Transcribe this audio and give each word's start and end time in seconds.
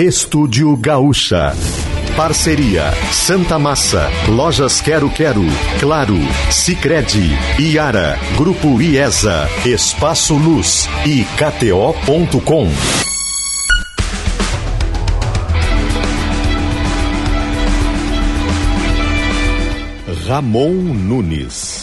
Estúdio 0.00 0.74
Gaúcha. 0.78 1.54
Parceria 2.16 2.90
Santa 3.12 3.58
Massa, 3.58 4.08
Lojas 4.30 4.80
Quero 4.80 5.10
Quero, 5.10 5.44
Claro, 5.78 6.16
Sicredi, 6.50 7.36
Iara, 7.58 8.18
Grupo 8.34 8.80
IESA, 8.80 9.46
Espaço 9.62 10.36
Luz 10.36 10.88
e 11.04 11.22
KTO.com. 11.36 12.70
Ramon 20.26 20.72
Nunes. 20.94 21.79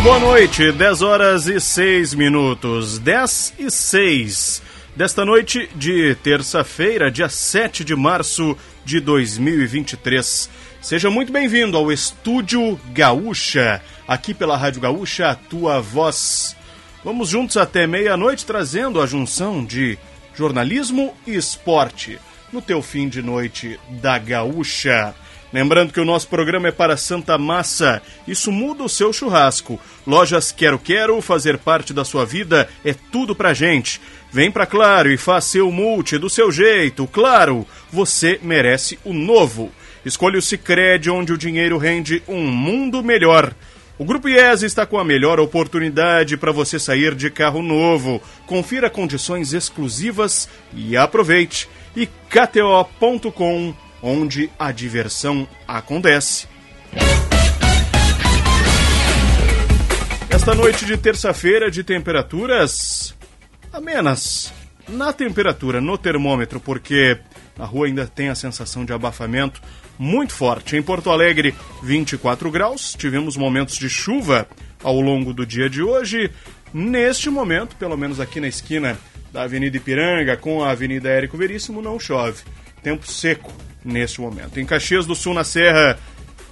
Muito 0.00 0.18
boa 0.18 0.18
noite, 0.18 0.72
10 0.72 1.02
horas 1.02 1.46
e 1.46 1.60
6 1.60 2.14
minutos, 2.14 2.98
10 2.98 3.54
e 3.58 3.70
6 3.70 4.62
desta 4.96 5.26
noite 5.26 5.68
de 5.74 6.14
terça-feira, 6.14 7.10
dia 7.10 7.28
7 7.28 7.84
de 7.84 7.94
março 7.94 8.56
de 8.82 8.98
2023. 8.98 10.48
Seja 10.80 11.10
muito 11.10 11.30
bem-vindo 11.30 11.76
ao 11.76 11.92
Estúdio 11.92 12.80
Gaúcha, 12.94 13.82
aqui 14.08 14.32
pela 14.32 14.56
Rádio 14.56 14.80
Gaúcha, 14.80 15.28
a 15.28 15.34
tua 15.34 15.80
voz. 15.80 16.56
Vamos 17.04 17.28
juntos 17.28 17.58
até 17.58 17.86
meia-noite 17.86 18.46
trazendo 18.46 19.02
a 19.02 19.06
junção 19.06 19.62
de 19.62 19.98
jornalismo 20.34 21.14
e 21.26 21.34
esporte 21.34 22.18
no 22.50 22.62
teu 22.62 22.80
fim 22.80 23.06
de 23.06 23.20
noite 23.20 23.78
da 24.00 24.16
Gaúcha. 24.16 25.14
Lembrando 25.52 25.92
que 25.92 26.00
o 26.00 26.04
nosso 26.04 26.28
programa 26.28 26.68
é 26.68 26.72
para 26.72 26.96
Santa 26.96 27.36
Massa. 27.36 28.00
Isso 28.26 28.52
muda 28.52 28.84
o 28.84 28.88
seu 28.88 29.12
churrasco. 29.12 29.80
Lojas 30.06 30.52
Quero 30.52 30.78
Quero, 30.78 31.20
fazer 31.20 31.58
parte 31.58 31.92
da 31.92 32.04
sua 32.04 32.24
vida 32.24 32.68
é 32.84 32.94
tudo 32.94 33.34
pra 33.34 33.52
gente. 33.52 34.00
Vem 34.32 34.50
pra 34.50 34.64
Claro 34.64 35.10
e 35.10 35.16
faça 35.16 35.50
seu 35.50 35.70
multi 35.72 36.18
do 36.18 36.30
seu 36.30 36.52
jeito. 36.52 37.06
Claro, 37.08 37.66
você 37.92 38.38
merece 38.42 38.98
o 39.04 39.12
novo. 39.12 39.72
Escolha 40.04 40.38
o 40.38 40.42
Cicred, 40.42 41.10
onde 41.10 41.32
o 41.32 41.38
dinheiro 41.38 41.76
rende 41.78 42.22
um 42.28 42.46
mundo 42.46 43.02
melhor. 43.02 43.52
O 43.98 44.04
Grupo 44.04 44.28
IES 44.28 44.62
está 44.62 44.86
com 44.86 44.98
a 44.98 45.04
melhor 45.04 45.38
oportunidade 45.40 46.36
para 46.36 46.52
você 46.52 46.78
sair 46.78 47.14
de 47.14 47.28
carro 47.28 47.60
novo. 47.60 48.22
Confira 48.46 48.88
condições 48.88 49.52
exclusivas 49.52 50.48
e 50.72 50.96
aproveite. 50.96 51.68
E 51.94 52.06
KTO.com 52.06 53.74
onde 54.02 54.50
a 54.58 54.72
diversão 54.72 55.46
acontece. 55.66 56.48
Esta 60.30 60.54
noite 60.54 60.86
de 60.86 60.96
terça-feira 60.96 61.70
de 61.70 61.82
temperaturas 61.82 63.14
amenas. 63.72 64.52
Na 64.88 65.12
temperatura, 65.12 65.80
no 65.80 65.98
termômetro, 65.98 66.58
porque 66.58 67.18
a 67.58 67.64
rua 67.64 67.86
ainda 67.86 68.06
tem 68.06 68.28
a 68.28 68.34
sensação 68.34 68.84
de 68.84 68.92
abafamento 68.92 69.60
muito 69.98 70.32
forte. 70.32 70.76
Em 70.76 70.82
Porto 70.82 71.10
Alegre, 71.10 71.54
24 71.82 72.50
graus. 72.50 72.94
Tivemos 72.94 73.36
momentos 73.36 73.76
de 73.76 73.88
chuva 73.88 74.48
ao 74.82 75.00
longo 75.00 75.34
do 75.34 75.44
dia 75.44 75.68
de 75.68 75.82
hoje. 75.82 76.30
Neste 76.72 77.28
momento, 77.28 77.76
pelo 77.76 77.96
menos 77.96 78.18
aqui 78.18 78.40
na 78.40 78.48
esquina 78.48 78.98
da 79.32 79.42
Avenida 79.42 79.76
Ipiranga 79.76 80.36
com 80.36 80.64
a 80.64 80.70
Avenida 80.70 81.08
Érico 81.08 81.36
Veríssimo, 81.36 81.82
não 81.82 82.00
chove. 82.00 82.42
Tempo 82.82 83.06
seco 83.06 83.52
neste 83.84 84.20
momento. 84.20 84.58
Em 84.58 84.66
Caxias 84.66 85.06
do 85.06 85.14
Sul, 85.14 85.34
na 85.34 85.44
Serra, 85.44 85.98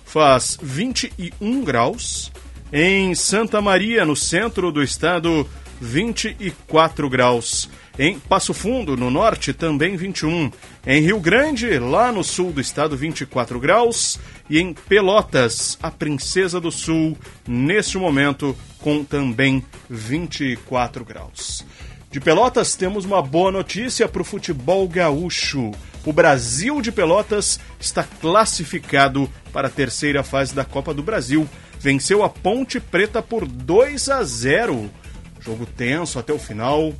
faz 0.04 0.58
21 0.60 1.64
graus. 1.64 2.32
Em 2.72 3.14
Santa 3.14 3.60
Maria, 3.60 4.04
no 4.04 4.14
centro 4.14 4.70
do 4.70 4.82
estado, 4.82 5.48
24 5.80 7.08
graus. 7.08 7.68
Em 7.98 8.18
Passo 8.18 8.54
Fundo, 8.54 8.96
no 8.96 9.10
norte, 9.10 9.52
também 9.52 9.96
21. 9.96 10.52
Em 10.86 11.02
Rio 11.02 11.18
Grande, 11.18 11.78
lá 11.78 12.12
no 12.12 12.22
sul 12.22 12.52
do 12.52 12.60
estado, 12.60 12.96
24 12.96 13.58
graus. 13.58 14.18
E 14.48 14.58
em 14.58 14.72
Pelotas, 14.72 15.76
a 15.82 15.90
Princesa 15.90 16.60
do 16.60 16.70
Sul, 16.70 17.18
neste 17.46 17.98
momento, 17.98 18.56
com 18.78 19.02
também 19.02 19.64
24 19.90 21.04
graus. 21.04 21.66
De 22.10 22.20
Pelotas, 22.20 22.74
temos 22.74 23.04
uma 23.04 23.20
boa 23.20 23.52
notícia 23.52 24.08
para 24.08 24.22
o 24.22 24.24
futebol 24.24 24.88
gaúcho. 24.88 25.72
O 26.06 26.12
Brasil 26.12 26.80
de 26.80 26.90
Pelotas 26.90 27.60
está 27.78 28.02
classificado 28.02 29.30
para 29.52 29.68
a 29.68 29.70
terceira 29.70 30.22
fase 30.22 30.54
da 30.54 30.64
Copa 30.64 30.94
do 30.94 31.02
Brasil. 31.02 31.46
Venceu 31.78 32.22
a 32.22 32.30
Ponte 32.30 32.80
Preta 32.80 33.20
por 33.20 33.46
2 33.46 34.08
a 34.08 34.24
0. 34.24 34.90
Jogo 35.38 35.66
tenso 35.66 36.18
até 36.18 36.32
o 36.32 36.38
final. 36.38 36.94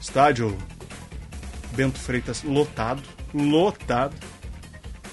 Estádio 0.00 0.56
Bento 1.72 1.98
Freitas 1.98 2.44
lotado, 2.44 3.02
lotado. 3.34 4.14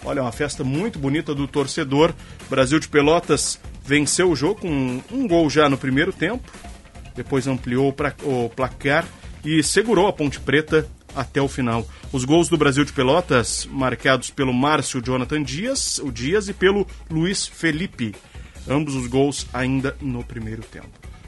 Olha, 0.05 0.21
uma 0.21 0.31
festa 0.31 0.63
muito 0.63 0.99
bonita 0.99 1.33
do 1.33 1.47
torcedor. 1.47 2.13
Brasil 2.47 2.79
de 2.79 2.87
Pelotas 2.87 3.59
venceu 3.83 4.29
o 4.29 4.35
jogo 4.35 4.61
com 4.61 5.01
um 5.11 5.27
gol 5.27 5.49
já 5.49 5.67
no 5.67 5.79
primeiro 5.79 6.13
tempo 6.13 6.47
depois 7.19 7.47
ampliou 7.47 7.93
o 8.23 8.49
placar 8.49 9.05
e 9.43 9.61
segurou 9.61 10.07
a 10.07 10.13
Ponte 10.13 10.39
Preta 10.39 10.87
até 11.13 11.41
o 11.41 11.49
final. 11.49 11.85
Os 12.13 12.23
gols 12.23 12.47
do 12.47 12.57
Brasil 12.57 12.85
de 12.85 12.93
Pelotas, 12.93 13.67
marcados 13.69 14.29
pelo 14.29 14.53
Márcio 14.53 15.01
Jonathan 15.01 15.43
Dias, 15.43 15.99
o 15.99 16.13
Dias 16.13 16.47
e 16.47 16.53
pelo 16.53 16.87
Luiz 17.09 17.45
Felipe. 17.45 18.15
Ambos 18.65 18.95
os 18.95 19.05
gols 19.05 19.45
ainda 19.51 19.97
no 19.99 20.23
primeiro 20.23 20.61
tempo. 20.61 20.87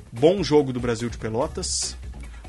Bom 0.10 0.42
jogo 0.42 0.72
do 0.72 0.80
Brasil 0.80 1.10
de 1.10 1.18
Pelotas. 1.18 1.98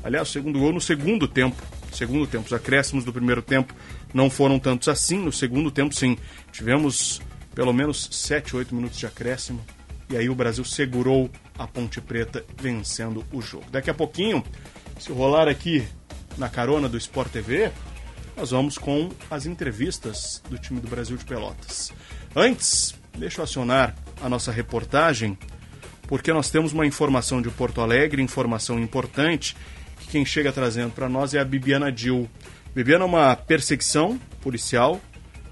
Aliás, 0.01 0.29
o 0.29 0.31
segundo 0.31 0.57
gol 0.57 0.71
no 0.71 0.79
segundo 0.79 1.27
tempo. 1.27 1.61
Segundo 1.91 2.25
tempo. 2.25 2.45
Os 2.45 2.53
acréscimos 2.53 3.03
do 3.03 3.11
primeiro 3.11 3.41
tempo 3.41 3.75
não 4.13 4.29
foram 4.29 4.57
tantos 4.57 4.87
assim. 4.87 5.17
No 5.17 5.33
segundo 5.33 5.69
tempo, 5.69 5.93
sim. 5.93 6.17
Tivemos 6.49 7.21
pelo 7.53 7.73
menos 7.73 8.07
7, 8.09 8.55
8 8.55 8.73
minutos 8.73 8.97
de 8.97 9.05
acréscimo. 9.05 9.59
E 10.09 10.17
aí 10.17 10.29
o 10.29 10.35
Brasil 10.35 10.63
segurou 10.65 11.29
a 11.57 11.67
Ponte 11.67 12.01
Preta 12.01 12.43
vencendo 12.61 13.25
o 13.31 13.41
jogo. 13.41 13.65
Daqui 13.71 13.89
a 13.89 13.93
pouquinho, 13.93 14.43
se 14.99 15.11
rolar 15.11 15.47
aqui 15.47 15.87
na 16.37 16.49
carona 16.49 16.89
do 16.89 16.97
Sport 16.97 17.31
TV, 17.31 17.71
nós 18.35 18.51
vamos 18.51 18.77
com 18.77 19.09
as 19.29 19.45
entrevistas 19.45 20.41
do 20.49 20.57
time 20.57 20.79
do 20.79 20.87
Brasil 20.87 21.15
de 21.15 21.25
Pelotas. 21.25 21.91
Antes, 22.35 22.95
deixa 23.17 23.41
eu 23.41 23.43
acionar 23.43 23.95
a 24.21 24.27
nossa 24.27 24.51
reportagem, 24.51 25.37
porque 26.07 26.33
nós 26.33 26.49
temos 26.49 26.73
uma 26.73 26.85
informação 26.85 27.41
de 27.41 27.49
Porto 27.49 27.81
Alegre, 27.81 28.21
informação 28.21 28.79
importante, 28.79 29.55
que 29.99 30.07
quem 30.07 30.25
chega 30.25 30.51
trazendo 30.51 30.91
para 30.91 31.07
nós 31.07 31.33
é 31.33 31.39
a 31.39 31.45
Bibiana 31.45 31.91
Dil. 31.91 32.29
Bibiana 32.75 33.05
uma 33.05 33.35
perseguição 33.35 34.19
policial, 34.41 34.99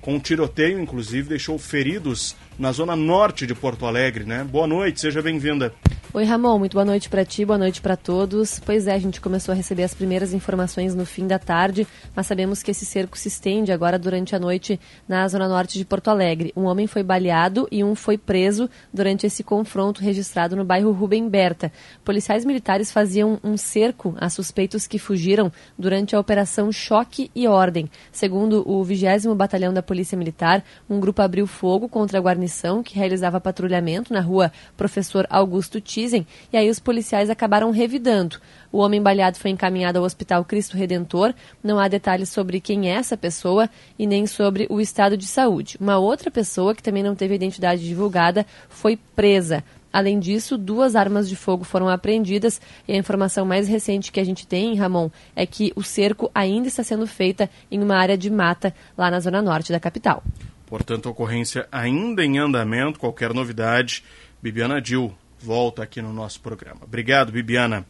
com 0.01 0.16
um 0.16 0.19
tiroteio, 0.19 0.79
inclusive, 0.79 1.29
deixou 1.29 1.59
feridos 1.59 2.35
na 2.57 2.72
zona 2.72 2.95
norte 2.95 3.47
de 3.47 3.56
Porto 3.56 3.85
Alegre, 3.85 4.23
né? 4.23 4.44
Boa 4.44 4.67
noite, 4.67 5.00
seja 5.00 5.22
bem-vinda. 5.22 5.73
Oi, 6.13 6.25
Ramon, 6.25 6.59
muito 6.59 6.73
boa 6.73 6.84
noite 6.84 7.09
para 7.09 7.23
ti, 7.23 7.45
boa 7.45 7.57
noite 7.57 7.79
para 7.79 7.95
todos. 7.95 8.59
Pois 8.59 8.85
é, 8.85 8.94
a 8.94 9.00
gente 9.00 9.22
começou 9.22 9.53
a 9.53 9.56
receber 9.56 9.84
as 9.84 9.94
primeiras 9.94 10.34
informações 10.34 10.94
no 10.94 11.06
fim 11.06 11.25
da 11.25 11.39
tarde, 11.39 11.88
mas 12.13 12.28
sabemos 12.28 12.62
que 12.62 12.69
esse 12.69 12.85
cerco 12.85 13.17
se 13.17 13.29
estende 13.29 13.72
agora 13.72 13.97
durante 13.97 14.35
a 14.35 14.39
noite 14.39 14.78
na 15.07 15.25
zona 15.29 15.47
norte 15.47 15.78
de 15.78 15.85
Porto 15.85 16.09
Alegre. 16.09 16.51
Um 16.53 16.66
homem 16.66 16.85
foi 16.85 17.01
baleado 17.01 17.66
e 17.72 17.81
um 17.81 17.95
foi 17.95 18.17
preso 18.17 18.69
durante 18.94 19.25
esse 19.25 19.41
confronto 19.41 20.01
registrado 20.01 20.53
no 20.53 20.66
bairro 20.66 20.91
Rubem 20.91 21.29
Berta. 21.29 21.72
Policiais 22.03 22.44
militares 22.44 22.91
faziam 22.91 23.39
um 23.41 23.56
cerco 23.56 24.13
a 24.19 24.29
suspeitos 24.29 24.88
que 24.88 25.00
fugiram 25.00 25.50
durante 25.79 26.13
a 26.13 26.19
operação 26.19 26.73
Choque 26.73 27.31
e 27.33 27.47
Ordem. 27.47 27.89
Segundo 28.12 28.69
o 28.69 28.83
20 28.83 29.33
Batalhão 29.33 29.74
da 29.74 29.81
Polícia 29.81 30.18
Militar, 30.18 30.62
um 30.89 31.00
grupo 31.00 31.21
abriu 31.21 31.47
fogo 31.47 31.88
contra 31.88 32.18
a 32.19 32.21
guarnição 32.21 32.50
que 32.83 32.95
realizava 32.95 33.39
patrulhamento 33.39 34.13
na 34.13 34.21
rua 34.21 34.51
Professor 34.75 35.25
Augusto 35.30 35.80
dizem, 35.80 36.27
e 36.51 36.57
aí 36.57 36.69
os 36.69 36.80
policiais 36.80 37.30
acabaram 37.30 37.71
revidando. 37.71 38.38
O 38.71 38.77
homem 38.77 39.01
baleado 39.01 39.38
foi 39.38 39.51
encaminhado 39.51 39.98
ao 39.98 40.06
Hospital 40.06 40.45
Cristo 40.45 40.77
Redentor. 40.77 41.33
Não 41.63 41.80
há 41.80 41.88
detalhes 41.88 42.30
sobre 42.30 42.59
quem 42.59 42.89
é 42.89 42.94
essa 42.94 43.18
pessoa 43.18 43.69
e 43.98 44.06
nem 44.06 44.27
sobre 44.27 44.68
o 44.69 44.80
estado 44.80 45.18
de 45.18 45.25
saúde. 45.25 45.77
Uma 45.80 45.98
outra 45.98 46.30
pessoa, 46.30 46.75
que 46.75 46.83
também 46.83 47.03
não 47.03 47.15
teve 47.15 47.36
identidade 47.36 47.83
divulgada, 47.83 48.45
foi 48.69 48.97
presa. 49.15 49.63
Além 49.92 50.19
disso, 50.19 50.57
duas 50.57 50.95
armas 50.95 51.27
de 51.27 51.36
fogo 51.36 51.65
foram 51.65 51.89
apreendidas 51.89 52.62
e 52.88 52.94
a 52.94 52.97
informação 52.97 53.45
mais 53.45 53.68
recente 53.68 54.12
que 54.12 54.19
a 54.19 54.24
gente 54.24 54.47
tem, 54.47 54.75
Ramon, 54.75 55.09
é 55.36 55.45
que 55.45 55.74
o 55.75 55.83
cerco 55.83 56.31
ainda 56.33 56.68
está 56.68 56.83
sendo 56.83 57.06
feita 57.06 57.50
em 57.69 57.83
uma 57.83 57.97
área 57.97 58.18
de 58.18 58.30
mata 58.30 58.74
lá 58.97 59.12
na 59.12 59.19
zona 59.19 59.42
norte 59.42 59.71
da 59.71 59.80
capital. 59.80 60.24
Portanto, 60.71 61.09
ocorrência 61.09 61.68
ainda 61.69 62.23
em 62.23 62.39
andamento, 62.39 62.97
qualquer 62.97 63.33
novidade, 63.33 64.06
Bibiana 64.41 64.81
Dil, 64.81 65.13
volta 65.38 65.83
aqui 65.83 66.01
no 66.01 66.13
nosso 66.13 66.39
programa. 66.39 66.79
Obrigado, 66.83 67.29
Bibiana. 67.29 67.85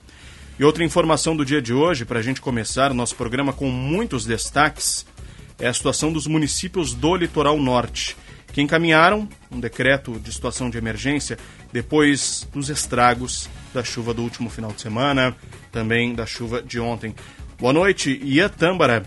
E 0.58 0.64
outra 0.64 0.84
informação 0.84 1.38
do 1.38 1.46
dia 1.46 1.62
de 1.62 1.76
hoje, 1.76 2.06
para 2.06 2.18
a 2.18 2.24
gente 2.24 2.42
começar 2.42 2.92
nosso 2.92 3.16
programa 3.16 3.54
com 3.54 3.70
muitos 3.70 4.26
destaques, 4.26 5.06
é 5.60 5.68
a 5.68 5.74
situação 5.74 6.12
dos 6.12 6.26
municípios 6.26 6.96
do 6.96 7.16
litoral 7.16 7.56
norte, 7.60 8.18
que 8.52 8.64
encaminharam 8.64 9.30
um 9.52 9.60
decreto 9.60 10.20
de 10.20 10.34
situação 10.34 10.68
de 10.68 10.80
emergência 10.80 11.38
depois 11.72 12.50
dos 12.52 12.72
estragos 12.72 13.48
da 13.76 13.84
chuva 13.84 14.12
do 14.12 14.24
último 14.24 14.50
final 14.50 14.72
de 14.72 14.82
semana, 14.82 15.36
também 15.72 16.16
da 16.16 16.26
chuva 16.26 16.64
de 16.64 16.80
ontem. 16.80 17.14
Boa 17.60 17.74
noite, 17.74 18.20
Ian 18.24 18.50
Tâmbara. 18.50 19.04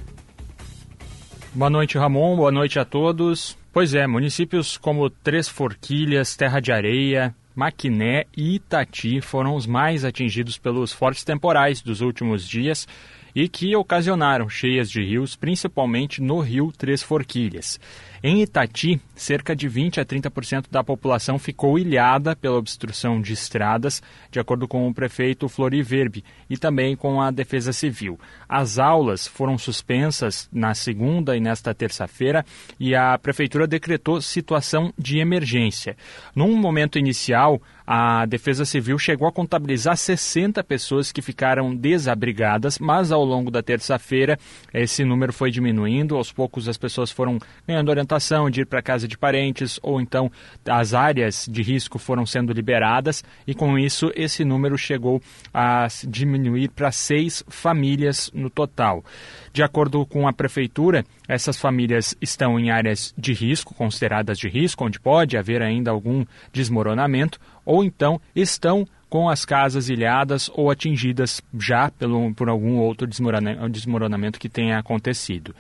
Boa 1.53 1.71
noite, 1.71 1.99
Ramon. 1.99 2.37
Boa 2.37 2.53
noite 2.53 2.79
a 2.79 2.85
todos. 2.85 3.64
Pois 3.75 3.93
é, 3.93 4.07
municípios 4.07 4.79
como 4.79 5.11
Três 5.11 5.49
Forquilhas, 5.49 6.37
Terra 6.37 6.61
de 6.61 6.71
Areia, 6.71 7.35
Maquiné 7.57 8.25
e 8.37 8.55
Itati 8.55 9.21
foram 9.21 9.57
os 9.57 9.67
mais 9.67 10.05
atingidos 10.05 10.57
pelos 10.57 10.93
fortes 10.93 11.25
temporais 11.25 11.83
dos 11.83 12.01
últimos 12.01 12.47
dias 12.47 12.87
e 13.35 13.49
que 13.49 13.75
ocasionaram 13.75 14.49
cheias 14.49 14.89
de 14.89 15.03
rios, 15.03 15.35
principalmente 15.35 16.23
no 16.23 16.39
rio 16.39 16.71
Três 16.71 17.03
Forquilhas. 17.03 17.81
Em 18.23 18.43
Itati, 18.43 19.01
cerca 19.15 19.55
de 19.55 19.69
20 19.69 20.01
a 20.01 20.05
30% 20.05 20.67
da 20.71 20.83
população 20.83 21.39
ficou 21.39 21.79
ilhada 21.79 22.35
pela 22.35 22.57
obstrução 22.57 23.21
de 23.21 23.33
estradas, 23.33 24.03
de 24.31 24.41
acordo 24.41 24.67
com 24.67 24.89
o 24.89 24.95
prefeito 24.95 25.49
Floriverbe 25.49 26.25
e 26.49 26.57
também 26.57 26.97
com 26.97 27.21
a 27.21 27.31
Defesa 27.31 27.73
Civil. 27.73 28.19
As 28.49 28.79
aulas 28.79 29.27
foram 29.27 29.57
suspensas 29.59 30.49
na 30.53 30.75
segunda 30.75 31.37
e 31.37 31.41
nesta 31.41 31.75
terça-feira 31.75 32.45
e 32.79 32.95
a 32.95 33.19
prefeitura 33.19 33.67
decretou 33.67 34.21
situação 34.21 34.93
de 34.99 35.19
emergência. 35.19 35.97
Num 36.35 36.57
momento 36.57 36.99
inicial, 36.99 37.61
a 37.87 38.25
Defesa 38.25 38.65
Civil 38.65 38.99
chegou 38.99 39.29
a 39.29 39.33
contabilizar 39.33 39.97
60 39.97 40.65
pessoas 40.65 41.13
que 41.13 41.21
ficaram 41.21 41.75
desabrigadas, 41.75 42.79
mas 42.79 43.13
ao 43.13 43.23
longo 43.23 43.51
da 43.51 43.63
terça-feira 43.63 44.39
esse 44.73 45.05
número 45.05 45.33
foi 45.33 45.51
diminuindo. 45.51 46.17
Aos 46.17 46.33
poucos 46.33 46.67
as 46.67 46.79
pessoas 46.79 47.11
foram 47.11 47.39
ganhando 47.67 47.91
orientação 47.91 48.49
de 48.49 48.63
ir 48.63 48.67
para 48.67 48.81
casa 48.81 49.04
de 49.07 49.17
parentes 49.17 49.79
ou 49.83 50.01
então 50.01 50.31
as 50.67 50.95
áreas 50.95 51.47
de 51.51 51.63
risco 51.63 51.99
foram 51.99 52.27
sendo 52.27 52.53
liberadas 52.53 53.25
e 53.47 53.55
com 53.55 53.79
isso 53.79 54.11
esse 54.15 54.45
número 54.45 54.77
chegou 54.77 55.21
a 55.53 55.87
diminuir 56.07 56.69
para 56.69 56.91
seis 56.91 57.45
famílias 57.49 58.31
no 58.35 58.51
total. 58.51 59.05
De 59.53 59.63
acordo 59.63 60.05
com 60.05 60.27
a 60.27 60.33
prefeitura, 60.33 61.05
essas 61.29 61.57
famílias 61.57 62.17
estão 62.21 62.59
em 62.59 62.71
áreas 62.71 63.15
de 63.17 63.33
risco, 63.33 63.75
consideradas 63.75 64.39
de 64.39 64.49
risco, 64.49 64.85
onde 64.85 65.01
pode 65.01 65.37
haver 65.37 65.63
ainda 65.63 65.91
algum 65.91 66.25
desmoronamento 66.53 67.39
ou 67.65 67.85
então 67.85 68.21
estão 68.35 68.87
com 69.15 69.29
as 69.29 69.45
casas 69.45 69.89
ilhadas 69.89 70.51
ou 70.55 70.73
atingidas 70.73 71.41
já 71.57 71.89
pelo, 71.89 72.35
por 72.35 72.49
algum 72.49 72.79
outro 72.79 73.07
desmoronamento 73.07 74.41
que 74.41 74.49
tenha 74.49 74.77
acontecido. 74.77 75.55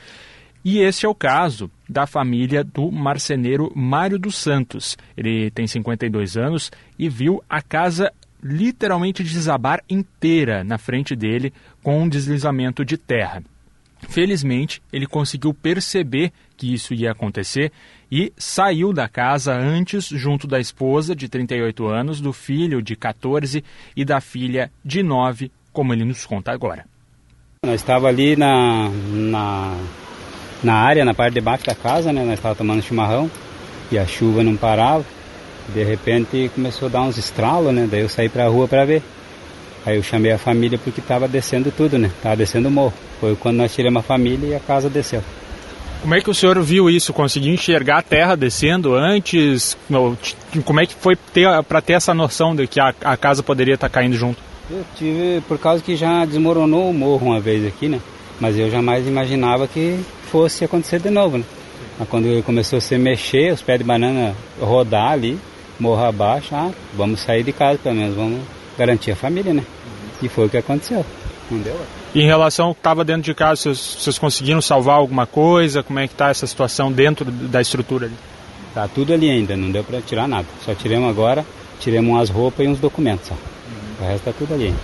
E 0.64 0.78
esse 0.78 1.04
é 1.04 1.08
o 1.08 1.14
caso 1.14 1.70
da 1.88 2.06
família 2.06 2.64
do 2.64 2.90
marceneiro 2.90 3.70
Mário 3.74 4.18
dos 4.18 4.36
Santos. 4.36 4.96
Ele 5.16 5.50
tem 5.50 5.66
52 5.66 6.36
anos 6.36 6.72
e 6.98 7.08
viu 7.08 7.42
a 7.48 7.60
casa 7.60 8.10
literalmente 8.42 9.22
desabar 9.22 9.82
inteira 9.88 10.64
na 10.64 10.78
frente 10.78 11.14
dele 11.14 11.52
com 11.82 12.02
um 12.02 12.08
deslizamento 12.08 12.84
de 12.84 12.96
terra. 12.96 13.42
Felizmente, 14.08 14.82
ele 14.92 15.06
conseguiu 15.06 15.54
perceber 15.54 16.32
que 16.56 16.72
isso 16.72 16.94
ia 16.94 17.12
acontecer 17.12 17.72
e 18.10 18.32
saiu 18.36 18.92
da 18.92 19.08
casa 19.08 19.54
antes, 19.54 20.06
junto 20.06 20.46
da 20.46 20.60
esposa, 20.60 21.16
de 21.16 21.28
38 21.28 21.86
anos, 21.86 22.20
do 22.20 22.32
filho, 22.32 22.82
de 22.82 22.94
14, 22.96 23.64
e 23.96 24.04
da 24.04 24.20
filha, 24.20 24.70
de 24.84 25.02
9, 25.02 25.50
como 25.72 25.92
ele 25.92 26.04
nos 26.04 26.26
conta 26.26 26.52
agora. 26.52 26.84
Nós 27.64 27.80
estava 27.80 28.08
ali 28.08 28.36
na, 28.36 28.90
na, 29.10 29.76
na 30.64 30.74
área, 30.74 31.04
na 31.04 31.14
parte 31.14 31.34
de 31.34 31.40
baixo 31.40 31.64
da 31.64 31.74
casa, 31.74 32.12
né? 32.12 32.22
Nós 32.24 32.34
estávamos 32.34 32.58
tomando 32.58 32.82
chimarrão 32.82 33.30
e 33.90 33.98
a 33.98 34.06
chuva 34.06 34.42
não 34.42 34.56
parava. 34.56 35.04
De 35.68 35.82
repente 35.82 36.50
começou 36.54 36.88
a 36.88 36.90
dar 36.90 37.02
uns 37.02 37.16
estralos, 37.16 37.72
né? 37.72 37.88
Daí 37.90 38.00
eu 38.00 38.08
saí 38.08 38.28
para 38.28 38.44
a 38.44 38.48
rua 38.48 38.68
para 38.68 38.84
ver. 38.84 39.02
Aí 39.86 39.96
eu 39.96 40.02
chamei 40.02 40.32
a 40.32 40.38
família 40.38 40.78
porque 40.82 41.00
estava 41.00 41.28
descendo 41.28 41.70
tudo, 41.70 41.98
né? 41.98 42.10
Estava 42.16 42.36
descendo 42.36 42.68
o 42.68 42.70
morro. 42.70 42.94
Foi 43.20 43.36
quando 43.36 43.56
nós 43.56 43.74
tiramos 43.74 44.00
a 44.00 44.02
família 44.02 44.48
e 44.48 44.54
a 44.54 44.60
casa 44.60 44.88
desceu. 44.88 45.22
Como 46.00 46.14
é 46.14 46.20
que 46.20 46.28
o 46.28 46.34
senhor 46.34 46.60
viu 46.62 46.90
isso? 46.90 47.14
Conseguiu 47.14 47.54
enxergar 47.54 47.98
a 47.98 48.02
terra 48.02 48.36
descendo 48.36 48.94
antes? 48.94 49.76
Como 50.64 50.80
é 50.80 50.86
que 50.86 50.94
foi 50.94 51.16
para 51.66 51.80
ter 51.80 51.94
essa 51.94 52.12
noção 52.12 52.54
de 52.54 52.66
que 52.66 52.78
a, 52.78 52.94
a 53.02 53.16
casa 53.16 53.42
poderia 53.42 53.74
estar 53.74 53.88
tá 53.88 53.94
caindo 53.94 54.14
junto? 54.14 54.38
Eu 54.70 54.84
tive, 54.96 55.42
por 55.48 55.58
causa 55.58 55.82
que 55.82 55.96
já 55.96 56.24
desmoronou 56.24 56.90
o 56.90 56.94
morro 56.94 57.28
uma 57.28 57.40
vez 57.40 57.66
aqui, 57.66 57.88
né? 57.88 58.00
Mas 58.40 58.58
eu 58.58 58.70
jamais 58.70 59.06
imaginava 59.06 59.66
que 59.66 59.98
fosse 60.30 60.64
acontecer 60.64 61.00
de 61.00 61.10
novo, 61.10 61.38
né? 61.38 61.44
Mas 61.98 62.08
quando 62.08 62.42
começou 62.44 62.78
a 62.78 62.80
se 62.80 62.98
mexer, 62.98 63.52
os 63.52 63.62
pés 63.62 63.78
de 63.78 63.84
banana 63.84 64.34
rodar 64.60 65.12
ali, 65.12 65.38
morro 65.78 66.04
abaixo, 66.04 66.54
ah, 66.54 66.70
vamos 66.94 67.20
sair 67.20 67.44
de 67.44 67.52
casa 67.52 67.78
pelo 67.78 67.94
menos, 67.94 68.16
vamos 68.16 68.40
garantir 68.76 69.12
a 69.12 69.16
família, 69.16 69.54
né? 69.54 69.64
E 70.22 70.28
foi 70.28 70.46
o 70.46 70.48
que 70.48 70.56
aconteceu. 70.56 71.04
Não 71.50 71.58
deu? 71.58 71.78
E 72.14 72.22
em 72.22 72.26
relação 72.26 72.68
ao 72.68 72.74
que 72.74 72.80
estava 72.80 73.04
dentro 73.04 73.22
de 73.22 73.34
casa, 73.34 73.62
vocês, 73.62 73.96
vocês, 73.98 74.18
conseguiram 74.18 74.62
salvar 74.62 74.96
alguma 74.96 75.26
coisa? 75.26 75.82
Como 75.82 75.98
é 75.98 76.06
que 76.06 76.14
está 76.14 76.30
essa 76.30 76.46
situação 76.46 76.90
dentro 76.90 77.30
da 77.30 77.60
estrutura 77.60 78.06
ali? 78.06 78.14
Tá 78.72 78.88
tudo 78.88 79.12
ali 79.12 79.30
ainda, 79.30 79.56
não 79.56 79.70
deu 79.70 79.84
para 79.84 80.00
tirar 80.00 80.26
nada. 80.26 80.46
Só 80.64 80.74
tiramos 80.74 81.08
agora, 81.08 81.44
tiramos 81.80 82.10
umas 82.10 82.30
roupas 82.30 82.66
e 82.66 82.68
uns 82.68 82.80
documentos 82.80 83.28
só. 83.28 83.36
O 84.00 84.04
resto 84.04 84.24
tá 84.24 84.32
tudo 84.32 84.54
ali 84.54 84.66
ainda. 84.66 84.78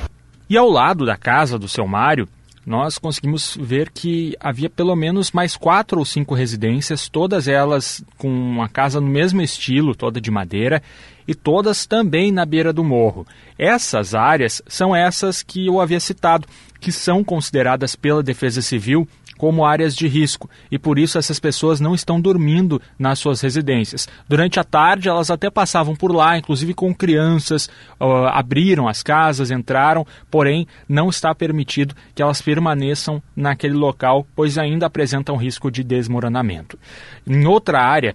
E 0.49 0.57
ao 0.57 0.69
lado 0.69 1.07
da 1.07 1.17
casa 1.17 1.59
do 1.59 1.69
seu 1.69 1.87
Mário, 1.87 2.29
nós 2.65 2.99
conseguimos 2.99 3.57
ver 3.61 3.91
que 3.91 4.37
havia 4.39 4.69
pelo 4.69 4.95
menos 4.95 5.33
mais 5.33 5.57
quatro 5.57 5.99
ou 5.99 6.05
cinco 6.05 6.35
residências, 6.35 7.09
todas 7.09 7.49
elas 7.49 8.05
com 8.19 8.29
uma 8.29 8.69
casa 8.69 9.01
no 9.01 9.07
mesmo 9.07 9.41
estilo, 9.41 9.95
toda 9.95 10.21
de 10.21 10.31
madeira, 10.31 10.83
e 11.27 11.35
todas 11.35 11.87
também 11.87 12.31
na 12.31 12.45
beira 12.45 12.73
do 12.73 12.85
morro. 12.85 13.27
Essas 13.59 14.15
áreas 14.15 14.63
são 14.67 14.95
essas 14.95 15.43
que 15.43 15.67
eu 15.67 15.81
havia 15.81 16.01
citado, 16.01 16.47
que 16.81 16.91
são 16.91 17.23
consideradas 17.23 17.95
pela 17.95 18.23
Defesa 18.23 18.61
Civil 18.61 19.07
como 19.41 19.65
áreas 19.65 19.97
de 19.97 20.07
risco 20.07 20.51
e 20.71 20.79
por 20.79 20.99
isso 20.99 21.17
essas 21.17 21.41
pessoas 21.41 21.81
não 21.81 21.95
estão 21.95 22.21
dormindo 22.21 22.79
nas 22.99 23.19
suas 23.19 23.41
residências. 23.41 24.07
Durante 24.29 24.61
a 24.61 24.65
tarde 24.65 25.09
elas 25.09 25.31
até 25.31 25.49
passavam 25.49 25.97
por 25.97 26.15
lá, 26.15 26.37
inclusive 26.37 26.75
com 26.75 26.95
crianças, 26.95 27.65
uh, 27.99 28.27
abriram 28.35 28.87
as 28.87 29.03
casas, 29.03 29.51
entraram, 29.51 30.07
porém 30.31 30.67
não 30.87 31.09
está 31.09 31.35
permitido 31.35 31.95
que 32.15 32.21
elas 32.21 32.43
permaneçam 32.43 33.23
naquele 33.35 33.73
local, 33.73 34.27
pois 34.37 34.59
ainda 34.59 34.85
apresentam 34.85 35.37
risco 35.37 35.71
de 35.71 35.83
desmoronamento. 35.83 36.79
Em 37.27 37.47
outra 37.47 37.81
área 37.81 38.15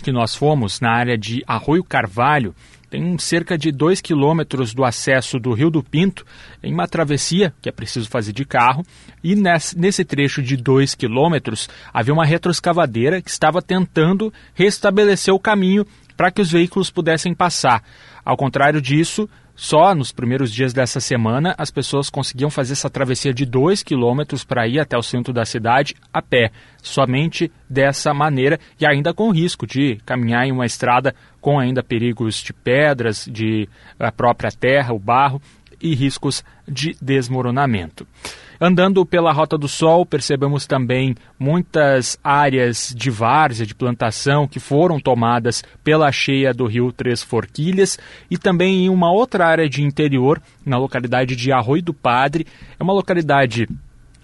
que 0.00 0.12
nós 0.12 0.32
fomos, 0.32 0.80
na 0.80 0.92
área 0.92 1.18
de 1.18 1.42
Arroio 1.44 1.82
Carvalho, 1.82 2.54
tem 2.92 3.16
cerca 3.16 3.56
de 3.56 3.72
2 3.72 4.02
quilômetros 4.02 4.74
do 4.74 4.84
acesso 4.84 5.38
do 5.38 5.54
Rio 5.54 5.70
do 5.70 5.82
Pinto 5.82 6.26
em 6.62 6.74
uma 6.74 6.86
travessia 6.86 7.50
que 7.62 7.70
é 7.70 7.72
preciso 7.72 8.06
fazer 8.06 8.34
de 8.34 8.44
carro. 8.44 8.84
E 9.24 9.34
nesse, 9.34 10.04
trecho 10.04 10.42
de 10.42 10.58
2 10.58 10.94
quilômetros 10.94 11.70
havia 11.90 12.12
uma 12.12 12.26
retroescavadeira 12.26 13.22
que 13.22 13.30
estava 13.30 13.62
tentando 13.62 14.30
restabelecer 14.54 15.32
o 15.32 15.40
caminho 15.40 15.86
para 16.18 16.30
que 16.30 16.42
os 16.42 16.52
veículos 16.52 16.90
pudessem 16.90 17.32
passar. 17.34 17.82
Ao 18.22 18.36
contrário 18.36 18.78
disso, 18.78 19.26
só 19.62 19.94
nos 19.94 20.10
primeiros 20.10 20.52
dias 20.52 20.72
dessa 20.72 20.98
semana 20.98 21.54
as 21.56 21.70
pessoas 21.70 22.10
conseguiam 22.10 22.50
fazer 22.50 22.72
essa 22.72 22.90
travessia 22.90 23.32
de 23.32 23.46
2 23.46 23.84
quilômetros 23.84 24.42
para 24.42 24.66
ir 24.66 24.80
até 24.80 24.98
o 24.98 25.02
centro 25.04 25.32
da 25.32 25.44
cidade 25.44 25.94
a 26.12 26.20
pé, 26.20 26.50
somente 26.82 27.48
dessa 27.70 28.12
maneira 28.12 28.58
e 28.80 28.84
ainda 28.84 29.14
com 29.14 29.30
risco 29.30 29.64
de 29.64 30.00
caminhar 30.04 30.44
em 30.44 30.50
uma 30.50 30.66
estrada 30.66 31.14
com 31.40 31.60
ainda 31.60 31.80
perigos 31.80 32.42
de 32.42 32.52
pedras, 32.52 33.24
de 33.30 33.68
a 34.00 34.10
própria 34.10 34.50
terra, 34.50 34.92
o 34.92 34.98
barro 34.98 35.40
e 35.80 35.94
riscos 35.94 36.42
de 36.66 36.96
desmoronamento. 37.00 38.04
Andando 38.64 39.04
pela 39.04 39.32
Rota 39.32 39.58
do 39.58 39.66
Sol, 39.66 40.06
percebemos 40.06 40.68
também 40.68 41.16
muitas 41.36 42.16
áreas 42.22 42.94
de 42.96 43.10
várzea, 43.10 43.66
de 43.66 43.74
plantação, 43.74 44.46
que 44.46 44.60
foram 44.60 45.00
tomadas 45.00 45.64
pela 45.82 46.12
cheia 46.12 46.54
do 46.54 46.64
rio 46.66 46.92
Três 46.92 47.24
Forquilhas 47.24 47.98
e 48.30 48.38
também 48.38 48.84
em 48.84 48.88
uma 48.88 49.10
outra 49.10 49.48
área 49.48 49.68
de 49.68 49.82
interior, 49.82 50.40
na 50.64 50.78
localidade 50.78 51.34
de 51.34 51.50
Arroio 51.50 51.82
do 51.82 51.92
Padre. 51.92 52.46
É 52.78 52.82
uma 52.84 52.92
localidade 52.92 53.68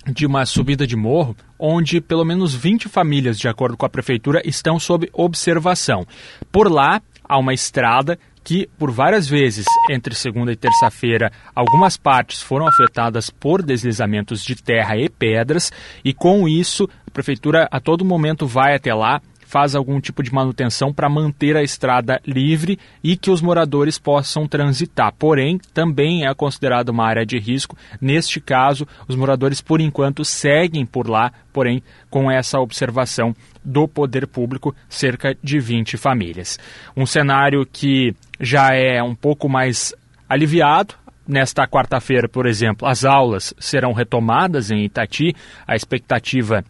de 0.06 0.24
uma 0.24 0.46
subida 0.46 0.86
de 0.86 0.94
morro, 0.94 1.34
onde 1.58 2.00
pelo 2.00 2.24
menos 2.24 2.54
20 2.54 2.88
famílias, 2.88 3.40
de 3.40 3.48
acordo 3.48 3.76
com 3.76 3.86
a 3.86 3.90
prefeitura, 3.90 4.40
estão 4.44 4.78
sob 4.78 5.10
observação. 5.12 6.06
Por 6.52 6.70
lá 6.70 7.02
há 7.24 7.36
uma 7.36 7.52
estrada 7.52 8.16
que 8.48 8.66
por 8.78 8.90
várias 8.90 9.28
vezes 9.28 9.66
entre 9.90 10.14
segunda 10.14 10.50
e 10.50 10.56
terça-feira 10.56 11.30
algumas 11.54 11.98
partes 11.98 12.40
foram 12.40 12.66
afetadas 12.66 13.28
por 13.28 13.62
deslizamentos 13.62 14.42
de 14.42 14.56
terra 14.56 14.96
e 14.96 15.06
pedras 15.10 15.70
e 16.02 16.14
com 16.14 16.48
isso 16.48 16.88
a 17.06 17.10
prefeitura 17.10 17.68
a 17.70 17.78
todo 17.78 18.06
momento 18.06 18.46
vai 18.46 18.74
até 18.74 18.94
lá 18.94 19.20
faz 19.44 19.74
algum 19.74 20.00
tipo 20.00 20.22
de 20.22 20.32
manutenção 20.32 20.94
para 20.94 21.10
manter 21.10 21.58
a 21.58 21.62
estrada 21.62 22.22
livre 22.26 22.78
e 23.04 23.16
que 23.16 23.30
os 23.30 23.40
moradores 23.40 23.98
possam 23.98 24.46
transitar. 24.46 25.10
Porém, 25.18 25.58
também 25.72 26.26
é 26.26 26.34
considerado 26.34 26.90
uma 26.90 27.06
área 27.06 27.24
de 27.24 27.38
risco. 27.38 27.74
Neste 27.98 28.42
caso, 28.42 28.86
os 29.08 29.16
moradores, 29.16 29.62
por 29.62 29.80
enquanto, 29.80 30.22
seguem 30.22 30.84
por 30.84 31.08
lá, 31.08 31.32
porém, 31.50 31.82
com 32.10 32.30
essa 32.30 32.60
observação 32.60 33.34
do 33.64 33.88
poder 33.88 34.26
público, 34.26 34.76
cerca 34.86 35.34
de 35.42 35.58
20 35.58 35.96
famílias. 35.96 36.58
Um 36.94 37.06
cenário 37.06 37.64
que 37.64 38.14
já 38.40 38.74
é 38.74 39.02
um 39.02 39.14
pouco 39.14 39.48
mais 39.48 39.94
aliviado. 40.28 40.94
Nesta 41.26 41.66
quarta-feira, 41.68 42.26
por 42.26 42.46
exemplo, 42.46 42.88
as 42.88 43.04
aulas 43.04 43.52
serão 43.58 43.92
retomadas 43.92 44.70
em 44.70 44.84
Itati. 44.84 45.34
A 45.66 45.76
expectativa 45.76 46.64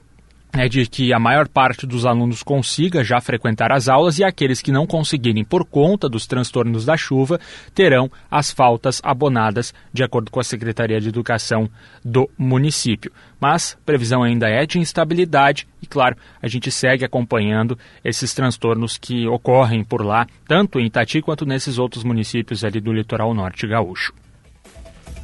é 0.52 0.68
de 0.68 0.86
que 0.86 1.12
a 1.12 1.18
maior 1.18 1.46
parte 1.48 1.86
dos 1.86 2.06
alunos 2.06 2.42
consiga 2.42 3.04
já 3.04 3.20
frequentar 3.20 3.70
as 3.70 3.88
aulas 3.88 4.18
e 4.18 4.24
aqueles 4.24 4.62
que 4.62 4.72
não 4.72 4.86
conseguirem 4.86 5.44
por 5.44 5.64
conta 5.64 6.08
dos 6.08 6.26
transtornos 6.26 6.84
da 6.84 6.96
chuva 6.96 7.38
terão 7.74 8.10
as 8.30 8.50
faltas 8.50 9.00
abonadas, 9.04 9.74
de 9.92 10.02
acordo 10.02 10.30
com 10.30 10.40
a 10.40 10.44
Secretaria 10.44 11.00
de 11.00 11.08
Educação 11.08 11.68
do 12.04 12.28
município. 12.36 13.12
Mas 13.40 13.76
previsão 13.84 14.22
ainda 14.22 14.48
é 14.48 14.66
de 14.66 14.78
instabilidade 14.78 15.66
e, 15.82 15.86
claro, 15.86 16.16
a 16.42 16.48
gente 16.48 16.70
segue 16.70 17.04
acompanhando 17.04 17.78
esses 18.04 18.34
transtornos 18.34 18.96
que 18.96 19.26
ocorrem 19.28 19.84
por 19.84 20.04
lá, 20.04 20.26
tanto 20.46 20.80
em 20.80 20.86
Itati 20.86 21.20
quanto 21.20 21.46
nesses 21.46 21.78
outros 21.78 22.02
municípios 22.02 22.64
ali 22.64 22.80
do 22.80 22.92
litoral 22.92 23.32
norte 23.34 23.66
gaúcho. 23.66 24.12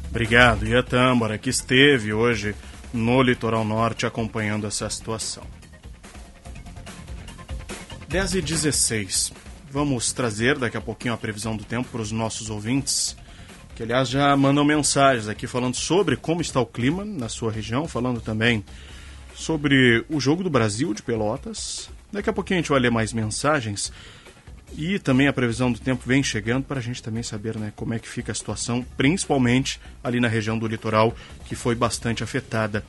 Obrigado. 0.09 0.65
A 0.77 0.81
Tâmbara, 0.81 1.37
que 1.37 1.49
esteve 1.49 2.13
hoje 2.13 2.55
no 2.95 3.21
litoral 3.21 3.65
norte 3.65 4.05
acompanhando 4.05 4.65
essa 4.65 4.89
situação. 4.89 5.43
10 8.07 8.35
e 8.35 8.41
16. 8.41 9.33
Vamos 9.69 10.13
trazer 10.13 10.57
daqui 10.57 10.77
a 10.77 10.81
pouquinho 10.81 11.13
a 11.13 11.17
previsão 11.17 11.57
do 11.57 11.65
tempo 11.65 11.89
para 11.89 12.01
os 12.01 12.11
nossos 12.11 12.49
ouvintes, 12.49 13.15
que 13.75 13.83
aliás 13.83 14.07
já 14.07 14.35
mandam 14.37 14.63
mensagens 14.63 15.27
aqui 15.27 15.45
falando 15.45 15.75
sobre 15.75 16.15
como 16.15 16.39
está 16.39 16.61
o 16.61 16.65
clima 16.65 17.03
na 17.03 17.27
sua 17.27 17.51
região, 17.51 17.87
falando 17.87 18.21
também 18.21 18.63
sobre 19.35 20.05
o 20.09 20.19
jogo 20.19 20.43
do 20.43 20.49
Brasil 20.49 20.93
de 20.93 21.03
Pelotas. 21.03 21.89
Daqui 22.09 22.29
a 22.29 22.33
pouquinho 22.33 22.59
a 22.59 22.61
gente 22.61 22.69
vai 22.69 22.79
ler 22.79 22.91
mais 22.91 23.11
mensagens. 23.11 23.91
E 24.77 24.99
também 24.99 25.27
a 25.27 25.33
previsão 25.33 25.71
do 25.71 25.79
tempo 25.79 26.03
vem 26.05 26.21
chegando 26.21 26.65
para 26.65 26.79
a 26.79 26.81
gente 26.81 27.01
também 27.01 27.23
saber 27.23 27.57
né, 27.57 27.71
como 27.75 27.93
é 27.93 27.99
que 27.99 28.09
fica 28.09 28.31
a 28.31 28.35
situação, 28.35 28.85
principalmente 28.97 29.79
ali 30.03 30.19
na 30.19 30.27
região 30.27 30.57
do 30.57 30.67
litoral, 30.67 31.15
que 31.45 31.55
foi 31.55 31.75
bastante 31.75 32.23
afetada. 32.23 32.83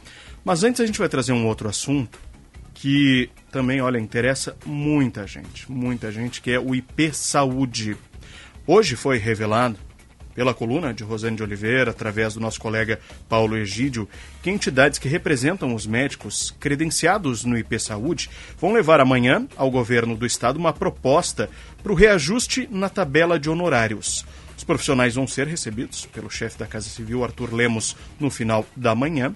Mas 0.44 0.64
antes 0.64 0.80
a 0.80 0.86
gente 0.86 0.98
vai 0.98 1.08
trazer 1.08 1.32
um 1.32 1.46
outro 1.46 1.68
assunto 1.68 2.18
que 2.74 3.30
também, 3.50 3.80
olha, 3.80 3.98
interessa 3.98 4.56
muita 4.64 5.26
gente, 5.26 5.70
muita 5.70 6.12
gente, 6.12 6.42
que 6.42 6.50
é 6.50 6.58
o 6.58 6.74
IP 6.74 7.12
Saúde. 7.14 7.96
Hoje 8.66 8.96
foi 8.96 9.16
revelado 9.18 9.78
pela 10.36 10.52
coluna 10.52 10.92
de 10.92 11.02
Rosane 11.02 11.34
de 11.34 11.42
Oliveira, 11.42 11.90
através 11.90 12.34
do 12.34 12.40
nosso 12.40 12.60
colega 12.60 13.00
Paulo 13.26 13.56
Egídio, 13.56 14.06
que 14.42 14.50
entidades 14.50 14.98
que 14.98 15.08
representam 15.08 15.74
os 15.74 15.86
médicos 15.86 16.54
credenciados 16.60 17.42
no 17.42 17.56
IP 17.56 17.80
Saúde 17.80 18.28
vão 18.60 18.74
levar 18.74 19.00
amanhã 19.00 19.48
ao 19.56 19.70
governo 19.70 20.14
do 20.14 20.26
estado 20.26 20.58
uma 20.58 20.74
proposta 20.74 21.48
para 21.82 21.90
o 21.90 21.94
reajuste 21.94 22.68
na 22.70 22.90
tabela 22.90 23.40
de 23.40 23.48
honorários. 23.48 24.26
Os 24.56 24.64
profissionais 24.64 25.14
vão 25.14 25.26
ser 25.26 25.46
recebidos 25.46 26.06
pelo 26.06 26.30
chefe 26.30 26.58
da 26.58 26.66
Casa 26.66 26.88
Civil, 26.88 27.24
Arthur 27.24 27.54
Lemos, 27.54 27.96
no 28.20 28.30
final 28.30 28.66
da 28.76 28.94
manhã. 28.94 29.34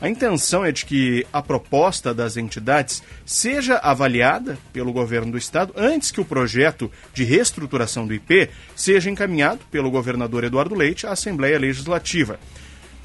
A 0.00 0.08
intenção 0.08 0.64
é 0.64 0.72
de 0.72 0.86
que 0.86 1.26
a 1.30 1.42
proposta 1.42 2.14
das 2.14 2.38
entidades 2.38 3.02
seja 3.26 3.76
avaliada 3.76 4.56
pelo 4.72 4.94
governo 4.94 5.32
do 5.32 5.36
estado 5.36 5.74
antes 5.76 6.10
que 6.10 6.20
o 6.20 6.24
projeto 6.24 6.90
de 7.12 7.22
reestruturação 7.22 8.06
do 8.06 8.14
IP 8.14 8.48
seja 8.74 9.10
encaminhado 9.10 9.60
pelo 9.70 9.90
governador 9.90 10.44
Eduardo 10.44 10.74
Leite 10.74 11.06
à 11.06 11.12
Assembleia 11.12 11.58
Legislativa. 11.58 12.40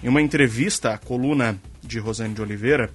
Em 0.01 0.07
uma 0.07 0.21
entrevista 0.21 0.93
à 0.93 0.97
coluna 0.97 1.59
de 1.83 1.99
Rosane 1.99 2.33
de 2.33 2.41
Oliveira, 2.41 2.89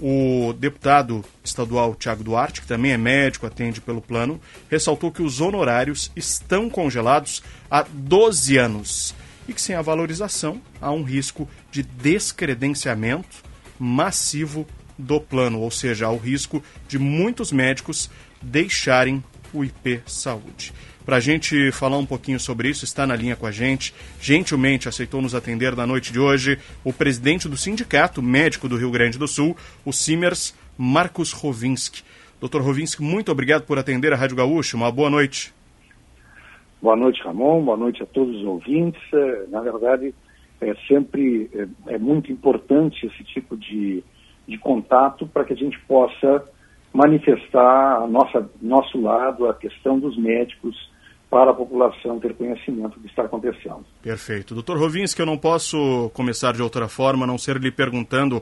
o 0.00 0.54
deputado 0.54 1.22
estadual 1.44 1.94
Tiago 1.94 2.24
Duarte, 2.24 2.62
que 2.62 2.66
também 2.66 2.92
é 2.92 2.98
médico, 2.98 3.46
atende 3.46 3.78
pelo 3.78 4.00
plano, 4.00 4.40
ressaltou 4.70 5.12
que 5.12 5.22
os 5.22 5.42
honorários 5.42 6.10
estão 6.16 6.70
congelados 6.70 7.42
há 7.70 7.84
12 7.92 8.56
anos 8.56 9.14
e 9.46 9.52
que 9.52 9.60
sem 9.60 9.76
a 9.76 9.82
valorização 9.82 10.60
há 10.80 10.90
um 10.90 11.02
risco 11.02 11.48
de 11.74 11.82
descredenciamento 11.82 13.42
massivo 13.80 14.64
do 14.96 15.20
plano, 15.20 15.58
ou 15.60 15.72
seja, 15.72 16.06
há 16.06 16.10
o 16.10 16.16
risco 16.16 16.62
de 16.86 17.00
muitos 17.00 17.50
médicos 17.50 18.08
deixarem 18.40 19.24
o 19.52 19.64
IP 19.64 20.00
Saúde. 20.06 20.72
Para 21.04 21.16
a 21.16 21.20
gente 21.20 21.72
falar 21.72 21.98
um 21.98 22.06
pouquinho 22.06 22.38
sobre 22.38 22.68
isso, 22.68 22.84
está 22.84 23.04
na 23.04 23.16
linha 23.16 23.34
com 23.34 23.44
a 23.44 23.50
gente, 23.50 23.92
gentilmente 24.20 24.88
aceitou 24.88 25.20
nos 25.20 25.34
atender 25.34 25.74
na 25.74 25.84
noite 25.84 26.12
de 26.12 26.20
hoje, 26.20 26.60
o 26.84 26.92
presidente 26.92 27.48
do 27.48 27.56
Sindicato 27.56 28.22
Médico 28.22 28.68
do 28.68 28.76
Rio 28.76 28.92
Grande 28.92 29.18
do 29.18 29.26
Sul, 29.26 29.56
o 29.84 29.92
Simers, 29.92 30.54
Marcos 30.78 31.32
Rovinski. 31.32 32.04
Doutor 32.38 32.62
Rovinski, 32.62 33.02
muito 33.02 33.32
obrigado 33.32 33.64
por 33.64 33.80
atender 33.80 34.12
a 34.12 34.16
Rádio 34.16 34.36
Gaúcho. 34.36 34.76
Uma 34.76 34.92
boa 34.92 35.10
noite. 35.10 35.52
Boa 36.80 36.94
noite, 36.94 37.20
Ramon. 37.24 37.64
Boa 37.64 37.76
noite 37.76 38.00
a 38.00 38.06
todos 38.06 38.36
os 38.36 38.44
ouvintes. 38.44 39.02
Na 39.48 39.60
verdade, 39.60 40.14
é 40.60 40.74
sempre 40.88 41.50
é, 41.54 41.94
é 41.94 41.98
muito 41.98 42.32
importante 42.32 43.06
esse 43.06 43.24
tipo 43.24 43.56
de, 43.56 44.02
de 44.46 44.58
contato 44.58 45.26
para 45.26 45.44
que 45.44 45.52
a 45.52 45.56
gente 45.56 45.78
possa 45.80 46.44
manifestar 46.92 48.02
a 48.02 48.06
nossa 48.06 48.48
nosso 48.62 49.00
lado, 49.00 49.48
a 49.48 49.54
questão 49.54 49.98
dos 49.98 50.16
médicos 50.16 50.76
para 51.28 51.50
a 51.50 51.54
população 51.54 52.20
ter 52.20 52.34
conhecimento 52.34 52.94
do 52.94 53.00
que 53.00 53.08
está 53.08 53.24
acontecendo. 53.24 53.84
Perfeito. 54.00 54.54
Doutor 54.54 54.78
Rovinski, 54.78 55.20
eu 55.20 55.26
não 55.26 55.36
posso 55.36 56.10
começar 56.14 56.52
de 56.52 56.62
outra 56.62 56.86
forma, 56.86 57.24
a 57.24 57.26
não 57.26 57.36
ser 57.36 57.56
lhe 57.56 57.72
perguntando, 57.72 58.40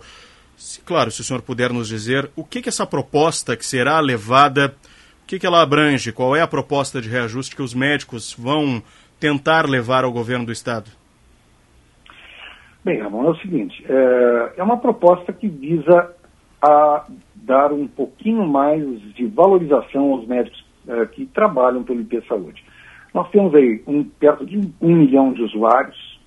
se, 0.54 0.78
claro, 0.82 1.10
se 1.10 1.22
o 1.22 1.24
senhor 1.24 1.40
puder 1.40 1.72
nos 1.72 1.88
dizer, 1.88 2.30
o 2.36 2.44
que, 2.44 2.60
que 2.60 2.68
essa 2.68 2.86
proposta 2.86 3.56
que 3.56 3.64
será 3.64 3.98
levada 4.00 4.76
o 5.22 5.26
que, 5.26 5.38
que 5.38 5.46
ela 5.46 5.62
abrange? 5.62 6.12
Qual 6.12 6.36
é 6.36 6.42
a 6.42 6.46
proposta 6.46 7.00
de 7.00 7.08
reajuste 7.08 7.56
que 7.56 7.62
os 7.62 7.72
médicos 7.72 8.34
vão 8.36 8.82
tentar 9.18 9.68
levar 9.68 10.04
ao 10.04 10.12
governo 10.12 10.44
do 10.44 10.52
Estado? 10.52 10.90
Bem, 12.84 13.00
Ramon, 13.00 13.26
é 13.26 13.30
o 13.30 13.36
seguinte: 13.36 13.84
é, 13.88 14.54
é 14.56 14.62
uma 14.62 14.76
proposta 14.76 15.32
que 15.32 15.48
visa 15.48 16.14
a 16.60 17.06
dar 17.34 17.72
um 17.72 17.86
pouquinho 17.86 18.46
mais 18.46 18.82
de 19.14 19.26
valorização 19.26 20.12
aos 20.12 20.26
médicos 20.26 20.64
é, 20.88 21.06
que 21.06 21.26
trabalham 21.26 21.84
pelo 21.84 22.00
IP 22.00 22.22
Saúde. 22.26 22.62
Nós 23.14 23.30
temos 23.30 23.54
aí 23.54 23.82
um, 23.86 24.02
perto 24.02 24.44
de 24.44 24.58
um 24.80 24.96
milhão 24.96 25.32
de 25.32 25.42
usuários 25.42 26.20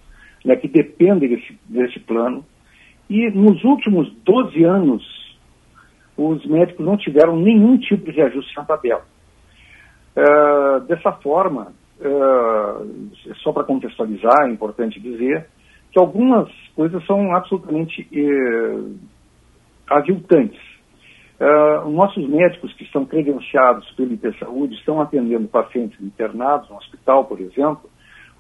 né, 0.45 0.55
que 0.55 0.67
dependem 0.67 1.29
desse, 1.29 1.59
desse 1.67 1.99
plano, 1.99 2.45
e 3.09 3.29
nos 3.31 3.63
últimos 3.63 4.11
12 4.23 4.63
anos 4.63 5.03
os 6.17 6.45
médicos 6.45 6.85
não 6.85 6.95
tiveram 6.95 7.35
nenhum 7.35 7.77
tipo 7.77 8.11
de 8.11 8.21
ajuste 8.21 8.55
na 8.55 8.63
tabela. 8.63 9.03
Uh, 10.15 10.79
dessa 10.87 11.11
forma, 11.11 11.73
uh, 11.99 13.35
só 13.43 13.51
para 13.51 13.65
contextualizar, 13.65 14.45
é 14.45 14.49
importante 14.49 14.99
dizer 15.01 15.47
que 15.95 15.99
algumas 15.99 16.51
coisas 16.75 17.01
são 17.05 17.33
absolutamente 17.33 18.05
uh, 18.11 18.99
aviltantes. 19.87 20.59
Uh, 21.39 21.89
nossos 21.89 22.27
médicos 22.27 22.73
que 22.73 22.83
estão 22.83 23.05
credenciados 23.05 23.89
pelo 23.91 24.11
IP 24.11 24.37
Saúde 24.37 24.75
estão 24.75 24.99
atendendo 24.99 25.47
pacientes 25.47 25.97
internados 26.01 26.69
no 26.69 26.75
hospital, 26.75 27.23
por 27.23 27.39
exemplo, 27.39 27.89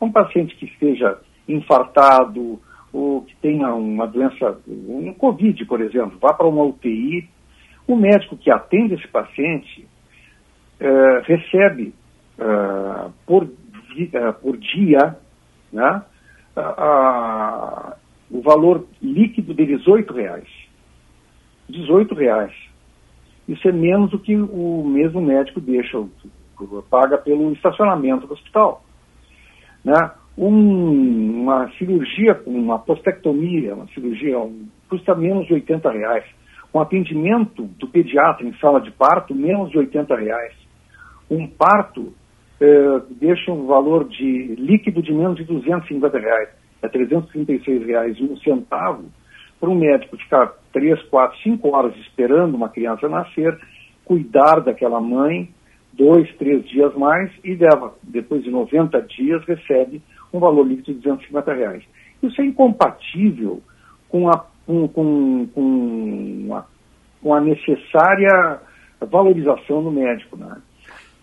um 0.01 0.11
paciente 0.11 0.53
que 0.57 0.65
esteja 0.65 1.17
infartado 1.47 2.59
ou 2.91 3.21
que 3.21 3.33
tenha 3.37 3.73
uma 3.73 4.05
doença, 4.05 4.57
um 4.67 5.13
Covid, 5.13 5.63
por 5.63 5.79
exemplo, 5.79 6.17
vá 6.19 6.33
para 6.33 6.47
uma 6.47 6.63
UTI 6.63 7.29
o 7.87 7.95
médico 7.95 8.35
que 8.35 8.51
atende 8.51 8.95
esse 8.95 9.07
paciente 9.07 9.87
é, 10.79 11.21
recebe 11.23 11.93
é, 12.37 13.09
por, 13.25 13.47
é, 14.11 14.31
por 14.33 14.57
dia 14.57 15.17
né, 15.71 16.01
a, 16.61 17.95
o 18.29 18.41
valor 18.41 18.85
líquido 19.01 19.53
de 19.53 19.65
18 19.65 20.13
reais. 20.13 20.47
18 21.69 22.13
reais. 22.15 22.53
Isso 23.47 23.67
é 23.67 23.71
menos 23.71 24.11
do 24.11 24.19
que 24.19 24.35
o 24.35 24.83
mesmo 24.87 25.21
médico 25.21 25.61
deixa, 25.61 26.03
paga 26.89 27.17
pelo 27.17 27.51
estacionamento 27.53 28.27
do 28.27 28.33
hospital. 28.33 28.83
Né? 29.83 30.11
Um, 30.37 31.43
uma 31.43 31.69
cirurgia, 31.77 32.41
uma 32.45 32.79
postectomia, 32.79 33.75
uma 33.75 33.87
cirurgia, 33.87 34.39
um, 34.39 34.67
custa 34.89 35.15
menos 35.15 35.47
de 35.47 35.53
80 35.53 35.91
reais 35.91 36.25
um 36.75 36.81
atendimento 36.81 37.63
do 37.63 37.87
pediatra 37.87 38.45
em 38.45 38.53
sala 38.57 38.81
de 38.81 38.91
parto, 38.91 39.33
menos 39.33 39.71
de 39.71 39.77
80 39.77 40.13
reais. 40.13 40.53
Um 41.31 41.47
parto 41.47 42.13
eh, 42.61 43.01
deixa 43.11 43.51
um 43.51 43.65
valor 43.65 44.07
de 44.07 44.55
líquido 44.57 45.01
de 45.01 45.13
menos 45.13 45.37
de 45.37 45.43
250 45.43 46.17
reais. 46.19 46.49
É 46.81 46.87
336 46.87 47.85
reais 47.85 48.17
e 48.19 48.23
um 48.23 48.37
centavo 48.37 49.05
para 49.59 49.69
um 49.69 49.75
médico 49.75 50.17
ficar 50.17 50.53
3, 50.73 51.01
4, 51.03 51.37
5 51.41 51.75
horas 51.75 51.95
esperando 51.97 52.55
uma 52.55 52.69
criança 52.69 53.07
nascer 53.07 53.57
cuidar 54.05 54.59
daquela 54.59 55.01
mãe 55.01 55.49
dois, 55.93 56.31
três 56.37 56.63
dias 56.67 56.93
mais 56.95 57.31
e 57.43 57.57
depois 58.03 58.43
de 58.43 58.51
90 58.51 59.01
dias, 59.03 59.43
recebe 59.45 60.01
um 60.31 60.39
valor 60.39 60.67
líquido 60.67 60.93
de 60.93 61.03
250 61.03 61.53
reais. 61.53 61.83
Isso 62.21 62.39
é 62.41 62.45
incompatível 62.45 63.61
com 64.09 64.29
a, 64.29 64.45
com, 64.65 64.87
com, 64.89 65.47
com 65.53 66.55
a, 66.55 66.65
com 67.21 67.33
a 67.33 67.41
necessária 67.41 68.59
valorização 69.01 69.83
do 69.83 69.91
médico. 69.91 70.37
Né? 70.37 70.57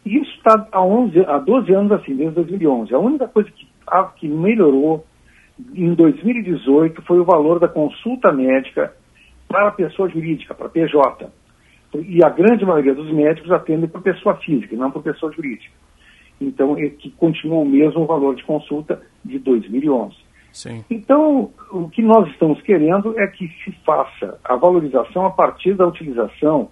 E 0.04 0.18
isso 0.18 0.30
está 0.36 0.66
há, 0.72 0.84
11, 0.84 1.20
há 1.20 1.38
12 1.38 1.72
anos 1.72 1.92
assim, 1.92 2.14
desde 2.16 2.34
2011. 2.34 2.94
A 2.94 2.98
única 2.98 3.28
coisa 3.28 3.50
que, 3.50 3.66
a, 3.86 4.04
que 4.04 4.28
melhorou 4.28 5.04
em 5.74 5.94
2018 5.94 7.02
foi 7.02 7.20
o 7.20 7.24
valor 7.24 7.60
da 7.60 7.68
consulta 7.68 8.32
médica 8.32 8.92
para 9.48 9.68
a 9.68 9.72
pessoa 9.72 10.08
jurídica, 10.08 10.54
para 10.54 10.66
a 10.66 10.70
PJ. 10.70 11.30
E 11.94 12.24
a 12.24 12.30
grande 12.30 12.64
maioria 12.64 12.94
dos 12.94 13.12
médicos 13.12 13.50
atendem 13.50 13.88
por 13.88 14.02
pessoa 14.02 14.36
física, 14.36 14.74
não 14.74 14.90
por 14.90 15.02
pessoa 15.02 15.30
jurídica. 15.32 15.74
Então, 16.40 16.76
é 16.76 16.88
que 16.88 17.10
continua 17.10 17.58
o 17.58 17.64
mesmo 17.64 18.06
valor 18.06 18.34
de 18.34 18.42
consulta 18.44 19.00
de 19.24 19.38
2011. 19.38 20.16
Sim. 20.52 20.84
Então, 20.90 21.50
o 21.70 21.88
que 21.88 22.02
nós 22.02 22.28
estamos 22.30 22.60
querendo 22.62 23.18
é 23.18 23.26
que 23.26 23.48
se 23.64 23.72
faça 23.84 24.38
a 24.44 24.56
valorização 24.56 25.26
a 25.26 25.30
partir 25.30 25.74
da 25.74 25.86
utilização 25.86 26.70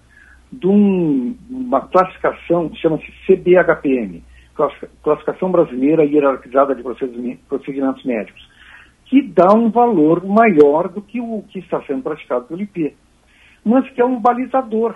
de 0.53 0.67
um, 0.67 1.37
uma 1.49 1.83
classificação 1.83 2.69
que 2.69 2.81
chama-se 2.81 3.07
CBHPM, 3.27 4.23
Classificação 5.03 5.51
Brasileira 5.51 6.05
Hierarquizada 6.05 6.75
de 6.75 6.83
Procedimentos 6.83 8.05
Médicos, 8.05 8.49
que 9.07 9.23
dá 9.23 9.53
um 9.55 9.71
valor 9.71 10.25
maior 10.25 10.89
do 10.89 11.01
que 11.01 11.21
o 11.21 11.43
que 11.49 11.61
está 11.61 11.83
sendo 11.83 12.03
praticado 12.03 12.45
pelo 12.47 12.61
IP, 12.61 12.95
mas 13.65 13.89
que 13.91 14.01
é 14.01 14.05
um 14.05 14.21
balizador. 14.21 14.95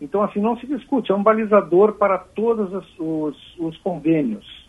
Então, 0.00 0.22
assim, 0.22 0.40
não 0.40 0.56
se 0.58 0.66
discute, 0.66 1.10
é 1.10 1.14
um 1.14 1.22
balizador 1.22 1.94
para 1.94 2.18
todos 2.18 2.72
os, 2.72 2.98
os, 2.98 3.58
os 3.58 3.76
convênios. 3.78 4.68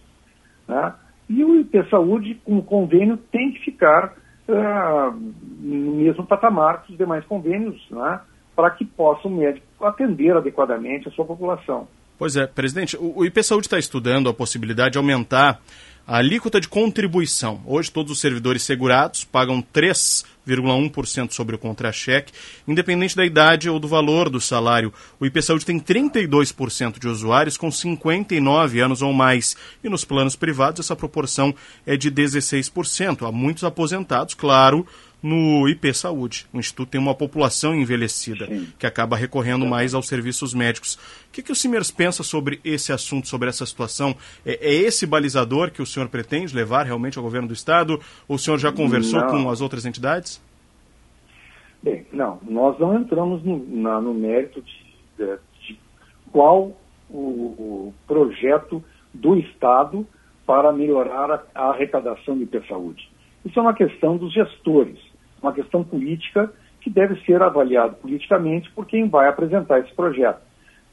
Né? 0.67 0.93
E 1.29 1.43
o 1.43 1.59
IP 1.59 1.87
Saúde, 1.89 2.35
com 2.43 2.57
o 2.57 2.63
convênio, 2.63 3.17
tem 3.17 3.51
que 3.51 3.59
ficar 3.59 4.15
uh, 4.47 5.11
no 5.59 5.95
mesmo 5.95 6.25
patamar 6.25 6.83
que 6.83 6.93
os 6.93 6.97
demais 6.97 7.23
convênios, 7.25 7.79
né? 7.91 8.19
Para 8.59 8.71
que 8.71 8.83
possa 8.83 9.25
o 9.25 9.31
médico 9.31 9.65
atender 9.81 10.35
adequadamente 10.35 11.07
a 11.07 11.11
sua 11.11 11.23
população. 11.23 11.87
Pois 12.17 12.35
é, 12.35 12.45
presidente, 12.45 12.97
o, 12.99 13.23
IP 13.23 13.41
Saúde 13.41 13.67
está 13.67 13.79
estudando 13.79 14.27
a 14.27 14.33
possibilidade 14.33 14.91
de 14.91 14.97
aumentar 14.97 15.61
a 16.05 16.17
alíquota 16.17 16.59
de 16.59 16.67
contribuição. 16.67 17.61
Hoje, 17.65 17.89
todos 17.89 18.11
os 18.11 18.19
servidores 18.19 18.63
segurados 18.63 19.23
pagam 19.23 19.63
3,1% 19.73 21.31
sobre 21.31 21.55
o 21.55 21.57
contra-cheque, 21.57 22.33
independente 22.67 23.15
da 23.15 23.25
idade 23.25 23.69
ou 23.69 23.79
do 23.79 23.87
valor 23.87 24.29
do 24.29 24.41
salário. 24.41 24.91
O 25.21 25.25
IP 25.25 25.41
Saúde 25.41 25.65
tem 25.65 25.79
32% 25.79 26.99
de 26.99 27.07
usuários 27.07 27.55
com 27.55 27.71
59 27.71 28.81
anos 28.81 29.01
ou 29.01 29.13
mais. 29.13 29.55
E 29.81 29.87
nos 29.87 30.03
planos 30.03 30.35
privados, 30.35 30.81
essa 30.81 30.97
proporção 30.97 31.55
é 31.85 31.95
de 31.95 32.11
16%. 32.11 33.25
Há 33.25 33.31
muitos 33.31 33.63
aposentados, 33.63 34.33
claro, 34.33 34.85
no 35.21 35.67
IP 35.67 35.93
Saúde. 35.93 36.47
O 36.53 36.59
Instituto 36.59 36.89
tem 36.89 37.01
uma 37.01 37.13
população 37.13 37.75
envelhecida 37.75 38.47
Sim. 38.47 38.67
que 38.77 38.87
acaba 38.87 39.17
recorrendo 39.17 39.65
mais 39.65 39.93
aos 39.93 40.07
serviços 40.07 40.53
médicos. 40.53 40.95
O 41.27 41.31
que, 41.31 41.43
que 41.43 41.51
o 41.51 41.55
Simers 41.55 41.91
pensa 41.91 42.23
sobre 42.23 42.59
esse 42.63 42.91
assunto, 42.93 43.27
sobre 43.27 43.49
essa 43.49 43.65
situação? 43.65 44.15
É, 44.45 44.53
é, 44.61 44.73
esse 44.73 45.05
balizador 45.05 45.71
que 45.71 45.81
o 45.81 45.85
senhor 45.85 46.07
pretende 46.09 46.55
levar 46.55 46.85
realmente 46.85 47.17
ao 47.17 47.23
governo 47.23 47.47
do 47.47 47.53
Estado? 47.53 47.99
Ou 48.27 48.35
o 48.37 48.39
senhor 48.39 48.57
já 48.57 48.71
conversou 48.71 49.19
não. 49.19 49.27
com 49.27 49.49
as 49.49 49.61
outras 49.61 49.85
entidades? 49.85 50.41
Bem, 51.83 52.05
não. 52.11 52.39
Nós 52.47 52.79
não 52.79 52.97
entramos 52.97 53.43
no, 53.43 53.65
na, 53.67 54.01
no 54.01 54.13
mérito 54.13 54.61
de, 54.61 54.85
de, 55.17 55.37
de 55.67 55.79
qual 56.31 56.77
o, 57.09 57.17
o, 57.17 57.93
projeto 58.07 58.83
do 59.13 59.37
Estado 59.37 60.05
para 60.45 60.71
melhorar 60.71 61.31
a, 61.31 61.43
a 61.55 61.69
arrecadação 61.71 62.37
do 62.37 62.43
IP 62.43 62.67
Saúde. 62.67 63.09
Isso 63.45 63.57
é 63.57 63.61
uma 63.61 63.73
questão 63.73 64.17
dos 64.17 64.33
gestores 64.33 65.08
uma 65.41 65.53
questão 65.53 65.83
política 65.83 66.51
que 66.81 66.89
deve 66.89 67.19
ser 67.25 67.41
avaliado 67.41 67.95
politicamente 67.95 68.71
por 68.71 68.85
quem 68.85 69.07
vai 69.07 69.27
apresentar 69.27 69.79
esse 69.79 69.93
projeto. 69.93 70.41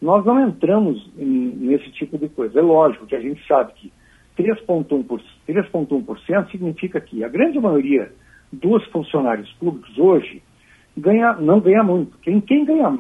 Nós 0.01 0.25
não 0.25 0.47
entramos 0.47 1.11
em, 1.17 1.55
nesse 1.57 1.91
tipo 1.93 2.19
de 2.19 2.29
coisa. 2.29 2.59
É 2.59 2.63
lógico 2.63 3.07
que 3.07 3.17
a 3.17 3.21
gente 3.21 3.45
sabe 3.47 3.73
que 3.75 3.93
3,1% 4.39 6.51
significa 6.51 7.01
que 7.01 7.25
a 7.25 7.29
grande 7.29 7.59
maioria 7.59 8.13
dos 8.53 8.85
funcionários 8.87 9.51
públicos 9.55 9.99
hoje 9.99 10.43
ganha, 10.97 11.33
não 11.35 11.61
ganha 11.61 11.83
muito. 11.83 12.17
Quem, 12.19 12.41
quem 12.41 12.65
ganha 12.65 12.99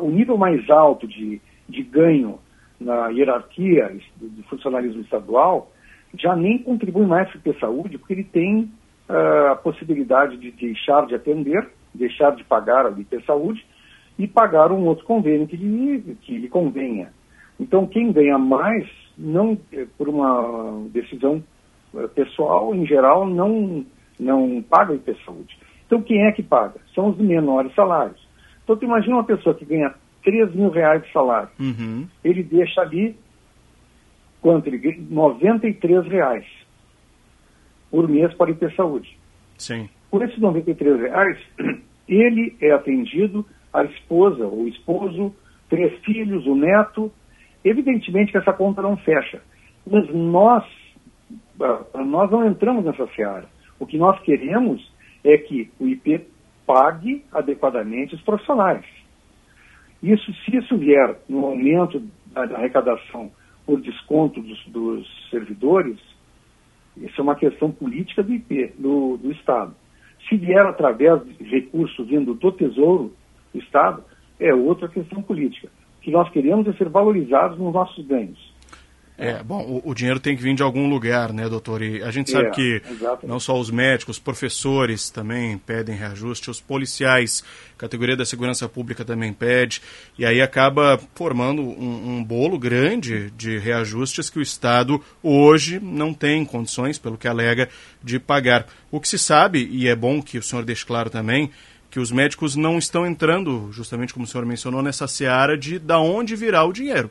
o 0.00 0.10
nível 0.10 0.36
mais 0.36 0.68
alto 0.68 1.06
de, 1.06 1.40
de 1.68 1.82
ganho 1.82 2.38
na 2.80 3.08
hierarquia 3.08 3.96
do 4.16 4.42
funcionalismo 4.44 5.02
estadual 5.02 5.70
já 6.18 6.34
nem 6.34 6.58
contribui 6.58 7.06
mais 7.06 7.30
para 7.30 7.52
a 7.52 7.60
saúde, 7.60 7.98
porque 7.98 8.14
ele 8.14 8.24
tem 8.24 8.70
a 9.10 9.56
possibilidade 9.56 10.36
de 10.36 10.50
deixar 10.52 11.06
de 11.06 11.14
atender, 11.14 11.68
deixar 11.94 12.34
de 12.34 12.44
pagar 12.44 12.86
a 12.86 12.90
IP 12.90 13.22
Saúde 13.24 13.64
e 14.18 14.26
pagar 14.26 14.70
um 14.70 14.84
outro 14.86 15.04
convênio 15.04 15.46
que 15.46 15.56
lhe, 15.56 16.16
que 16.22 16.38
lhe 16.38 16.48
convenha. 16.48 17.12
Então, 17.58 17.86
quem 17.86 18.12
ganha 18.12 18.38
mais, 18.38 18.88
não 19.18 19.58
eh, 19.72 19.86
por 19.98 20.08
uma 20.08 20.86
decisão 20.90 21.42
eh, 21.94 22.06
pessoal, 22.08 22.74
em 22.74 22.86
geral, 22.86 23.26
não, 23.26 23.84
não 24.18 24.62
paga 24.62 24.92
a 24.92 24.96
IP 24.96 25.16
Saúde. 25.24 25.58
Então, 25.86 26.00
quem 26.02 26.26
é 26.26 26.32
que 26.32 26.42
paga? 26.42 26.80
São 26.94 27.08
os 27.08 27.18
menores 27.18 27.74
salários. 27.74 28.20
Então, 28.62 28.76
tu 28.76 28.84
imagina 28.84 29.16
uma 29.16 29.24
pessoa 29.24 29.54
que 29.54 29.64
ganha 29.64 29.92
3 30.22 30.54
mil 30.54 30.70
reais 30.70 31.02
de 31.02 31.12
salário. 31.12 31.48
Uhum. 31.58 32.06
Ele 32.22 32.42
deixa 32.42 32.82
ali, 32.82 33.16
quanto? 34.40 34.68
Ele 34.68 34.78
ganha 34.78 34.98
93 35.10 36.06
reais 36.06 36.59
por 37.90 38.08
mês 38.08 38.32
para 38.34 38.50
IP 38.50 38.74
Saúde. 38.74 39.18
Sim. 39.58 39.88
Por 40.10 40.22
esses 40.22 40.38
93 40.38 41.00
reais, 41.00 41.38
ele 42.08 42.56
é 42.60 42.72
atendido, 42.72 43.44
a 43.72 43.84
esposa, 43.84 44.46
o 44.46 44.66
esposo, 44.68 45.34
três 45.68 45.92
filhos, 46.04 46.46
o 46.46 46.54
neto. 46.54 47.12
Evidentemente 47.64 48.32
que 48.32 48.38
essa 48.38 48.52
conta 48.52 48.82
não 48.82 48.96
fecha. 48.96 49.40
Mas 49.86 50.08
nós, 50.12 50.64
ah, 51.60 52.02
nós 52.04 52.30
não 52.30 52.46
entramos 52.46 52.84
nessa 52.84 53.06
seara. 53.14 53.48
O 53.78 53.86
que 53.86 53.96
nós 53.96 54.20
queremos 54.22 54.90
é 55.22 55.36
que 55.38 55.70
o 55.78 55.86
IP 55.86 56.26
pague 56.66 57.24
adequadamente 57.32 58.14
os 58.14 58.22
profissionais. 58.22 58.84
Isso, 60.02 60.32
se 60.44 60.56
isso 60.56 60.76
vier 60.78 61.18
no 61.28 61.44
aumento 61.44 62.02
da 62.32 62.42
arrecadação 62.56 63.30
por 63.66 63.80
desconto 63.80 64.40
dos, 64.40 64.66
dos 64.66 65.30
servidores, 65.30 65.98
isso 66.96 67.20
é 67.20 67.22
uma 67.22 67.34
questão 67.34 67.70
política 67.70 68.22
do 68.22 68.32
IP, 68.32 68.74
do, 68.78 69.16
do 69.16 69.30
Estado. 69.32 69.74
Se 70.28 70.36
vier 70.36 70.64
através 70.66 71.22
de 71.24 71.44
recursos 71.44 72.06
vindo 72.06 72.34
do 72.34 72.52
Tesouro 72.52 73.12
do 73.52 73.58
Estado, 73.58 74.02
é 74.38 74.54
outra 74.54 74.88
questão 74.88 75.22
política. 75.22 75.68
O 75.98 76.02
que 76.02 76.10
nós 76.10 76.28
queremos 76.30 76.66
é 76.66 76.72
ser 76.74 76.88
valorizados 76.88 77.58
nos 77.58 77.72
nossos 77.72 78.06
ganhos. 78.06 78.49
É, 79.20 79.42
bom, 79.42 79.60
o, 79.60 79.90
o, 79.90 79.94
dinheiro 79.94 80.18
tem 80.18 80.34
que 80.34 80.42
vir 80.42 80.54
de 80.54 80.62
algum 80.62 80.88
lugar, 80.88 81.30
né, 81.30 81.46
doutor? 81.46 81.82
E 81.82 82.02
a 82.02 82.10
gente 82.10 82.30
sabe 82.30 82.46
é, 82.46 82.50
que 82.52 82.82
exatamente. 82.90 83.26
não 83.26 83.38
só 83.38 83.60
os 83.60 83.70
médicos, 83.70 84.16
os 84.16 84.18
professores 84.18 85.10
também 85.10 85.58
pedem 85.58 85.94
reajuste, 85.94 86.50
os 86.50 86.58
policiais, 86.58 87.44
categoria 87.76 88.16
da 88.16 88.24
segurança 88.24 88.66
pública 88.66 89.04
também 89.04 89.30
pede, 89.30 89.82
e 90.18 90.24
aí 90.24 90.40
acaba 90.40 90.98
formando 91.14 91.60
um, 91.60 92.16
um 92.16 92.24
bolo 92.24 92.58
grande 92.58 93.30
de 93.36 93.58
reajustes 93.58 94.30
que 94.30 94.38
o 94.38 94.42
Estado 94.42 95.02
hoje 95.22 95.78
não 95.78 96.14
tem 96.14 96.42
condições, 96.42 96.96
pelo 96.96 97.18
que 97.18 97.28
alega, 97.28 97.68
de 98.02 98.18
pagar. 98.18 98.66
O 98.90 98.98
que 98.98 99.08
se 99.08 99.18
sabe, 99.18 99.68
e 99.70 99.86
é 99.86 99.94
bom 99.94 100.22
que 100.22 100.38
o 100.38 100.42
senhor 100.42 100.64
deixe 100.64 100.86
claro 100.86 101.10
também, 101.10 101.50
que 101.90 102.00
os 102.00 102.10
médicos 102.10 102.56
não 102.56 102.78
estão 102.78 103.06
entrando, 103.06 103.68
justamente 103.70 104.14
como 104.14 104.24
o 104.24 104.26
senhor 104.26 104.46
mencionou, 104.46 104.80
nessa 104.80 105.06
seara 105.06 105.58
de 105.58 105.78
da 105.78 106.00
onde 106.00 106.34
virá 106.34 106.64
o 106.64 106.72
dinheiro 106.72 107.10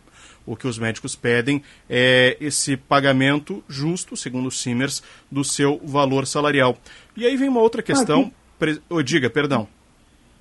o 0.49 0.55
que 0.55 0.67
os 0.67 0.79
médicos 0.79 1.15
pedem 1.15 1.61
é 1.87 2.35
esse 2.41 2.75
pagamento 2.75 3.63
justo, 3.69 4.17
segundo 4.17 4.47
o 4.47 4.51
Simers, 4.51 5.03
do 5.31 5.43
seu 5.43 5.79
valor 5.85 6.25
salarial. 6.25 6.75
E 7.15 7.23
aí 7.23 7.37
vem 7.37 7.47
uma 7.47 7.61
outra 7.61 7.83
questão. 7.83 8.31
Pre... 8.57 8.79
Oh, 8.89 9.03
diga, 9.03 9.29
perdão. 9.29 9.67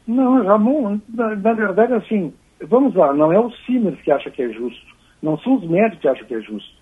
Não, 0.07 0.43
Ramon, 0.43 0.99
na, 1.07 1.37
na, 1.37 1.53
verdade, 1.53 1.93
assim, 1.93 2.33
vamos 2.63 2.95
lá, 2.95 3.13
não 3.13 3.31
é 3.31 3.39
o 3.39 3.51
Simers 3.67 4.01
que 4.01 4.11
acha 4.11 4.31
que 4.31 4.41
é 4.41 4.49
justo, 4.49 4.97
não 5.23 5.37
são 5.41 5.57
os 5.57 5.69
médicos 5.69 6.01
que 6.01 6.09
acham 6.09 6.27
que 6.27 6.35
é 6.35 6.41
justo. 6.41 6.79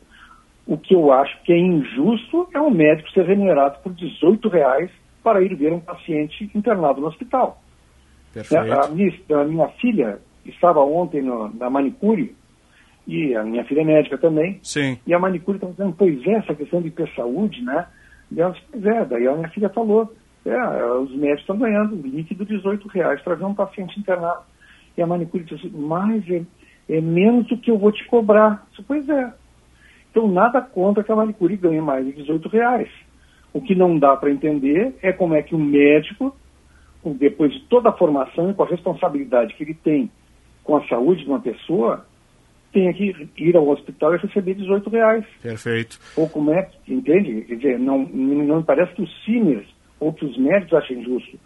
O 0.64 0.78
que 0.78 0.94
eu 0.94 1.12
acho 1.12 1.42
que 1.42 1.52
é 1.52 1.58
injusto 1.58 2.48
é 2.54 2.60
o 2.60 2.70
médico 2.70 3.10
ser 3.10 3.26
remunerado 3.26 3.80
por 3.82 3.92
18 3.92 4.48
reais 4.48 4.90
para 5.22 5.42
ir 5.42 5.52
ver 5.56 5.72
um 5.72 5.80
paciente 5.80 6.48
internado 6.54 7.00
no 7.00 7.08
hospital. 7.08 7.60
Perfeito. 8.32 8.72
A, 8.72 8.88
minha, 8.88 9.12
a 9.30 9.44
minha 9.44 9.68
filha 9.80 10.20
estava 10.44 10.80
ontem 10.80 11.22
no, 11.22 11.52
na 11.54 11.68
manicure 11.68 12.36
e 13.06 13.34
a 13.36 13.44
minha 13.44 13.64
filha 13.64 13.82
é 13.82 13.84
médica 13.84 14.18
também. 14.18 14.58
Sim. 14.62 14.98
E 15.06 15.14
a 15.14 15.18
manicure 15.18 15.58
está 15.58 15.68
dizendo, 15.68 15.94
pois 15.96 16.26
é, 16.26 16.32
essa 16.32 16.54
questão 16.54 16.82
de 16.82 16.90
ter 16.90 17.08
saúde, 17.14 17.62
né? 17.62 17.86
E 18.32 18.40
ela 18.40 18.52
disse, 18.52 18.64
pois 18.70 18.84
é, 18.84 19.04
daí 19.04 19.26
a 19.26 19.34
minha 19.34 19.48
filha 19.50 19.68
falou, 19.68 20.12
é, 20.44 20.84
os 20.92 21.14
médicos 21.14 21.42
estão 21.42 21.58
ganhando 21.58 21.96
líquido 21.96 22.44
de 22.44 22.56
18 22.56 22.88
reais 22.88 23.20
para 23.22 23.34
ver 23.34 23.44
um 23.44 23.54
paciente 23.54 23.98
internado. 23.98 24.42
E 24.96 25.02
a 25.02 25.06
manicure 25.06 25.44
disse, 25.44 25.68
mas 25.68 26.24
é 26.88 27.00
menos 27.00 27.46
do 27.46 27.58
que 27.58 27.70
eu 27.70 27.78
vou 27.78 27.92
te 27.92 28.04
cobrar. 28.06 28.66
Pois 28.86 29.08
é. 29.08 29.32
Então, 30.10 30.26
nada 30.28 30.60
contra 30.60 31.04
que 31.04 31.12
a 31.12 31.16
manicure 31.16 31.56
ganhe 31.56 31.80
mais 31.80 32.06
de 32.06 32.12
18 32.12 32.48
reais. 32.48 32.88
O 33.52 33.60
que 33.60 33.74
não 33.74 33.98
dá 33.98 34.16
para 34.16 34.30
entender 34.30 34.94
é 35.02 35.12
como 35.12 35.34
é 35.34 35.42
que 35.42 35.54
um 35.54 35.64
médico, 35.64 36.34
depois 37.04 37.52
de 37.52 37.60
toda 37.68 37.90
a 37.90 37.92
formação 37.92 38.50
e 38.50 38.54
com 38.54 38.62
a 38.62 38.66
responsabilidade 38.66 39.54
que 39.54 39.62
ele 39.62 39.74
tem 39.74 40.10
com 40.64 40.76
a 40.76 40.86
saúde 40.88 41.22
de 41.22 41.30
uma 41.30 41.40
pessoa, 41.40 42.04
tenha 42.76 42.92
que 42.92 43.30
ir 43.38 43.56
ao 43.56 43.66
hospital 43.66 44.14
e 44.14 44.18
receber 44.18 44.52
18 44.52 44.90
reais. 44.90 45.24
Perfeito. 45.42 45.98
Ou 46.14 46.28
como 46.28 46.50
é, 46.50 46.68
entende? 46.86 47.40
Quer 47.42 47.54
dizer, 47.54 47.78
não, 47.78 48.00
não 48.00 48.58
me 48.58 48.62
parece 48.62 48.92
que 48.92 49.02
os 49.02 49.24
cíneres 49.24 49.66
ou 49.98 50.12
que 50.12 50.26
os 50.26 50.36
médicos 50.36 50.74
achem 50.74 51.02
justo, 51.02 51.38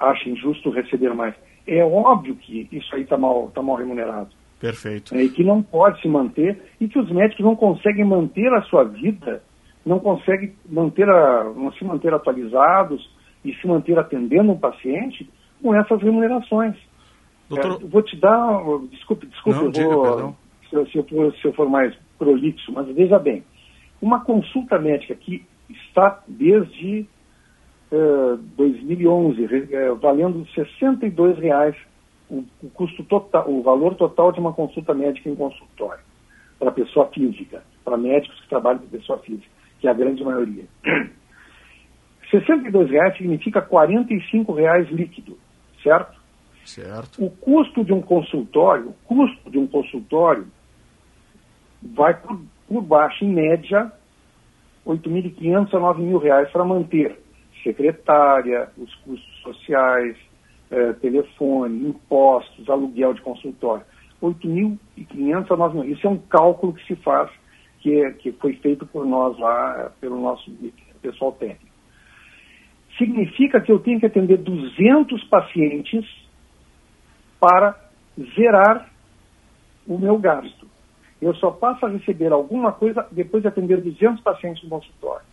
achem 0.00 0.34
justo 0.36 0.70
receber 0.70 1.12
mais. 1.12 1.34
É 1.66 1.84
óbvio 1.84 2.34
que 2.36 2.66
isso 2.72 2.94
aí 2.94 3.02
está 3.02 3.18
mal, 3.18 3.50
tá 3.54 3.60
mal 3.60 3.76
remunerado. 3.76 4.30
Perfeito. 4.58 5.14
É, 5.14 5.22
e 5.22 5.28
que 5.28 5.44
não 5.44 5.62
pode 5.62 6.00
se 6.00 6.08
manter, 6.08 6.58
e 6.80 6.88
que 6.88 6.98
os 6.98 7.10
médicos 7.12 7.44
não 7.44 7.54
conseguem 7.54 8.06
manter 8.06 8.50
a 8.54 8.62
sua 8.62 8.84
vida, 8.84 9.42
não 9.84 9.98
conseguem 9.98 10.54
manter 10.66 11.06
a, 11.06 11.44
não 11.54 11.70
se 11.72 11.84
manter 11.84 12.14
atualizados 12.14 13.06
e 13.44 13.52
se 13.52 13.66
manter 13.66 13.98
atendendo 13.98 14.52
o 14.52 14.58
paciente 14.58 15.28
com 15.62 15.74
essas 15.74 16.00
remunerações. 16.00 16.74
Doutor... 17.50 17.82
É, 17.82 17.86
vou 17.86 18.02
te 18.02 18.16
dar, 18.16 18.62
desculpe, 18.90 19.26
desculpe, 19.26 19.58
não, 19.58 19.82
eu 19.82 19.90
vou, 19.90 20.28
se, 20.30 20.43
se, 20.86 20.98
eu 20.98 21.04
for, 21.04 21.34
se 21.36 21.44
eu 21.44 21.52
for 21.52 21.68
mais 21.68 21.94
prolixo, 22.18 22.72
mas 22.72 22.86
veja 22.88 23.18
bem, 23.18 23.44
uma 24.00 24.24
consulta 24.24 24.78
médica 24.78 25.14
que 25.14 25.44
está 25.68 26.22
desde 26.26 27.06
uh, 27.92 28.36
2011 28.56 29.44
uh, 29.44 29.96
valendo 29.96 30.46
62 30.54 31.38
reais 31.38 31.76
o, 32.28 32.44
o, 32.62 32.70
custo 32.70 33.04
total, 33.04 33.48
o 33.48 33.62
valor 33.62 33.94
total 33.94 34.32
de 34.32 34.40
uma 34.40 34.52
consulta 34.52 34.94
médica 34.94 35.28
em 35.28 35.34
consultório 35.34 36.02
para 36.58 36.70
pessoa 36.72 37.06
física, 37.08 37.62
para 37.84 37.96
médicos 37.96 38.40
que 38.40 38.48
trabalham 38.48 38.80
com 38.80 38.86
pessoa 38.86 39.18
física, 39.18 39.48
que 39.80 39.86
é 39.86 39.90
a 39.90 39.94
grande 39.94 40.24
maioria. 40.24 40.64
62 42.30 42.90
reais 42.90 43.16
significa 43.16 43.60
45 43.60 44.52
reais 44.52 44.88
líquido, 44.90 45.38
certo? 45.82 46.18
Certo. 46.64 47.22
O 47.22 47.30
custo 47.30 47.84
de 47.84 47.92
um 47.92 48.00
consultório, 48.00 48.88
o 48.88 48.94
custo 49.04 49.50
de 49.50 49.58
um 49.58 49.66
consultório 49.66 50.46
vai 51.92 52.14
por, 52.14 52.40
por 52.68 52.82
baixo, 52.82 53.24
em 53.24 53.32
média, 53.32 53.92
R$ 54.86 54.92
8.500 54.92 55.74
a 55.74 55.94
9.000 55.94 56.22
reais 56.22 56.50
para 56.50 56.64
manter 56.64 57.18
secretária, 57.62 58.68
os 58.76 58.94
custos 58.96 59.42
sociais, 59.42 60.16
eh, 60.70 60.92
telefone, 60.94 61.88
impostos, 61.88 62.68
aluguel 62.68 63.14
de 63.14 63.22
consultório. 63.22 63.84
R$ 64.22 64.28
8.500 64.28 65.50
a 65.50 65.66
R$ 65.66 65.80
9.000. 65.80 65.92
Isso 65.92 66.06
é 66.06 66.10
um 66.10 66.18
cálculo 66.18 66.74
que 66.74 66.86
se 66.86 66.96
faz, 66.96 67.30
que, 67.80 68.00
é, 68.00 68.10
que 68.12 68.32
foi 68.32 68.54
feito 68.56 68.86
por 68.86 69.06
nós 69.06 69.38
lá, 69.38 69.92
pelo 70.00 70.20
nosso 70.20 70.50
pessoal 71.00 71.32
técnico. 71.32 71.74
Significa 72.98 73.60
que 73.60 73.72
eu 73.72 73.78
tenho 73.78 73.98
que 73.98 74.06
atender 74.06 74.38
200 74.38 75.24
pacientes 75.24 76.04
para 77.40 77.76
zerar 78.36 78.90
o 79.86 79.98
meu 79.98 80.16
gasto. 80.18 80.63
Eu 81.24 81.34
só 81.36 81.50
passo 81.50 81.86
a 81.86 81.88
receber 81.88 82.30
alguma 82.32 82.70
coisa 82.70 83.06
depois 83.10 83.42
de 83.42 83.48
atender 83.48 83.80
200 83.80 84.22
pacientes 84.22 84.62
no 84.62 84.68
consultório. 84.68 85.24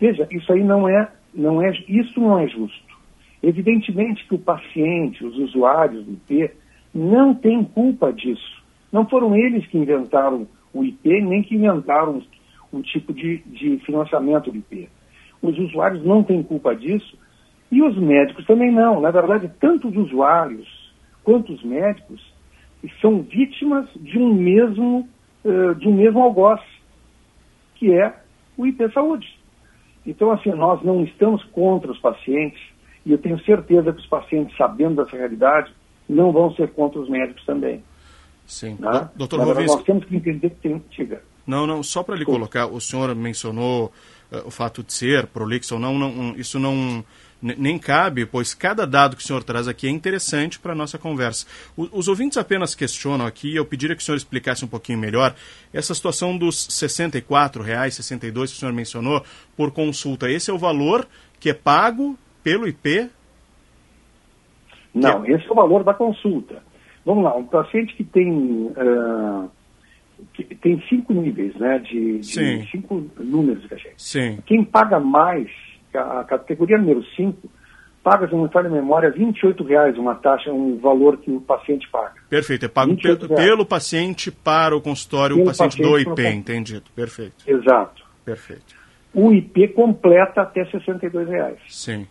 Veja, 0.00 0.26
isso 0.30 0.50
aí 0.50 0.64
não 0.64 0.88
é, 0.88 1.12
não 1.34 1.60
é, 1.60 1.70
isso 1.86 2.18
não 2.18 2.38
é 2.38 2.48
justo. 2.48 2.96
Evidentemente 3.42 4.26
que 4.26 4.34
o 4.34 4.38
paciente, 4.38 5.22
os 5.22 5.36
usuários 5.36 6.06
do 6.06 6.12
IP, 6.12 6.50
não 6.94 7.34
têm 7.34 7.62
culpa 7.64 8.10
disso. 8.10 8.62
Não 8.90 9.06
foram 9.06 9.36
eles 9.36 9.66
que 9.66 9.76
inventaram 9.76 10.48
o 10.72 10.82
IP, 10.82 11.20
nem 11.20 11.42
que 11.42 11.56
inventaram 11.56 12.22
o 12.72 12.80
tipo 12.80 13.12
de, 13.12 13.42
de 13.44 13.76
financiamento 13.80 14.50
do 14.50 14.56
IP. 14.56 14.88
Os 15.42 15.58
usuários 15.58 16.02
não 16.02 16.22
têm 16.22 16.42
culpa 16.42 16.74
disso 16.74 17.14
e 17.70 17.82
os 17.82 17.94
médicos 17.98 18.46
também 18.46 18.72
não. 18.72 19.02
Na 19.02 19.10
verdade, 19.10 19.52
tanto 19.60 19.88
os 19.88 19.96
usuários 19.96 20.66
quanto 21.22 21.52
os 21.52 21.62
médicos 21.62 22.27
são 23.00 23.22
vítimas 23.22 23.88
de 23.96 24.18
um 24.18 24.32
mesmo, 24.34 25.08
uh, 25.44 25.74
de 25.74 25.88
um 25.88 25.94
mesmo 25.94 26.20
algoz, 26.20 26.60
que 27.74 27.92
é 27.92 28.14
o 28.56 28.66
IP 28.66 28.92
Saúde. 28.92 29.26
Então, 30.06 30.30
assim, 30.30 30.50
nós 30.50 30.82
não 30.82 31.04
estamos 31.04 31.42
contra 31.44 31.90
os 31.90 31.98
pacientes, 31.98 32.60
e 33.04 33.12
eu 33.12 33.18
tenho 33.18 33.38
certeza 33.44 33.92
que 33.92 34.00
os 34.00 34.06
pacientes, 34.06 34.56
sabendo 34.56 35.02
dessa 35.02 35.16
realidade, 35.16 35.72
não 36.08 36.32
vão 36.32 36.54
ser 36.54 36.68
contra 36.72 37.00
os 37.00 37.08
médicos 37.08 37.44
também. 37.44 37.82
Sim. 38.46 38.76
Tá? 38.76 39.10
Doutor 39.14 39.40
Rovinski... 39.40 39.76
Nós 39.76 39.84
temos 39.84 40.04
que 40.04 40.16
entender 40.16 40.50
que 40.50 40.56
tem... 40.56 40.82
Chega. 40.90 41.22
Não, 41.46 41.66
não, 41.66 41.82
só 41.82 42.02
para 42.02 42.16
lhe 42.16 42.24
colocar, 42.24 42.66
o 42.66 42.80
senhor 42.80 43.14
mencionou 43.14 43.92
uh, 44.30 44.46
o 44.46 44.50
fato 44.50 44.82
de 44.82 44.92
ser 44.92 45.26
prolixo 45.26 45.74
ou 45.74 45.80
não, 45.80 45.98
não 45.98 46.36
isso 46.36 46.58
não 46.58 47.04
nem 47.40 47.78
cabe, 47.78 48.26
pois 48.26 48.52
cada 48.52 48.86
dado 48.86 49.16
que 49.16 49.22
o 49.22 49.26
senhor 49.26 49.44
traz 49.44 49.68
aqui 49.68 49.86
é 49.86 49.90
interessante 49.90 50.58
para 50.58 50.72
a 50.72 50.74
nossa 50.74 50.98
conversa. 50.98 51.46
O, 51.76 51.98
os 51.98 52.08
ouvintes 52.08 52.36
apenas 52.36 52.74
questionam 52.74 53.24
aqui, 53.24 53.54
eu 53.54 53.64
pediria 53.64 53.94
que 53.94 54.02
o 54.02 54.04
senhor 54.04 54.16
explicasse 54.16 54.64
um 54.64 54.68
pouquinho 54.68 54.98
melhor, 54.98 55.34
essa 55.72 55.94
situação 55.94 56.36
dos 56.36 56.64
64 56.64 57.62
reais, 57.62 57.94
62 57.94 58.50
que 58.50 58.56
o 58.56 58.60
senhor 58.60 58.72
mencionou 58.72 59.22
por 59.56 59.70
consulta. 59.70 60.28
Esse 60.28 60.50
é 60.50 60.54
o 60.54 60.58
valor 60.58 61.06
que 61.38 61.50
é 61.50 61.54
pago 61.54 62.18
pelo 62.42 62.66
IP? 62.66 63.08
Não, 64.92 65.24
esse 65.24 65.46
é 65.46 65.52
o 65.52 65.54
valor 65.54 65.84
da 65.84 65.94
consulta. 65.94 66.62
Vamos 67.04 67.22
lá, 67.22 67.36
um 67.36 67.46
paciente 67.46 67.94
que 67.94 68.04
tem, 68.04 68.32
uh, 68.32 69.48
que 70.34 70.42
tem 70.56 70.82
cinco 70.88 71.12
níveis, 71.12 71.54
né, 71.54 71.78
de, 71.78 72.18
de 72.18 72.70
cinco 72.70 73.08
números 73.16 73.64
que 73.66 73.74
a 73.74 73.76
gente. 73.76 73.94
Sim. 73.96 74.38
Quem 74.44 74.64
paga 74.64 74.98
mais 74.98 75.48
a 76.00 76.24
categoria 76.24 76.78
número 76.78 77.04
5 77.16 77.48
paga, 78.02 78.26
se 78.26 78.34
não 78.34 78.44
me 78.44 78.48
falha 78.48 78.68
a 78.68 78.72
memória, 78.72 79.10
R$ 79.10 79.18
28,00 79.18 79.98
uma 79.98 80.14
taxa, 80.14 80.50
um 80.50 80.78
valor 80.78 81.18
que 81.18 81.30
o 81.30 81.40
paciente 81.40 81.86
paga. 81.90 82.14
Perfeito, 82.30 82.64
é 82.64 82.68
pago 82.68 82.96
pe 82.96 83.16
pelo 83.28 83.66
paciente 83.66 84.30
para 84.30 84.74
o 84.74 84.80
consultório, 84.80 85.36
pelo 85.36 85.46
o 85.46 85.50
paciente, 85.50 85.76
paciente 85.76 86.06
do 86.06 86.12
IP, 86.12 86.26
entendido. 86.26 86.84
Perfeito. 86.96 87.34
Exato. 87.46 88.02
Perfeito. 88.24 88.76
O 89.12 89.32
IP 89.32 89.68
completa 89.68 90.42
até 90.42 90.62
R$ 90.62 90.70
62,00. 90.70 91.56
Sim. 91.68 92.06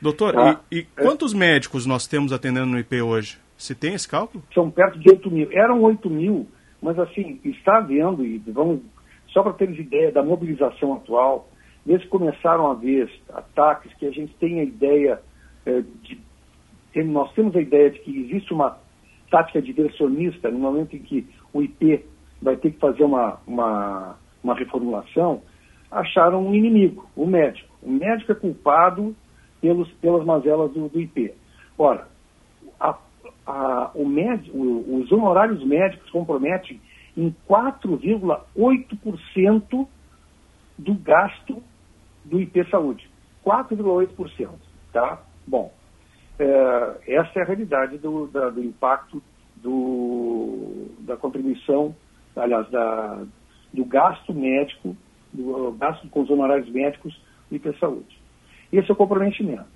Doutor, 0.00 0.36
ah, 0.36 0.60
e, 0.70 0.78
e 0.78 0.86
é. 0.96 1.02
quantos 1.02 1.32
médicos 1.32 1.86
nós 1.86 2.06
temos 2.06 2.32
atendendo 2.32 2.66
no 2.66 2.78
IP 2.78 3.00
hoje? 3.00 3.38
Se 3.56 3.74
tem 3.74 3.94
esse 3.94 4.08
cálculo? 4.08 4.42
São 4.52 4.70
perto 4.70 4.98
de 4.98 5.08
8 5.10 5.30
mil. 5.30 5.48
Eram 5.52 5.80
8 5.82 6.10
mil, 6.10 6.48
mas 6.82 6.98
assim, 6.98 7.40
está 7.44 7.78
havendo, 7.78 8.24
e 8.24 8.38
vamos, 8.48 8.80
só 9.28 9.42
para 9.42 9.52
termos 9.52 9.78
ideia 9.78 10.10
da 10.10 10.22
mobilização 10.22 10.94
atual, 10.94 11.48
Que 11.84 11.98
começaram 12.08 12.66
a 12.66 12.72
haver 12.72 13.10
ataques, 13.32 13.92
que 13.94 14.06
a 14.06 14.10
gente 14.10 14.34
tem 14.34 14.60
a 14.60 14.64
ideia 14.64 15.20
é, 15.66 15.82
de. 16.02 16.20
Nós 17.04 17.32
temos 17.32 17.56
a 17.56 17.60
ideia 17.60 17.90
de 17.90 17.98
que 18.00 18.20
existe 18.20 18.52
uma 18.52 18.78
tática 19.30 19.60
diversionista 19.60 20.50
no 20.50 20.58
momento 20.58 20.94
em 20.94 21.00
que 21.00 21.26
o 21.52 21.60
IP 21.60 22.04
vai 22.40 22.56
ter 22.56 22.70
que 22.70 22.78
fazer 22.78 23.04
uma, 23.04 23.38
uma, 23.46 24.16
uma 24.42 24.54
reformulação, 24.54 25.42
acharam 25.90 26.46
um 26.46 26.54
inimigo, 26.54 27.08
o 27.16 27.26
médico. 27.26 27.74
O 27.82 27.90
médico 27.90 28.32
é 28.32 28.34
culpado 28.34 29.14
pelos, 29.60 29.90
pelas 29.94 30.24
mazelas 30.24 30.72
do, 30.72 30.88
do 30.88 31.00
IP. 31.00 31.34
Ora, 31.76 32.06
a, 32.78 32.96
a, 33.46 33.90
o 33.94 34.08
médico, 34.08 34.56
os 34.56 35.10
honorários 35.10 35.64
médicos 35.64 36.08
comprometem 36.10 36.80
em 37.16 37.34
4,8% 37.48 39.88
do 40.76 40.94
gasto 40.94 41.62
do 42.24 42.40
IP 42.40 42.68
Saúde, 42.70 43.08
4,8%. 43.44 44.50
Tá? 44.92 45.20
Bom, 45.46 45.72
é, 46.38 46.96
essa 47.06 47.38
é 47.38 47.42
a 47.42 47.46
realidade 47.46 47.98
do, 47.98 48.26
da, 48.28 48.50
do 48.50 48.62
impacto 48.62 49.22
do, 49.56 50.88
da 51.00 51.16
contribuição, 51.16 51.94
aliás, 52.36 52.68
da, 52.70 53.24
do 53.72 53.84
gasto 53.84 54.32
médico, 54.32 54.96
do 55.32 55.72
gasto 55.72 56.08
com 56.08 56.22
os 56.22 56.30
honorários 56.30 56.68
médicos 56.70 57.20
do 57.50 57.56
IP 57.56 57.76
Saúde. 57.78 58.18
Esse 58.72 58.90
é 58.90 58.92
o 58.92 58.96
comprometimento. 58.96 59.66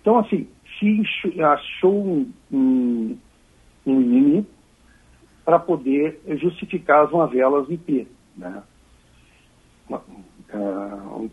Então, 0.00 0.18
assim, 0.18 0.48
se 0.78 1.02
achou 1.40 2.04
um, 2.04 2.32
um, 2.52 3.18
um 3.86 4.00
inimigo 4.00 4.46
para 5.44 5.58
poder 5.58 6.20
justificar 6.36 7.04
as 7.04 7.10
novelas 7.10 7.66
do 7.66 7.72
IP. 7.72 8.08
Né? 8.36 8.62
Uh, 9.90 11.30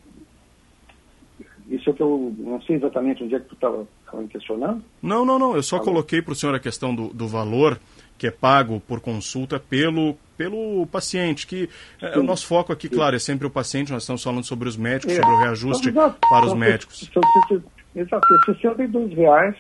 isso 1.72 1.90
é 1.90 1.94
que 1.94 2.02
eu 2.02 2.34
não 2.38 2.62
sei 2.62 2.76
exatamente 2.76 3.24
onde 3.24 3.36
é 3.36 3.40
que 3.40 3.46
tu 3.46 3.56
estava 3.56 3.86
me 4.14 4.28
questionando. 4.28 4.84
Não, 5.02 5.26
não, 5.26 5.40
não. 5.40 5.56
Eu 5.56 5.64
só 5.64 5.80
coloquei 5.80 6.22
para 6.22 6.34
o 6.34 6.36
senhor 6.36 6.54
a 6.54 6.60
questão 6.60 6.94
do, 6.94 7.08
do 7.08 7.28
valor 7.28 7.80
que 8.18 8.28
é 8.28 8.32
pago 8.32 8.80
por 8.80 9.00
consulta 9.00 9.60
pelo, 9.60 10.16
pelo 10.38 10.86
paciente, 10.88 11.48
que 11.48 11.68
é, 12.00 12.20
o 12.20 12.24
nosso 12.24 12.46
foco 12.46 12.72
aqui, 12.72 12.88
claro, 12.88 13.16
é 13.16 13.20
sempre 13.20 13.48
o 13.48 13.50
paciente, 13.50 13.92
nós 13.92 14.04
estamos 14.04 14.22
falando 14.22 14.44
sobre 14.44 14.70
os 14.70 14.78
médicos, 14.78 15.18
é. 15.18 15.20
sobre 15.20 15.34
o 15.34 15.40
reajuste 15.40 15.90
então, 15.90 16.16
para 16.30 16.46
os 16.46 16.54
médicos. 16.54 17.10
São, 17.12 17.64
exato, 17.96 18.28
é 18.32 18.54
62 18.54 19.14
reais 19.16 19.56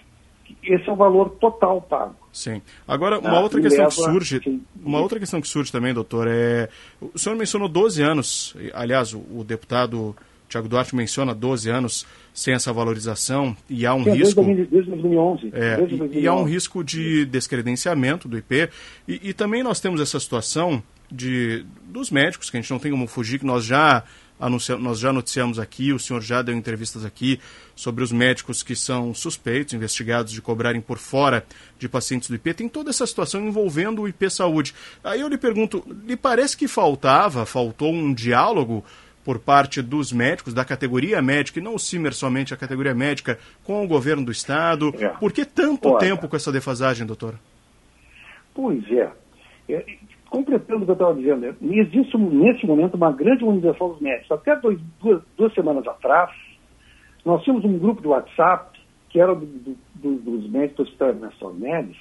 esse 0.63 0.87
é 0.87 0.91
o 0.91 0.95
valor 0.95 1.29
total 1.39 1.81
pago. 1.81 2.15
Sim. 2.31 2.61
Agora, 2.87 3.19
uma 3.19 3.37
ah, 3.37 3.41
outra 3.41 3.61
questão 3.61 3.85
leva, 3.85 3.95
que 3.95 4.01
surge, 4.01 4.41
sim. 4.43 4.61
uma 4.83 4.99
outra 4.99 5.19
questão 5.19 5.41
que 5.41 5.47
surge 5.47 5.71
também, 5.71 5.93
doutor, 5.93 6.27
é 6.29 6.69
o 7.01 7.17
senhor 7.17 7.35
mencionou 7.35 7.67
12 7.67 8.01
anos, 8.01 8.55
aliás, 8.73 9.13
o, 9.13 9.19
o 9.19 9.43
deputado 9.43 10.15
Tiago 10.51 10.67
Duarte 10.67 10.93
menciona 10.93 11.33
12 11.33 11.69
anos 11.69 12.05
sem 12.33 12.53
essa 12.53 12.73
valorização 12.73 13.55
e 13.69 13.85
há 13.85 13.93
um 13.93 14.03
sim, 14.03 14.11
risco 14.11 14.43
desde 14.43 14.65
2011, 14.65 15.49
é, 15.53 15.77
desde 15.77 15.97
2011. 15.97 16.19
E, 16.19 16.27
há 16.27 16.35
um 16.35 16.43
risco 16.43 16.83
de 16.83 17.25
descredenciamento 17.25 18.27
do 18.27 18.37
IP 18.37 18.69
e, 19.07 19.29
e 19.29 19.33
também 19.33 19.63
nós 19.63 19.79
temos 19.79 20.01
essa 20.01 20.19
situação 20.19 20.83
de 21.09 21.65
dos 21.85 22.11
médicos 22.11 22.49
que 22.49 22.57
a 22.57 22.61
gente 22.61 22.69
não 22.69 22.79
tem 22.79 22.91
como 22.91 23.07
fugir 23.07 23.39
que 23.39 23.45
nós 23.45 23.63
já 23.63 24.03
nós 24.79 24.97
já 24.97 25.13
noticiamos 25.13 25.59
aqui, 25.59 25.93
o 25.93 25.99
senhor 25.99 26.19
já 26.19 26.41
deu 26.41 26.55
entrevistas 26.55 27.05
aqui 27.05 27.39
sobre 27.75 28.03
os 28.03 28.11
médicos 28.11 28.63
que 28.63 28.75
são 28.75 29.13
suspeitos, 29.13 29.75
investigados 29.75 30.33
de 30.33 30.41
cobrarem 30.41 30.81
por 30.81 30.97
fora 30.97 31.45
de 31.77 31.87
pacientes 31.87 32.27
do 32.27 32.35
IP. 32.35 32.55
Tem 32.55 32.67
toda 32.67 32.89
essa 32.89 33.05
situação 33.05 33.39
envolvendo 33.45 34.01
o 34.01 34.07
IP 34.07 34.31
Saúde. 34.31 34.73
Aí 35.03 35.21
eu 35.21 35.27
lhe 35.27 35.37
pergunto, 35.37 35.85
lhe 36.07 36.17
parece 36.17 36.57
que 36.57 36.67
faltava, 36.67 37.45
faltou 37.45 37.93
um 37.93 38.11
diálogo 38.11 38.83
por 39.23 39.39
parte 39.39 39.81
dos 39.81 40.11
médicos, 40.11 40.53
da 40.53 40.65
categoria 40.65 41.21
médica, 41.21 41.59
e 41.59 41.63
não 41.63 41.75
o 41.75 41.79
CIMER 41.79 42.13
somente, 42.13 42.53
a 42.53 42.57
categoria 42.57 42.93
médica, 42.93 43.37
com 43.63 43.83
o 43.83 43.87
governo 43.87 44.25
do 44.25 44.31
Estado? 44.31 44.93
É. 44.99 45.09
Por 45.09 45.31
que 45.31 45.45
tanto 45.45 45.89
Olha, 45.89 45.99
tempo 45.99 46.27
com 46.27 46.35
essa 46.35 46.51
defasagem, 46.51 47.05
doutor? 47.05 47.35
Pois 48.53 48.83
é. 48.91 49.11
é 49.69 49.85
completando 50.31 50.83
o 50.83 50.85
que 50.85 50.91
eu 50.91 50.93
estava 50.93 51.13
dizendo, 51.13 51.41
né? 51.41 51.55
existe 51.61 52.17
nesse 52.17 52.65
momento 52.65 52.95
uma 52.95 53.11
grande 53.11 53.43
mobilização 53.43 53.89
dos 53.89 53.99
médicos. 53.99 54.31
Até 54.31 54.55
dois, 54.55 54.79
duas, 55.01 55.21
duas, 55.35 55.53
semanas 55.53 55.85
atrás, 55.85 56.31
nós 57.25 57.43
tínhamos 57.43 57.65
um 57.65 57.77
grupo 57.77 58.01
de 58.01 58.07
WhatsApp, 58.07 58.79
que 59.09 59.19
era 59.19 59.35
do, 59.35 59.45
do, 59.95 60.15
dos 60.15 60.49
médicos 60.49 60.77
do 60.77 60.83
Hospital 60.83 61.15
Nacional 61.15 61.55
Médicos, 61.55 61.99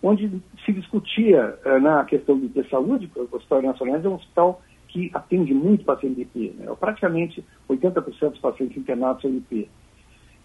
onde 0.00 0.40
se 0.64 0.72
discutia 0.72 1.58
uh, 1.66 1.80
na 1.80 2.04
questão 2.04 2.38
de 2.38 2.48
ter 2.50 2.68
saúde, 2.68 3.08
porque 3.08 3.34
o 3.34 3.36
Hospital 3.36 3.62
Nacional 3.62 3.96
é 3.96 4.08
um 4.08 4.14
hospital 4.14 4.62
que 4.96 5.10
atende 5.12 5.52
muito 5.52 5.84
paciente 5.84 6.14
de 6.14 6.22
IP, 6.22 6.54
né? 6.58 6.74
praticamente 6.80 7.44
80% 7.68 8.30
dos 8.30 8.38
pacientes 8.38 8.76
internados 8.78 9.20
são 9.20 9.30
IP. 9.30 9.68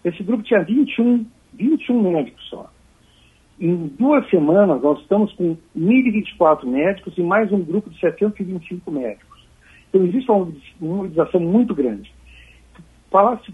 Esse 0.04 0.22
grupo 0.22 0.42
tinha 0.42 0.62
21, 0.62 1.24
21 1.54 2.12
médicos 2.12 2.46
só. 2.50 2.70
Em 3.58 3.86
duas 3.98 4.28
semanas, 4.28 4.82
nós 4.82 5.00
estamos 5.00 5.32
com 5.34 5.56
1.024 5.76 6.66
médicos 6.66 7.16
e 7.16 7.22
mais 7.22 7.50
um 7.50 7.62
grupo 7.62 7.88
de 7.88 7.98
725 7.98 8.90
médicos. 8.90 9.46
Então, 9.88 10.04
existe 10.04 10.30
uma 10.30 10.52
mobilização 10.80 11.40
muito 11.40 11.74
grande. 11.74 12.12
Falasse, 13.10 13.52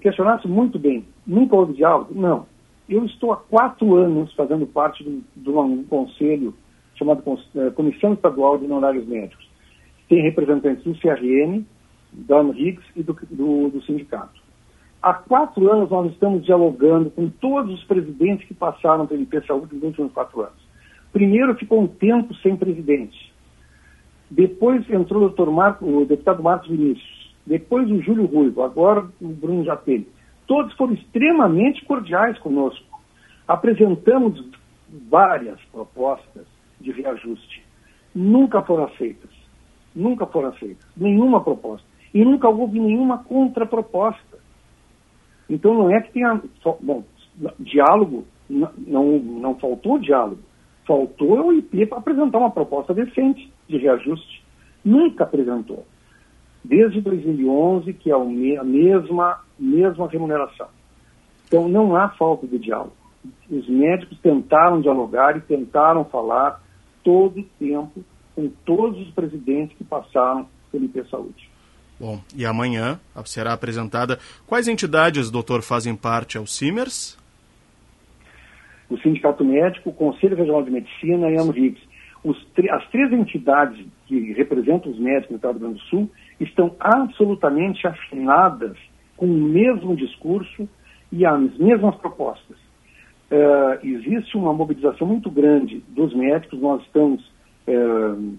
questionasse 0.00 0.48
muito 0.48 0.78
bem, 0.78 1.04
nunca 1.26 1.56
houve 1.56 1.74
diálogo? 1.74 2.14
Não. 2.14 2.46
Eu 2.88 3.04
estou 3.04 3.32
há 3.32 3.36
quatro 3.36 3.96
anos 3.96 4.32
fazendo 4.34 4.66
parte 4.66 5.04
de, 5.04 5.50
um 5.50 5.84
conselho 5.84 6.54
chamado 6.94 7.22
eh, 7.54 7.70
Comissão 7.70 8.14
Estadual 8.14 8.58
de 8.58 8.64
Honorários 8.64 9.06
Médicos. 9.06 9.47
Tem 10.08 10.22
representantes 10.22 10.84
do 10.84 10.94
CRM, 10.94 11.64
da 12.12 12.42
Higgs 12.42 12.84
e 12.96 13.02
do, 13.02 13.16
do, 13.30 13.68
do 13.68 13.82
sindicato. 13.82 14.40
Há 15.00 15.14
quatro 15.14 15.70
anos 15.70 15.90
nós 15.90 16.10
estamos 16.12 16.44
dialogando 16.44 17.10
com 17.10 17.28
todos 17.28 17.72
os 17.72 17.84
presidentes 17.84 18.46
que 18.48 18.54
passaram 18.54 19.06
pelo 19.06 19.22
IP 19.22 19.46
Saúde 19.46 19.74
nos 19.74 19.84
últimos 19.84 20.12
quatro 20.12 20.40
anos. 20.40 20.68
Primeiro 21.12 21.54
ficou 21.54 21.80
um 21.80 21.86
tempo 21.86 22.34
sem 22.36 22.56
presidente. 22.56 23.32
Depois 24.30 24.88
entrou 24.90 25.28
o. 25.28 25.52
Marco, 25.52 25.86
o 25.86 26.04
deputado 26.04 26.42
Marcos 26.42 26.68
Vinícius. 26.68 27.34
Depois 27.46 27.90
o 27.90 28.02
Júlio 28.02 28.26
Ruivo. 28.26 28.62
Agora 28.62 29.06
o 29.20 29.28
Bruno 29.28 29.64
Japelli. 29.64 30.08
Todos 30.46 30.74
foram 30.74 30.94
extremamente 30.94 31.84
cordiais 31.84 32.38
conosco. 32.38 32.84
Apresentamos 33.46 34.44
várias 35.08 35.60
propostas 35.72 36.46
de 36.80 36.90
reajuste. 36.90 37.62
Nunca 38.14 38.62
foram 38.62 38.84
aceitas. 38.84 39.30
Nunca 39.98 40.26
foram 40.26 40.50
aceitas. 40.50 40.86
Nenhuma 40.96 41.42
proposta. 41.42 41.84
E 42.14 42.24
nunca 42.24 42.48
houve 42.48 42.78
nenhuma 42.78 43.18
contraproposta. 43.18 44.38
Então 45.50 45.74
não 45.74 45.90
é 45.90 46.00
que 46.00 46.12
tenha. 46.12 46.40
Bom, 46.80 47.02
diálogo, 47.58 48.24
não, 48.48 49.18
não 49.18 49.56
faltou 49.56 49.98
diálogo. 49.98 50.38
Faltou 50.86 51.48
o 51.48 51.52
IP 51.52 51.88
apresentar 51.90 52.38
uma 52.38 52.50
proposta 52.52 52.94
decente 52.94 53.52
de 53.68 53.76
reajuste. 53.76 54.44
Nunca 54.84 55.24
apresentou. 55.24 55.84
Desde 56.64 57.00
2011, 57.00 57.92
que 57.94 58.12
é 58.12 58.14
a 58.14 58.64
mesma, 58.64 59.40
mesma 59.58 60.06
remuneração. 60.06 60.68
Então 61.48 61.68
não 61.68 61.96
há 61.96 62.10
falta 62.10 62.46
de 62.46 62.56
diálogo. 62.56 62.92
Os 63.50 63.68
médicos 63.68 64.16
tentaram 64.20 64.80
dialogar 64.80 65.36
e 65.36 65.40
tentaram 65.40 66.04
falar 66.04 66.62
todo 67.02 67.40
o 67.40 67.44
tempo 67.58 68.04
com 68.38 68.48
todos 68.64 69.00
os 69.00 69.10
presidentes 69.14 69.76
que 69.76 69.82
passaram 69.82 70.46
pelo 70.70 70.84
IP 70.84 71.04
Saúde. 71.10 71.50
Bom, 71.98 72.20
e 72.36 72.46
amanhã 72.46 73.00
será 73.24 73.52
apresentada. 73.52 74.16
Quais 74.46 74.68
entidades, 74.68 75.28
doutor, 75.28 75.60
fazem 75.60 75.96
parte 75.96 76.38
aos 76.38 76.54
CIMERS? 76.54 77.18
O 78.88 78.96
Sindicato 78.98 79.44
Médico, 79.44 79.90
o 79.90 79.92
Conselho 79.92 80.36
Regional 80.36 80.62
de 80.62 80.70
Medicina 80.70 81.28
e 81.28 81.36
a 81.36 81.40
AMRIX. 81.42 81.80
as 82.70 82.88
três 82.90 83.12
entidades 83.12 83.84
que 84.06 84.32
representam 84.34 84.92
os 84.92 85.00
médicos 85.00 85.30
do 85.30 85.34
Estado 85.34 85.54
do 85.54 85.58
Rio 85.58 85.68
Grande 85.70 85.82
do 85.82 85.88
Sul 85.88 86.10
estão 86.38 86.76
absolutamente 86.78 87.88
afinadas 87.88 88.76
com 89.16 89.26
o 89.26 89.34
mesmo 89.34 89.96
discurso 89.96 90.68
e 91.10 91.26
as 91.26 91.58
mesmas 91.58 91.96
propostas. 91.96 92.56
Uh, 93.32 93.84
existe 93.84 94.36
uma 94.36 94.54
mobilização 94.54 95.08
muito 95.08 95.28
grande 95.28 95.82
dos 95.88 96.14
médicos, 96.14 96.60
nós 96.60 96.80
estamos 96.82 97.36
uh, 97.68 98.38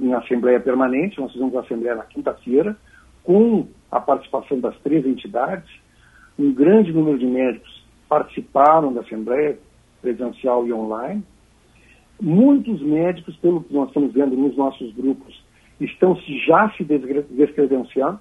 em 0.00 0.14
assembleia 0.14 0.60
permanente, 0.60 1.20
nós 1.20 1.32
fizemos 1.32 1.54
a 1.54 1.60
assembleia 1.60 1.96
na 1.96 2.04
quinta-feira, 2.04 2.76
com 3.22 3.66
a 3.90 4.00
participação 4.00 4.60
das 4.60 4.76
três 4.78 5.04
entidades. 5.04 5.68
Um 6.38 6.52
grande 6.52 6.92
número 6.92 7.18
de 7.18 7.26
médicos 7.26 7.84
participaram 8.08 8.92
da 8.92 9.00
assembleia 9.00 9.58
presencial 10.00 10.66
e 10.66 10.72
online. 10.72 11.22
Muitos 12.20 12.80
médicos, 12.80 13.36
pelo 13.36 13.62
que 13.62 13.74
nós 13.74 13.88
estamos 13.88 14.12
vendo 14.12 14.36
nos 14.36 14.56
nossos 14.56 14.94
grupos, 14.94 15.42
estão 15.80 16.16
já 16.46 16.70
se 16.70 16.84
descredenciando. 16.84 18.20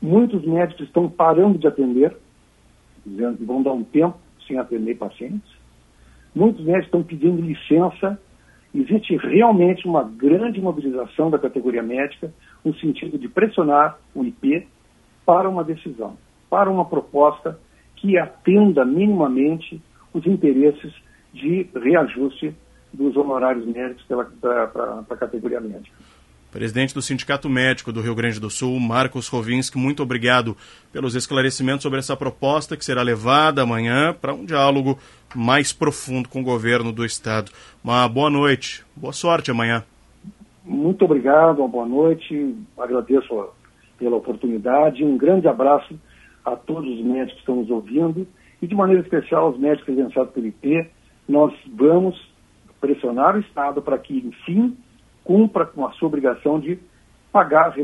Muitos 0.00 0.44
médicos 0.44 0.86
estão 0.86 1.08
parando 1.08 1.58
de 1.58 1.66
atender, 1.66 2.14
dizendo 3.04 3.38
que 3.38 3.44
vão 3.44 3.62
dar 3.62 3.72
um 3.72 3.82
tempo 3.82 4.18
sem 4.46 4.58
atender 4.58 4.96
pacientes. 4.96 5.50
Muitos 6.34 6.64
médicos 6.64 6.86
estão 6.86 7.02
pedindo 7.02 7.40
licença 7.40 8.20
existe 8.74 9.16
realmente 9.16 9.86
uma 9.86 10.02
grande 10.02 10.60
mobilização 10.60 11.30
da 11.30 11.38
categoria 11.38 11.82
médica 11.82 12.32
no 12.64 12.74
sentido 12.74 13.16
de 13.16 13.28
pressionar 13.28 13.98
o 14.14 14.24
IP 14.24 14.66
para 15.24 15.48
uma 15.48 15.62
decisão, 15.62 16.16
para 16.50 16.68
uma 16.70 16.84
proposta 16.84 17.58
que 17.96 18.18
atenda 18.18 18.84
minimamente 18.84 19.80
os 20.12 20.26
interesses 20.26 20.92
de 21.32 21.68
reajuste 21.74 22.54
dos 22.92 23.16
honorários 23.16 23.66
médicos 23.66 24.04
para 24.40 25.04
a 25.08 25.16
categoria 25.16 25.60
médica. 25.60 25.96
Presidente 26.54 26.94
do 26.94 27.02
Sindicato 27.02 27.50
Médico 27.50 27.90
do 27.90 28.00
Rio 28.00 28.14
Grande 28.14 28.38
do 28.38 28.48
Sul, 28.48 28.78
Marcos 28.78 29.26
Rovinski, 29.26 29.76
muito 29.76 30.04
obrigado 30.04 30.56
pelos 30.92 31.16
esclarecimentos 31.16 31.82
sobre 31.82 31.98
essa 31.98 32.16
proposta 32.16 32.76
que 32.76 32.84
será 32.84 33.02
levada 33.02 33.62
amanhã 33.62 34.14
para 34.14 34.32
um 34.32 34.44
diálogo 34.44 34.96
mais 35.34 35.72
profundo 35.72 36.28
com 36.28 36.42
o 36.42 36.44
governo 36.44 36.92
do 36.92 37.04
Estado. 37.04 37.50
Uma 37.82 38.08
boa 38.08 38.30
noite, 38.30 38.86
boa 38.94 39.12
sorte 39.12 39.50
amanhã. 39.50 39.82
Muito 40.64 41.04
obrigado, 41.04 41.58
uma 41.58 41.66
boa 41.66 41.86
noite, 41.86 42.54
agradeço 42.78 43.48
pela 43.98 44.14
oportunidade, 44.14 45.04
um 45.04 45.18
grande 45.18 45.48
abraço 45.48 45.98
a 46.44 46.54
todos 46.54 46.88
os 46.88 47.04
médicos 47.04 47.32
que 47.32 47.40
estão 47.40 47.56
nos 47.56 47.68
ouvindo 47.68 48.28
e 48.62 48.66
de 48.68 48.76
maneira 48.76 49.02
especial 49.02 49.46
aos 49.46 49.58
médicos 49.58 49.86
credenciados 49.86 50.32
pelo 50.32 50.46
IP. 50.46 50.86
Nós 51.28 51.52
vamos 51.66 52.16
pressionar 52.80 53.34
o 53.34 53.40
Estado 53.40 53.82
para 53.82 53.98
que, 53.98 54.18
enfim, 54.18 54.76
cumpra 55.24 55.64
com 55.66 55.86
a 55.86 55.92
sua 55.92 56.08
obrigação 56.08 56.60
de 56.60 56.78
pagar, 57.32 57.74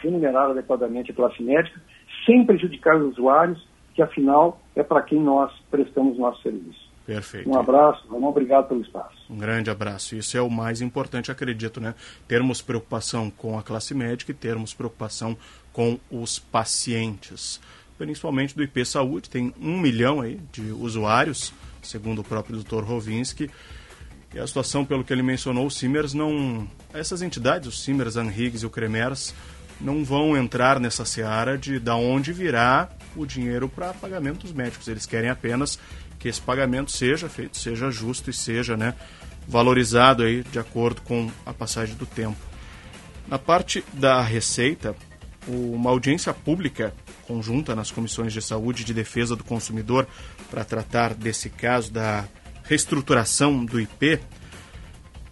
remunerar 0.00 0.50
adequadamente 0.50 1.12
a 1.12 1.14
classe 1.14 1.42
médica, 1.42 1.80
sem 2.26 2.44
prejudicar 2.44 2.96
os 2.96 3.12
usuários, 3.12 3.66
que 3.94 4.02
afinal 4.02 4.60
é 4.76 4.82
para 4.82 5.00
quem 5.02 5.20
nós 5.20 5.50
prestamos 5.70 6.18
nosso 6.18 6.42
serviço. 6.42 6.88
Perfeito. 7.06 7.48
Um 7.48 7.58
abraço, 7.58 8.06
Ramon, 8.08 8.28
obrigado 8.28 8.68
pelo 8.68 8.82
espaço. 8.82 9.16
Um 9.30 9.38
grande 9.38 9.70
abraço. 9.70 10.14
Isso 10.14 10.36
é 10.36 10.42
o 10.42 10.50
mais 10.50 10.82
importante, 10.82 11.32
acredito, 11.32 11.80
né? 11.80 11.94
Termos 12.28 12.60
preocupação 12.60 13.30
com 13.30 13.58
a 13.58 13.62
classe 13.62 13.94
médica 13.94 14.30
e 14.30 14.34
termos 14.34 14.74
preocupação 14.74 15.34
com 15.72 15.98
os 16.10 16.38
pacientes. 16.38 17.62
Principalmente 17.96 18.54
do 18.54 18.62
IP 18.62 18.84
Saúde, 18.84 19.30
tem 19.30 19.54
um 19.58 19.80
milhão 19.80 20.20
aí 20.20 20.38
de 20.52 20.70
usuários, 20.70 21.54
segundo 21.82 22.20
o 22.20 22.24
próprio 22.24 22.58
Dr. 22.58 22.84
Rovinski. 22.84 23.50
E 24.34 24.38
a 24.38 24.46
situação, 24.46 24.84
pelo 24.84 25.02
que 25.02 25.12
ele 25.12 25.22
mencionou, 25.22 25.66
o 25.66 25.70
Simers 25.70 26.12
não. 26.12 26.68
Essas 26.92 27.22
entidades, 27.22 27.68
o 27.68 27.72
Simers, 27.72 28.16
a 28.16 28.20
Anhiggs 28.20 28.62
e 28.62 28.66
o 28.66 28.70
Cremers, 28.70 29.34
não 29.80 30.04
vão 30.04 30.36
entrar 30.36 30.78
nessa 30.78 31.04
seara 31.04 31.56
de 31.56 31.78
da 31.78 31.96
onde 31.96 32.32
virá 32.32 32.88
o 33.16 33.24
dinheiro 33.24 33.68
para 33.68 33.94
pagamento 33.94 34.40
dos 34.40 34.52
médicos. 34.52 34.86
Eles 34.88 35.06
querem 35.06 35.30
apenas 35.30 35.78
que 36.18 36.28
esse 36.28 36.40
pagamento 36.40 36.90
seja 36.90 37.28
feito, 37.28 37.56
seja 37.56 37.90
justo 37.90 38.28
e 38.28 38.32
seja 38.32 38.76
né, 38.76 38.94
valorizado 39.46 40.22
aí 40.22 40.42
de 40.42 40.58
acordo 40.58 41.00
com 41.02 41.30
a 41.46 41.52
passagem 41.52 41.94
do 41.94 42.04
tempo. 42.04 42.36
Na 43.26 43.38
parte 43.38 43.84
da 43.92 44.20
receita, 44.20 44.94
uma 45.46 45.90
audiência 45.90 46.32
pública 46.34 46.92
conjunta 47.26 47.74
nas 47.74 47.90
comissões 47.90 48.32
de 48.32 48.42
saúde 48.42 48.82
e 48.82 48.84
de 48.84 48.94
defesa 48.94 49.36
do 49.36 49.44
consumidor 49.44 50.06
para 50.50 50.64
tratar 50.64 51.14
desse 51.14 51.50
caso 51.50 51.92
da 51.92 52.24
reestruturação 52.68 53.64
do 53.64 53.80
IP 53.80 54.20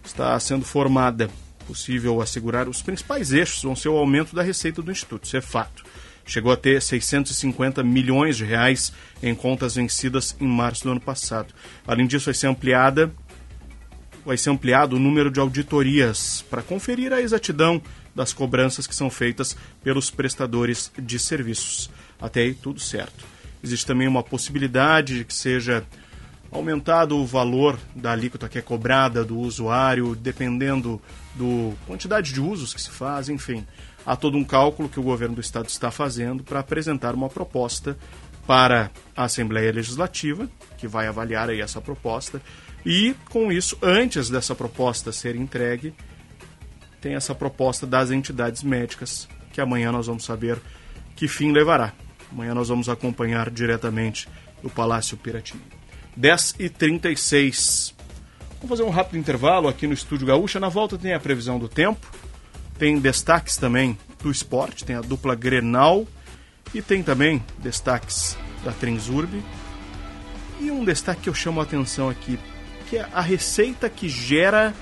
está 0.03 0.37
sendo 0.39 0.65
formada. 0.65 1.29
Possível 1.65 2.21
assegurar 2.21 2.67
os 2.69 2.81
principais 2.81 3.33
eixos 3.33 3.61
vão 3.61 3.75
ser 3.75 3.89
o 3.89 3.97
aumento 3.97 4.33
da 4.33 4.41
receita 4.41 4.81
do 4.81 4.91
Instituto, 4.91 5.25
isso 5.25 5.35
é 5.35 5.41
fato. 5.41 5.83
Chegou 6.25 6.51
a 6.51 6.57
ter 6.57 6.81
650 6.81 7.83
milhões 7.83 8.37
de 8.37 8.45
reais 8.45 8.91
em 9.21 9.35
contas 9.35 9.75
vencidas 9.75 10.35
em 10.39 10.47
março 10.47 10.83
do 10.83 10.91
ano 10.91 10.99
passado. 10.99 11.53
Além 11.85 12.07
disso, 12.07 12.25
vai 12.25 12.33
ser 12.33 12.47
ampliada 12.47 13.11
vai 14.27 14.35
ser 14.35 14.49
ampliado 14.49 14.97
o 14.97 14.99
número 14.99 15.31
de 15.31 15.39
auditorias 15.39 16.43
para 16.49 16.61
conferir 16.61 17.13
a 17.13 17.21
exatidão 17.21 17.81
das 18.13 18.33
cobranças 18.33 18.85
que 18.85 18.93
são 18.93 19.09
feitas 19.09 19.55
pelos 19.81 20.11
prestadores 20.11 20.91
de 20.99 21.17
serviços. 21.17 21.89
Até 22.19 22.41
aí, 22.41 22.53
tudo 22.53 22.77
certo. 22.77 23.23
Existe 23.63 23.85
também 23.85 24.05
uma 24.05 24.21
possibilidade 24.21 25.19
de 25.19 25.23
que 25.23 25.33
seja 25.33 25.81
aumentado 26.51 27.17
o 27.17 27.25
valor 27.25 27.77
da 27.95 28.11
alíquota 28.11 28.47
que 28.47 28.57
é 28.57 28.61
cobrada 28.61 29.23
do 29.23 29.37
usuário, 29.37 30.15
dependendo 30.15 31.01
da 31.35 31.75
quantidade 31.85 32.33
de 32.33 32.41
usos 32.41 32.73
que 32.73 32.81
se 32.81 32.89
faz, 32.89 33.29
enfim. 33.29 33.65
Há 34.05 34.15
todo 34.15 34.37
um 34.37 34.43
cálculo 34.43 34.87
que 34.87 34.99
o 34.99 35.03
governo 35.03 35.35
do 35.35 35.41
estado 35.41 35.67
está 35.67 35.91
fazendo 35.91 36.43
para 36.43 36.59
apresentar 36.59 37.13
uma 37.13 37.29
proposta 37.29 37.97
para 38.45 38.89
a 39.15 39.25
Assembleia 39.25 39.71
Legislativa, 39.71 40.49
que 40.77 40.87
vai 40.87 41.07
avaliar 41.07 41.49
aí 41.49 41.59
essa 41.59 41.81
proposta, 41.81 42.41
e 42.85 43.13
com 43.29 43.51
isso, 43.51 43.77
antes 43.81 44.29
dessa 44.29 44.55
proposta 44.55 45.11
ser 45.11 45.35
entregue, 45.35 45.93
tem 47.01 47.15
essa 47.15 47.35
proposta 47.35 47.85
das 47.85 48.09
entidades 48.09 48.63
médicas, 48.63 49.27
que 49.51 49.59
amanhã 49.59 49.91
nós 49.91 50.07
vamos 50.07 50.23
saber 50.23 50.57
que 51.15 51.27
fim 51.27 51.51
levará. 51.51 51.91
Amanhã 52.31 52.53
nós 52.53 52.69
vamos 52.69 52.87
acompanhar 52.87 53.49
diretamente 53.49 54.29
do 54.63 54.69
Palácio 54.69 55.17
Piratini. 55.17 55.76
10 56.17 56.55
e 56.59 56.69
36 56.69 57.95
Vamos 58.57 58.69
fazer 58.69 58.83
um 58.83 58.89
rápido 58.89 59.19
intervalo 59.19 59.67
aqui 59.67 59.85
no 59.85 59.93
Estúdio 59.93 60.25
Gaúcha. 60.27 60.59
Na 60.59 60.67
volta 60.67 60.97
tem 60.97 61.13
a 61.13 61.19
previsão 61.19 61.59
do 61.59 61.69
tempo, 61.69 62.07
tem 62.79 62.99
destaques 62.99 63.55
também 63.55 63.97
do 64.21 64.31
esporte, 64.31 64.83
tem 64.83 64.95
a 64.95 65.01
dupla 65.01 65.35
Grenal 65.35 66.07
e 66.73 66.81
tem 66.81 67.03
também 67.03 67.43
destaques 67.59 68.35
da 68.63 68.71
Transurb. 68.71 69.43
E 70.59 70.71
um 70.71 70.83
destaque 70.83 71.21
que 71.21 71.29
eu 71.29 71.35
chamo 71.35 71.59
a 71.59 71.63
atenção 71.63 72.09
aqui, 72.09 72.39
que 72.89 72.97
é 72.97 73.07
a 73.13 73.21
receita 73.21 73.87
que 73.89 74.09
gera 74.09 74.73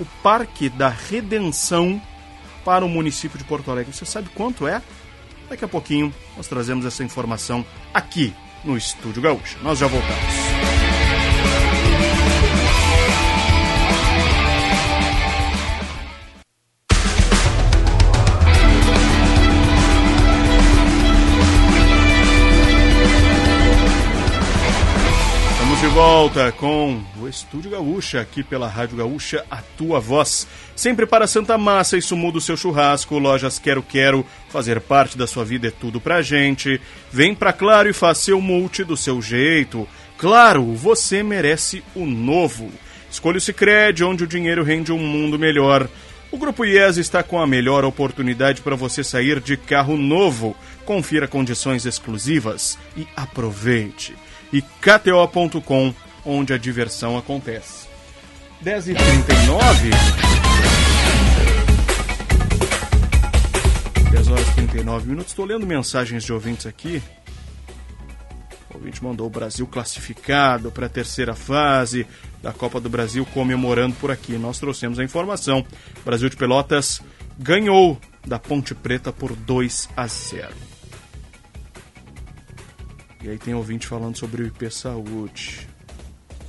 o 0.00 0.04
Parque 0.24 0.68
da 0.68 0.88
Redenção 0.88 2.02
para 2.64 2.84
o 2.84 2.88
município 2.88 3.38
de 3.38 3.44
Porto 3.44 3.70
Alegre. 3.70 3.94
Você 3.94 4.04
sabe 4.04 4.28
quanto 4.34 4.66
é? 4.66 4.82
Daqui 5.48 5.64
a 5.64 5.68
pouquinho 5.68 6.12
nós 6.36 6.48
trazemos 6.48 6.84
essa 6.84 7.04
informação 7.04 7.64
aqui 7.94 8.34
no 8.64 8.76
Estúdio 8.76 9.22
Gaúcho. 9.22 9.56
Nós 9.62 9.78
já 9.78 9.86
voltamos. 9.86 10.39
Volta 26.02 26.50
com 26.50 26.98
o 27.20 27.28
Estúdio 27.28 27.72
Gaúcha, 27.72 28.22
aqui 28.22 28.42
pela 28.42 28.66
Rádio 28.66 28.96
Gaúcha, 28.96 29.44
a 29.50 29.58
tua 29.58 30.00
voz. 30.00 30.48
Sempre 30.74 31.04
para 31.04 31.26
Santa 31.26 31.58
Massa, 31.58 31.98
isso 31.98 32.16
muda 32.16 32.38
o 32.38 32.40
seu 32.40 32.56
churrasco. 32.56 33.18
Lojas 33.18 33.58
Quero 33.58 33.82
Quero, 33.82 34.24
fazer 34.48 34.80
parte 34.80 35.18
da 35.18 35.26
sua 35.26 35.44
vida 35.44 35.68
é 35.68 35.70
tudo 35.70 36.00
pra 36.00 36.22
gente. 36.22 36.80
Vem 37.12 37.34
pra 37.34 37.52
Claro 37.52 37.86
e 37.86 37.92
faça 37.92 38.22
seu 38.22 38.40
multi 38.40 38.82
do 38.82 38.96
seu 38.96 39.20
jeito. 39.20 39.86
Claro, 40.16 40.72
você 40.72 41.22
merece 41.22 41.84
o 41.94 42.06
novo. 42.06 42.72
Escolha 43.10 43.36
o 43.36 43.40
Cicred, 43.40 44.02
onde 44.02 44.24
o 44.24 44.26
dinheiro 44.26 44.64
rende 44.64 44.92
um 44.92 44.98
mundo 44.98 45.38
melhor. 45.38 45.86
O 46.32 46.38
Grupo 46.38 46.64
IES 46.64 46.96
está 46.96 47.22
com 47.22 47.38
a 47.38 47.46
melhor 47.46 47.84
oportunidade 47.84 48.62
para 48.62 48.74
você 48.74 49.04
sair 49.04 49.38
de 49.38 49.54
carro 49.54 49.98
novo. 49.98 50.56
Confira 50.86 51.28
condições 51.28 51.84
exclusivas 51.84 52.78
e 52.96 53.06
aproveite 53.14 54.14
e 54.52 54.62
KTO.com, 54.62 55.94
onde 56.24 56.52
a 56.52 56.58
diversão 56.58 57.16
acontece. 57.16 57.88
10h39. 58.64 59.90
Dez 64.10 64.28
horas 64.28 64.48
e 64.48 64.54
39 64.54 65.08
minutos. 65.08 65.32
Estou 65.32 65.44
lendo 65.44 65.66
mensagens 65.66 66.24
de 66.24 66.32
ouvintes 66.32 66.66
aqui. 66.66 67.02
O 68.70 68.76
ouvinte 68.76 69.02
mandou 69.02 69.26
o 69.26 69.30
Brasil 69.30 69.66
classificado 69.66 70.70
para 70.70 70.86
a 70.86 70.88
terceira 70.88 71.34
fase 71.34 72.06
da 72.42 72.52
Copa 72.52 72.80
do 72.80 72.88
Brasil, 72.88 73.26
comemorando 73.26 73.96
por 73.96 74.10
aqui. 74.10 74.32
Nós 74.38 74.58
trouxemos 74.58 74.98
a 74.98 75.04
informação. 75.04 75.64
O 76.00 76.04
Brasil 76.04 76.28
de 76.28 76.36
Pelotas 76.36 77.00
ganhou 77.38 77.98
da 78.26 78.38
Ponte 78.38 78.74
Preta 78.74 79.12
por 79.12 79.34
2 79.34 79.88
a 79.96 80.06
0. 80.06 80.69
E 83.22 83.28
aí 83.28 83.38
tem 83.38 83.54
ouvinte 83.54 83.86
falando 83.86 84.16
sobre 84.16 84.42
o 84.42 84.46
IP 84.46 84.70
Saúde. 84.70 85.68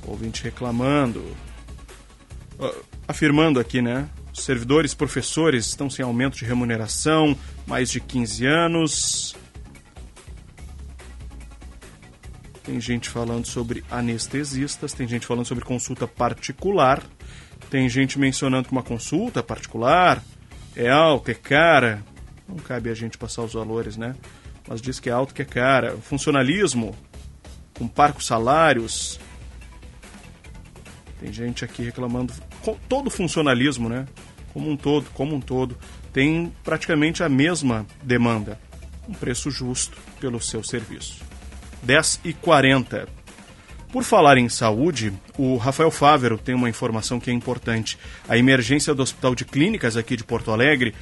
Ouvinte 0.06 0.42
reclamando. 0.42 1.20
Uh, 2.58 2.84
afirmando 3.06 3.60
aqui, 3.60 3.82
né? 3.82 4.08
Servidores, 4.32 4.94
professores 4.94 5.66
estão 5.66 5.90
sem 5.90 6.02
aumento 6.02 6.38
de 6.38 6.46
remuneração, 6.46 7.36
mais 7.66 7.90
de 7.90 8.00
15 8.00 8.46
anos. 8.46 9.36
Tem 12.64 12.80
gente 12.80 13.08
falando 13.10 13.44
sobre 13.46 13.84
anestesistas, 13.90 14.94
tem 14.94 15.06
gente 15.06 15.26
falando 15.26 15.44
sobre 15.44 15.64
consulta 15.64 16.06
particular, 16.06 17.02
tem 17.68 17.88
gente 17.88 18.18
mencionando 18.18 18.68
que 18.68 18.72
uma 18.72 18.82
consulta 18.82 19.42
particular 19.42 20.22
é 20.74 20.88
alta, 20.88 21.32
é 21.32 21.34
cara. 21.34 22.02
Não 22.48 22.56
cabe 22.56 22.88
a 22.88 22.94
gente 22.94 23.18
passar 23.18 23.42
os 23.42 23.52
valores, 23.52 23.96
né? 23.96 24.14
Mas 24.72 24.80
diz 24.80 24.98
que 24.98 25.10
é 25.10 25.12
alto, 25.12 25.34
que 25.34 25.42
é 25.42 25.44
cara. 25.44 25.98
Funcionalismo, 25.98 26.96
com 27.74 27.86
parcos 27.86 28.24
salários. 28.24 29.20
Tem 31.20 31.30
gente 31.30 31.62
aqui 31.62 31.82
reclamando. 31.82 32.32
Todo 32.88 33.10
funcionalismo, 33.10 33.90
né? 33.90 34.06
Como 34.54 34.70
um 34.70 34.76
todo, 34.78 35.10
como 35.12 35.34
um 35.34 35.40
todo, 35.42 35.76
tem 36.10 36.50
praticamente 36.64 37.22
a 37.22 37.28
mesma 37.28 37.86
demanda. 38.02 38.58
Um 39.06 39.12
preço 39.12 39.50
justo 39.50 39.98
pelo 40.18 40.40
seu 40.40 40.64
serviço. 40.64 41.22
10 41.82 42.20
e 42.24 42.32
40. 42.32 43.06
Por 43.92 44.04
falar 44.04 44.38
em 44.38 44.48
saúde, 44.48 45.12
o 45.36 45.58
Rafael 45.58 45.90
Fávero 45.90 46.38
tem 46.38 46.54
uma 46.54 46.70
informação 46.70 47.20
que 47.20 47.30
é 47.30 47.34
importante. 47.34 47.98
A 48.26 48.38
emergência 48.38 48.94
do 48.94 49.02
Hospital 49.02 49.34
de 49.34 49.44
Clínicas 49.44 49.98
aqui 49.98 50.16
de 50.16 50.24
Porto 50.24 50.50
Alegre, 50.50 50.94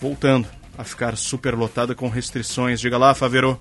voltando, 0.00 0.46
a 0.78 0.84
ficar 0.84 1.16
superlotada 1.16 1.92
com 1.92 2.08
restrições. 2.08 2.80
Diga 2.80 2.96
lá, 2.96 3.12
Favero. 3.12 3.60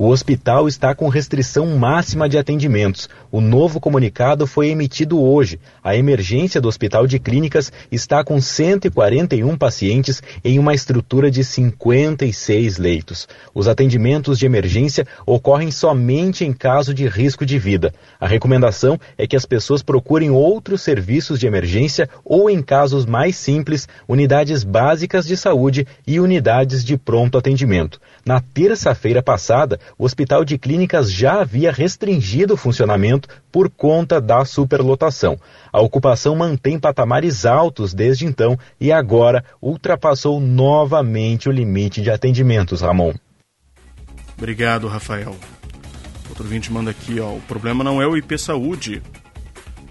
O 0.00 0.10
hospital 0.10 0.68
está 0.68 0.94
com 0.94 1.08
restrição 1.08 1.76
máxima 1.76 2.28
de 2.28 2.38
atendimentos. 2.38 3.08
O 3.32 3.40
novo 3.40 3.80
comunicado 3.80 4.46
foi 4.46 4.68
emitido 4.68 5.20
hoje. 5.20 5.58
A 5.82 5.96
emergência 5.96 6.60
do 6.60 6.68
Hospital 6.68 7.04
de 7.04 7.18
Clínicas 7.18 7.72
está 7.90 8.22
com 8.22 8.40
141 8.40 9.58
pacientes 9.58 10.22
em 10.44 10.56
uma 10.56 10.72
estrutura 10.72 11.32
de 11.32 11.42
56 11.42 12.78
leitos. 12.78 13.26
Os 13.52 13.66
atendimentos 13.66 14.38
de 14.38 14.46
emergência 14.46 15.04
ocorrem 15.26 15.72
somente 15.72 16.44
em 16.44 16.52
caso 16.52 16.94
de 16.94 17.08
risco 17.08 17.44
de 17.44 17.58
vida. 17.58 17.92
A 18.20 18.26
recomendação 18.28 19.00
é 19.18 19.26
que 19.26 19.34
as 19.34 19.44
pessoas 19.44 19.82
procurem 19.82 20.30
outros 20.30 20.80
serviços 20.80 21.40
de 21.40 21.48
emergência 21.48 22.08
ou, 22.24 22.48
em 22.48 22.62
casos 22.62 23.04
mais 23.04 23.34
simples, 23.34 23.88
unidades 24.06 24.62
básicas 24.62 25.26
de 25.26 25.36
saúde 25.36 25.88
e 26.06 26.20
unidades 26.20 26.84
de 26.84 26.96
pronto 26.96 27.36
atendimento. 27.36 28.00
Na 28.24 28.40
terça-feira 28.40 29.22
passada, 29.22 29.80
o 29.96 30.04
Hospital 30.04 30.44
de 30.44 30.58
Clínicas 30.58 31.12
já 31.12 31.40
havia 31.40 31.70
restringido 31.70 32.54
o 32.54 32.56
funcionamento 32.56 33.28
por 33.50 33.70
conta 33.70 34.20
da 34.20 34.44
superlotação. 34.44 35.38
A 35.72 35.80
ocupação 35.80 36.34
mantém 36.34 36.78
patamares 36.78 37.46
altos 37.46 37.94
desde 37.94 38.26
então 38.26 38.58
e 38.80 38.90
agora 38.90 39.44
ultrapassou 39.62 40.40
novamente 40.40 41.48
o 41.48 41.52
limite 41.52 42.02
de 42.02 42.10
atendimentos, 42.10 42.80
Ramon. 42.80 43.14
Obrigado, 44.36 44.86
Rafael. 44.86 45.36
Outro 46.28 46.44
vinte 46.44 46.72
manda 46.72 46.90
aqui, 46.90 47.18
ó, 47.18 47.32
o 47.32 47.40
problema 47.48 47.82
não 47.82 48.00
é 48.00 48.06
o 48.06 48.16
IP 48.16 48.38
Saúde. 48.38 49.02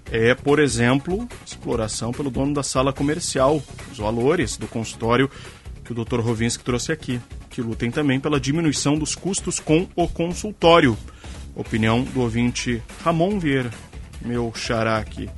É, 0.10 0.34
por 0.34 0.60
exemplo, 0.60 1.28
exploração 1.46 2.14
pelo 2.14 2.30
dono 2.30 2.54
da 2.54 2.64
sala 2.64 2.94
comercial. 2.94 3.62
Os 3.92 3.98
valores 3.98 4.56
do 4.56 4.68
consultório 4.68 5.30
que 5.88 5.94
o 5.94 6.06
Dr. 6.06 6.20
Rovinski 6.20 6.66
trouxe 6.66 6.92
aqui, 6.92 7.22
que 7.50 7.62
lutem 7.62 7.90
também 7.90 8.20
pela 8.20 8.42
diminuição 8.42 9.00
dos 9.00 9.16
custos 9.16 9.58
com 9.58 9.88
o 9.96 10.06
consultório. 10.06 10.98
Opinião 11.56 12.04
do 12.04 12.20
ouvinte 12.20 12.84
Ramon 13.02 13.40
Vieira, 13.40 13.72
meu 14.22 14.52
xará 14.54 14.98
aqui. 14.98 15.30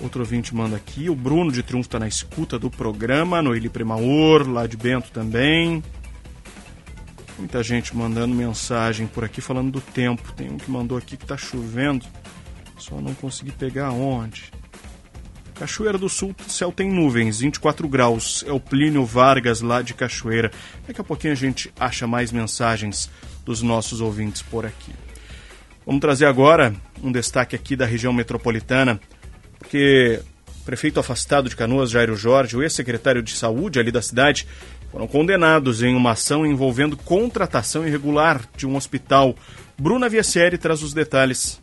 Outro 0.00 0.20
ouvinte 0.20 0.54
manda 0.54 0.76
aqui. 0.76 1.10
O 1.10 1.16
Bruno 1.16 1.50
de 1.50 1.64
Triunfo 1.64 1.88
está 1.88 1.98
na 1.98 2.06
escuta 2.06 2.60
do 2.60 2.70
programa. 2.70 3.42
Noeli 3.42 3.68
Primaor, 3.68 4.48
lá 4.48 4.68
de 4.68 4.76
Bento 4.76 5.10
também. 5.10 5.82
Muita 7.36 7.60
gente 7.62 7.94
mandando 7.94 8.34
mensagem 8.34 9.08
por 9.08 9.24
aqui 9.24 9.40
falando 9.40 9.72
do 9.72 9.80
tempo. 9.80 10.32
Tem 10.32 10.48
um 10.48 10.58
que 10.58 10.70
mandou 10.70 10.96
aqui 10.96 11.16
que 11.16 11.24
está 11.24 11.36
chovendo. 11.36 12.06
Só 12.78 13.00
não 13.00 13.14
consegui 13.14 13.50
pegar 13.50 13.90
onde. 13.90 14.52
Cachoeira 15.60 15.98
do 15.98 16.08
Sul, 16.08 16.34
céu 16.48 16.72
tem 16.72 16.90
nuvens, 16.90 17.40
24 17.40 17.86
graus. 17.86 18.42
É 18.48 18.50
o 18.50 18.58
Plínio 18.58 19.04
Vargas 19.04 19.60
lá 19.60 19.82
de 19.82 19.92
Cachoeira. 19.92 20.50
Daqui 20.86 21.02
a 21.02 21.04
pouquinho 21.04 21.34
a 21.34 21.36
gente 21.36 21.70
acha 21.78 22.06
mais 22.06 22.32
mensagens 22.32 23.10
dos 23.44 23.60
nossos 23.60 24.00
ouvintes 24.00 24.40
por 24.40 24.64
aqui. 24.64 24.90
Vamos 25.84 26.00
trazer 26.00 26.24
agora 26.24 26.74
um 27.02 27.12
destaque 27.12 27.54
aqui 27.54 27.76
da 27.76 27.84
região 27.84 28.10
metropolitana 28.10 28.98
porque 29.58 30.22
o 30.62 30.64
prefeito 30.64 30.98
afastado 30.98 31.46
de 31.46 31.56
Canoas, 31.56 31.90
Jairo 31.90 32.16
Jorge, 32.16 32.56
o 32.56 32.62
ex-secretário 32.62 33.22
de 33.22 33.32
saúde 33.32 33.78
ali 33.78 33.92
da 33.92 34.00
cidade, 34.00 34.48
foram 34.90 35.06
condenados 35.06 35.82
em 35.82 35.94
uma 35.94 36.12
ação 36.12 36.46
envolvendo 36.46 36.96
contratação 36.96 37.86
irregular 37.86 38.40
de 38.56 38.66
um 38.66 38.76
hospital. 38.76 39.36
Bruna 39.76 40.08
Viesseri 40.08 40.56
traz 40.56 40.82
os 40.82 40.94
detalhes. 40.94 41.59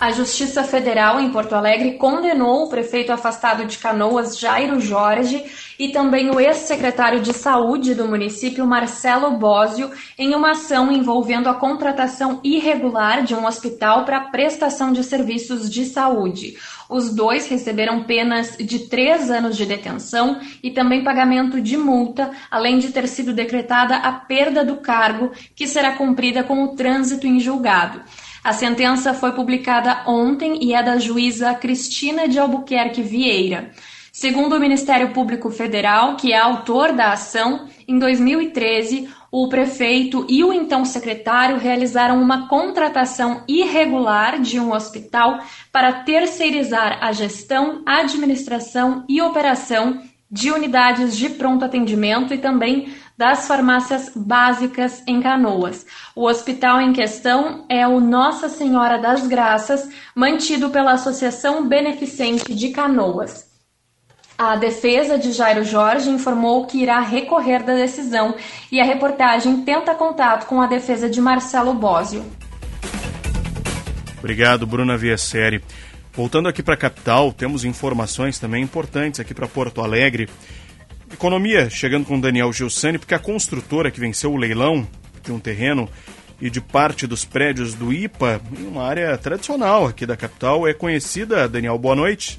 A 0.00 0.12
Justiça 0.12 0.62
Federal 0.62 1.18
em 1.18 1.32
Porto 1.32 1.56
Alegre 1.56 1.94
condenou 1.94 2.62
o 2.62 2.68
prefeito 2.68 3.10
afastado 3.10 3.64
de 3.64 3.78
Canoas, 3.78 4.38
Jairo 4.38 4.78
Jorge, 4.80 5.44
e 5.76 5.88
também 5.88 6.30
o 6.30 6.38
ex-secretário 6.38 7.20
de 7.20 7.32
Saúde 7.32 7.96
do 7.96 8.06
município, 8.06 8.64
Marcelo 8.64 9.32
Bósio, 9.32 9.90
em 10.16 10.36
uma 10.36 10.52
ação 10.52 10.92
envolvendo 10.92 11.48
a 11.48 11.54
contratação 11.54 12.38
irregular 12.44 13.24
de 13.24 13.34
um 13.34 13.44
hospital 13.44 14.04
para 14.04 14.20
prestação 14.20 14.92
de 14.92 15.02
serviços 15.02 15.68
de 15.68 15.84
saúde. 15.84 16.56
Os 16.88 17.12
dois 17.12 17.48
receberam 17.48 18.04
penas 18.04 18.56
de 18.56 18.88
três 18.88 19.32
anos 19.32 19.56
de 19.56 19.66
detenção 19.66 20.40
e 20.62 20.70
também 20.70 21.02
pagamento 21.02 21.60
de 21.60 21.76
multa, 21.76 22.30
além 22.48 22.78
de 22.78 22.92
ter 22.92 23.08
sido 23.08 23.32
decretada 23.32 23.96
a 23.96 24.12
perda 24.12 24.64
do 24.64 24.76
cargo, 24.76 25.32
que 25.56 25.66
será 25.66 25.96
cumprida 25.96 26.44
com 26.44 26.62
o 26.62 26.76
trânsito 26.76 27.26
em 27.26 27.40
julgado. 27.40 28.00
A 28.42 28.52
sentença 28.52 29.12
foi 29.12 29.32
publicada 29.32 30.02
ontem 30.06 30.58
e 30.62 30.72
é 30.72 30.82
da 30.82 30.98
juíza 30.98 31.54
Cristina 31.54 32.28
de 32.28 32.38
Albuquerque 32.38 33.02
Vieira. 33.02 33.70
Segundo 34.12 34.56
o 34.56 34.60
Ministério 34.60 35.10
Público 35.10 35.50
Federal, 35.50 36.16
que 36.16 36.32
é 36.32 36.38
autor 36.38 36.92
da 36.92 37.12
ação, 37.12 37.68
em 37.86 37.98
2013, 37.98 39.08
o 39.30 39.48
prefeito 39.48 40.26
e 40.28 40.42
o 40.42 40.52
então 40.52 40.84
secretário 40.84 41.58
realizaram 41.58 42.20
uma 42.20 42.48
contratação 42.48 43.44
irregular 43.46 44.40
de 44.40 44.58
um 44.58 44.72
hospital 44.72 45.38
para 45.70 45.92
terceirizar 46.02 46.98
a 47.00 47.12
gestão, 47.12 47.82
administração 47.84 49.04
e 49.08 49.20
operação 49.20 50.02
de 50.30 50.50
unidades 50.50 51.16
de 51.16 51.30
pronto 51.30 51.64
atendimento 51.64 52.34
e 52.34 52.38
também 52.38 52.92
das 53.18 53.48
farmácias 53.48 54.12
básicas 54.14 55.02
em 55.04 55.20
Canoas. 55.20 55.84
O 56.14 56.24
hospital 56.26 56.80
em 56.80 56.92
questão 56.92 57.66
é 57.68 57.84
o 57.84 57.98
Nossa 57.98 58.48
Senhora 58.48 58.96
das 58.96 59.26
Graças, 59.26 59.88
mantido 60.14 60.70
pela 60.70 60.92
Associação 60.92 61.68
Beneficente 61.68 62.54
de 62.54 62.68
Canoas. 62.68 63.48
A 64.38 64.54
defesa 64.54 65.18
de 65.18 65.32
Jairo 65.32 65.64
Jorge 65.64 66.08
informou 66.08 66.64
que 66.66 66.80
irá 66.80 67.00
recorrer 67.00 67.64
da 67.64 67.74
decisão 67.74 68.36
e 68.70 68.80
a 68.80 68.84
reportagem 68.84 69.62
tenta 69.62 69.96
contato 69.96 70.46
com 70.46 70.62
a 70.62 70.68
defesa 70.68 71.10
de 71.10 71.20
Marcelo 71.20 71.74
Bósio. 71.74 72.24
Obrigado, 74.20 74.64
Bruna 74.64 74.96
Viesseri. 74.96 75.60
Voltando 76.12 76.48
aqui 76.48 76.62
para 76.62 76.74
a 76.74 76.76
capital, 76.76 77.32
temos 77.32 77.64
informações 77.64 78.38
também 78.38 78.62
importantes 78.62 79.18
aqui 79.18 79.34
para 79.34 79.48
Porto 79.48 79.80
Alegre. 79.80 80.28
Economia, 81.12 81.70
chegando 81.70 82.04
com 82.04 82.20
Daniel 82.20 82.52
Gilsani, 82.52 82.98
porque 82.98 83.14
a 83.14 83.18
construtora 83.18 83.90
que 83.90 83.98
venceu 83.98 84.32
o 84.32 84.36
leilão 84.36 84.86
de 85.22 85.32
um 85.32 85.40
terreno 85.40 85.88
e 86.40 86.48
de 86.48 86.60
parte 86.60 87.06
dos 87.06 87.24
prédios 87.24 87.74
do 87.74 87.92
IPA, 87.92 88.40
em 88.58 88.66
uma 88.66 88.84
área 88.84 89.16
tradicional 89.18 89.86
aqui 89.86 90.06
da 90.06 90.16
capital, 90.16 90.66
é 90.68 90.72
conhecida. 90.72 91.48
Daniel, 91.48 91.78
boa 91.78 91.96
noite. 91.96 92.38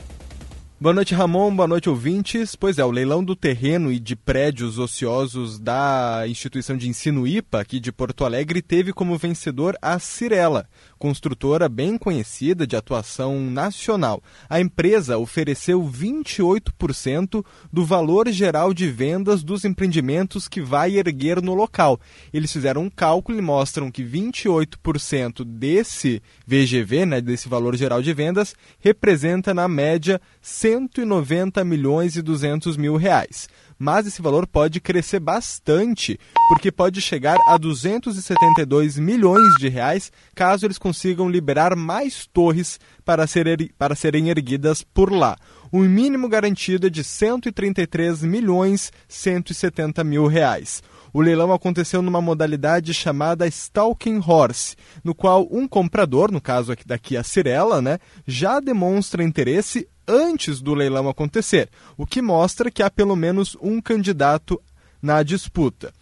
Boa 0.81 0.93
noite, 0.93 1.13
Ramon. 1.13 1.53
Boa 1.53 1.67
noite, 1.67 1.89
ouvintes. 1.89 2.55
Pois 2.55 2.77
é, 2.77 2.85
o 2.85 2.91
leilão 2.91 3.21
do 3.21 3.35
terreno 3.35 3.91
e 3.91 3.99
de 3.99 4.15
prédios 4.15 4.79
ociosos 4.79 5.59
da 5.59 6.23
instituição 6.25 6.77
de 6.77 6.87
ensino 6.87 7.27
IPA, 7.27 7.59
aqui 7.59 7.81
de 7.81 7.91
Porto 7.91 8.23
Alegre, 8.23 8.61
teve 8.61 8.93
como 8.93 9.17
vencedor 9.17 9.75
a 9.81 9.99
Cirela, 9.99 10.69
construtora 10.99 11.69
bem 11.69 11.97
conhecida 11.97 12.67
de 12.67 12.75
atuação 12.75 13.39
nacional. 13.39 14.21
A 14.49 14.59
empresa 14.59 15.17
ofereceu 15.17 15.81
28% 15.81 17.43
do 17.71 17.85
valor 17.85 18.29
geral 18.29 18.73
de 18.73 18.87
vendas 18.89 19.41
dos 19.41 19.63
empreendimentos 19.63 20.47
que 20.47 20.61
vai 20.61 20.97
erguer 20.97 21.41
no 21.41 21.55
local. 21.55 21.99
Eles 22.33 22.51
fizeram 22.51 22.83
um 22.83 22.89
cálculo 22.89 23.39
e 23.39 23.41
mostram 23.41 23.89
que 23.89 24.03
28% 24.03 25.45
desse 25.45 26.21
VGV, 26.45 27.05
né, 27.05 27.21
desse 27.21 27.47
valor 27.47 27.75
geral 27.77 28.01
de 28.01 28.13
vendas, 28.13 28.53
representa 28.79 29.53
na 29.53 29.67
média 29.67 30.19
190 30.41 31.63
milhões 31.63 32.17
e 32.17 32.21
200 32.21 32.75
mil 32.75 32.97
reais. 32.97 33.47
Mas 33.81 34.05
esse 34.05 34.21
valor 34.21 34.45
pode 34.45 34.81
crescer 34.81 35.21
bastante, 35.21 36.19
porque 36.49 36.69
pode 36.69 36.99
chegar 36.99 37.37
a 37.47 37.57
272 37.57 38.99
milhões 38.99 39.53
de 39.57 39.69
reais 39.69 40.11
caso 40.35 40.65
eles 40.65 40.77
consigam 40.77 41.29
liberar 41.29 41.77
mais 41.77 42.27
torres 42.27 42.77
para, 43.05 43.25
ser, 43.25 43.73
para 43.77 43.95
serem 43.95 44.27
erguidas 44.27 44.83
por 44.83 45.13
lá. 45.13 45.37
O 45.71 45.79
mínimo 45.79 46.27
garantido 46.27 46.87
é 46.87 46.89
de 46.89 47.05
133 47.05 48.21
milhões 48.23 48.91
170 49.07 50.03
mil 50.03 50.27
reais. 50.27 50.83
O 51.13 51.21
leilão 51.21 51.53
aconteceu 51.53 52.01
numa 52.01 52.21
modalidade 52.21 52.93
chamada 52.93 53.47
Stalking 53.47 54.21
Horse, 54.25 54.75
no 55.03 55.15
qual 55.15 55.47
um 55.49 55.67
comprador, 55.67 56.31
no 56.31 56.41
caso 56.41 56.71
aqui 56.71 56.85
daqui 56.85 57.15
a 57.15 57.23
Cirela, 57.23 57.81
né, 57.81 57.97
já 58.27 58.59
demonstra 58.59 59.23
interesse 59.23 59.87
antes 60.09 60.59
do 60.59 60.73
leilão 60.73 61.07
acontecer, 61.07 61.69
o 61.95 62.05
que 62.05 62.21
mostra 62.21 62.71
que 62.71 62.81
há 62.81 62.89
pelo 62.89 63.15
menos 63.15 63.55
um 63.61 63.79
candidato 63.79 64.59
na 64.99 65.21
disputa. 65.21 65.93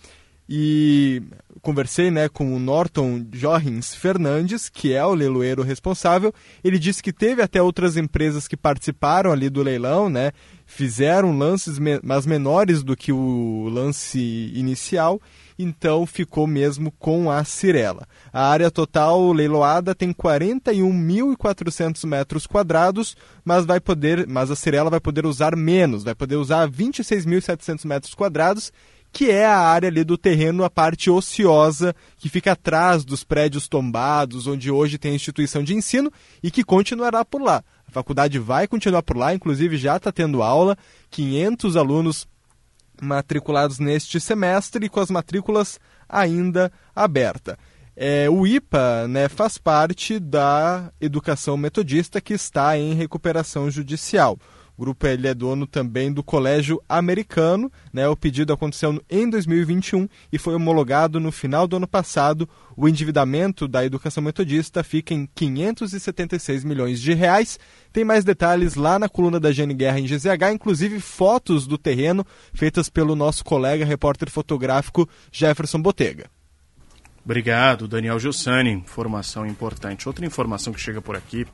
E 0.49 1.22
conversei 1.62 2.10
né, 2.10 2.30
com 2.30 2.55
o 2.55 2.60
Norton 2.60 3.26
Jorrins 3.34 3.93
Fernandes, 3.93 4.70
que 4.70 4.93
é 4.93 5.05
o 5.05 5.14
leiloeiro 5.14 5.62
responsável. 5.62 6.34
Ele 6.64 6.80
disse 6.80 7.03
que 7.03 7.12
teve 7.12 7.41
até 7.41 7.62
outras 7.62 7.97
empresas 7.97 8.47
que 8.47 8.55
participaram 8.55 9.34
ali 9.34 9.49
do 9.49 9.62
leilão, 9.62 10.10
né, 10.10 10.32
fizeram 10.66 11.38
lances, 11.38 11.78
mas 12.01 12.26
menores 12.26 12.82
do 12.82 12.95
que 12.95 13.12
o 13.12 13.68
lance 13.70 14.51
inicial, 14.55 15.22
então 15.58 16.05
ficou 16.05 16.45
mesmo 16.45 16.91
com 16.91 17.32
a 17.32 17.43
Cirela. 17.43 18.08
A 18.32 18.47
área 18.49 18.70
total 18.70 19.32
leiloada 19.32 19.95
tem 19.95 20.14
41.400 20.14 22.05
metros 22.05 22.45
quadrados, 22.45 23.16
mas 23.43 23.66
vai 23.66 23.80
poder, 23.80 24.28
mas 24.28 24.51
a 24.51 24.55
Cirela 24.55 24.89
vai 24.89 24.99
poder 24.99 25.26
usar 25.26 25.55
menos, 25.55 26.03
vai 26.03 26.14
poder 26.14 26.36
usar 26.36 26.70
26.700 26.70 27.86
metros 27.86 28.14
quadrados 28.14 28.72
que 29.12 29.32
é 29.32 29.45
a 29.45 29.58
área 29.58 29.89
ali 29.89 30.03
do 30.03 30.18
terreno, 30.18 30.64
a 30.64 30.70
parte 30.70 31.10
ociosa, 31.10 31.95
que 32.18 32.30
fica 32.30 32.51
atrás 32.51 33.03
dos 33.03 33.24
prédios 33.24 33.68
tombados, 33.68 34.47
onde 34.47 34.70
hoje 34.70 34.97
tem 34.97 35.14
a 35.14 35.16
instituição 35.16 35.64
de 35.64 35.74
ensino 35.74 36.12
e 36.43 36.51
que 36.51 36.64
continuará 36.64 37.24
por 37.26 37.41
lá. 37.41 37.64
A 37.88 37.91
faculdade 37.91 38.38
vai 38.38 38.68
continuar 38.68 39.01
por 39.01 39.18
lá, 39.18 39.34
inclusive 39.34 39.78
já 39.78 39.97
está 39.97 40.12
tendo 40.12 40.43
aula, 40.43 40.78
500 41.10 41.76
alunos 41.78 42.28
matriculados 43.02 43.80
neste 43.80 44.20
semestre 44.20 44.86
e 44.86 44.89
com 44.89 45.00
as 45.00 45.10
matrículas 45.10 45.80
ainda 46.08 46.72
abertas. 46.95 47.56
É, 47.95 48.30
o 48.30 48.45
IPA 48.45 49.08
né, 49.08 49.28
faz 49.28 49.58
parte 49.58 50.20
da 50.20 50.91
educação 51.02 51.58
metodista 51.58 52.22
que 52.22 52.34
está 52.34 52.78
em 52.78 52.93
recuperação 52.93 53.72
judicial. 53.72 54.38
O 54.78 54.82
grupo 54.82 55.07
ele 55.07 55.28
é 55.28 55.34
dono 55.34 55.65
também 55.65 56.13
do 56.13 56.23
Colégio 56.23 56.80
Americano. 56.88 57.71
Né? 57.91 58.07
O 58.07 58.15
pedido 58.15 58.53
aconteceu 58.53 59.01
em 59.09 59.28
2021 59.28 60.07
e 60.32 60.38
foi 60.38 60.53
homologado 60.53 61.19
no 61.19 61.32
final 61.32 61.67
do 61.67 61.78
ano 61.78 61.88
passado. 61.88 62.47
O 62.75 62.88
endividamento 62.88 63.67
da 63.67 63.84
educação 63.84 64.21
metodista 64.21 64.84
fica 64.84 65.15
em 65.15 65.28
576 65.34 66.63
milhões 66.63 67.01
de 67.01 67.13
reais. 67.13 67.59
Tem 67.91 68.05
mais 68.05 68.23
detalhes 68.23 68.75
lá 68.75 68.99
na 68.99 69.09
coluna 69.09 69.39
da 69.39 69.51
Gene 69.51 69.73
Guerra 69.73 69.99
em 69.99 70.05
GZH, 70.05 70.53
inclusive 70.53 70.99
fotos 70.99 71.65
do 71.65 71.78
terreno 71.78 72.23
feitas 72.53 72.88
pelo 72.88 73.15
nosso 73.15 73.43
colega 73.43 73.84
repórter 73.84 74.30
fotográfico 74.30 75.09
Jefferson 75.32 75.82
Botega. 75.82 76.30
Obrigado, 77.25 77.88
Daniel 77.88 78.19
Gilsani. 78.19 78.71
Informação 78.71 79.45
importante. 79.45 80.07
Outra 80.07 80.25
informação 80.25 80.71
que 80.71 80.80
chega 80.80 81.01
por 81.01 81.15
aqui 81.15 81.45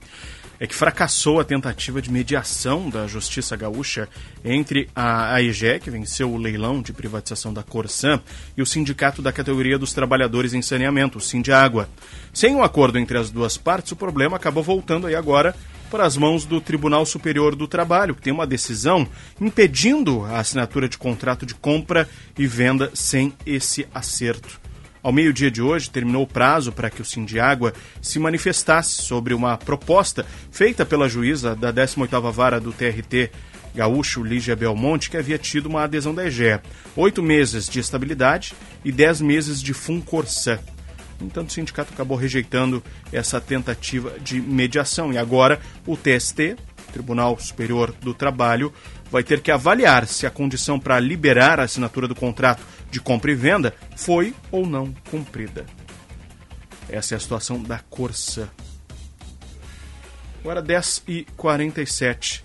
é 0.60 0.68
que 0.68 0.76
fracassou 0.76 1.40
a 1.40 1.44
tentativa 1.44 2.02
de 2.02 2.12
mediação 2.12 2.90
da 2.90 3.08
Justiça 3.08 3.56
Gaúcha 3.56 4.08
entre 4.44 4.90
a 4.96 5.34
AEG, 5.34 5.80
que 5.80 5.90
venceu 5.90 6.32
o 6.32 6.38
leilão 6.38 6.82
de 6.82 6.94
privatização 6.94 7.54
da 7.54 7.64
Corsan, 7.64 8.22
e 8.56 8.62
o 8.62 8.66
Sindicato 8.66 9.22
da 9.22 9.32
Categoria 9.32 9.78
dos 9.78 9.94
Trabalhadores 9.94 10.54
em 10.54 10.62
Saneamento, 10.62 11.18
o 11.18 11.22
Sindiágua. 11.22 11.90
Sem 12.34 12.56
um 12.56 12.64
acordo 12.64 12.98
entre 12.98 13.18
as 13.18 13.30
duas 13.30 13.58
partes, 13.58 13.92
o 13.92 13.96
problema 13.96 14.38
acabou 14.38 14.64
voltando 14.64 15.08
aí 15.08 15.16
agora 15.16 15.56
para 15.94 16.06
as 16.06 16.18
mãos 16.18 16.44
do 16.44 16.60
Tribunal 16.60 17.06
Superior 17.06 17.56
do 17.56 17.68
Trabalho, 17.68 18.16
que 18.16 18.22
tem 18.22 18.34
uma 18.34 18.48
decisão 18.48 19.08
impedindo 19.40 20.24
a 20.24 20.40
assinatura 20.40 20.90
de 20.90 20.98
contrato 20.98 21.46
de 21.46 21.54
compra 21.54 22.10
e 22.36 22.48
venda 22.48 22.90
sem 22.96 23.32
esse 23.46 23.86
acerto. 23.94 24.63
Ao 25.04 25.12
meio-dia 25.12 25.52
de 25.52 25.62
hoje, 25.62 25.90
terminou 25.90 26.24
o 26.24 26.28
prazo 26.28 26.72
para 26.72 26.90
que 26.90 27.02
o 27.02 27.06
Sindiágua 27.06 27.74
se 28.02 28.18
manifestasse 28.20 29.02
sobre 29.02 29.34
uma 29.34 29.58
proposta 29.58 30.26
feita 30.50 30.86
pela 30.86 31.10
juíza 31.10 31.54
da 31.54 31.74
18ª 31.74 32.32
Vara 32.32 32.58
do 32.58 32.72
TRT 32.72 33.30
gaúcho 33.76 34.24
Lígia 34.24 34.56
Belmonte, 34.56 35.10
que 35.10 35.18
havia 35.18 35.38
tido 35.38 35.66
uma 35.66 35.84
adesão 35.84 36.16
da 36.16 36.26
EGEA. 36.26 36.62
Oito 36.96 37.22
meses 37.22 37.68
de 37.68 37.80
estabilidade 37.80 38.54
e 38.86 38.92
dez 38.92 39.20
meses 39.20 39.62
de 39.62 39.74
Funcorsan. 39.74 40.60
No 41.20 41.28
entanto, 41.28 41.50
o 41.50 41.54
sindicato 41.54 41.94
acabou 41.94 42.18
rejeitando 42.18 42.82
essa 43.12 43.42
tentativa 43.42 44.14
de 44.20 44.40
mediação. 44.40 45.12
E 45.12 45.18
agora 45.18 45.60
o 45.86 45.98
TST, 45.98 46.56
Tribunal 46.94 47.38
Superior 47.40 47.94
do 48.00 48.14
Trabalho, 48.14 48.72
vai 49.14 49.24
ter 49.24 49.42
que 49.42 49.52
avaliar 49.52 50.08
se 50.08 50.26
a 50.26 50.32
condição 50.32 50.80
para 50.80 51.00
liberar 51.00 51.60
a 51.60 51.64
assinatura 51.66 52.08
do 52.08 52.16
contrato 52.16 52.64
de 52.90 53.00
compra 53.00 53.32
e 53.32 53.36
venda 53.36 53.72
foi 53.96 54.34
ou 54.50 54.66
não 54.66 54.92
cumprida. 55.12 55.68
Essa 56.90 57.14
é 57.14 57.18
a 57.18 57.20
situação 57.20 57.62
da 57.62 57.78
Corsa. 57.78 58.50
Agora 60.40 60.64
10h47. 60.64 62.42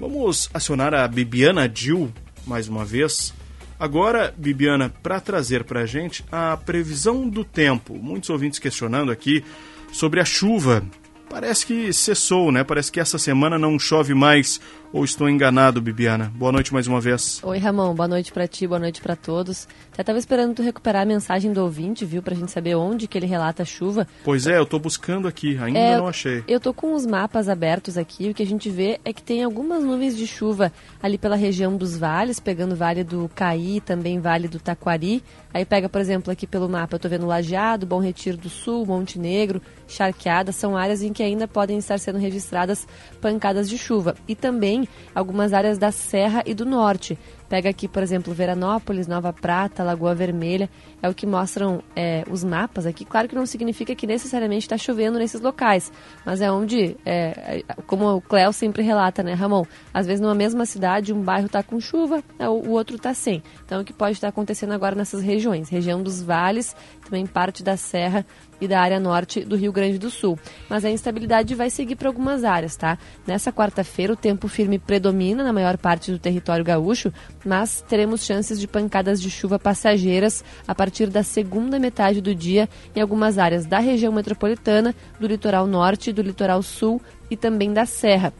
Vamos 0.00 0.48
acionar 0.54 0.94
a 0.94 1.06
Bibiana 1.06 1.68
Dil 1.68 2.10
mais 2.46 2.68
uma 2.68 2.86
vez. 2.86 3.34
Agora, 3.78 4.34
Bibiana, 4.34 4.88
para 4.88 5.20
trazer 5.20 5.62
para 5.64 5.80
a 5.80 5.86
gente 5.86 6.24
a 6.32 6.56
previsão 6.56 7.28
do 7.28 7.44
tempo. 7.44 7.94
Muitos 7.94 8.30
ouvintes 8.30 8.58
questionando 8.58 9.12
aqui 9.12 9.44
sobre 9.92 10.20
a 10.20 10.24
chuva 10.24 10.82
Parece 11.30 11.66
que 11.66 11.92
cessou, 11.92 12.50
né? 12.50 12.64
Parece 12.64 12.90
que 12.90 12.98
essa 12.98 13.18
semana 13.18 13.58
não 13.58 13.78
chove 13.78 14.14
mais. 14.14 14.60
Ou 14.90 15.04
estou 15.04 15.28
enganado, 15.28 15.82
Bibiana? 15.82 16.32
Boa 16.34 16.50
noite 16.50 16.72
mais 16.72 16.86
uma 16.86 16.98
vez. 16.98 17.40
Oi, 17.44 17.58
Ramon. 17.58 17.94
Boa 17.94 18.08
noite 18.08 18.32
para 18.32 18.48
ti, 18.48 18.66
boa 18.66 18.78
noite 18.78 19.02
para 19.02 19.14
todos. 19.14 19.68
Até 19.92 20.02
tava 20.02 20.18
esperando 20.18 20.54
tu 20.54 20.62
recuperar 20.62 21.02
a 21.02 21.04
mensagem 21.04 21.52
do 21.52 21.62
ouvinte, 21.62 22.06
viu? 22.06 22.22
Pra 22.22 22.34
gente 22.34 22.50
saber 22.50 22.74
onde 22.74 23.06
que 23.06 23.18
ele 23.18 23.26
relata 23.26 23.62
a 23.62 23.66
chuva. 23.66 24.08
Pois 24.24 24.46
é, 24.46 24.56
eu 24.56 24.64
tô 24.64 24.78
buscando 24.78 25.28
aqui, 25.28 25.58
ainda 25.58 25.78
é, 25.78 25.96
não 25.98 26.08
achei. 26.08 26.42
Eu 26.48 26.58
tô 26.58 26.72
com 26.72 26.94
os 26.94 27.04
mapas 27.04 27.50
abertos 27.50 27.98
aqui. 27.98 28.30
O 28.30 28.34
que 28.34 28.42
a 28.42 28.46
gente 28.46 28.70
vê 28.70 28.98
é 29.04 29.12
que 29.12 29.22
tem 29.22 29.44
algumas 29.44 29.84
nuvens 29.84 30.16
de 30.16 30.26
chuva 30.26 30.72
ali 31.02 31.18
pela 31.18 31.36
região 31.36 31.76
dos 31.76 31.98
vales, 31.98 32.40
pegando 32.40 32.72
o 32.72 32.76
vale 32.76 33.04
do 33.04 33.30
Caí, 33.34 33.82
também 33.82 34.18
vale 34.20 34.48
do 34.48 34.58
Taquari. 34.58 35.22
Aí 35.52 35.66
pega, 35.66 35.88
por 35.88 36.00
exemplo, 36.00 36.32
aqui 36.32 36.46
pelo 36.46 36.68
mapa, 36.68 36.96
eu 36.96 37.00
tô 37.00 37.10
vendo 37.10 37.26
Lajeado, 37.26 37.84
Bom 37.84 38.00
Retiro 38.00 38.38
do 38.38 38.48
Sul, 38.48 38.86
Monte 38.86 39.18
Negro, 39.18 39.60
Charqueada, 39.88 40.52
são 40.52 40.76
áreas 40.76 41.02
em 41.02 41.12
que 41.12 41.22
ainda 41.22 41.48
podem 41.48 41.78
estar 41.78 41.98
sendo 41.98 42.18
registradas 42.18 42.86
pancadas 43.20 43.68
de 43.68 43.78
chuva. 43.78 44.14
E 44.28 44.36
também 44.36 44.86
algumas 45.14 45.52
áreas 45.52 45.78
da 45.78 45.90
Serra 45.90 46.42
e 46.46 46.54
do 46.54 46.66
Norte. 46.66 47.18
Pega 47.48 47.70
aqui, 47.70 47.88
por 47.88 48.02
exemplo, 48.02 48.34
Veranópolis, 48.34 49.06
Nova 49.06 49.32
Prata, 49.32 49.82
Lagoa 49.82 50.14
Vermelha, 50.14 50.68
é 51.02 51.08
o 51.08 51.14
que 51.14 51.26
mostram 51.26 51.82
é, 51.96 52.24
os 52.30 52.44
mapas 52.44 52.84
aqui. 52.84 53.04
Claro 53.04 53.28
que 53.28 53.34
não 53.34 53.46
significa 53.46 53.94
que 53.94 54.06
necessariamente 54.06 54.66
está 54.66 54.76
chovendo 54.76 55.18
nesses 55.18 55.40
locais, 55.40 55.90
mas 56.26 56.40
é 56.40 56.50
onde, 56.50 56.96
é, 57.06 57.64
como 57.86 58.16
o 58.16 58.20
Cléo 58.20 58.52
sempre 58.52 58.82
relata, 58.82 59.22
né, 59.22 59.32
Ramon? 59.32 59.64
Às 59.94 60.06
vezes 60.06 60.20
numa 60.20 60.34
mesma 60.34 60.66
cidade, 60.66 61.12
um 61.12 61.22
bairro 61.22 61.46
está 61.46 61.62
com 61.62 61.80
chuva, 61.80 62.22
é, 62.38 62.48
o 62.48 62.70
outro 62.70 62.96
está 62.96 63.14
sem. 63.14 63.42
Então, 63.64 63.80
o 63.80 63.84
que 63.84 63.92
pode 63.92 64.12
estar 64.12 64.28
acontecendo 64.28 64.72
agora 64.72 64.94
nessas 64.94 65.22
regiões? 65.22 65.68
Região 65.68 66.02
dos 66.02 66.22
vales, 66.22 66.76
também 67.04 67.26
parte 67.26 67.62
da 67.62 67.76
Serra 67.76 68.26
e 68.60 68.66
da 68.66 68.80
área 68.80 68.98
norte 68.98 69.44
do 69.44 69.56
Rio 69.56 69.72
Grande 69.72 69.98
do 69.98 70.10
Sul. 70.10 70.38
Mas 70.68 70.84
a 70.84 70.90
instabilidade 70.90 71.54
vai 71.54 71.70
seguir 71.70 71.96
para 71.96 72.08
algumas 72.08 72.44
áreas, 72.44 72.76
tá? 72.76 72.98
Nessa 73.26 73.52
quarta-feira, 73.52 74.12
o 74.12 74.16
tempo 74.16 74.48
firme 74.48 74.78
predomina 74.78 75.44
na 75.44 75.52
maior 75.52 75.78
parte 75.78 76.10
do 76.10 76.18
território 76.18 76.64
gaúcho, 76.64 77.12
mas 77.44 77.84
teremos 77.88 78.24
chances 78.24 78.58
de 78.58 78.66
pancadas 78.66 79.20
de 79.20 79.30
chuva 79.30 79.58
passageiras 79.58 80.44
a 80.66 80.74
partir 80.74 81.08
da 81.08 81.22
segunda 81.22 81.78
metade 81.78 82.20
do 82.20 82.34
dia 82.34 82.68
em 82.94 83.00
algumas 83.00 83.38
áreas 83.38 83.66
da 83.66 83.78
região 83.78 84.12
metropolitana, 84.12 84.94
do 85.18 85.26
litoral 85.26 85.66
norte, 85.66 86.12
do 86.12 86.22
litoral 86.22 86.62
sul 86.62 87.00
e 87.30 87.36
também 87.36 87.72
da 87.72 87.86
Serra 87.86 88.32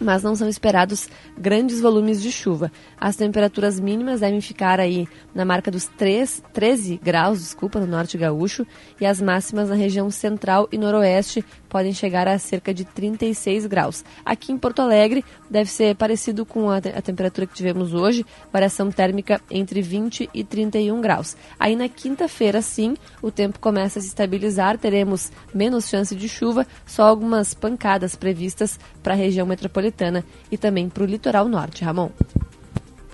mas 0.00 0.22
não 0.22 0.36
são 0.36 0.48
esperados 0.48 1.08
grandes 1.36 1.80
volumes 1.80 2.22
de 2.22 2.30
chuva. 2.30 2.70
As 2.98 3.16
temperaturas 3.16 3.80
mínimas 3.80 4.20
devem 4.20 4.40
ficar 4.40 4.80
aí 4.80 5.08
na 5.34 5.44
marca 5.44 5.70
dos 5.70 5.86
3, 5.86 6.42
13 6.52 7.00
graus, 7.02 7.40
desculpa, 7.40 7.80
no 7.80 7.86
norte 7.86 8.18
gaúcho, 8.18 8.66
e 9.00 9.06
as 9.06 9.20
máximas 9.20 9.68
na 9.68 9.74
região 9.74 10.10
central 10.10 10.68
e 10.70 10.78
noroeste 10.78 11.44
podem 11.68 11.92
chegar 11.92 12.28
a 12.28 12.38
cerca 12.38 12.72
de 12.72 12.84
36 12.84 13.66
graus. 13.66 14.04
Aqui 14.24 14.52
em 14.52 14.58
Porto 14.58 14.80
Alegre 14.80 15.24
deve 15.50 15.70
ser 15.70 15.94
parecido 15.96 16.44
com 16.44 16.70
a, 16.70 16.80
te 16.80 16.88
a 16.88 17.02
temperatura 17.02 17.46
que 17.46 17.54
tivemos 17.54 17.94
hoje, 17.94 18.24
variação 18.52 18.90
térmica 18.90 19.40
entre 19.50 19.82
20 19.82 20.30
e 20.32 20.44
31 20.44 21.00
graus. 21.00 21.36
Aí 21.58 21.76
na 21.76 21.88
quinta-feira, 21.88 22.62
sim, 22.62 22.96
o 23.20 23.30
tempo 23.30 23.58
começa 23.58 23.98
a 23.98 24.02
se 24.02 24.08
estabilizar, 24.08 24.78
teremos 24.78 25.30
menos 25.54 25.88
chance 25.88 26.14
de 26.14 26.28
chuva, 26.28 26.66
só 26.84 27.04
algumas 27.04 27.54
pancadas 27.54 28.16
previstas 28.16 28.78
para 29.02 29.14
a 29.14 29.16
região 29.16 29.46
metropolitana 29.46 30.24
e 30.50 30.56
também 30.56 30.88
para 30.88 31.02
o 31.02 31.06
litoral 31.06 31.48
norte. 31.48 31.84
Ramon. 31.84 32.10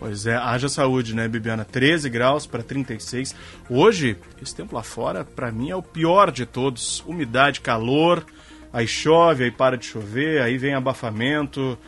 Pois 0.02 0.26
é, 0.26 0.34
haja 0.34 0.68
saúde, 0.68 1.14
né, 1.14 1.28
Bibiana? 1.28 1.64
13 1.64 2.10
graus 2.10 2.44
para 2.44 2.60
36. 2.60 3.36
Hoje, 3.70 4.16
esse 4.42 4.52
tempo 4.52 4.74
lá 4.74 4.82
fora, 4.82 5.24
para 5.24 5.52
mim, 5.52 5.70
é 5.70 5.76
o 5.76 5.82
pior 5.82 6.32
de 6.32 6.44
todos. 6.44 7.04
Umidade, 7.06 7.60
calor, 7.60 8.26
aí 8.72 8.86
chove, 8.86 9.44
aí 9.44 9.50
para 9.50 9.76
de 9.76 9.86
chover, 9.86 10.42
aí 10.42 10.56
vem 10.56 10.74
abafamento. 10.74 11.78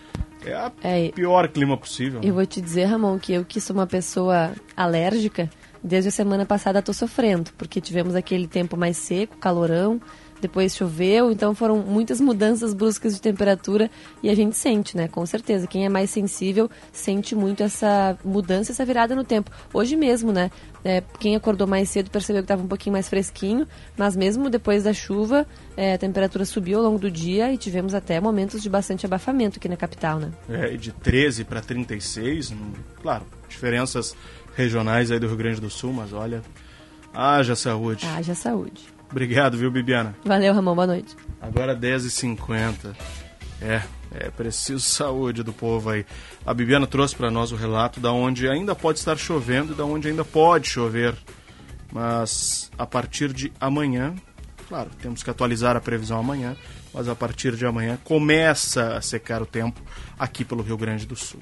É 0.45 0.67
o 0.67 0.73
é, 0.83 1.09
pior 1.11 1.49
clima 1.49 1.77
possível. 1.77 2.21
Eu 2.21 2.29
né? 2.29 2.33
vou 2.33 2.47
te 2.47 2.61
dizer, 2.61 2.85
Ramon, 2.85 3.19
que 3.19 3.33
eu 3.33 3.45
que 3.45 3.61
sou 3.61 3.75
uma 3.75 3.87
pessoa 3.87 4.53
alérgica, 4.77 5.49
desde 5.83 6.09
a 6.09 6.13
semana 6.13 6.45
passada 6.45 6.81
estou 6.81 6.95
sofrendo, 6.95 7.51
porque 7.57 7.81
tivemos 7.81 8.15
aquele 8.15 8.47
tempo 8.47 8.77
mais 8.77 8.99
seco, 8.99 9.39
calorão, 9.39 10.01
depois 10.45 10.77
choveu, 10.77 11.33
então 11.33 11.55
foram 11.55 11.79
muitas 11.79 12.21
mudanças 12.21 12.75
bruscas 12.75 13.15
de 13.15 13.21
temperatura 13.21 13.91
e 14.23 14.29
a 14.29 14.35
gente 14.35 14.57
sente, 14.57 14.95
né? 14.95 15.09
Com 15.09 15.25
certeza. 15.25 15.67
Quem 15.67 15.87
é 15.87 15.89
mais 15.89 16.11
sensível 16.11 16.71
sente 16.93 17.35
muito 17.35 17.63
essa 17.63 18.19
mudança, 18.23 18.73
essa 18.73 18.85
virada 18.85 19.15
no 19.17 19.25
tempo. 19.25 19.51
Hoje 19.73 19.97
mesmo, 19.97 20.33
né? 20.33 20.51
É, 20.85 21.03
quem 21.19 21.35
acordou 21.35 21.67
mais 21.67 21.89
cedo 21.89 22.11
percebeu 22.11 22.43
que 22.43 22.45
estava 22.45 22.63
um 22.63 22.69
pouquinho 22.69 22.93
mais 22.93 23.09
fresquinho, 23.09 23.67
mas 23.97 24.15
mesmo 24.15 24.51
depois 24.51 24.85
da 24.85 24.93
chuva, 24.93 25.47
é, 25.79 25.95
a 25.95 25.99
temperatura 25.99 26.45
subiu 26.45 26.79
ao 26.79 26.85
longo 26.85 26.99
do 26.99 27.11
dia 27.11 27.51
e 27.51 27.57
tivemos 27.57 27.95
até 27.95 28.21
momentos 28.21 28.63
de 28.63 28.69
bastante 28.69 29.07
abafamento 29.07 29.59
aqui 29.59 29.67
na 29.67 29.79
capital, 29.79 30.19
né? 30.19 30.31
É, 30.47 30.77
de 30.77 30.93
13 30.93 31.45
para 31.45 31.63
36, 31.63 32.51
hum, 32.51 32.73
claro, 33.01 33.25
diferenças 33.49 34.15
regionais 34.55 35.11
aí 35.11 35.19
do 35.19 35.27
Rio 35.27 35.37
Grande 35.37 35.61
do 35.61 35.71
Sul, 35.71 35.95
mas 35.95 36.13
olha, 36.13 36.43
haja 37.15 37.57
saúde. 37.57 38.05
Haja 38.07 38.35
saúde. 38.35 38.94
Obrigado, 39.15 39.57
viu, 39.57 39.71
Bibiana? 39.71 40.13
Valeu, 40.25 40.53
Ramon. 40.53 40.75
Boa 40.75 40.89
noite. 40.89 41.15
Agora 41.41 41.77
10h50. 41.77 42.97
É, 43.63 43.81
é 44.11 44.29
preciso 44.29 44.81
saúde 44.81 45.45
do 45.45 45.53
povo 45.53 45.91
aí. 45.91 46.05
A 46.45 46.53
Bibiana 46.53 46.85
trouxe 46.85 47.15
para 47.15 47.31
nós 47.31 47.53
o 47.53 47.55
relato 47.55 48.01
da 48.01 48.11
onde 48.11 48.49
ainda 48.49 48.75
pode 48.75 48.99
estar 48.99 49.17
chovendo 49.17 49.73
e 49.73 49.77
da 49.77 49.85
onde 49.85 50.09
ainda 50.09 50.25
pode 50.25 50.69
chover. 50.69 51.15
Mas 51.93 52.73
a 52.77 52.85
partir 52.85 53.33
de 53.33 53.53
amanhã, 53.61 54.17
claro, 54.69 54.91
temos 55.01 55.23
que 55.23 55.31
atualizar 55.31 55.77
a 55.77 55.81
previsão 55.81 56.19
amanhã, 56.19 56.57
mas 56.93 57.09
a 57.09 57.15
partir 57.15 57.55
de 57.55 57.65
amanhã 57.65 57.97
começa 58.03 58.97
a 58.97 59.01
secar 59.01 59.41
o 59.41 59.47
tempo 59.47 59.81
aqui 60.19 60.45
pelo 60.45 60.61
Rio 60.61 60.77
Grande 60.77 61.07
do 61.07 61.15
Sul. 61.15 61.39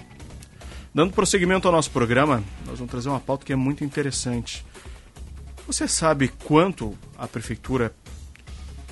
Dando 0.94 1.14
prosseguimento 1.14 1.66
ao 1.66 1.72
nosso 1.72 1.90
programa, 1.90 2.44
nós 2.66 2.78
vamos 2.78 2.90
trazer 2.90 3.08
uma 3.08 3.18
pauta 3.18 3.46
que 3.46 3.52
é 3.54 3.56
muito 3.56 3.82
interessante. 3.82 4.62
Você 5.66 5.86
sabe 5.86 6.28
quanto 6.44 6.96
a 7.16 7.26
prefeitura 7.26 7.94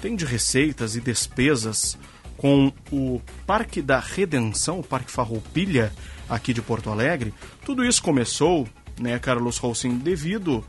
tem 0.01 0.17
de 0.17 0.25
receitas 0.25 0.97
e 0.97 1.01
despesas 1.01 1.99
com 2.37 2.73
o 2.91 3.21
Parque 3.47 3.83
da 3.83 3.99
Redenção, 3.99 4.81
o 4.81 4.85
Parque 4.85 5.11
Farroupilha, 5.11 5.93
aqui 6.29 6.55
de 6.55 6.63
Porto 6.63 6.89
Alegre? 6.89 7.35
Tudo 7.65 7.85
isso 7.85 8.03
começou, 8.03 8.67
né, 8.99 9.19
Carlos 9.19 9.59
Rolsin, 9.59 9.99
devido 9.99 10.65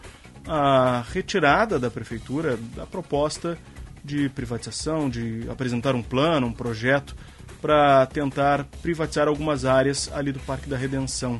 à 0.45 1.04
retirada 1.14 1.80
da 1.80 1.89
prefeitura 1.89 2.58
da 2.76 2.86
proposta 2.86 3.58
de 4.04 4.28
privatização, 4.30 5.10
de 5.10 5.47
apresentar 5.49 5.95
um 5.95 6.02
plano, 6.02 6.47
um 6.47 6.54
projeto 6.54 7.16
para 7.62 8.08
tentar 8.08 8.66
privatizar 8.82 9.28
algumas 9.28 9.66
áreas 9.66 10.12
ali 10.12 10.32
do 10.32 10.39
Parque 10.39 10.68
da 10.68 10.76
Redenção. 10.76 11.39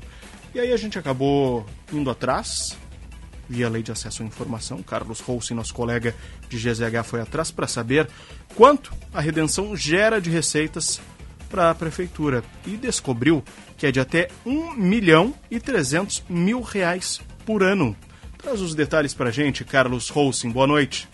E 0.54 0.60
aí 0.60 0.72
a 0.72 0.78
gente 0.78 1.00
acabou 1.00 1.66
indo 1.92 2.10
atrás, 2.10 2.78
via 3.52 3.70
lei 3.70 3.84
de 3.84 3.92
acesso 3.92 4.24
à 4.24 4.26
informação. 4.26 4.82
Carlos 4.82 5.20
Roussen, 5.20 5.58
nosso 5.58 5.74
colega 5.74 6.16
de 6.50 6.58
GZH, 6.58 7.04
foi 7.04 7.22
atrás 7.22 7.52
para 7.52 7.68
saber 7.68 8.08
quanto 8.56 8.94
a 9.14 9.20
redenção 9.20 9.76
gera 9.76 10.22
de 10.22 10.30
receitas 10.30 11.02
para 11.50 11.70
a 11.70 11.76
prefeitura 11.76 12.44
e 12.66 12.78
descobriu 12.78 13.44
que 13.78 13.86
é 13.86 13.92
de 13.92 14.00
até 14.00 14.30
1 14.46 14.76
milhão 14.76 15.34
e 15.50 15.60
300 15.60 16.24
mil 16.30 16.62
reais 16.62 17.20
por 17.46 17.62
ano. 17.62 17.96
Traz 18.38 18.62
os 18.62 18.74
detalhes 18.74 19.14
para 19.14 19.30
a 19.30 19.32
gente, 19.32 19.66
Carlos 19.66 20.10
Roussen. 20.10 20.50
Boa 20.50 20.66
noite. 20.66 21.10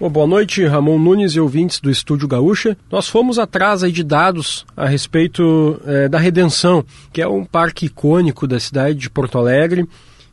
Bom, 0.00 0.10
boa 0.10 0.26
noite, 0.26 0.64
Ramon 0.64 0.98
Nunes 0.98 1.32
e 1.34 1.40
ouvintes 1.40 1.78
do 1.78 1.90
Estúdio 1.90 2.26
Gaúcha. 2.26 2.76
Nós 2.90 3.08
fomos 3.08 3.38
atrás 3.38 3.84
aí 3.84 3.92
de 3.92 4.02
dados 4.02 4.66
a 4.76 4.86
respeito 4.86 5.80
é, 5.84 6.08
da 6.08 6.18
Redenção, 6.18 6.84
que 7.12 7.22
é 7.22 7.28
um 7.28 7.44
parque 7.44 7.86
icônico 7.86 8.46
da 8.46 8.58
cidade 8.58 8.98
de 8.98 9.08
Porto 9.08 9.38
Alegre 9.38 9.86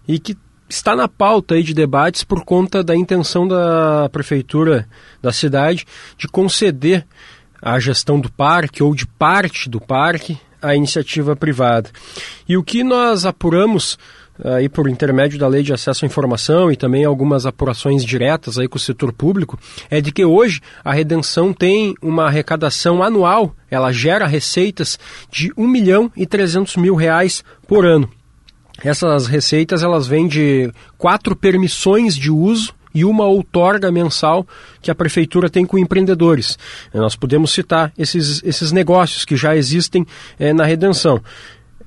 e 0.07 0.17
que 0.17 0.35
está 0.75 0.95
na 0.95 1.07
pauta 1.07 1.55
aí 1.55 1.63
de 1.63 1.73
debates 1.73 2.23
por 2.23 2.43
conta 2.43 2.83
da 2.83 2.95
intenção 2.95 3.47
da 3.47 4.09
prefeitura 4.09 4.87
da 5.21 5.31
cidade 5.31 5.85
de 6.17 6.27
conceder 6.27 7.05
a 7.61 7.79
gestão 7.79 8.19
do 8.19 8.31
parque 8.31 8.81
ou 8.81 8.95
de 8.95 9.05
parte 9.05 9.69
do 9.69 9.79
parque 9.79 10.37
à 10.61 10.75
iniciativa 10.75 11.35
privada. 11.35 11.89
E 12.47 12.57
o 12.57 12.63
que 12.63 12.83
nós 12.83 13.25
apuramos 13.25 13.97
aí 14.43 14.67
por 14.67 14.89
intermédio 14.89 15.37
da 15.37 15.47
lei 15.47 15.61
de 15.61 15.73
acesso 15.73 16.03
à 16.03 16.07
informação 16.07 16.71
e 16.71 16.75
também 16.75 17.05
algumas 17.05 17.45
apurações 17.45 18.03
diretas 18.03 18.57
aí 18.57 18.67
com 18.67 18.77
o 18.77 18.79
setor 18.79 19.13
público, 19.13 19.59
é 19.89 20.01
de 20.01 20.11
que 20.11 20.25
hoje 20.25 20.61
a 20.83 20.91
Redenção 20.91 21.53
tem 21.53 21.93
uma 22.01 22.25
arrecadação 22.25 23.03
anual, 23.03 23.55
ela 23.69 23.91
gera 23.91 24.25
receitas 24.25 24.97
de 25.29 25.51
1 25.55 25.67
milhão 25.67 26.11
e 26.15 26.25
300 26.25 26.75
mil 26.77 26.95
reais 26.95 27.43
por 27.67 27.85
ano. 27.85 28.09
Essas 28.83 29.27
receitas 29.27 29.83
elas 29.83 30.07
vêm 30.07 30.27
de 30.27 30.71
quatro 30.97 31.35
permissões 31.35 32.15
de 32.15 32.31
uso 32.31 32.73
e 32.93 33.05
uma 33.05 33.25
outorga 33.25 33.91
mensal 33.91 34.45
que 34.81 34.91
a 34.91 34.95
prefeitura 34.95 35.49
tem 35.49 35.65
com 35.65 35.77
empreendedores. 35.77 36.57
Nós 36.93 37.15
podemos 37.15 37.51
citar 37.51 37.91
esses, 37.97 38.41
esses 38.43 38.71
negócios 38.71 39.25
que 39.25 39.35
já 39.35 39.55
existem 39.55 40.05
é, 40.37 40.53
na 40.53 40.65
Redenção. 40.65 41.21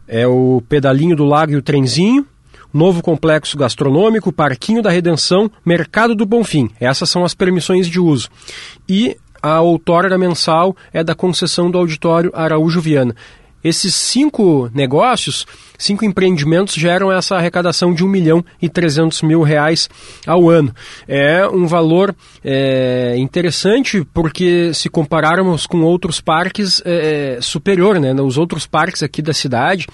É 0.07 0.27
o 0.27 0.63
Pedalinho 0.69 1.17
do 1.17 1.25
Lago 1.25 1.53
e 1.53 1.57
o 1.57 1.63
Trenzinho, 1.63 2.27
novo 2.73 3.03
complexo 3.03 3.57
gastronômico, 3.57 4.33
Parquinho 4.33 4.83
da 4.83 4.91
Redenção, 4.91 5.51
Mercado 5.65 6.15
do 6.15 6.27
Bonfim. 6.27 6.71
Essas 6.81 7.09
são 7.09 7.25
as 7.25 7.35
permissões 7.35 7.87
de 7.87 8.01
uso. 8.01 8.29
E 8.89 9.17
a 9.43 9.61
outorga 9.61 10.19
mensal 10.19 10.77
é 10.93 11.05
da 11.05 11.15
concessão 11.15 11.71
do 11.71 11.79
auditório 11.79 12.31
Araújo 12.35 12.81
Viana. 12.81 13.15
Esses 13.63 13.95
cinco 13.95 14.71
negócios, 14.75 15.47
cinco 15.85 16.05
empreendimentos 16.05 16.75
geram 16.75 17.13
essa 17.13 17.37
arrecadação 17.37 17.93
de 17.93 18.05
1 18.05 18.09
milhão 18.09 18.45
e 18.61 18.69
300 18.69 19.23
mil 19.23 19.43
reais 19.43 19.89
ao 20.27 20.49
ano. 20.49 20.75
É 21.07 21.47
um 21.47 21.67
valor 21.67 22.15
é, 22.43 23.15
interessante 23.19 24.07
porque 24.13 24.73
se 24.73 24.89
compararmos 24.89 25.67
com 25.67 25.83
outros 25.83 26.21
parques, 26.21 26.83
é, 26.85 27.37
é 27.37 27.41
superior, 27.41 28.01
né? 28.01 28.13
Os 28.15 28.39
outros 28.39 28.67
parques 28.67 29.03
aqui 29.03 29.21
da 29.21 29.33
cidade, 29.33 29.87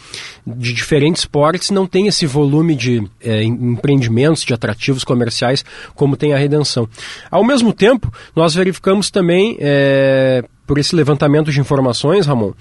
de 0.46 0.72
diferentes 0.72 1.24
portes, 1.24 1.70
não 1.70 1.86
tem 1.86 2.06
esse 2.06 2.26
volume 2.26 2.74
de 2.74 3.02
é, 3.20 3.42
empreendimentos, 3.42 4.44
de 4.44 4.54
atrativos 4.54 5.04
comerciais 5.04 5.64
como 5.94 6.16
tem 6.16 6.32
a 6.32 6.38
Redenção. 6.38 6.88
Ao 7.30 7.44
mesmo 7.44 7.72
tempo, 7.72 8.12
nós 8.34 8.54
verificamos 8.54 9.10
também 9.10 9.56
é, 9.60 10.44
por 10.66 10.78
esse 10.78 10.94
levantamento 10.94 11.50
de 11.50 11.58
informações, 11.58 12.26
Ramon, 12.26 12.52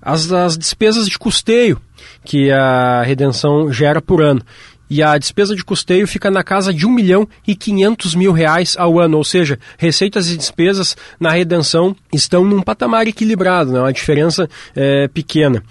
as, 0.00 0.30
as 0.32 0.56
despesas 0.56 1.08
de 1.08 1.18
custeio 1.18 1.80
que 2.24 2.50
a 2.50 3.02
redenção 3.02 3.72
gera 3.72 4.00
por 4.00 4.22
ano. 4.22 4.42
E 4.90 5.02
a 5.02 5.18
despesa 5.18 5.54
de 5.54 5.62
custeio 5.62 6.06
fica 6.08 6.30
na 6.30 6.42
casa 6.42 6.72
de 6.72 6.86
1 6.86 6.90
milhão 6.90 7.28
e 7.46 7.54
500 7.54 8.14
mil 8.14 8.32
reais 8.32 8.74
ao 8.78 8.98
ano, 8.98 9.18
ou 9.18 9.24
seja, 9.24 9.58
receitas 9.76 10.30
e 10.30 10.36
despesas 10.36 10.96
na 11.20 11.30
redenção 11.30 11.94
estão 12.12 12.42
num 12.42 12.62
patamar 12.62 13.06
equilibrado, 13.06 13.70
né? 13.70 13.80
uma 13.80 13.92
diferença 13.92 14.48
é, 14.74 15.06
pequena. 15.08 15.62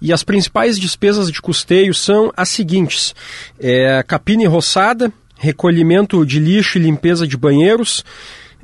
E 0.00 0.12
as 0.12 0.22
principais 0.22 0.78
despesas 0.78 1.32
de 1.32 1.40
custeio 1.40 1.94
são 1.94 2.30
as 2.36 2.50
seguintes: 2.50 3.14
é, 3.58 4.04
capina 4.06 4.42
e 4.42 4.46
roçada, 4.46 5.10
recolhimento 5.38 6.24
de 6.26 6.38
lixo 6.38 6.76
e 6.76 6.82
limpeza 6.82 7.26
de 7.26 7.36
banheiros, 7.36 8.04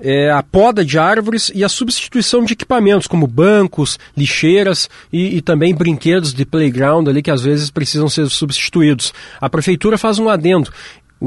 é, 0.02 0.32
a 0.32 0.42
poda 0.42 0.84
de 0.84 0.98
árvores 0.98 1.52
e 1.54 1.62
a 1.62 1.68
substituição 1.68 2.44
de 2.44 2.54
equipamentos 2.54 3.06
como 3.06 3.24
bancos, 3.26 3.98
lixeiras 4.16 4.90
e, 5.12 5.36
e, 5.36 5.40
também 5.40 5.72
brinquedos 5.72 6.34
de 6.34 6.44
playground 6.44 7.06
ali 7.06 7.22
que 7.22 7.30
às 7.30 7.42
vezes 7.42 7.70
precisam 7.70 8.08
ser 8.08 8.28
substituídos. 8.28 9.14
A 9.40 9.48
prefeitura 9.48 9.96
faz 9.96 10.18
um 10.18 10.28
adendo. 10.28 10.72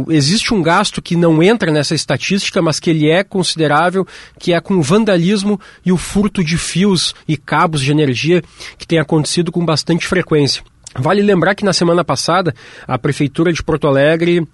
Existe 0.09 0.53
um 0.53 0.61
gasto 0.61 1.01
que 1.01 1.15
não 1.15 1.41
entra 1.41 1.71
nessa 1.71 1.95
estatística, 1.95 2.61
mas 2.61 2.81
que 2.81 2.89
ele 2.89 3.09
é 3.09 3.23
considerável, 3.23 4.05
que 4.37 4.51
é 4.51 4.59
com 4.59 4.81
vandalismo 4.81 5.57
e 5.85 5.91
o 5.93 5.97
furto 5.97 6.43
de 6.43 6.57
fios 6.57 7.15
e 7.25 7.37
cabos 7.37 7.79
de 7.79 7.91
energia 7.91 8.43
que 8.77 8.85
tem 8.85 8.99
acontecido 8.99 9.53
com 9.53 9.65
bastante 9.65 10.05
frequência. 10.05 10.61
Vale 10.97 11.21
lembrar 11.21 11.55
que 11.55 11.63
na 11.63 11.71
semana 11.71 12.03
passada 12.03 12.53
a 12.85 12.97
Prefeitura 12.97 13.53
de 13.53 13.63
Porto 13.63 13.87
Alegre 13.87 14.45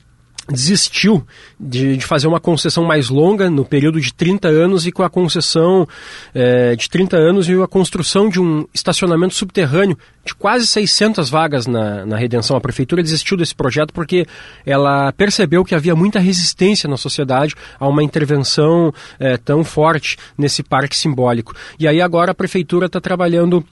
desistiu 0.52 1.26
de, 1.60 1.98
de, 1.98 2.06
fazer 2.06 2.28
uma 2.28 2.40
concessão 2.40 2.84
mais 2.84 3.10
longa, 3.10 3.50
no 3.50 3.66
período 3.66 4.00
de 4.00 4.14
30 4.14 4.48
anos, 4.48 4.86
e 4.86 4.92
com 4.92 5.04
a 5.04 5.10
concessão 5.10 5.88
é, 6.34 6.76
de 6.76 6.90
30 6.90 7.18
anos 7.18 7.48
e 7.48 7.54
a 7.62 7.68
construção 7.68 8.30
de 8.30 8.40
um 8.40 8.66
estacionamento 8.74 9.34
subterrâneo 9.34 9.98
de 10.24 10.36
quase 10.36 10.68
600 10.68 11.30
vagas 11.30 11.66
na, 11.66 12.06
na 12.06 12.18
Redenção. 12.18 12.56
A 12.56 12.62
Prefeitura 12.62 13.02
desistiu 13.02 13.36
desse 13.36 13.56
projeto 13.56 13.94
porque 13.94 14.26
ela 14.66 15.12
percebeu 15.14 15.64
que 15.64 15.74
havia 15.74 15.96
muita 15.96 16.20
resistência 16.20 16.90
na 16.90 16.98
sociedade 16.98 17.56
a 17.80 17.88
uma 17.88 18.04
intervenção 18.04 18.94
é, 19.20 19.38
tão 19.38 19.64
forte 19.64 20.18
nesse 20.38 20.62
parque 20.62 20.96
simbólico. 20.96 21.56
E 21.80 21.88
aí 21.88 22.02
agora 22.02 22.32
a 22.32 22.36
Prefeitura 22.36 22.86
está 22.86 23.02
trabalhando 23.02 23.66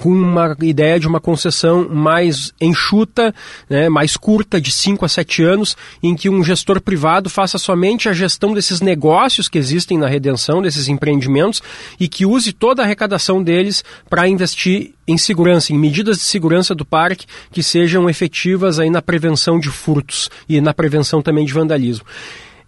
com 0.00 0.10
uma 0.10 0.56
ideia 0.62 0.98
de 0.98 1.06
uma 1.06 1.20
concessão 1.20 1.88
mais 1.88 2.52
enxuta, 2.60 3.34
né, 3.68 3.88
mais 3.88 4.16
curta, 4.16 4.60
de 4.60 4.70
5 4.70 5.04
a 5.04 5.08
7 5.08 5.42
anos, 5.42 5.76
em 6.02 6.14
que 6.14 6.28
um 6.28 6.42
gestor 6.42 6.80
privado 6.80 7.28
faça 7.28 7.58
somente 7.58 8.08
a 8.08 8.12
gestão 8.12 8.54
desses 8.54 8.80
negócios 8.80 9.48
que 9.48 9.58
existem 9.58 9.98
na 9.98 10.06
redenção, 10.06 10.62
desses 10.62 10.88
empreendimentos, 10.88 11.62
e 11.98 12.08
que 12.08 12.26
use 12.26 12.52
toda 12.52 12.82
a 12.82 12.84
arrecadação 12.84 13.42
deles 13.42 13.84
para 14.08 14.28
investir 14.28 14.92
em 15.06 15.18
segurança, 15.18 15.72
em 15.72 15.78
medidas 15.78 16.18
de 16.18 16.24
segurança 16.24 16.74
do 16.74 16.84
parque 16.84 17.26
que 17.50 17.62
sejam 17.62 18.08
efetivas 18.08 18.78
aí 18.78 18.90
na 18.90 19.02
prevenção 19.02 19.58
de 19.58 19.68
furtos 19.68 20.30
e 20.48 20.60
na 20.60 20.72
prevenção 20.72 21.20
também 21.20 21.44
de 21.44 21.52
vandalismo. 21.52 22.06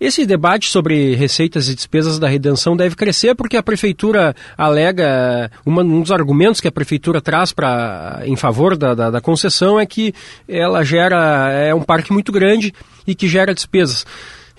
Esse 0.05 0.27
debate 0.27 0.69
sobre 0.69 1.15
receitas 1.15 1.67
e 1.71 1.75
despesas 1.75 2.19
da 2.19 2.29
redenção 2.29 2.77
deve 2.77 2.95
crescer 2.95 3.35
porque 3.35 3.57
a 3.57 3.63
prefeitura 3.63 4.37
alega, 4.55 5.51
uma, 5.65 5.81
um 5.81 6.03
dos 6.03 6.13
argumentos 6.13 6.61
que 6.61 6.69
a 6.69 6.73
prefeitura 6.73 7.23
traz 7.23 7.53
para 7.53 8.21
em 8.27 8.37
favor 8.37 8.77
da, 8.77 8.95
da, 8.95 9.11
da 9.11 9.21
concessão 9.23 9.81
é 9.81 9.87
que 9.87 10.13
ela 10.47 10.85
gera, 10.85 11.51
é 11.53 11.75
um 11.75 11.81
parque 11.81 12.13
muito 12.13 12.31
grande 12.31 12.71
e 13.07 13.15
que 13.15 13.27
gera 13.27 13.55
despesas 13.55 14.05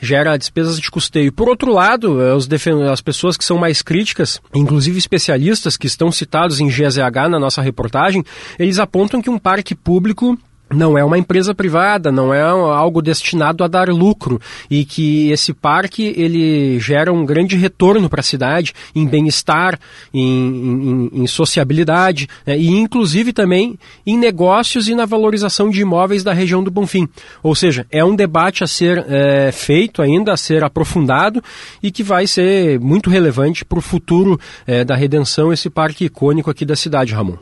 gera 0.02 0.36
despesas 0.36 0.82
de 0.82 0.90
custeio. 0.90 1.32
Por 1.32 1.48
outro 1.48 1.72
lado, 1.72 2.18
os 2.36 2.50
as 2.92 3.02
pessoas 3.02 3.38
que 3.38 3.46
são 3.46 3.60
mais 3.60 3.84
críticas, 3.84 4.42
inclusive 4.52 4.98
especialistas 4.98 5.78
que 5.78 5.86
estão 5.86 6.12
citados 6.12 6.60
em 6.60 6.70
GZH 6.70 7.30
na 7.30 7.40
nossa 7.40 7.62
reportagem, 7.62 8.24
eles 8.58 8.80
apontam 8.80 9.22
que 9.22 9.30
um 9.30 9.38
parque 9.38 9.76
público 9.76 10.36
não 10.70 10.98
é 10.98 11.04
uma 11.04 11.18
empresa 11.18 11.54
privada, 11.54 12.12
não 12.12 12.34
é 12.34 12.42
algo 12.42 13.02
destinado 13.02 13.64
a 13.64 13.68
dar 13.68 13.90
lucro 13.90 14.42
e 14.70 14.84
que 14.84 15.30
esse 15.30 15.54
parque 15.54 16.14
ele 16.18 16.80
gera 16.80 17.14
um 17.14 17.26
grande 17.26 17.56
retorno 17.56 18.10
para 18.10 18.20
a 18.20 18.24
cidade 18.24 18.74
em 18.94 19.06
bem-estar, 19.06 19.80
em, 20.14 20.22
em, 20.22 21.22
em, 21.22 21.28
sociabilidade 21.28 22.28
né, 22.46 22.58
e 22.58 22.70
inclusive 22.70 23.32
também 23.32 23.78
em 24.06 24.18
negócios 24.18 24.88
e 24.88 24.96
na 24.96 25.06
valorização 25.06 25.70
de 25.70 25.82
imóveis 25.82 26.24
da 26.24 26.34
região 26.34 26.64
do 26.64 26.72
Bonfim. 26.72 27.08
Ou 27.44 27.54
seja, 27.54 27.86
é 27.92 28.04
um 28.04 28.16
debate 28.16 28.64
a 28.64 28.68
ser 28.68 29.06
é, 29.08 29.52
feito 29.52 30.02
ainda, 30.02 30.34
a 30.34 30.38
ser 30.38 30.64
aprofundado 30.64 31.44
e 31.82 31.92
que 31.92 32.04
vai 32.04 32.26
ser 32.26 32.80
muito 32.80 33.10
relevante 33.10 33.64
para 33.64 33.80
o 33.80 33.82
futuro 33.82 34.40
é, 34.66 34.84
da 34.84 34.96
redenção 34.96 35.54
esse 35.54 35.70
parque 35.70 36.06
icônico 36.06 36.50
aqui 36.50 36.66
da 36.66 36.76
cidade, 36.76 37.14
Ramon. 37.14 37.38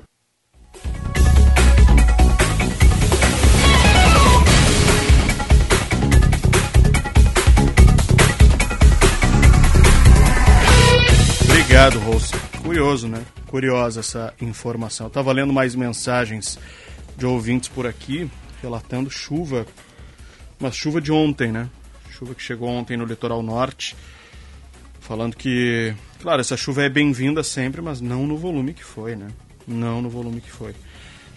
Obrigado, 11.84 12.06
Rolson. 12.06 12.38
Curioso, 12.64 13.08
né? 13.10 13.26
Curiosa 13.48 14.00
essa 14.00 14.34
informação. 14.40 15.08
Eu 15.08 15.10
tava 15.10 15.34
lendo 15.34 15.52
mais 15.52 15.76
mensagens 15.76 16.58
de 17.18 17.26
ouvintes 17.26 17.68
por 17.68 17.86
aqui, 17.86 18.32
relatando 18.62 19.10
chuva. 19.10 19.66
Uma 20.58 20.72
chuva 20.72 21.02
de 21.02 21.12
ontem, 21.12 21.52
né? 21.52 21.70
Chuva 22.10 22.34
que 22.34 22.42
chegou 22.42 22.70
ontem 22.70 22.96
no 22.96 23.04
litoral 23.04 23.44
norte. 23.44 23.98
Falando 25.02 25.36
que, 25.36 25.94
claro, 26.22 26.40
essa 26.40 26.56
chuva 26.56 26.84
é 26.84 26.90
bem-vinda 26.90 27.44
sempre, 27.44 27.82
mas 27.82 28.00
não 28.00 28.26
no 28.26 28.38
volume 28.38 28.74
que 28.74 28.84
foi, 28.84 29.18
né? 29.18 29.28
Não 29.68 30.02
no 30.02 30.10
volume 30.10 30.40
que 30.40 30.50
foi. 30.50 30.74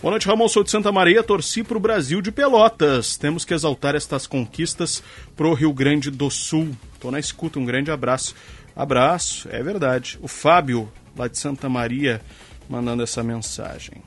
Boa 0.01 0.13
noite, 0.13 0.29
Ramon. 0.29 0.47
Sou 0.47 0.63
de 0.63 0.71
Santa 0.71 0.93
Maria, 0.93 1.25
torci 1.25 1.65
para 1.65 1.77
o 1.77 1.81
Brasil 1.81 2.23
de 2.23 2.31
Pelotas. 2.31 3.17
Temos 3.17 3.45
que 3.45 3.53
exaltar 3.53 3.97
estas 3.97 4.29
conquistas 4.29 5.03
pro 5.35 5.55
Rio 5.55 5.73
Grande 5.73 6.09
do 6.09 6.31
Sul. 6.31 6.71
Tô 7.01 7.11
na 7.11 7.19
escuta, 7.19 7.59
um 7.59 7.65
grande 7.65 7.91
abraço. 7.91 8.33
Abraço, 8.77 9.49
é 9.51 9.63
verdade. 9.63 10.19
O 10.21 10.29
Fábio, 10.29 10.93
lá 11.17 11.27
de 11.27 11.39
Santa 11.39 11.67
Maria, 11.69 12.21
mandando 12.69 13.03
essa 13.03 13.23
mensagem. 13.23 14.03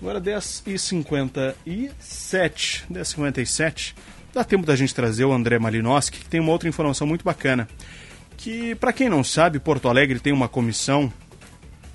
Agora 0.00 0.20
10h57. 0.20 2.82
10h57. 2.90 3.94
Dá 4.32 4.42
tempo 4.42 4.66
da 4.66 4.74
gente 4.74 4.94
trazer 4.94 5.24
o 5.24 5.32
André 5.32 5.58
Malinowski, 5.58 6.18
que 6.18 6.28
tem 6.28 6.40
uma 6.40 6.52
outra 6.52 6.68
informação 6.68 7.06
muito 7.06 7.24
bacana. 7.24 7.68
Que, 8.36 8.74
para 8.74 8.92
quem 8.92 9.08
não 9.08 9.22
sabe, 9.22 9.60
Porto 9.60 9.88
Alegre 9.88 10.18
tem 10.18 10.32
uma 10.32 10.48
comissão 10.48 11.12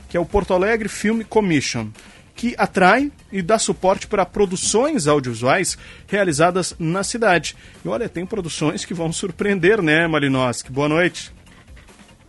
que 0.07 0.15
é 0.15 0.19
o 0.19 0.25
Porto 0.25 0.53
Alegre 0.53 0.87
Film 0.87 1.23
Commission, 1.23 1.89
que 2.35 2.55
atrai 2.57 3.11
e 3.31 3.41
dá 3.41 3.59
suporte 3.59 4.07
para 4.07 4.25
produções 4.25 5.07
audiovisuais 5.07 5.77
realizadas 6.07 6.73
na 6.79 7.03
cidade. 7.03 7.55
E 7.83 7.87
olha, 7.89 8.07
tem 8.07 8.25
produções 8.25 8.85
que 8.85 8.93
vão 8.93 9.11
surpreender, 9.11 9.81
né, 9.81 10.07
Malinowski? 10.07 10.71
Boa 10.71 10.87
noite. 10.87 11.34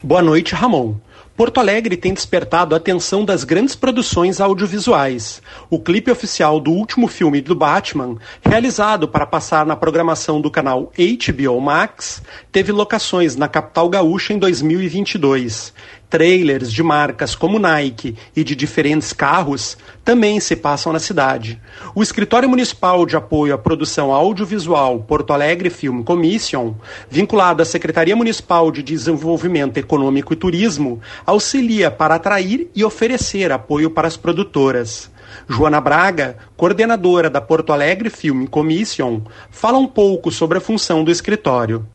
Boa 0.02 0.20
noite, 0.20 0.54
Ramon. 0.54 0.96
Porto 1.34 1.58
Alegre 1.58 1.96
tem 1.96 2.12
despertado 2.12 2.74
a 2.74 2.78
atenção 2.78 3.24
das 3.24 3.44
grandes 3.44 3.74
produções 3.74 4.42
audiovisuais. 4.42 5.40
O 5.70 5.78
clipe 5.78 6.10
oficial 6.10 6.60
do 6.60 6.70
último 6.70 7.08
filme 7.08 7.40
do 7.40 7.54
Batman, 7.54 8.16
realizado 8.42 9.08
para 9.08 9.26
passar 9.26 9.64
na 9.64 9.74
programação 9.74 10.38
do 10.38 10.50
canal 10.50 10.92
HBO 10.94 11.60
Max, 11.62 12.22
teve 12.52 12.72
locações 12.72 13.36
na 13.36 13.48
capital 13.48 13.88
gaúcha 13.88 14.34
em 14.34 14.38
2022 14.38 15.72
trailers 16.08 16.72
de 16.72 16.82
marcas 16.82 17.34
como 17.34 17.58
Nike 17.58 18.16
e 18.34 18.44
de 18.44 18.54
diferentes 18.54 19.12
carros 19.12 19.76
também 20.04 20.38
se 20.40 20.54
passam 20.54 20.92
na 20.92 20.98
cidade. 20.98 21.60
O 21.94 22.02
Escritório 22.02 22.48
Municipal 22.48 23.04
de 23.04 23.16
Apoio 23.16 23.54
à 23.54 23.58
Produção 23.58 24.12
Audiovisual 24.12 25.00
Porto 25.00 25.32
Alegre 25.32 25.70
Film 25.70 26.02
Commission, 26.02 26.74
vinculado 27.10 27.62
à 27.62 27.64
Secretaria 27.64 28.14
Municipal 28.14 28.70
de 28.70 28.82
Desenvolvimento 28.82 29.78
Econômico 29.78 30.32
e 30.32 30.36
Turismo, 30.36 31.00
auxilia 31.24 31.90
para 31.90 32.14
atrair 32.14 32.70
e 32.74 32.84
oferecer 32.84 33.50
apoio 33.50 33.90
para 33.90 34.06
as 34.06 34.16
produtoras. 34.16 35.10
Joana 35.48 35.80
Braga, 35.80 36.36
coordenadora 36.56 37.28
da 37.28 37.40
Porto 37.40 37.72
Alegre 37.72 38.10
Film 38.10 38.46
Commission, 38.46 39.22
fala 39.50 39.78
um 39.78 39.86
pouco 39.86 40.30
sobre 40.30 40.58
a 40.58 40.60
função 40.60 41.04
do 41.04 41.10
escritório. 41.10 41.86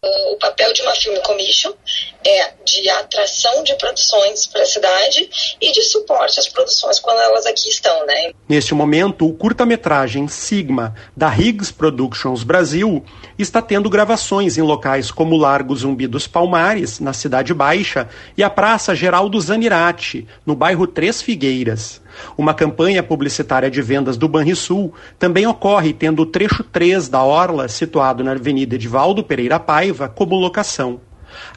Papel 0.41 0.73
de 0.73 0.81
uma 0.81 0.95
Film 0.95 1.15
Commission 1.21 1.71
é 2.25 2.51
de 2.65 2.89
atração 2.89 3.63
de 3.63 3.75
produções 3.75 4.47
para 4.47 4.63
a 4.63 4.65
cidade 4.65 5.29
e 5.61 5.71
de 5.71 5.83
suporte 5.83 6.39
às 6.39 6.47
produções 6.49 6.99
quando 6.99 7.19
elas 7.19 7.45
aqui 7.45 7.69
estão, 7.69 8.05
né? 8.05 8.31
Neste 8.49 8.73
momento, 8.73 9.27
o 9.27 9.33
curta-metragem 9.33 10.27
Sigma 10.27 10.95
da 11.15 11.33
Higgs 11.33 11.71
Productions 11.71 12.43
Brasil 12.43 13.05
está 13.37 13.61
tendo 13.61 13.89
gravações 13.89 14.57
em 14.57 14.61
locais 14.61 15.11
como 15.11 15.37
Largo 15.37 15.75
Zumbi 15.75 16.07
dos 16.07 16.27
Palmares, 16.27 16.99
na 16.99 17.13
Cidade 17.13 17.53
Baixa, 17.53 18.09
e 18.35 18.43
a 18.43 18.49
Praça 18.49 18.95
Geraldo 18.95 19.39
Zanirati, 19.39 20.27
no 20.45 20.55
bairro 20.55 20.87
Três 20.87 21.21
Figueiras. 21.21 22.01
Uma 22.37 22.53
campanha 22.53 23.01
publicitária 23.01 23.69
de 23.69 23.81
vendas 23.81 24.17
do 24.17 24.27
Banrisul 24.27 24.93
também 25.17 25.47
ocorre 25.47 25.93
tendo 25.93 26.23
o 26.23 26.25
trecho 26.25 26.63
3 26.63 27.07
da 27.07 27.23
Orla, 27.23 27.67
situado 27.67 28.23
na 28.23 28.31
Avenida 28.31 28.75
Edivaldo 28.75 29.23
Pereira 29.23 29.59
Paiva, 29.59 30.09
como 30.09 30.30
locação. 30.39 31.01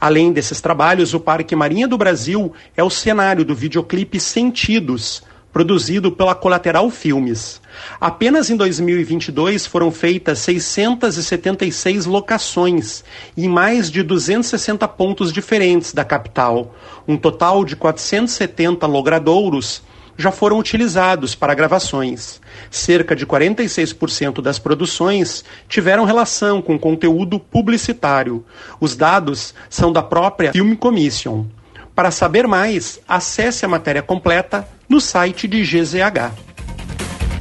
Além 0.00 0.32
desses 0.32 0.60
trabalhos, 0.60 1.14
o 1.14 1.20
Parque 1.20 1.56
Marinha 1.56 1.88
do 1.88 1.98
Brasil 1.98 2.52
é 2.76 2.82
o 2.82 2.90
cenário 2.90 3.44
do 3.44 3.54
videoclipe 3.54 4.20
Sentidos, 4.20 5.22
produzido 5.52 6.10
pela 6.10 6.34
Colateral 6.34 6.90
Filmes. 6.90 7.60
Apenas 8.00 8.50
em 8.50 8.56
2022 8.56 9.66
foram 9.66 9.92
feitas 9.92 10.40
676 10.40 12.06
locações 12.06 13.04
em 13.36 13.48
mais 13.48 13.88
de 13.88 14.02
260 14.02 14.86
pontos 14.88 15.32
diferentes 15.32 15.92
da 15.92 16.04
capital, 16.04 16.74
um 17.06 17.16
total 17.16 17.64
de 17.64 17.76
470 17.76 18.84
logradouros 18.86 19.82
já 20.16 20.30
foram 20.30 20.58
utilizados 20.58 21.34
para 21.34 21.54
gravações. 21.54 22.40
Cerca 22.70 23.14
de 23.14 23.26
46% 23.26 24.40
das 24.40 24.58
produções 24.58 25.44
tiveram 25.68 26.04
relação 26.04 26.62
com 26.62 26.78
conteúdo 26.78 27.38
publicitário. 27.38 28.44
Os 28.80 28.96
dados 28.96 29.54
são 29.68 29.92
da 29.92 30.02
própria 30.02 30.52
Film 30.52 30.74
Commission. 30.74 31.46
Para 31.94 32.10
saber 32.10 32.46
mais, 32.46 33.00
acesse 33.06 33.64
a 33.64 33.68
matéria 33.68 34.02
completa 34.02 34.68
no 34.88 35.00
site 35.00 35.46
de 35.46 35.62
GZH. 35.62 36.34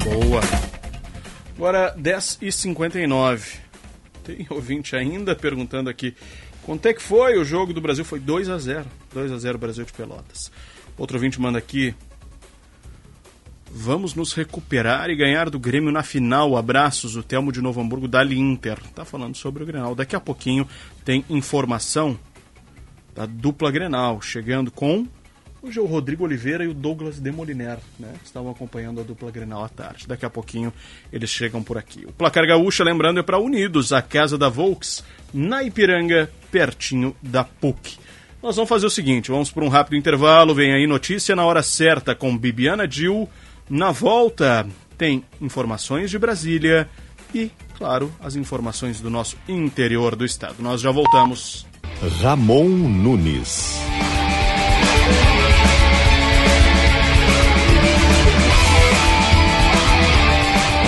Boa. 0.04 0.40
Agora 1.56 1.94
10h59. 1.98 3.58
Tem 4.22 4.46
ouvinte 4.48 4.96
ainda 4.96 5.36
perguntando 5.36 5.90
aqui 5.90 6.14
quanto 6.62 6.86
é 6.86 6.94
que 6.94 7.02
foi 7.02 7.38
o 7.38 7.44
jogo 7.44 7.72
do 7.72 7.80
Brasil? 7.80 8.04
Foi 8.04 8.18
2 8.18 8.48
a 8.48 8.58
0 8.58 8.84
2 9.12 9.32
a 9.32 9.38
0 9.38 9.58
Brasil 9.58 9.84
de 9.84 9.92
Pelotas. 9.92 10.50
Outro 10.96 11.16
ouvinte 11.16 11.40
manda 11.40 11.58
aqui 11.58 11.94
Vamos 13.76 14.14
nos 14.14 14.32
recuperar 14.32 15.10
e 15.10 15.16
ganhar 15.16 15.50
do 15.50 15.58
Grêmio 15.58 15.90
na 15.90 16.04
final. 16.04 16.56
Abraços, 16.56 17.16
o 17.16 17.24
Telmo 17.24 17.50
de 17.50 17.60
Novo 17.60 17.80
Hamburgo 17.80 18.06
da 18.06 18.24
Inter. 18.24 18.78
Tá 18.94 19.04
falando 19.04 19.36
sobre 19.36 19.64
o 19.64 19.66
Grenal. 19.66 19.96
Daqui 19.96 20.14
a 20.14 20.20
pouquinho 20.20 20.64
tem 21.04 21.24
informação 21.28 22.16
da 23.16 23.26
dupla 23.26 23.72
Grenal, 23.72 24.22
chegando 24.22 24.70
com 24.70 25.08
hoje 25.60 25.80
é 25.80 25.82
o 25.82 25.86
Rodrigo 25.86 26.22
Oliveira 26.22 26.62
e 26.62 26.68
o 26.68 26.74
Douglas 26.74 27.18
Demoliner, 27.18 27.78
né? 27.98 28.14
Estavam 28.24 28.52
acompanhando 28.52 29.00
a 29.00 29.02
dupla 29.02 29.32
Grenal 29.32 29.64
à 29.64 29.68
tarde. 29.68 30.06
Daqui 30.06 30.24
a 30.24 30.30
pouquinho 30.30 30.72
eles 31.12 31.30
chegam 31.30 31.60
por 31.60 31.76
aqui. 31.76 32.06
O 32.06 32.12
placar 32.12 32.46
gaúcho, 32.46 32.84
lembrando, 32.84 33.18
é 33.18 33.24
para 33.24 33.40
Unidos, 33.40 33.92
a 33.92 34.00
casa 34.00 34.38
da 34.38 34.48
Volks, 34.48 35.02
na 35.32 35.64
Ipiranga, 35.64 36.30
pertinho 36.48 37.14
da 37.20 37.42
PUC. 37.42 37.98
Nós 38.40 38.54
vamos 38.54 38.68
fazer 38.68 38.86
o 38.86 38.90
seguinte, 38.90 39.32
vamos 39.32 39.50
por 39.50 39.64
um 39.64 39.68
rápido 39.68 39.96
intervalo, 39.96 40.54
vem 40.54 40.72
aí 40.72 40.86
notícia 40.86 41.34
na 41.34 41.44
hora 41.44 41.62
certa 41.62 42.14
com 42.14 42.38
Bibiana 42.38 42.86
Dil 42.86 43.28
na 43.68 43.90
volta, 43.90 44.66
tem 44.96 45.24
informações 45.40 46.10
de 46.10 46.18
Brasília 46.18 46.88
e, 47.34 47.50
claro, 47.76 48.12
as 48.20 48.36
informações 48.36 49.00
do 49.00 49.10
nosso 49.10 49.36
interior 49.48 50.14
do 50.14 50.24
estado. 50.24 50.56
Nós 50.60 50.80
já 50.80 50.90
voltamos. 50.90 51.66
Ramon 52.20 52.68
Nunes. 52.68 53.78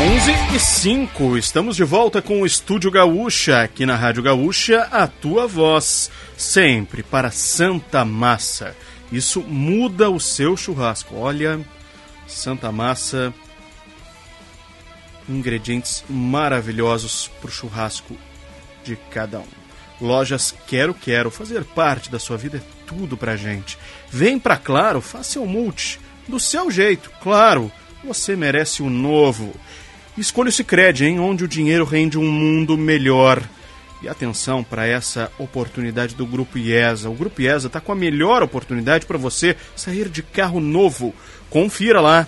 Onze 0.09 0.33
e 0.55 0.61
cinco, 0.61 1.37
estamos 1.37 1.75
de 1.75 1.83
volta 1.83 2.23
com 2.23 2.43
o 2.43 2.47
Estúdio 2.47 2.91
Gaúcha, 2.91 3.63
aqui 3.63 3.85
na 3.85 3.97
Rádio 3.97 4.23
Gaúcha, 4.23 4.83
a 4.93 5.07
tua 5.07 5.47
voz, 5.49 6.11
sempre 6.37 7.03
para 7.03 7.31
Santa 7.31 8.05
Massa. 8.05 8.77
Isso 9.11 9.41
muda 9.41 10.09
o 10.09 10.21
seu 10.21 10.57
churrasco. 10.57 11.17
Olha, 11.17 11.61
Santa 12.27 12.71
Massa. 12.73 13.33
Ingredientes 15.29 16.05
maravilhosos 16.09 17.31
para 17.41 17.49
o 17.49 17.53
churrasco 17.53 18.17
de 18.85 18.97
cada 19.11 19.41
um. 19.41 19.67
Lojas 20.01 20.55
Quero 20.67 20.95
Quero, 20.95 21.31
fazer 21.31 21.65
parte 21.65 22.11
da 22.11 22.19
sua 22.19 22.37
vida 22.37 22.59
é 22.59 22.87
tudo 22.87 23.17
pra 23.17 23.37
gente. 23.37 23.79
Vem 24.11 24.39
pra 24.39 24.57
Claro, 24.57 25.01
faça 25.01 25.41
o 25.41 25.47
multi, 25.47 25.99
do 26.29 26.39
seu 26.39 26.71
jeito, 26.71 27.11
claro, 27.23 27.71
você 28.05 28.37
merece 28.37 28.83
o 28.83 28.91
novo. 28.91 29.55
Escolha 30.17 30.49
o 30.49 30.53
Cicred, 30.53 31.05
hein, 31.05 31.19
onde 31.19 31.45
o 31.45 31.49
dinheiro 31.49 31.85
rende 31.85 32.19
um 32.19 32.31
mundo 32.31 32.77
melhor. 32.77 33.43
E 34.03 34.09
atenção 34.09 34.63
para 34.63 34.87
essa 34.87 35.33
oportunidade 35.39 36.15
do 36.15 36.27
Grupo 36.27 36.59
IESA. 36.59 37.09
O 37.09 37.15
Grupo 37.15 37.41
IESA 37.41 37.67
está 37.67 37.81
com 37.81 37.93
a 37.93 37.97
melhor 37.97 38.43
oportunidade 38.43 39.07
para 39.07 39.19
você 39.19 39.57
sair 39.75 40.09
de 40.09 40.23
carro 40.23 40.61
novo. 40.61 41.15
Confira 41.51 42.01
lá 42.01 42.27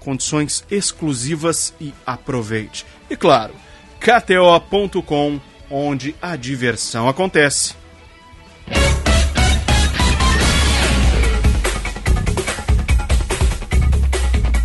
condições 0.00 0.64
exclusivas 0.70 1.74
e 1.80 1.92
aproveite. 2.04 2.86
E 3.08 3.16
claro, 3.16 3.54
kto.com, 4.00 5.38
onde 5.70 6.14
a 6.20 6.34
diversão 6.34 7.08
acontece. 7.08 7.74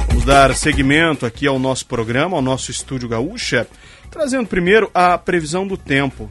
Vamos 0.08 0.26
dar 0.26 0.56
seguimento 0.56 1.26
aqui 1.26 1.46
ao 1.46 1.60
nosso 1.60 1.86
programa, 1.86 2.38
ao 2.38 2.42
nosso 2.42 2.72
estúdio 2.72 3.10
Gaúcha, 3.10 3.68
trazendo 4.10 4.48
primeiro 4.48 4.90
a 4.94 5.18
previsão 5.18 5.68
do 5.68 5.78
tempo. 5.78 6.30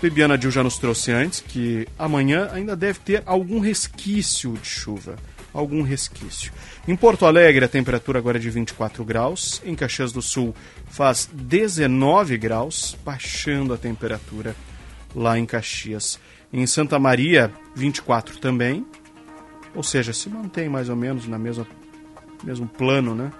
Bibiana 0.00 0.38
Dil 0.38 0.52
já 0.52 0.62
nos 0.62 0.78
trouxe 0.78 1.10
antes 1.10 1.40
que 1.40 1.88
amanhã 1.98 2.48
ainda 2.52 2.76
deve 2.76 3.00
ter 3.00 3.22
algum 3.26 3.58
resquício 3.58 4.52
de 4.52 4.68
chuva 4.68 5.16
algum 5.58 5.82
resquício. 5.82 6.52
Em 6.86 6.94
Porto 6.94 7.26
Alegre, 7.26 7.64
a 7.64 7.68
temperatura 7.68 8.18
agora 8.18 8.38
é 8.38 8.40
de 8.40 8.48
24 8.48 9.04
graus. 9.04 9.60
Em 9.64 9.74
Caxias 9.74 10.12
do 10.12 10.22
Sul, 10.22 10.54
faz 10.86 11.28
19 11.32 12.38
graus, 12.38 12.96
baixando 13.04 13.74
a 13.74 13.76
temperatura 13.76 14.54
lá 15.14 15.38
em 15.38 15.44
Caxias. 15.44 16.18
Em 16.52 16.66
Santa 16.66 16.98
Maria, 16.98 17.52
24 17.74 18.38
também. 18.38 18.86
Ou 19.74 19.82
seja, 19.82 20.12
se 20.12 20.28
mantém 20.28 20.68
mais 20.68 20.88
ou 20.88 20.96
menos 20.96 21.26
na 21.26 21.38
mesma 21.38 21.66
mesmo 22.44 22.68
plano, 22.68 23.14
né? 23.14 23.32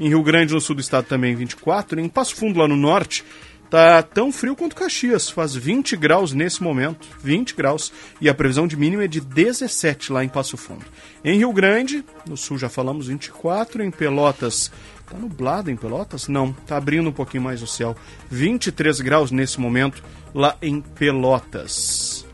Em 0.00 0.08
Rio 0.08 0.22
Grande, 0.22 0.54
no 0.54 0.60
sul 0.60 0.74
do 0.74 0.80
estado, 0.80 1.06
também 1.06 1.34
24. 1.34 2.00
Em 2.00 2.08
Passo 2.08 2.34
Fundo, 2.36 2.58
lá 2.58 2.68
no 2.68 2.76
norte, 2.76 3.24
tá 3.70 4.02
tão 4.02 4.30
frio 4.32 4.56
quanto 4.56 4.76
Caxias. 4.76 5.28
Faz 5.28 5.54
20 5.54 5.96
graus 5.96 6.32
nesse 6.32 6.62
momento. 6.62 7.06
20 7.22 7.54
graus. 7.54 7.92
E 8.20 8.28
a 8.28 8.34
previsão 8.34 8.66
de 8.66 8.76
mínimo 8.76 9.02
é 9.02 9.08
de 9.08 9.20
17 9.20 10.12
lá 10.12 10.24
em 10.24 10.28
Passo 10.28 10.56
Fundo. 10.56 10.84
Em 11.24 11.38
Rio 11.38 11.52
Grande, 11.52 12.04
no 12.28 12.36
sul 12.36 12.58
já 12.58 12.68
falamos 12.68 13.08
24. 13.08 13.82
Em 13.82 13.90
Pelotas, 13.90 14.70
tá 15.08 15.16
nublado 15.16 15.70
em 15.70 15.76
Pelotas? 15.76 16.28
Não, 16.28 16.52
tá 16.52 16.76
abrindo 16.76 17.08
um 17.08 17.12
pouquinho 17.12 17.42
mais 17.42 17.62
o 17.62 17.66
céu. 17.66 17.96
23 18.30 19.00
graus 19.00 19.30
nesse 19.30 19.60
momento 19.60 20.02
lá 20.34 20.56
em 20.60 20.80
Pelotas. 20.80 22.26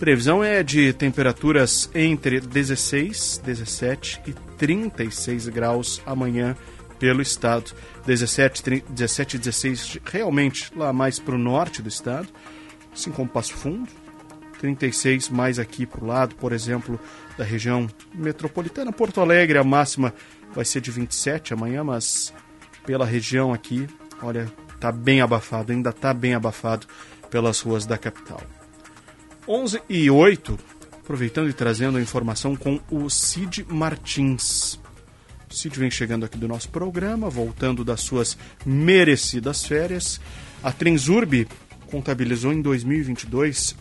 Previsão 0.00 0.42
é 0.42 0.62
de 0.62 0.94
temperaturas 0.94 1.90
entre 1.94 2.40
16, 2.40 3.42
17 3.44 4.22
e 4.26 4.32
36 4.56 5.48
graus 5.48 6.00
amanhã 6.06 6.56
pelo 7.00 7.20
estado. 7.22 7.72
17, 8.06 8.84
17 8.88 9.36
e 9.36 9.38
16 9.38 9.98
realmente 10.04 10.70
lá 10.76 10.92
mais 10.92 11.18
para 11.18 11.34
o 11.34 11.38
norte 11.38 11.82
do 11.82 11.88
estado, 11.88 12.28
assim 12.92 13.10
como 13.10 13.28
Passo 13.28 13.54
Fundo. 13.54 13.88
36 14.60 15.30
mais 15.30 15.58
aqui 15.58 15.86
para 15.86 16.04
o 16.04 16.06
lado, 16.06 16.34
por 16.34 16.52
exemplo, 16.52 17.00
da 17.36 17.42
região 17.42 17.88
metropolitana. 18.14 18.92
Porto 18.92 19.20
Alegre, 19.22 19.58
a 19.58 19.64
máxima 19.64 20.14
vai 20.54 20.66
ser 20.66 20.82
de 20.82 20.90
27 20.90 21.54
amanhã, 21.54 21.82
mas 21.82 22.32
pela 22.84 23.06
região 23.06 23.54
aqui, 23.54 23.88
olha, 24.22 24.52
tá 24.78 24.92
bem 24.92 25.22
abafado, 25.22 25.72
ainda 25.72 25.92
tá 25.92 26.12
bem 26.12 26.34
abafado 26.34 26.86
pelas 27.30 27.60
ruas 27.60 27.86
da 27.86 27.96
capital. 27.96 28.42
11 29.48 29.80
e 29.88 30.10
8, 30.10 30.58
aproveitando 31.02 31.48
e 31.48 31.54
trazendo 31.54 31.96
a 31.96 32.02
informação 32.02 32.54
com 32.54 32.78
o 32.90 33.08
Cid 33.08 33.64
Martins. 33.68 34.79
Cid 35.50 35.78
vem 35.78 35.90
chegando 35.90 36.24
aqui 36.24 36.38
do 36.38 36.48
nosso 36.48 36.68
programa, 36.68 37.28
voltando 37.28 37.84
das 37.84 38.00
suas 38.00 38.38
merecidas 38.64 39.64
férias. 39.64 40.20
A 40.62 40.70
Transurb 40.70 41.46
contabilizou 41.90 42.52
em 42.52 42.62
2022 42.62 43.74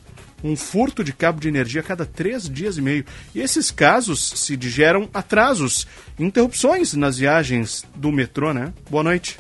um 0.43 0.55
furto 0.55 1.03
de 1.03 1.13
cabo 1.13 1.39
de 1.39 1.47
energia 1.47 1.82
a 1.82 1.84
cada 1.84 2.05
três 2.05 2.49
dias 2.49 2.78
e 2.78 2.82
meio. 2.82 3.05
E 3.36 3.41
esses 3.41 3.72
casos 3.72 4.32
se 4.36 4.57
geram 4.61 5.09
atrasos, 5.13 5.86
interrupções 6.17 6.93
nas 6.93 7.17
viagens 7.17 7.86
do 7.95 8.11
metrô, 8.11 8.53
né? 8.53 8.74
Boa 8.89 9.03
noite. 9.03 9.38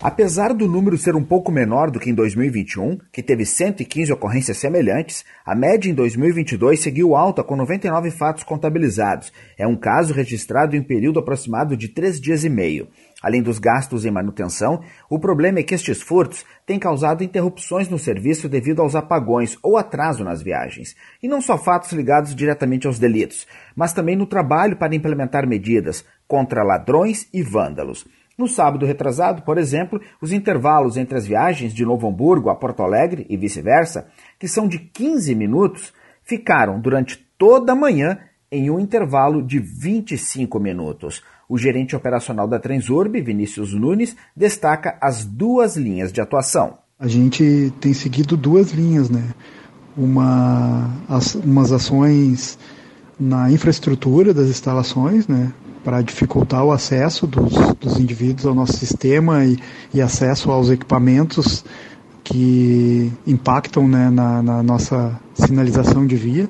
Apesar 0.00 0.54
do 0.54 0.68
número 0.68 0.96
ser 0.96 1.16
um 1.16 1.24
pouco 1.24 1.50
menor 1.50 1.90
do 1.90 1.98
que 1.98 2.08
em 2.08 2.14
2021, 2.14 2.98
que 3.10 3.20
teve 3.20 3.44
115 3.44 4.12
ocorrências 4.12 4.56
semelhantes, 4.56 5.24
a 5.44 5.56
média 5.56 5.90
em 5.90 5.94
2022 5.94 6.78
seguiu 6.78 7.16
alta 7.16 7.42
com 7.42 7.56
99 7.56 8.12
fatos 8.12 8.44
contabilizados. 8.44 9.32
É 9.58 9.66
um 9.66 9.74
caso 9.74 10.14
registrado 10.14 10.76
em 10.76 10.84
período 10.84 11.18
aproximado 11.18 11.76
de 11.76 11.88
três 11.88 12.20
dias 12.20 12.44
e 12.44 12.48
meio. 12.48 12.86
Além 13.20 13.42
dos 13.42 13.58
gastos 13.58 14.06
em 14.06 14.10
manutenção, 14.12 14.80
o 15.10 15.18
problema 15.18 15.58
é 15.58 15.64
que 15.64 15.74
estes 15.74 16.00
furtos 16.00 16.44
têm 16.64 16.78
causado 16.78 17.24
interrupções 17.24 17.88
no 17.88 17.98
serviço 17.98 18.48
devido 18.48 18.80
aos 18.80 18.94
apagões 18.94 19.58
ou 19.64 19.76
atraso 19.76 20.22
nas 20.22 20.40
viagens. 20.40 20.94
E 21.20 21.26
não 21.26 21.40
só 21.40 21.58
fatos 21.58 21.90
ligados 21.90 22.36
diretamente 22.36 22.86
aos 22.86 23.00
delitos, 23.00 23.48
mas 23.74 23.92
também 23.92 24.14
no 24.14 24.26
trabalho 24.26 24.76
para 24.76 24.94
implementar 24.94 25.44
medidas 25.44 26.04
contra 26.28 26.62
ladrões 26.62 27.26
e 27.34 27.42
vândalos. 27.42 28.06
No 28.38 28.46
sábado 28.46 28.86
retrasado, 28.86 29.42
por 29.42 29.58
exemplo, 29.58 30.00
os 30.22 30.32
intervalos 30.32 30.96
entre 30.96 31.18
as 31.18 31.26
viagens 31.26 31.74
de 31.74 31.84
Novo 31.84 32.06
Hamburgo 32.06 32.50
a 32.50 32.54
Porto 32.54 32.84
Alegre 32.84 33.26
e 33.28 33.36
vice-versa, 33.36 34.06
que 34.38 34.46
são 34.46 34.68
de 34.68 34.78
15 34.78 35.34
minutos, 35.34 35.92
ficaram 36.22 36.78
durante 36.78 37.16
toda 37.36 37.72
a 37.72 37.76
manhã 37.76 38.16
em 38.50 38.70
um 38.70 38.78
intervalo 38.78 39.42
de 39.42 39.58
25 39.58 40.60
minutos. 40.60 41.20
O 41.48 41.58
gerente 41.58 41.96
operacional 41.96 42.46
da 42.46 42.60
Transurb, 42.60 43.20
Vinícius 43.20 43.74
Nunes, 43.74 44.14
destaca 44.36 44.96
as 45.00 45.24
duas 45.24 45.76
linhas 45.76 46.12
de 46.12 46.20
atuação. 46.20 46.78
A 46.96 47.08
gente 47.08 47.72
tem 47.80 47.92
seguido 47.92 48.36
duas 48.36 48.70
linhas, 48.70 49.10
né? 49.10 49.34
Uma, 49.96 50.90
as, 51.08 51.34
umas 51.34 51.72
ações 51.72 52.56
na 53.18 53.50
infraestrutura 53.50 54.32
das 54.32 54.46
instalações, 54.46 55.26
né? 55.26 55.52
Para 55.88 56.02
dificultar 56.02 56.62
o 56.62 56.70
acesso 56.70 57.26
dos, 57.26 57.54
dos 57.80 57.98
indivíduos 57.98 58.44
ao 58.44 58.54
nosso 58.54 58.74
sistema 58.74 59.42
e, 59.46 59.58
e 59.94 60.02
acesso 60.02 60.50
aos 60.50 60.68
equipamentos 60.68 61.64
que 62.22 63.10
impactam 63.26 63.88
né, 63.88 64.10
na, 64.10 64.42
na 64.42 64.62
nossa 64.62 65.18
sinalização 65.32 66.06
de 66.06 66.14
via 66.14 66.46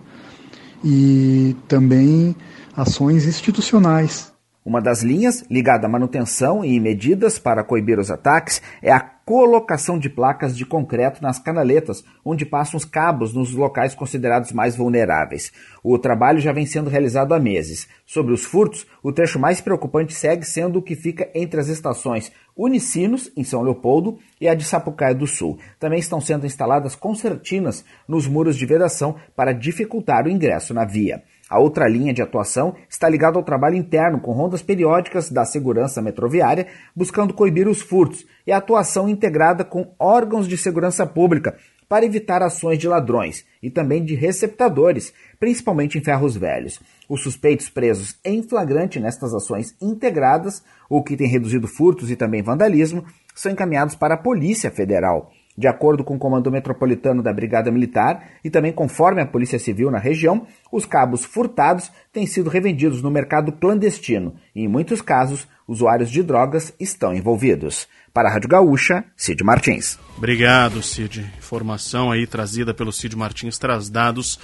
e 0.84 1.54
também 1.68 2.34
ações 2.76 3.26
institucionais. 3.28 4.32
Uma 4.64 4.82
das 4.82 5.02
linhas, 5.02 5.44
ligada 5.50 5.86
à 5.86 5.88
manutenção 5.88 6.64
e 6.64 6.78
medidas 6.78 7.38
para 7.38 7.64
coibir 7.64 7.98
os 7.98 8.10
ataques, 8.10 8.60
é 8.82 8.92
a 8.92 9.00
colocação 9.00 9.98
de 9.98 10.10
placas 10.10 10.56
de 10.56 10.66
concreto 10.66 11.22
nas 11.22 11.38
canaletas, 11.38 12.04
onde 12.24 12.44
passam 12.44 12.76
os 12.76 12.84
cabos 12.84 13.32
nos 13.32 13.52
locais 13.52 13.94
considerados 13.94 14.52
mais 14.52 14.76
vulneráveis. 14.76 15.52
O 15.82 15.98
trabalho 15.98 16.40
já 16.40 16.52
vem 16.52 16.66
sendo 16.66 16.90
realizado 16.90 17.32
há 17.32 17.38
meses. 17.38 17.88
Sobre 18.04 18.32
os 18.32 18.44
furtos, 18.44 18.86
o 19.02 19.12
trecho 19.12 19.38
mais 19.38 19.60
preocupante 19.60 20.12
segue 20.12 20.44
sendo 20.44 20.78
o 20.78 20.82
que 20.82 20.96
fica 20.96 21.30
entre 21.34 21.60
as 21.60 21.68
estações 21.68 22.32
Unicinos, 22.58 23.30
em 23.36 23.44
São 23.44 23.62
Leopoldo, 23.62 24.18
e 24.40 24.48
a 24.48 24.54
de 24.54 24.64
Sapucaia 24.64 25.14
do 25.14 25.28
Sul. 25.28 25.58
Também 25.78 26.00
estão 26.00 26.20
sendo 26.20 26.44
instaladas 26.44 26.96
concertinas 26.96 27.84
nos 28.08 28.26
muros 28.26 28.56
de 28.56 28.66
vedação 28.66 29.14
para 29.36 29.52
dificultar 29.52 30.26
o 30.26 30.30
ingresso 30.30 30.74
na 30.74 30.84
via. 30.84 31.22
A 31.48 31.58
outra 31.58 31.88
linha 31.88 32.12
de 32.12 32.20
atuação 32.20 32.74
está 32.88 33.08
ligada 33.08 33.38
ao 33.38 33.44
trabalho 33.44 33.76
interno 33.76 34.20
com 34.20 34.32
rondas 34.32 34.62
periódicas 34.62 35.30
da 35.30 35.44
segurança 35.44 36.02
metroviária, 36.02 36.66
buscando 36.94 37.32
coibir 37.32 37.66
os 37.66 37.80
furtos, 37.80 38.26
e 38.46 38.52
a 38.52 38.58
atuação 38.58 39.08
integrada 39.08 39.64
com 39.64 39.94
órgãos 39.98 40.46
de 40.46 40.58
segurança 40.58 41.06
pública 41.06 41.56
para 41.88 42.04
evitar 42.04 42.42
ações 42.42 42.78
de 42.78 42.86
ladrões 42.86 43.44
e 43.62 43.70
também 43.70 44.04
de 44.04 44.14
receptadores, 44.14 45.12
principalmente 45.40 45.96
em 45.96 46.04
ferros 46.04 46.36
velhos. 46.36 46.78
Os 47.08 47.22
suspeitos 47.22 47.70
presos 47.70 48.18
em 48.22 48.42
flagrante 48.42 49.00
nestas 49.00 49.32
ações 49.32 49.74
integradas, 49.80 50.62
o 50.88 51.02
que 51.02 51.16
tem 51.16 51.26
reduzido 51.26 51.66
furtos 51.66 52.10
e 52.10 52.16
também 52.16 52.42
vandalismo, 52.42 53.04
são 53.34 53.50
encaminhados 53.50 53.94
para 53.94 54.14
a 54.14 54.18
Polícia 54.18 54.70
Federal. 54.70 55.32
De 55.58 55.66
acordo 55.66 56.04
com 56.04 56.14
o 56.14 56.18
Comando 56.20 56.52
Metropolitano 56.52 57.20
da 57.20 57.32
Brigada 57.32 57.68
Militar 57.68 58.28
e 58.44 58.48
também 58.48 58.72
conforme 58.72 59.20
a 59.20 59.26
Polícia 59.26 59.58
Civil 59.58 59.90
na 59.90 59.98
região, 59.98 60.46
os 60.70 60.86
cabos 60.86 61.24
furtados 61.24 61.90
têm 62.12 62.28
sido 62.28 62.48
revendidos 62.48 63.02
no 63.02 63.10
mercado 63.10 63.50
clandestino 63.50 64.36
e, 64.54 64.62
em 64.62 64.68
muitos 64.68 65.02
casos, 65.02 65.48
usuários 65.66 66.12
de 66.12 66.22
drogas 66.22 66.72
estão 66.78 67.12
envolvidos. 67.12 67.88
Para 68.14 68.28
a 68.28 68.32
Rádio 68.32 68.48
Gaúcha, 68.48 69.04
Cid 69.16 69.42
Martins. 69.42 69.98
Obrigado, 70.16 70.80
Cid. 70.80 71.28
Informação 71.38 72.12
aí 72.12 72.24
trazida 72.24 72.72
pelo 72.72 72.92
Cid 72.92 73.16
Martins, 73.16 73.58
traz 73.58 73.90
dados 73.90 74.38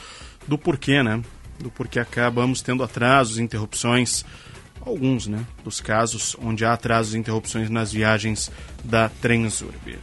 do 0.49 0.59
porquê, 0.59 1.01
né? 1.01 1.23
Do 1.61 1.71
porquê 1.71 2.01
acabamos 2.01 2.61
tendo 2.61 2.83
atrasos, 2.83 3.39
interrupções, 3.39 4.25
alguns, 4.81 5.29
né? 5.29 5.47
Dos 5.63 5.81
casos 5.81 6.37
onde 6.43 6.65
há 6.65 6.73
atrasos 6.73 7.15
e 7.15 7.19
interrupções 7.19 7.71
nas 7.71 7.93
viagens 7.93 8.51
da 8.83 9.09
Transurb. 9.09 9.97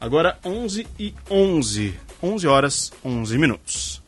Agora 0.00 0.38
11 0.44 0.86
e 0.98 1.12
11. 1.28 1.94
11 2.22 2.46
horas 2.46 2.92
11 3.04 3.38
minutos. 3.38 4.02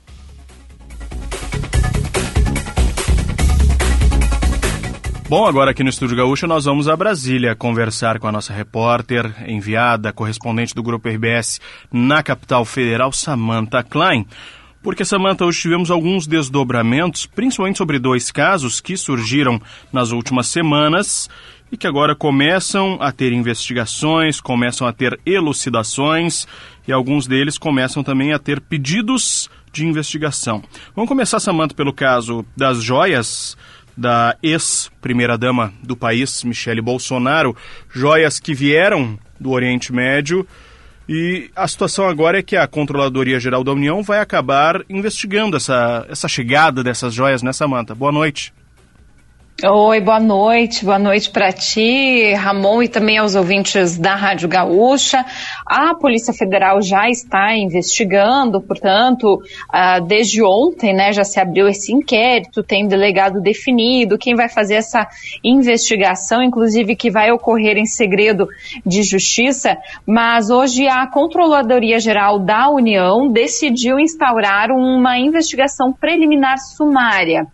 Bom, 5.28 5.46
agora 5.46 5.70
aqui 5.72 5.82
no 5.82 5.90
Estúdio 5.90 6.16
Gaúcho 6.16 6.46
nós 6.46 6.64
vamos 6.64 6.88
a 6.88 6.96
Brasília 6.96 7.54
conversar 7.54 8.18
com 8.18 8.26
a 8.26 8.32
nossa 8.32 8.52
repórter, 8.52 9.32
enviada, 9.48 10.12
correspondente 10.12 10.74
do 10.74 10.82
Grupo 10.82 11.08
RBS 11.08 11.60
na 11.92 12.22
capital 12.22 12.64
federal, 12.64 13.12
Samantha 13.12 13.82
Klein. 13.82 14.26
Porque, 14.82 15.04
Samantha, 15.04 15.44
hoje 15.44 15.60
tivemos 15.60 15.90
alguns 15.90 16.26
desdobramentos, 16.26 17.26
principalmente 17.26 17.76
sobre 17.76 17.98
dois 17.98 18.32
casos 18.32 18.80
que 18.80 18.96
surgiram 18.96 19.60
nas 19.92 20.10
últimas 20.10 20.46
semanas 20.46 21.28
e 21.72 21.76
que 21.76 21.86
agora 21.86 22.14
começam 22.14 22.98
a 23.00 23.12
ter 23.12 23.32
investigações, 23.32 24.40
começam 24.40 24.86
a 24.86 24.92
ter 24.92 25.18
elucidações 25.24 26.46
e 26.86 26.92
alguns 26.92 27.26
deles 27.26 27.56
começam 27.56 28.02
também 28.02 28.32
a 28.32 28.38
ter 28.38 28.60
pedidos 28.60 29.48
de 29.72 29.86
investigação. 29.86 30.62
Vamos 30.94 31.08
começar, 31.08 31.38
Samantha, 31.38 31.74
pelo 31.74 31.92
caso 31.92 32.44
das 32.56 32.82
joias 32.82 33.56
da 33.96 34.36
ex-primeira-dama 34.42 35.72
do 35.82 35.96
país, 35.96 36.42
Michele 36.42 36.80
Bolsonaro, 36.80 37.56
joias 37.92 38.40
que 38.40 38.54
vieram 38.54 39.18
do 39.38 39.50
Oriente 39.50 39.92
Médio. 39.92 40.46
E 41.08 41.50
a 41.56 41.66
situação 41.66 42.08
agora 42.08 42.38
é 42.38 42.42
que 42.42 42.56
a 42.56 42.66
Controladoria 42.66 43.40
Geral 43.40 43.64
da 43.64 43.72
União 43.72 44.02
vai 44.02 44.20
acabar 44.20 44.82
investigando 44.88 45.56
essa, 45.56 46.06
essa 46.08 46.28
chegada 46.28 46.84
dessas 46.84 47.12
joias, 47.12 47.42
né, 47.42 47.52
Samanta? 47.52 47.94
Boa 47.94 48.12
noite. 48.12 48.52
Oi, 49.62 50.00
boa 50.00 50.18
noite. 50.18 50.86
Boa 50.86 50.98
noite 50.98 51.28
para 51.28 51.52
ti, 51.52 52.32
Ramon, 52.32 52.82
e 52.82 52.88
também 52.88 53.18
aos 53.18 53.34
ouvintes 53.34 53.98
da 53.98 54.14
Rádio 54.14 54.48
Gaúcha. 54.48 55.22
A 55.66 55.94
Polícia 55.94 56.32
Federal 56.32 56.80
já 56.80 57.10
está 57.10 57.54
investigando, 57.54 58.62
portanto, 58.62 59.34
uh, 59.34 60.02
desde 60.06 60.42
ontem, 60.42 60.94
né, 60.94 61.12
já 61.12 61.24
se 61.24 61.38
abriu 61.38 61.68
esse 61.68 61.92
inquérito, 61.92 62.62
tem 62.62 62.88
delegado 62.88 63.38
definido, 63.38 64.16
quem 64.16 64.34
vai 64.34 64.48
fazer 64.48 64.76
essa 64.76 65.06
investigação, 65.44 66.42
inclusive 66.42 66.96
que 66.96 67.10
vai 67.10 67.30
ocorrer 67.30 67.76
em 67.76 67.84
segredo 67.84 68.48
de 68.86 69.02
justiça, 69.02 69.76
mas 70.06 70.48
hoje 70.48 70.88
a 70.88 71.06
Controladoria 71.06 72.00
Geral 72.00 72.38
da 72.38 72.70
União 72.70 73.30
decidiu 73.30 73.98
instaurar 73.98 74.70
uma 74.70 75.18
investigação 75.18 75.92
preliminar 75.92 76.56
sumária 76.56 77.46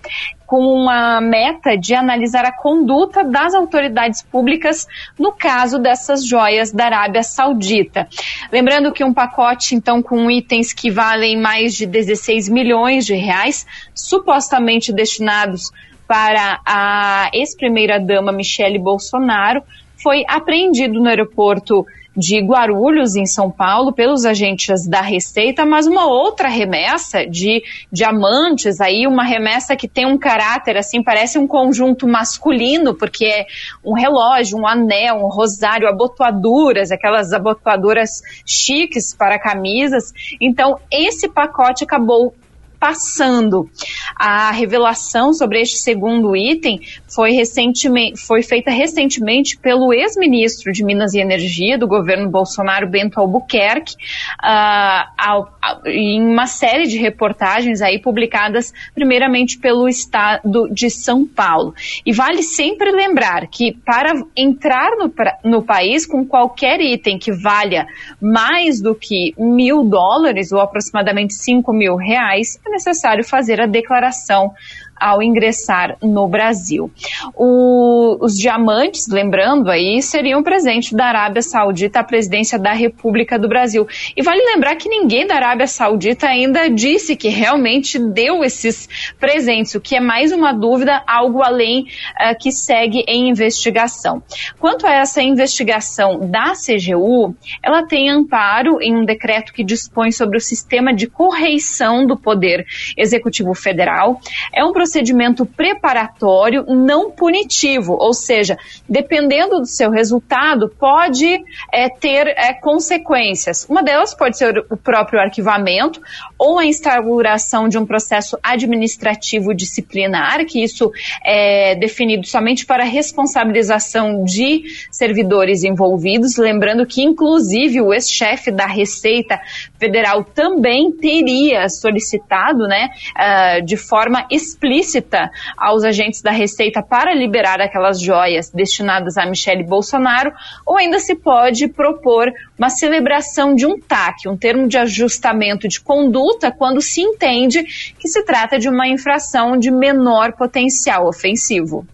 com 0.47 0.61
uma 0.61 1.21
meta 1.21 1.77
de 1.77 1.95
analisar 1.95 2.45
a 2.45 2.53
conduta 2.53 3.25
das 3.25 3.55
autoridades 3.55 4.23
públicas 4.23 4.87
no 5.19 5.33
caso 5.33 5.79
dessas 5.79 6.25
joias 6.27 6.71
da 6.71 6.87
Arábia 6.87 7.23
Saudita. 7.23 8.09
Lembrando 8.53 8.93
que 8.93 9.05
um 9.05 9.13
pacote, 9.13 9.75
então, 9.75 10.01
com 10.01 10.31
itens 10.31 10.73
que 10.73 10.91
valem 10.91 11.37
mais 11.37 11.75
de 11.75 11.85
16 11.85 12.49
milhões 12.49 13.05
de 13.05 13.15
reais, 13.15 13.67
supostamente 13.95 14.93
destinados 14.93 15.73
para 16.07 16.61
a 16.65 17.29
ex-primeira-dama 17.33 18.31
Michele 18.31 18.79
Bolsonaro, 18.79 19.63
foi 20.01 20.25
apreendido 20.29 21.01
no 21.01 21.09
aeroporto 21.09 21.85
de 22.17 22.41
Guarulhos, 22.41 23.15
em 23.15 23.27
São 23.27 23.51
Paulo, 23.51 23.93
pelos 23.93 24.25
agentes 24.25 24.87
da 24.89 25.01
Receita, 25.01 25.67
mas 25.67 25.87
uma 25.87 26.07
outra 26.07 26.49
remessa 26.49 27.27
de 27.27 27.63
diamantes, 27.93 28.81
aí 28.81 29.07
uma 29.07 29.25
remessa 29.25 29.77
que 29.77 29.87
tem 29.87 30.07
um 30.07 30.17
caráter 30.17 30.77
assim, 30.77 31.03
parece 31.03 31.39
um 31.39 31.47
conjunto 31.47 32.09
masculino, 32.09 32.95
porque 32.95 33.27
é 33.27 33.47
um 33.85 33.93
relógio, 33.93 34.59
um 34.59 34.67
anel, 34.67 35.17
um 35.17 35.29
rosário, 35.29 35.89
abotoaduras, 35.89 36.91
aquelas 36.91 37.33
abotoaduras 37.33 38.23
chiques 38.45 39.15
para 39.15 39.39
camisas. 39.39 40.13
Então, 40.41 40.79
esse 40.91 41.29
pacote 41.29 41.85
acabou 41.85 42.35
passando. 42.79 43.69
A 44.15 44.51
revelação 44.51 45.33
sobre 45.33 45.61
este 45.61 45.79
segundo 45.79 46.37
item 46.37 46.81
foi, 47.09 47.33
recentemente, 47.33 48.21
foi 48.21 48.43
feita 48.43 48.71
recentemente 48.71 49.57
pelo 49.57 49.93
ex-ministro 49.93 50.73
de 50.73 50.85
Minas 50.85 51.15
e 51.15 51.21
Energia 51.21 51.79
do 51.79 51.87
governo 51.87 52.31
Bolsonaro, 52.31 52.89
Bento 52.89 53.19
Albuquerque, 53.19 53.95
uh, 54.43 55.47
em 55.87 56.23
uma 56.23 56.47
série 56.47 56.87
de 56.87 56.99
reportagens 56.99 57.81
aí 57.83 57.99
publicadas 57.99 58.73
primeiramente 58.95 59.59
pelo 59.59 59.89
estado 59.89 60.69
de 60.71 60.91
São 60.91 61.27
Paulo. 61.27 61.75
E 62.05 62.13
vale 62.13 62.43
sempre 62.43 62.91
lembrar 62.91 63.47
que 63.49 63.73
para 63.85 64.13
entrar 64.37 64.91
no, 64.97 65.13
no 65.45 65.63
país 65.63 66.07
com 66.07 66.25
qualquer 66.25 66.81
item 66.81 67.19
que 67.19 67.33
valha 67.33 67.87
mais 68.21 68.81
do 68.81 68.95
que 68.95 69.35
mil 69.39 69.85
dólares 69.85 70.53
ou 70.53 70.61
aproximadamente 70.61 71.35
cinco 71.35 71.73
mil 71.73 71.97
reais, 71.97 72.59
necessário 72.71 73.25
fazer 73.25 73.61
a 73.61 73.67
declaração 73.67 74.53
ao 74.99 75.23
ingressar 75.23 75.97
no 76.03 76.27
Brasil. 76.27 76.91
O, 77.35 78.19
os 78.21 78.37
diamantes, 78.37 79.07
lembrando 79.09 79.71
aí, 79.71 80.03
seriam 80.03 80.43
presente 80.43 80.95
da 80.95 81.07
Arábia 81.07 81.43
Saudita 81.43 82.01
à 82.01 82.05
presidência 82.05 82.59
da 82.59 82.73
República 82.73 83.39
do 83.39 83.49
Brasil. 83.49 83.87
E 84.17 84.23
vale 84.23 84.43
lembrar 84.43 84.77
que 84.77 84.89
ninguém 84.89 85.27
da 85.27 85.37
Arábia 85.37 85.67
Saudita 85.67 86.27
ainda 86.27 86.69
disse 86.69 87.17
que 87.17 87.29
realmente 87.29 87.99
deu 87.99 88.43
esses 88.43 88.89
presentes, 89.19 89.75
o 89.75 89.81
que 89.81 89.97
é 89.97 90.01
mais 90.01 90.33
uma 90.33 90.53
dúvida, 90.53 91.03
algo 91.07 91.43
além 91.43 91.83
uh, 91.83 92.37
que 92.39 92.51
segue 92.51 93.05
em 93.07 93.29
investigação. 93.29 94.23
Quanto 94.59 94.87
a 94.87 94.93
essa 94.93 95.23
investigação 95.23 96.31
da 96.31 96.53
CGU, 96.53 97.35
ela 97.63 97.87
tem 97.87 98.11
amparo 98.11 98.81
em 98.81 98.97
um 98.97 99.05
decreto 99.05 99.53
que 99.53 99.65
dispõe 99.65 100.11
sobre 100.11 100.39
o 100.39 100.41
sistema 100.41 100.95
de 100.95 101.07
correição 101.07 102.07
do 102.07 102.17
Poder 102.17 102.67
Executivo 102.97 103.55
Federal. 103.55 104.21
É 104.55 104.65
um 104.65 104.73
procedimento 104.87 105.45
preparatório 105.45 106.65
não 106.69 107.11
punitivo, 107.11 107.97
ou 107.99 108.15
seja, 108.15 108.57
dependendo 108.89 109.59
do 109.59 109.67
seu 109.67 109.91
resultado, 109.91 110.69
pode 110.79 111.43
é, 111.73 111.89
ter 111.89 112.29
é, 112.29 112.55
consequências. 112.55 113.67
Uma 113.69 113.83
delas 113.83 114.15
pode 114.15 114.39
ser 114.39 114.65
o 114.71 114.77
próprio 114.77 115.19
arquivamento 115.19 116.01
ou 116.39 116.61
a 116.61 116.65
instauração 116.65 117.69
de 117.69 117.77
um 117.77 117.85
processo 117.85 118.39
administrativo 118.41 119.53
disciplinar, 119.53 120.45
que 120.47 120.63
isso 120.63 120.93
é 121.25 121.75
definido 121.75 122.25
somente 122.25 122.65
para 122.65 122.85
responsabilização 122.85 124.23
de 124.23 124.63
servidores 124.91 125.65
envolvidos. 125.65 126.37
Lembrando 126.37 126.87
que, 126.87 127.03
inclusive, 127.03 127.81
o 127.81 127.93
ex-chefe 127.93 128.53
da 128.53 128.67
Receita 128.67 129.41
Federal 129.81 130.23
também 130.23 130.93
teria 130.93 131.69
solicitado, 131.69 132.69
né, 132.69 132.89
uh, 133.17 133.65
de 133.65 133.77
forma 133.77 134.25
explícita 134.31 134.76
explícita 134.77 135.31
aos 135.57 135.85
agentes 135.85 136.23
da 136.23 136.31
Receita 136.31 136.83
para 136.83 137.15
liberar 137.15 137.61
aquelas 137.61 138.01
joias 138.01 138.51
destinadas 138.51 139.17
a 139.17 139.27
Michele 139.27 139.65
Bolsonaro, 139.65 140.33
ou 140.67 140.77
ainda 140.77 140.99
se 140.99 141.15
pode 141.15 141.69
propor 141.69 142.31
uma 142.59 142.69
celebração 142.69 143.55
de 143.55 143.67
um 143.67 143.79
TAC, 143.79 144.29
um 144.29 144.37
termo 144.37 144.69
de 144.69 144.77
ajustamento 144.79 145.69
de 145.69 145.81
conduta, 145.81 146.53
quando 146.53 146.81
se 146.81 147.01
entende 147.01 147.63
que 147.99 148.09
se 148.09 148.25
trata 148.25 148.59
de 148.59 148.69
uma 148.69 148.87
infração 148.89 149.57
de 149.57 149.71
menor 149.71 150.33
potencial 150.33 151.07
ofensivo. 151.07 151.87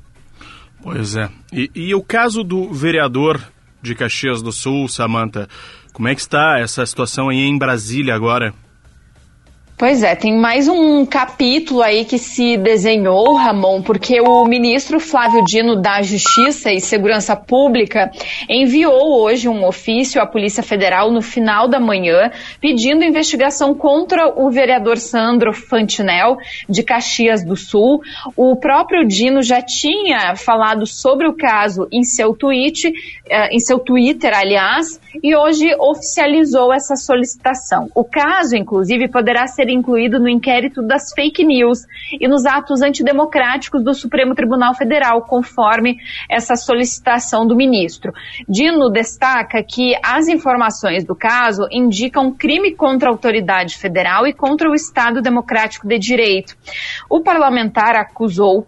Pois 0.83 1.17
é. 1.17 1.29
E, 1.53 1.71
e 1.75 1.95
o 1.95 2.03
caso 2.03 2.43
do 2.43 2.73
vereador 2.73 3.41
de 3.81 3.95
Caxias 3.95 4.43
do 4.43 4.53
Sul, 4.53 4.89
Samanta, 4.89 5.49
como 5.93 6.09
é 6.09 6.15
que 6.15 6.21
está 6.21 6.59
essa 6.59 6.85
situação 6.87 7.29
aí 7.29 7.39
em 7.39 7.59
Brasília 7.59 8.15
agora? 8.15 8.53
Pois 9.83 10.05
é, 10.05 10.15
tem 10.15 10.39
mais 10.39 10.69
um 10.69 11.05
capítulo 11.05 11.83
aí 11.83 12.05
que 12.05 12.17
se 12.17 12.57
desenhou, 12.57 13.35
Ramon, 13.35 13.83
porque 13.83 14.21
o 14.21 14.45
ministro 14.45 15.01
Flávio 15.01 15.45
Dino 15.45 15.75
da 15.75 16.01
Justiça 16.03 16.71
e 16.71 16.81
Segurança 16.81 17.35
Pública 17.35 18.09
enviou 18.49 19.21
hoje 19.21 19.49
um 19.49 19.67
ofício 19.67 20.23
à 20.23 20.25
Polícia 20.25 20.63
Federal 20.63 21.11
no 21.11 21.21
final 21.21 21.67
da 21.67 21.81
manhã, 21.81 22.31
pedindo 22.61 23.03
investigação 23.03 23.75
contra 23.75 24.29
o 24.29 24.49
vereador 24.53 24.99
Sandro 24.99 25.53
Fantinel, 25.53 26.37
de 26.69 26.85
Caxias 26.85 27.45
do 27.45 27.57
Sul. 27.57 28.03
O 28.37 28.55
próprio 28.55 29.05
Dino 29.05 29.43
já 29.43 29.61
tinha 29.61 30.37
falado 30.37 30.87
sobre 30.87 31.27
o 31.27 31.35
caso 31.35 31.89
em 31.91 32.05
seu 32.05 32.37
tweet, 32.37 32.93
eh, 33.29 33.49
em 33.53 33.59
seu 33.59 33.81
Twitter, 33.81 34.33
aliás, 34.33 35.01
e 35.21 35.35
hoje 35.35 35.75
oficializou 35.77 36.73
essa 36.73 36.95
solicitação. 36.95 37.89
O 37.97 38.05
caso, 38.05 38.55
inclusive, 38.55 39.09
poderá 39.09 39.49
ser 39.49 39.72
incluído 39.73 40.19
no 40.19 40.29
inquérito 40.29 40.83
das 40.83 41.13
fake 41.15 41.45
news 41.45 41.81
e 42.21 42.29
nos 42.29 42.45
atos 42.45 42.83
antidemocráticos 42.83 43.83
do 43.83 43.95
Supremo 43.95 44.35
Tribunal 44.35 44.75
Federal, 44.75 45.23
conforme 45.23 45.97
essa 46.29 46.57
solicitação 46.57 47.47
do 47.47 47.57
ministro. 47.57 48.13
Dino 48.49 48.91
destaca 48.91 49.63
que 49.63 49.95
as 50.03 50.29
informações 50.29 51.05
do 51.05 51.15
caso 51.15 51.67
indicam 51.71 52.33
crime 52.33 52.75
contra 52.75 53.09
a 53.09 53.13
autoridade 53.13 53.77
federal 53.77 54.27
e 54.27 54.33
contra 54.33 54.71
o 54.71 54.75
Estado 54.75 55.21
Democrático 55.21 55.87
de 55.87 55.99
Direito. 55.99 56.57
O 57.09 57.21
parlamentar 57.21 57.97
acusou 57.97 58.67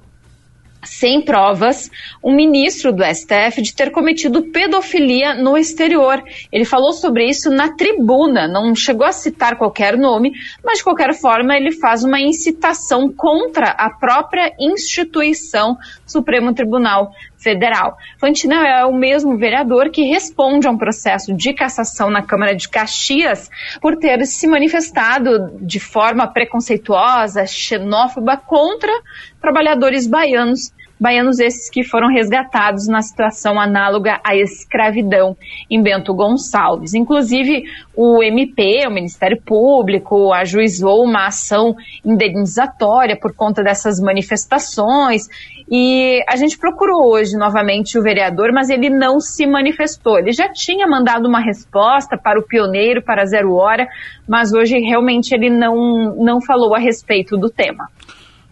sem 0.84 1.22
provas, 1.22 1.90
um 2.22 2.34
ministro 2.34 2.92
do 2.92 3.04
STF 3.04 3.62
de 3.62 3.74
ter 3.74 3.90
cometido 3.90 4.42
pedofilia 4.42 5.34
no 5.34 5.56
exterior. 5.56 6.22
Ele 6.52 6.64
falou 6.64 6.92
sobre 6.92 7.28
isso 7.28 7.50
na 7.50 7.74
tribuna, 7.74 8.46
não 8.46 8.74
chegou 8.74 9.06
a 9.06 9.12
citar 9.12 9.56
qualquer 9.56 9.96
nome, 9.96 10.32
mas 10.64 10.78
de 10.78 10.84
qualquer 10.84 11.14
forma 11.14 11.56
ele 11.56 11.72
faz 11.72 12.04
uma 12.04 12.20
incitação 12.20 13.12
contra 13.12 13.70
a 13.70 13.90
própria 13.90 14.52
instituição 14.58 15.76
Supremo 16.06 16.54
Tribunal 16.54 17.12
Federal. 17.44 17.96
Fantina 18.18 18.66
é 18.66 18.84
o 18.86 18.92
mesmo 18.92 19.36
vereador 19.36 19.90
que 19.90 20.02
responde 20.02 20.66
a 20.66 20.70
um 20.70 20.78
processo 20.78 21.34
de 21.34 21.52
cassação 21.52 22.10
na 22.10 22.22
Câmara 22.22 22.56
de 22.56 22.68
Caxias 22.68 23.50
por 23.80 23.96
ter 23.96 24.24
se 24.24 24.46
manifestado 24.46 25.56
de 25.60 25.78
forma 25.78 26.26
preconceituosa, 26.26 27.46
xenófoba 27.46 28.38
contra 28.38 28.92
trabalhadores 29.40 30.06
baianos 30.06 30.72
baianos 30.98 31.38
esses 31.38 31.68
que 31.68 31.82
foram 31.82 32.08
resgatados 32.08 32.86
na 32.86 33.02
situação 33.02 33.60
análoga 33.60 34.20
à 34.24 34.36
escravidão 34.36 35.36
em 35.70 35.82
Bento 35.82 36.14
Gonçalves. 36.14 36.94
Inclusive, 36.94 37.64
o 37.94 38.22
MP, 38.22 38.86
o 38.86 38.90
Ministério 38.90 39.40
Público, 39.44 40.32
ajuizou 40.32 41.04
uma 41.04 41.26
ação 41.26 41.74
indenizatória 42.04 43.18
por 43.20 43.34
conta 43.34 43.62
dessas 43.62 44.00
manifestações 44.00 45.28
e 45.70 46.22
a 46.28 46.36
gente 46.36 46.58
procurou 46.58 47.10
hoje 47.10 47.36
novamente 47.36 47.98
o 47.98 48.02
vereador, 48.02 48.52
mas 48.52 48.68
ele 48.68 48.90
não 48.90 49.18
se 49.18 49.46
manifestou. 49.46 50.18
Ele 50.18 50.32
já 50.32 50.52
tinha 50.52 50.86
mandado 50.86 51.26
uma 51.26 51.40
resposta 51.40 52.18
para 52.18 52.38
o 52.38 52.42
pioneiro, 52.42 53.02
para 53.02 53.24
Zero 53.24 53.54
Hora, 53.54 53.86
mas 54.28 54.52
hoje 54.52 54.78
realmente 54.78 55.32
ele 55.32 55.50
não, 55.50 56.14
não 56.16 56.40
falou 56.40 56.74
a 56.74 56.78
respeito 56.78 57.36
do 57.36 57.48
tema. 57.48 57.88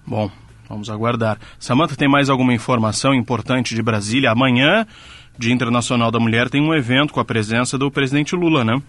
Bom, 0.07 0.31
Vamos 0.73 0.89
aguardar. 0.89 1.39
Samanta, 1.59 1.95
tem 1.95 2.09
mais 2.09 2.31
alguma 2.31 2.55
informação 2.55 3.13
importante 3.13 3.75
de 3.75 3.83
Brasília? 3.83 4.31
Amanhã, 4.31 4.87
Dia 5.39 5.53
Internacional 5.53 6.11
da 6.11 6.19
Mulher, 6.19 6.49
tem 6.49 6.63
um 6.63 6.73
evento 6.73 7.13
com 7.13 7.21
a 7.21 7.25
presença 7.27 7.77
do 7.77 7.91
presidente 7.91 8.35
Lula, 8.35 8.65
né? 8.65 8.81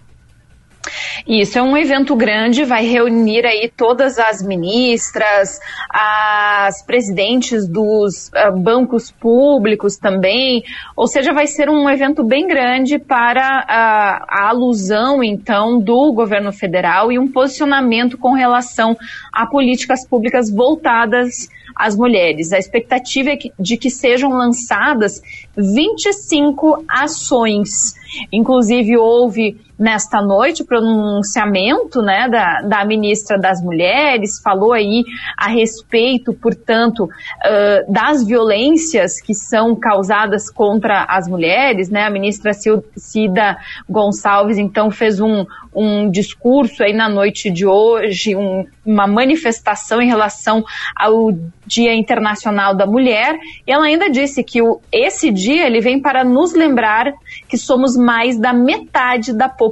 Isso 1.26 1.58
é 1.58 1.62
um 1.62 1.76
evento 1.76 2.14
grande, 2.14 2.64
vai 2.64 2.84
reunir 2.84 3.46
aí 3.46 3.70
todas 3.74 4.18
as 4.18 4.42
ministras, 4.42 5.58
as 5.88 6.84
presidentes 6.84 7.66
dos 7.66 8.28
uh, 8.28 8.56
bancos 8.56 9.10
públicos 9.10 9.96
também, 9.96 10.62
ou 10.96 11.06
seja, 11.06 11.32
vai 11.32 11.46
ser 11.46 11.70
um 11.70 11.88
evento 11.88 12.22
bem 12.22 12.46
grande 12.46 12.98
para 12.98 13.60
uh, 13.62 14.26
a 14.28 14.48
alusão, 14.50 15.22
então, 15.22 15.80
do 15.80 16.12
governo 16.12 16.52
federal 16.52 17.10
e 17.10 17.18
um 17.18 17.30
posicionamento 17.30 18.18
com 18.18 18.32
relação 18.32 18.96
a 19.32 19.46
políticas 19.46 20.06
públicas 20.06 20.50
voltadas 20.50 21.48
às 21.74 21.96
mulheres. 21.96 22.52
A 22.52 22.58
expectativa 22.58 23.30
é 23.30 23.38
de 23.58 23.76
que 23.76 23.90
sejam 23.90 24.30
lançadas 24.30 25.20
25 25.56 26.84
ações. 26.88 27.94
Inclusive, 28.32 28.96
houve 28.96 29.58
nesta 29.78 30.22
noite 30.22 30.62
o 30.62 30.66
pronunciamento 30.66 32.00
né, 32.00 32.28
da, 32.28 32.62
da 32.62 32.84
ministra 32.84 33.38
das 33.38 33.62
Mulheres, 33.62 34.40
falou 34.42 34.72
aí 34.72 35.04
a 35.36 35.48
respeito, 35.48 36.32
portanto, 36.32 37.04
uh, 37.04 37.92
das 37.92 38.24
violências 38.24 39.20
que 39.20 39.34
são 39.34 39.74
causadas 39.74 40.50
contra 40.50 41.04
as 41.08 41.28
mulheres. 41.28 41.90
Né? 41.90 42.04
A 42.04 42.10
ministra 42.10 42.52
Cida 42.52 43.56
Gonçalves, 43.88 44.58
então, 44.58 44.90
fez 44.90 45.20
um, 45.20 45.44
um 45.74 46.10
discurso 46.10 46.82
aí 46.82 46.92
na 46.92 47.08
noite 47.08 47.50
de 47.50 47.66
hoje, 47.66 48.36
um, 48.36 48.64
uma 48.84 49.06
manifestação 49.06 50.00
em 50.00 50.06
relação 50.06 50.62
ao 50.96 51.32
Dia 51.66 51.94
Internacional 51.94 52.76
da 52.76 52.86
Mulher, 52.86 53.38
e 53.66 53.72
ela 53.72 53.86
ainda 53.86 54.10
disse 54.10 54.44
que 54.44 54.60
o, 54.62 54.80
esse 54.92 55.30
dia 55.30 55.66
ele 55.66 55.80
vem 55.80 56.00
para 56.00 56.22
nos 56.22 56.54
lembrar 56.54 57.12
que 57.48 57.56
somos 57.56 57.96
mais 57.96 58.38
da 58.38 58.52
metade 58.52 59.32
da 59.32 59.48
população 59.48 59.63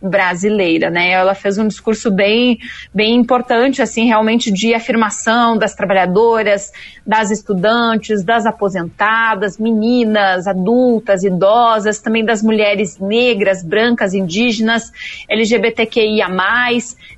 brasileira, 0.00 0.90
né? 0.90 1.10
Ela 1.10 1.34
fez 1.34 1.58
um 1.58 1.66
discurso 1.66 2.10
bem, 2.10 2.58
bem 2.92 3.14
importante, 3.14 3.82
assim, 3.82 4.06
realmente 4.06 4.52
de 4.52 4.74
afirmação 4.74 5.56
das 5.56 5.74
trabalhadoras, 5.74 6.72
das 7.06 7.30
estudantes, 7.30 8.24
das 8.24 8.46
aposentadas, 8.46 9.58
meninas, 9.58 10.46
adultas, 10.46 11.22
idosas, 11.22 12.00
também 12.00 12.24
das 12.24 12.42
mulheres 12.42 12.98
negras, 12.98 13.62
brancas, 13.62 14.14
indígenas, 14.14 14.92
LGBTQIA+. 15.28 16.28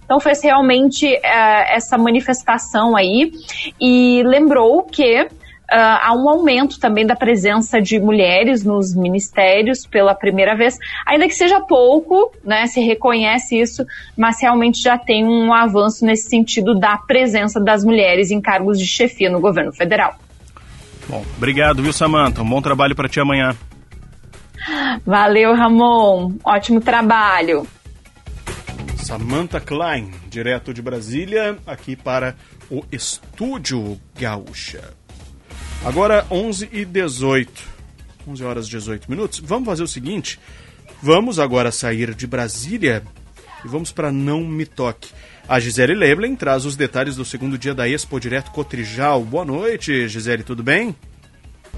Então 0.04 0.20
fez 0.20 0.42
realmente 0.42 1.06
uh, 1.06 1.20
essa 1.68 1.98
manifestação 1.98 2.96
aí 2.96 3.32
e 3.80 4.22
lembrou 4.24 4.82
que 4.82 5.28
Uh, 5.68 5.98
há 6.00 6.14
um 6.14 6.28
aumento 6.28 6.78
também 6.78 7.04
da 7.04 7.16
presença 7.16 7.82
de 7.82 7.98
mulheres 7.98 8.64
nos 8.64 8.94
ministérios 8.94 9.84
pela 9.84 10.14
primeira 10.14 10.54
vez, 10.54 10.78
ainda 11.04 11.26
que 11.26 11.34
seja 11.34 11.60
pouco, 11.60 12.32
né, 12.44 12.68
se 12.68 12.80
reconhece 12.80 13.58
isso, 13.58 13.84
mas 14.16 14.40
realmente 14.40 14.80
já 14.80 14.96
tem 14.96 15.26
um 15.26 15.52
avanço 15.52 16.06
nesse 16.06 16.28
sentido 16.28 16.72
da 16.72 16.96
presença 16.96 17.60
das 17.60 17.84
mulheres 17.84 18.30
em 18.30 18.40
cargos 18.40 18.78
de 18.78 18.86
chefia 18.86 19.28
no 19.28 19.40
governo 19.40 19.72
federal. 19.72 20.14
Bom, 21.08 21.24
obrigado, 21.36 21.82
viu, 21.82 21.92
Samanta? 21.92 22.42
Um 22.42 22.48
bom 22.48 22.62
trabalho 22.62 22.94
para 22.94 23.08
ti 23.08 23.18
amanhã. 23.18 23.56
Valeu, 25.04 25.54
Ramon. 25.54 26.34
Ótimo 26.44 26.80
trabalho. 26.80 27.66
Samantha 28.96 29.60
Klein, 29.60 30.10
direto 30.28 30.74
de 30.74 30.82
Brasília, 30.82 31.56
aqui 31.66 31.94
para 31.94 32.34
o 32.70 32.82
Estúdio 32.90 34.00
Gaúcha. 34.18 34.94
Agora 35.86 36.26
11 36.32 36.68
e 36.72 36.84
18. 36.84 37.62
11 38.26 38.42
horas 38.44 38.66
e 38.66 38.70
18 38.70 39.08
minutos. 39.08 39.38
Vamos 39.38 39.66
fazer 39.66 39.84
o 39.84 39.86
seguinte: 39.86 40.36
vamos 41.00 41.38
agora 41.38 41.70
sair 41.70 42.12
de 42.12 42.26
Brasília 42.26 43.04
e 43.64 43.68
vamos 43.68 43.92
para 43.92 44.10
Não 44.10 44.40
Me 44.40 44.66
Toque. 44.66 45.10
A 45.48 45.60
Gisele 45.60 45.94
Leblen 45.94 46.34
traz 46.34 46.64
os 46.64 46.74
detalhes 46.74 47.14
do 47.14 47.24
segundo 47.24 47.56
dia 47.56 47.72
da 47.72 47.88
Expo 47.88 48.18
Direto 48.18 48.50
Cotrijal. 48.50 49.22
Boa 49.22 49.44
noite, 49.44 50.08
Gisele, 50.08 50.42
tudo 50.42 50.60
bem? 50.60 50.92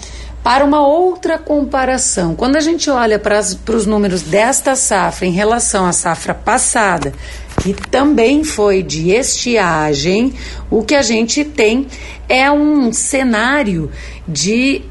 para 0.44 0.66
uma 0.66 0.86
outra 0.86 1.38
comparação. 1.38 2.36
Quando 2.36 2.56
a 2.56 2.60
gente 2.60 2.90
olha 2.90 3.20
para, 3.20 3.40
para 3.64 3.76
os 3.76 3.86
números 3.86 4.24
desta 4.24 4.76
safra 4.76 5.28
em 5.28 5.32
relação 5.32 5.86
à 5.86 5.92
safra 5.92 6.34
passada, 6.34 7.14
que 7.62 7.74
também 7.74 8.44
foi 8.44 8.82
de 8.82 9.12
estiagem, 9.12 10.34
o 10.70 10.84
que 10.84 10.96
a 10.96 11.04
gente 11.04 11.44
tem 11.46 11.86
é 12.28 12.52
um 12.52 12.92
cenário 12.92 13.92
de 14.28 14.82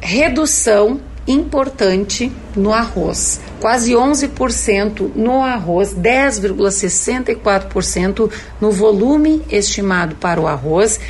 redução 0.00 1.00
importante 1.26 2.30
no 2.54 2.72
arroz. 2.72 3.40
Quase 3.60 3.92
11% 3.92 5.10
no 5.14 5.42
arroz, 5.42 5.94
10,64% 5.94 8.30
no 8.60 8.70
volume 8.70 9.42
estimado 9.50 10.14
para 10.16 10.40
o 10.40 10.46
arroz 10.46 11.00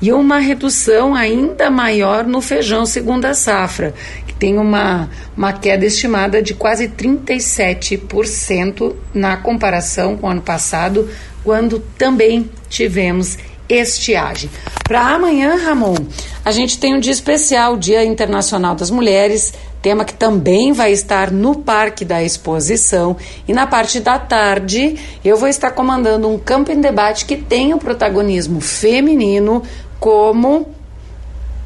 e 0.00 0.12
uma 0.12 0.38
redução 0.38 1.14
ainda 1.14 1.70
maior 1.70 2.24
no 2.24 2.40
feijão 2.40 2.86
segunda 2.86 3.34
safra, 3.34 3.92
que 4.26 4.34
tem 4.34 4.58
uma, 4.58 5.10
uma 5.36 5.52
queda 5.52 5.84
estimada 5.84 6.42
de 6.42 6.54
quase 6.54 6.88
37% 6.88 8.94
na 9.12 9.36
comparação 9.36 10.16
com 10.16 10.26
o 10.26 10.30
ano 10.30 10.42
passado, 10.42 11.08
quando 11.42 11.80
também 11.98 12.48
tivemos 12.68 13.36
estiagem. 13.68 14.50
Para 14.84 15.00
amanhã, 15.00 15.56
Ramon, 15.56 15.96
a 16.44 16.50
gente 16.50 16.78
tem 16.78 16.94
um 16.94 17.00
dia 17.00 17.12
especial, 17.12 17.76
Dia 17.76 18.04
Internacional 18.04 18.74
das 18.74 18.90
Mulheres, 18.90 19.52
tema 19.86 20.04
que 20.04 20.14
também 20.14 20.72
vai 20.72 20.90
estar 20.90 21.30
no 21.30 21.54
Parque 21.54 22.04
da 22.04 22.20
Exposição. 22.20 23.16
E 23.46 23.52
na 23.52 23.68
parte 23.68 24.00
da 24.00 24.18
tarde, 24.18 24.96
eu 25.24 25.36
vou 25.36 25.48
estar 25.48 25.70
comandando 25.70 26.28
um 26.28 26.36
campo 26.36 26.72
em 26.72 26.80
debate 26.80 27.24
que 27.24 27.36
tem 27.36 27.72
o 27.72 27.78
protagonismo 27.78 28.60
feminino 28.60 29.62
como 30.00 30.66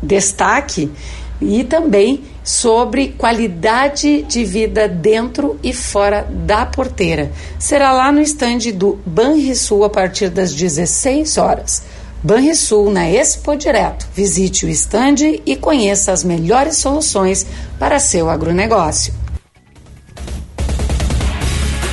destaque 0.02 0.92
e 1.40 1.64
também 1.64 2.22
sobre 2.44 3.14
qualidade 3.16 4.20
de 4.24 4.44
vida 4.44 4.86
dentro 4.86 5.58
e 5.62 5.72
fora 5.72 6.28
da 6.30 6.66
porteira. 6.66 7.32
Será 7.58 7.90
lá 7.90 8.12
no 8.12 8.20
estande 8.20 8.70
do 8.70 8.98
Banrisul 9.06 9.82
a 9.82 9.88
partir 9.88 10.28
das 10.28 10.52
16 10.52 11.38
horas. 11.38 11.82
Banrisul 12.22 12.90
na 12.90 13.08
Expo 13.08 13.56
Direto. 13.56 14.06
Visite 14.14 14.66
o 14.66 14.68
estande 14.68 15.42
e 15.46 15.56
conheça 15.56 16.12
as 16.12 16.22
melhores 16.22 16.76
soluções 16.76 17.46
para 17.78 17.98
seu 17.98 18.28
agronegócio. 18.28 19.14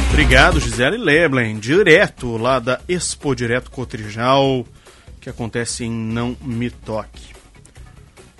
Obrigado, 0.09 0.59
Gisele 0.59 0.97
Leblen, 0.97 1.59
direto 1.59 2.35
lá 2.35 2.59
da 2.59 2.81
Expo 2.89 3.33
Direto 3.33 3.71
Cotrijal, 3.71 4.65
que 5.21 5.29
acontece 5.29 5.85
em 5.85 5.91
Não 5.91 6.35
Me 6.41 6.69
Toque. 6.69 7.33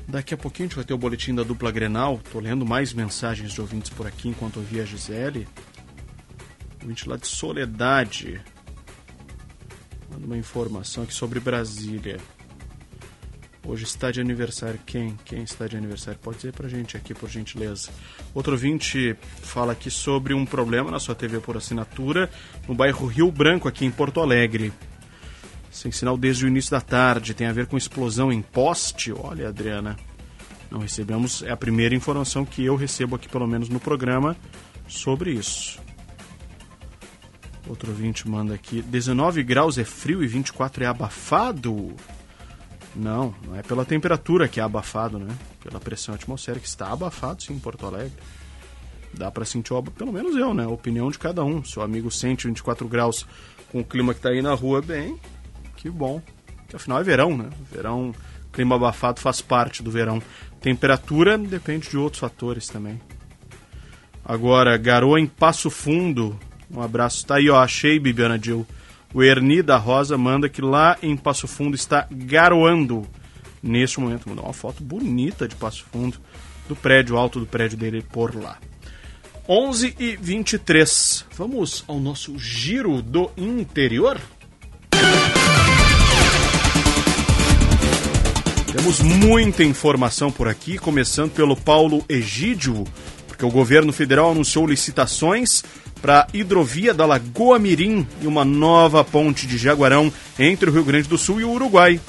Daqui 0.05 0.34
a 0.34 0.38
pouquinho 0.38 0.65
a 0.65 0.68
gente 0.69 0.76
vai 0.76 0.85
ter 0.85 0.93
o 0.93 0.97
boletim 0.97 1.34
da 1.34 1.43
dupla 1.43 1.72
Grenal. 1.72 2.19
Tô 2.31 2.39
lendo 2.41 2.65
mais 2.65 2.93
mensagens 2.93 3.53
de 3.53 3.61
ouvintes 3.61 3.89
por 3.91 4.05
aqui 4.05 4.27
enquanto 4.27 4.57
ouvia 4.57 4.84
a 4.84 4.85
Gisele. 4.85 5.47
Ouvinte 6.81 7.07
lá 7.07 7.15
de 7.15 7.27
Soledade. 7.27 8.41
Manda 10.09 10.25
uma 10.25 10.38
informação 10.38 11.03
aqui 11.03 11.13
sobre 11.13 11.39
Brasília. 11.39 12.17
Hoje 13.65 13.84
está 13.84 14.11
de 14.11 14.21
aniversário. 14.21 14.79
Quem? 14.85 15.17
Quem 15.25 15.43
está 15.43 15.67
de 15.67 15.75
aniversário? 15.75 16.17
Pode 16.23 16.38
dizer 16.38 16.53
pra 16.53 16.69
gente 16.69 16.95
aqui, 16.95 17.13
por 17.13 17.29
gentileza. 17.29 17.89
Outro 18.34 18.53
ouvinte 18.53 19.15
fala 19.41 19.73
aqui 19.73 19.91
sobre 19.91 20.34
um 20.34 20.45
problema 20.45 20.89
na 20.89 20.99
sua 20.99 21.13
TV 21.13 21.41
por 21.41 21.57
assinatura 21.57 22.29
no 22.65 22.73
bairro 22.73 23.05
Rio 23.05 23.29
Branco, 23.29 23.67
aqui 23.67 23.85
em 23.85 23.91
Porto 23.91 24.21
Alegre. 24.21 24.71
Sem 25.69 25.91
sinal 25.91 26.17
desde 26.17 26.45
o 26.45 26.47
início 26.47 26.71
da 26.71 26.79
tarde. 26.79 27.34
Tem 27.34 27.45
a 27.45 27.51
ver 27.51 27.67
com 27.67 27.75
explosão 27.75 28.31
em 28.31 28.41
poste. 28.41 29.11
Olha, 29.11 29.49
Adriana. 29.49 29.97
Não 30.71 30.79
recebemos. 30.79 31.43
É 31.43 31.51
a 31.51 31.57
primeira 31.57 31.93
informação 31.93 32.45
que 32.45 32.63
eu 32.63 32.75
recebo 32.77 33.17
aqui, 33.17 33.27
pelo 33.27 33.47
menos 33.47 33.67
no 33.67 33.81
programa, 33.81 34.35
sobre 34.88 35.31
isso. 35.31 35.86
Outro 37.68 37.91
ouvinte 37.91 38.27
manda 38.27 38.53
aqui: 38.53 38.81
19 38.81 39.44
graus 39.44 39.77
é 39.77 39.84
frio 39.84 40.23
e 40.23 40.27
24 40.27 40.84
é 40.84 40.88
abafado? 40.88 41.94
Não, 42.95 43.34
não 43.45 43.56
é 43.56 43.61
pela 43.61 43.85
temperatura 43.85 44.48
que 44.48 44.60
é 44.60 44.64
abafado, 44.64 45.19
né? 45.19 45.35
Pela 45.64 45.80
pressão 45.80 46.15
atmosférica 46.15 46.65
está 46.65 46.91
abafado 46.91 47.44
sim 47.44 47.53
em 47.53 47.60
Porto 47.60 47.85
Alegre. 47.85 48.14
Dá 49.14 49.31
para 49.31 49.45
sentir, 49.45 49.73
o, 49.73 49.84
pelo 49.84 50.11
menos 50.11 50.35
eu, 50.35 50.53
né? 50.53 50.64
A 50.64 50.69
opinião 50.69 51.10
de 51.11 51.19
cada 51.19 51.44
um. 51.44 51.64
Se 51.64 51.77
o 51.77 51.81
amigo 51.81 52.10
sente 52.10 52.48
24 52.48 52.88
graus 52.88 53.26
com 53.72 53.81
o 53.81 53.85
clima 53.85 54.14
que 54.14 54.19
está 54.19 54.30
aí 54.30 54.41
na 54.41 54.53
rua, 54.53 54.81
bem, 54.81 55.19
que 55.76 55.89
bom. 55.89 56.22
Que 56.68 56.76
afinal 56.76 56.99
é 56.99 57.03
verão, 57.03 57.38
né? 57.38 57.49
Verão, 57.72 58.14
clima 58.52 58.76
abafado 58.76 59.19
faz 59.19 59.41
parte 59.41 59.84
do 59.84 59.91
verão. 59.91 60.22
Temperatura 60.60 61.38
depende 61.38 61.89
de 61.89 61.98
outros 61.98 62.19
fatores 62.19 62.68
também. 62.68 62.99
Agora, 64.26 64.76
garoa 64.77 65.19
em 65.19 65.27
Passo 65.27 65.69
Fundo. 65.69 66.38
Um 66.69 66.81
abraço. 66.81 67.26
Tá 67.26 67.35
aí, 67.35 67.49
ó. 67.49 67.61
Achei, 67.61 67.99
Bibiana 67.99 68.38
Dil. 68.38 68.65
O 69.14 69.23
Erni 69.23 69.61
da 69.61 69.77
Rosa 69.77 70.18
manda 70.18 70.49
que 70.49 70.61
lá 70.61 70.98
em 71.02 71.15
Passo 71.15 71.48
Fundo 71.48 71.76
está 71.76 72.07
garoando 72.11 73.07
neste 73.64 73.99
momento. 73.99 74.27
Mandou 74.27 74.45
uma 74.45 74.53
foto 74.53 74.84
bonita 74.84 75.48
de 75.48 75.56
Passo 75.56 75.85
Fundo, 75.91 76.18
do 76.68 76.76
prédio 76.76 77.18
alto 77.18 77.39
do 77.39 77.45
prédio 77.45 77.77
dele 77.77 78.03
por 78.11 78.35
lá. 78.35 78.57
11 79.48 79.95
e 79.98 80.18
23. 80.18 81.26
Vamos 81.38 81.85
ao 81.88 81.99
nosso 81.99 82.38
giro 82.38 83.02
do 83.02 83.31
interior? 83.38 84.19
Temos 88.73 88.99
muita 88.99 89.64
informação 89.64 90.31
por 90.31 90.48
aqui, 90.48 90.77
começando 90.77 91.31
pelo 91.31 91.56
Paulo 91.56 92.03
Egídio, 92.10 92.84
porque 93.26 93.45
o 93.45 93.49
governo 93.49 93.94
federal 93.94 94.31
anunciou 94.31 94.68
licitações 94.68 95.64
para 95.98 96.22
a 96.22 96.28
hidrovia 96.34 96.94
da 96.94 97.06
Lagoa 97.06 97.60
Mirim 97.60 98.07
e 98.22 98.28
uma 98.28 98.45
nova 98.45 99.03
ponte 99.03 99.48
de 99.48 99.57
Jaguarão 99.57 100.11
entre 100.38 100.69
o 100.69 100.74
Rio 100.74 100.84
Grande 100.84 101.07
do 101.07 101.18
Sul 101.18 101.41
e 101.41 101.44
o 101.44 101.52
Uruguai. 101.52 101.99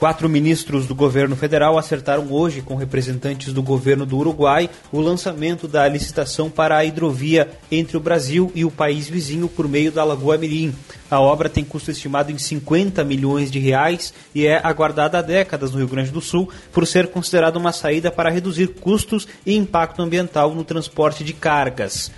Quatro 0.00 0.30
ministros 0.30 0.86
do 0.86 0.94
governo 0.94 1.36
federal 1.36 1.76
acertaram 1.76 2.32
hoje 2.32 2.62
com 2.62 2.74
representantes 2.74 3.52
do 3.52 3.62
governo 3.62 4.06
do 4.06 4.16
Uruguai 4.16 4.70
o 4.90 4.98
lançamento 4.98 5.68
da 5.68 5.86
licitação 5.86 6.48
para 6.48 6.74
a 6.74 6.82
hidrovia 6.86 7.50
entre 7.70 7.98
o 7.98 8.00
Brasil 8.00 8.50
e 8.54 8.64
o 8.64 8.70
país 8.70 9.10
vizinho 9.10 9.46
por 9.46 9.68
meio 9.68 9.92
da 9.92 10.02
Lagoa 10.02 10.38
Mirim. 10.38 10.74
A 11.10 11.20
obra 11.20 11.50
tem 11.50 11.62
custo 11.62 11.90
estimado 11.90 12.32
em 12.32 12.38
50 12.38 13.04
milhões 13.04 13.50
de 13.50 13.58
reais 13.58 14.14
e 14.34 14.46
é 14.46 14.58
aguardada 14.64 15.18
há 15.18 15.22
décadas 15.22 15.72
no 15.72 15.76
Rio 15.76 15.88
Grande 15.88 16.10
do 16.10 16.22
Sul 16.22 16.48
por 16.72 16.86
ser 16.86 17.08
considerada 17.08 17.58
uma 17.58 17.70
saída 17.70 18.10
para 18.10 18.30
reduzir 18.30 18.68
custos 18.68 19.28
e 19.44 19.54
impacto 19.54 20.00
ambiental 20.00 20.54
no 20.54 20.64
transporte 20.64 21.22
de 21.22 21.34
cargas. 21.34 22.10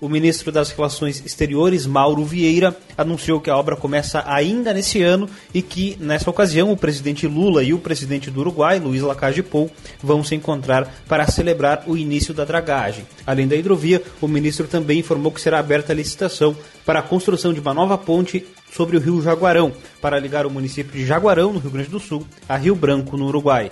O 0.00 0.08
ministro 0.08 0.50
das 0.50 0.70
Relações 0.70 1.22
Exteriores, 1.26 1.86
Mauro 1.86 2.24
Vieira, 2.24 2.74
anunciou 2.96 3.38
que 3.38 3.50
a 3.50 3.56
obra 3.56 3.76
começa 3.76 4.24
ainda 4.26 4.72
nesse 4.72 5.02
ano 5.02 5.28
e 5.52 5.60
que, 5.60 5.94
nessa 6.00 6.30
ocasião, 6.30 6.72
o 6.72 6.76
presidente 6.76 7.26
Lula 7.26 7.62
e 7.62 7.74
o 7.74 7.78
presidente 7.78 8.30
do 8.30 8.40
Uruguai, 8.40 8.78
Luiz 8.78 9.02
Lacalle 9.02 9.42
Pou, 9.42 9.70
vão 10.02 10.24
se 10.24 10.34
encontrar 10.34 10.90
para 11.06 11.26
celebrar 11.26 11.84
o 11.86 11.98
início 11.98 12.32
da 12.32 12.46
dragagem. 12.46 13.06
Além 13.26 13.46
da 13.46 13.56
hidrovia, 13.56 14.02
o 14.22 14.26
ministro 14.26 14.66
também 14.66 15.00
informou 15.00 15.30
que 15.30 15.40
será 15.40 15.58
aberta 15.58 15.92
a 15.92 15.96
licitação 15.96 16.56
para 16.86 17.00
a 17.00 17.02
construção 17.02 17.52
de 17.52 17.60
uma 17.60 17.74
nova 17.74 17.98
ponte 17.98 18.46
sobre 18.72 18.96
o 18.96 19.00
rio 19.00 19.20
Jaguarão, 19.20 19.70
para 20.00 20.18
ligar 20.18 20.46
o 20.46 20.50
município 20.50 20.92
de 20.92 21.04
Jaguarão, 21.04 21.52
no 21.52 21.58
Rio 21.58 21.72
Grande 21.72 21.90
do 21.90 22.00
Sul, 22.00 22.26
a 22.48 22.56
Rio 22.56 22.74
Branco, 22.74 23.18
no 23.18 23.26
Uruguai. 23.26 23.70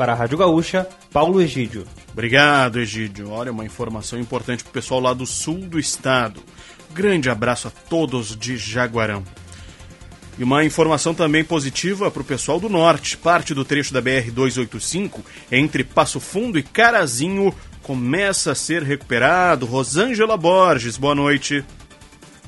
Para 0.00 0.14
a 0.14 0.16
Rádio 0.16 0.38
Gaúcha, 0.38 0.88
Paulo 1.12 1.42
Egídio. 1.42 1.86
Obrigado, 2.10 2.80
Egídio. 2.80 3.28
Olha, 3.28 3.52
uma 3.52 3.66
informação 3.66 4.18
importante 4.18 4.64
para 4.64 4.70
o 4.70 4.72
pessoal 4.72 4.98
lá 4.98 5.12
do 5.12 5.26
sul 5.26 5.58
do 5.58 5.78
estado. 5.78 6.42
Grande 6.94 7.28
abraço 7.28 7.68
a 7.68 7.70
todos 7.70 8.34
de 8.34 8.56
Jaguarão. 8.56 9.22
E 10.38 10.42
uma 10.42 10.64
informação 10.64 11.12
também 11.12 11.44
positiva 11.44 12.10
para 12.10 12.22
o 12.22 12.24
pessoal 12.24 12.58
do 12.58 12.70
norte. 12.70 13.14
Parte 13.18 13.52
do 13.52 13.62
trecho 13.62 13.92
da 13.92 14.00
BR-285 14.00 15.20
entre 15.52 15.84
Passo 15.84 16.18
Fundo 16.18 16.58
e 16.58 16.62
Carazinho 16.62 17.54
começa 17.82 18.52
a 18.52 18.54
ser 18.54 18.82
recuperado. 18.82 19.66
Rosângela 19.66 20.38
Borges, 20.38 20.96
boa 20.96 21.14
noite. 21.14 21.62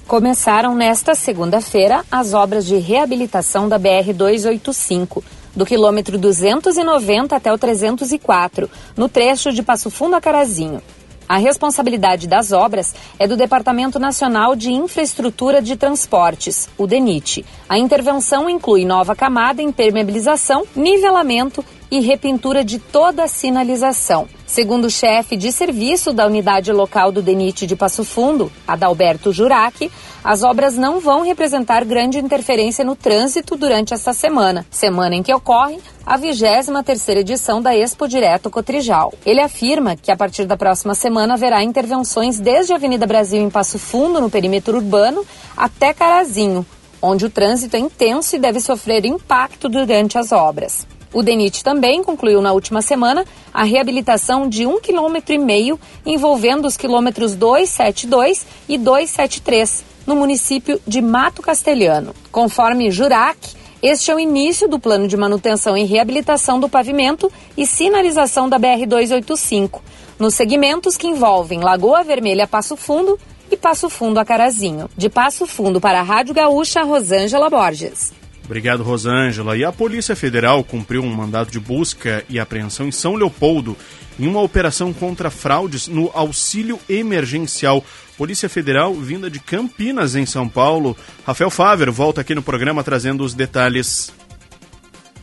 Começaram 0.07 0.75
nesta 0.75 1.15
segunda-feira 1.15 2.03
as 2.11 2.33
obras 2.33 2.65
de 2.65 2.79
reabilitação 2.79 3.69
da 3.69 3.79
BR-285 3.79 5.23
do 5.55 5.67
quilômetro 5.67 6.19
290 6.19 7.37
até 7.37 7.53
o 7.53 7.59
304, 7.59 8.71
no 8.97 9.09
trecho 9.09 9.53
de 9.53 9.63
Passo 9.63 9.91
Fundo 9.91 10.17
a 10.17 10.21
Carazinho. 10.21 10.83
A 11.29 11.39
responsabilidade 11.39 12.27
das 12.27 12.53
obras 12.53 12.95
é 13.19 13.27
do 13.27 13.37
Departamento 13.39 13.99
Nacional 13.99 14.55
de 14.55 14.71
Infraestrutura 14.71 15.63
de 15.63 15.77
Transportes, 15.77 16.69
o 16.77 16.87
DENIT. 16.87 17.45
A 17.69 17.79
intervenção 17.79 18.51
inclui 18.51 18.85
nova 18.85 19.17
camada, 19.17 19.63
impermeabilização, 19.63 20.65
nivelamento 20.77 21.65
e 21.93 22.01
repintura 22.01 22.65
de 22.65 22.79
toda 22.79 23.25
a 23.25 23.29
sinalização. 23.29 24.27
Segundo 24.47 24.87
o 24.87 24.91
chefe 24.91 25.37
de 25.37 25.53
serviço 25.53 26.11
da 26.11 26.27
unidade 26.27 26.73
local 26.73 27.13
do 27.13 27.21
DENIT 27.21 27.67
de 27.67 27.77
Passo 27.77 28.03
Fundo, 28.03 28.51
Adalberto 28.67 29.31
Jurac, 29.31 29.93
as 30.25 30.43
obras 30.43 30.75
não 30.75 31.01
vão 31.01 31.21
representar 31.21 31.85
grande 31.85 32.19
interferência 32.19 32.83
no 32.83 32.97
trânsito 32.97 33.57
durante 33.57 33.93
esta 33.93 34.15
semana, 34.15 34.65
semana 34.71 35.17
em 35.17 35.23
que 35.23 35.35
ocorre 35.35 35.81
a 36.07 36.19
23ª 36.19 37.19
edição 37.19 37.61
da 37.61 37.77
Expo 37.77 38.09
Direto 38.09 38.49
Cotrijal. 38.49 39.13
Ele 39.27 39.43
afirma 39.43 39.95
que 39.95 40.11
a 40.11 40.17
partir 40.17 40.47
da 40.47 40.57
próxima 40.57 40.95
semana 40.95 41.35
haverá 41.35 41.63
intervenções 41.63 42.41
desde 42.41 42.73
a 42.73 42.77
Avenida 42.77 43.07
Brasil 43.07 43.43
em 43.43 43.51
Passo 43.51 43.79
Fundo, 43.79 44.19
no 44.19 44.31
perímetro 44.31 44.79
urbano, 44.79 45.27
até 45.55 45.93
Carazinho, 45.93 46.65
onde 47.03 47.27
o 47.27 47.31
trânsito 47.31 47.77
é 47.77 47.81
intenso 47.81 48.35
e 48.35 48.39
deve 48.39 48.61
sofrer 48.61 49.05
impacto 49.05 49.69
durante 49.69 50.17
as 50.17 50.33
obras. 50.33 50.87
O 51.13 51.23
DENIT 51.23 51.63
também 51.63 52.03
concluiu 52.03 52.41
na 52.41 52.53
última 52.53 52.81
semana 52.81 53.25
a 53.53 53.65
reabilitação 53.65 54.49
de 54.49 54.67
um 54.67 54.81
quilômetro 54.81 55.35
e 55.35 55.39
meio 55.39 55.79
envolvendo 56.07 56.67
os 56.67 56.77
quilômetros 56.77 57.35
272 57.35 58.47
e 58.69 58.79
273 58.79 59.85
no 60.07 60.17
município 60.17 60.81
de 60.87 61.03
Mato 61.03 61.43
Castelhano. 61.43 62.15
Conforme 62.31 62.91
Jurac, 62.91 63.39
este 63.83 64.11
é 64.11 64.15
o 64.15 64.19
início 64.19 64.69
do 64.69 64.79
plano 64.79 65.09
de 65.09 65.17
manutenção 65.17 65.77
e 65.77 65.85
reabilitação 65.85 66.59
do 66.59 66.69
pavimento 66.69 67.31
e 67.57 67.67
sinalização 67.67 68.49
da 68.49 68.59
BR-285, 68.59 69.81
nos 70.19 70.35
segmentos 70.35 70.97
que 70.97 71.09
envolvem 71.09 71.61
Lagoa 71.61 72.05
Vermelha 72.05 72.47
Passo 72.47 72.77
Fundo 72.77 73.19
e 73.51 73.57
Passo 73.57 73.91
Fundo 73.91 74.19
a 74.19 74.25
Carazinho. 74.25 74.89
De 74.97 75.09
Passo 75.09 75.47
Fundo 75.47 75.81
para 75.81 76.01
a 76.01 76.03
Rádio 76.03 76.33
Gaúcha, 76.33 76.83
Rosângela 76.83 77.51
Borges. 77.51 78.22
Obrigado, 78.53 78.83
Rosângela. 78.83 79.57
E 79.57 79.65
a 79.65 79.73
Polícia 79.73 80.15
Federal 80.15 80.63
cumpriu 80.63 81.03
um 81.03 81.11
mandado 81.11 81.51
de 81.51 81.59
busca 81.59 82.23
e 82.29 82.39
apreensão 82.39 82.87
em 82.87 82.93
São 82.93 83.15
Leopoldo 83.15 83.75
em 84.21 84.27
uma 84.27 84.43
operação 84.43 84.93
contra 84.93 85.31
fraudes 85.31 85.89
no 85.89 86.11
auxílio 86.13 86.79
emergencial. 86.87 87.83
Polícia 88.19 88.51
Federal 88.51 88.93
vinda 88.93 89.31
de 89.31 89.41
Campinas, 89.41 90.15
em 90.15 90.27
São 90.27 90.47
Paulo. 90.47 90.95
Rafael 91.27 91.49
Faver 91.49 91.91
volta 91.91 92.21
aqui 92.21 92.35
no 92.35 92.43
programa 92.43 92.85
trazendo 92.85 93.25
os 93.25 93.33
detalhes. 93.33 94.13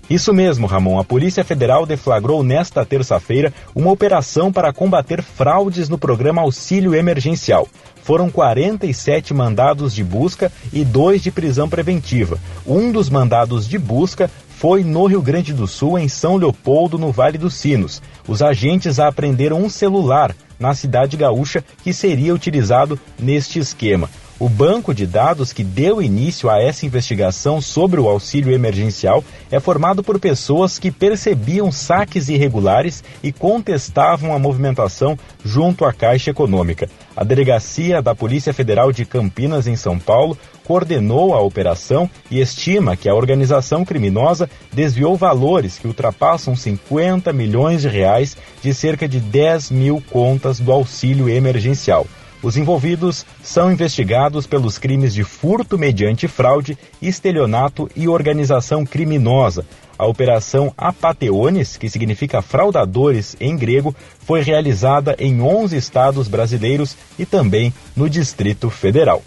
Isso 0.10 0.34
mesmo, 0.34 0.65
Ramon. 0.65 0.99
A 0.99 1.03
Polícia 1.03 1.44
Federal 1.44 1.86
deflagrou 1.86 2.44
nesta 2.44 2.84
terça-feira 2.84 3.53
uma 3.76 3.91
operação 3.91 4.52
para 4.52 4.73
combater 4.73 5.22
fraudes 5.22 5.88
no 5.88 5.98
programa 5.98 6.41
Auxílio 6.41 6.95
Emergencial. 6.95 7.68
Foram 8.02 8.30
47 8.31 9.36
mandados 9.36 9.94
de 9.94 10.03
busca 10.03 10.52
e 10.73 10.84
dois 10.84 11.22
de 11.22 11.30
prisão 11.30 11.69
preventiva. 11.69 12.40
Um 12.65 12.91
dos 12.91 13.07
mandados 13.07 13.68
de 13.68 13.77
busca 13.77 14.31
foi 14.49 14.84
no 14.84 15.06
Rio 15.06 15.22
Grande 15.22 15.53
do 15.53 15.68
Sul, 15.68 15.98
em 15.99 16.10
São 16.10 16.36
Leopoldo, 16.36 16.98
no 16.98 17.11
Vale 17.11 17.38
dos 17.38 17.53
Sinos. 17.53 18.02
Os 18.27 18.41
agentes 18.41 18.99
apreenderam 18.99 19.61
um 19.61 19.69
celular 19.69 20.36
na 20.60 20.73
cidade 20.73 21.15
gaúcha 21.15 21.64
que 21.84 21.94
seria 21.94 22.34
utilizado 22.34 22.99
neste 23.18 23.60
esquema. 23.60 24.10
O 24.40 24.48
banco 24.48 24.94
de 24.94 25.06
dados 25.06 25.52
que 25.52 25.66
deu 25.66 26.02
início 26.02 26.49
a 26.49 26.61
essa 26.61 26.86
investigação 26.86 27.60
sobre 27.60 27.99
o 27.99 28.07
auxílio 28.07 28.53
emergencial 28.53 29.22
é 29.52 29.60
formado 29.60 30.02
por 30.02 30.18
pessoas 30.18 30.80
que 30.80 30.91
percebiam 30.91 31.70
saques 31.74 32.30
irregulares 32.30 33.03
e 33.22 33.34
contestavam 33.34 34.34
a 34.34 34.40
movimentação 34.40 35.20
junto 35.44 35.84
à 35.84 35.91
Caixa 35.91 36.32
Econômica. 36.32 36.90
A 37.18 37.26
delegacia 37.26 38.02
da 38.02 38.16
Polícia 38.16 38.53
Federal 38.53 38.94
de 38.94 39.03
Campinas, 39.03 39.68
em 39.68 39.76
São 39.76 39.99
Paulo, 39.99 40.38
coordenou 40.64 41.34
a 41.34 41.41
operação 41.41 42.10
e 42.32 42.40
estima 42.40 42.95
que 42.95 43.10
a 43.10 43.16
organização 43.16 43.84
criminosa 43.84 44.49
desviou 44.72 45.18
valores 45.18 45.78
que 45.78 45.88
ultrapassam 45.88 46.56
50 46.56 47.34
milhões 47.34 47.82
de 47.82 47.90
reais 47.90 48.38
de 48.61 48.74
cerca 48.74 49.06
de 49.06 49.20
10 49.20 49.70
mil 49.72 50.02
contas 50.10 50.61
do 50.61 50.72
auxílio 50.72 51.28
emergencial. 51.28 52.07
Os 52.41 52.56
envolvidos 52.56 53.26
são 53.44 53.72
investigados 53.72 54.48
pelos 54.48 54.78
crimes 54.78 55.14
de 55.14 55.24
furto 55.24 55.78
mediante 55.78 56.28
fraude, 56.28 56.78
estelionato 57.02 57.90
e 57.95 58.07
organização 58.07 58.86
criminosa. 58.86 59.66
A 59.98 60.06
operação 60.06 60.74
Apateones, 60.78 61.76
que 61.76 61.90
significa 61.90 62.41
fraudadores 62.41 63.36
em 63.41 63.57
grego, 63.57 63.94
foi 64.26 64.41
realizada 64.41 65.14
em 65.20 65.41
11 65.41 65.76
estados 65.76 66.30
brasileiros 66.30 66.95
e 67.18 67.26
também 67.26 67.74
no 67.94 68.10
Distrito 68.10 68.70
Federal. 68.70 69.22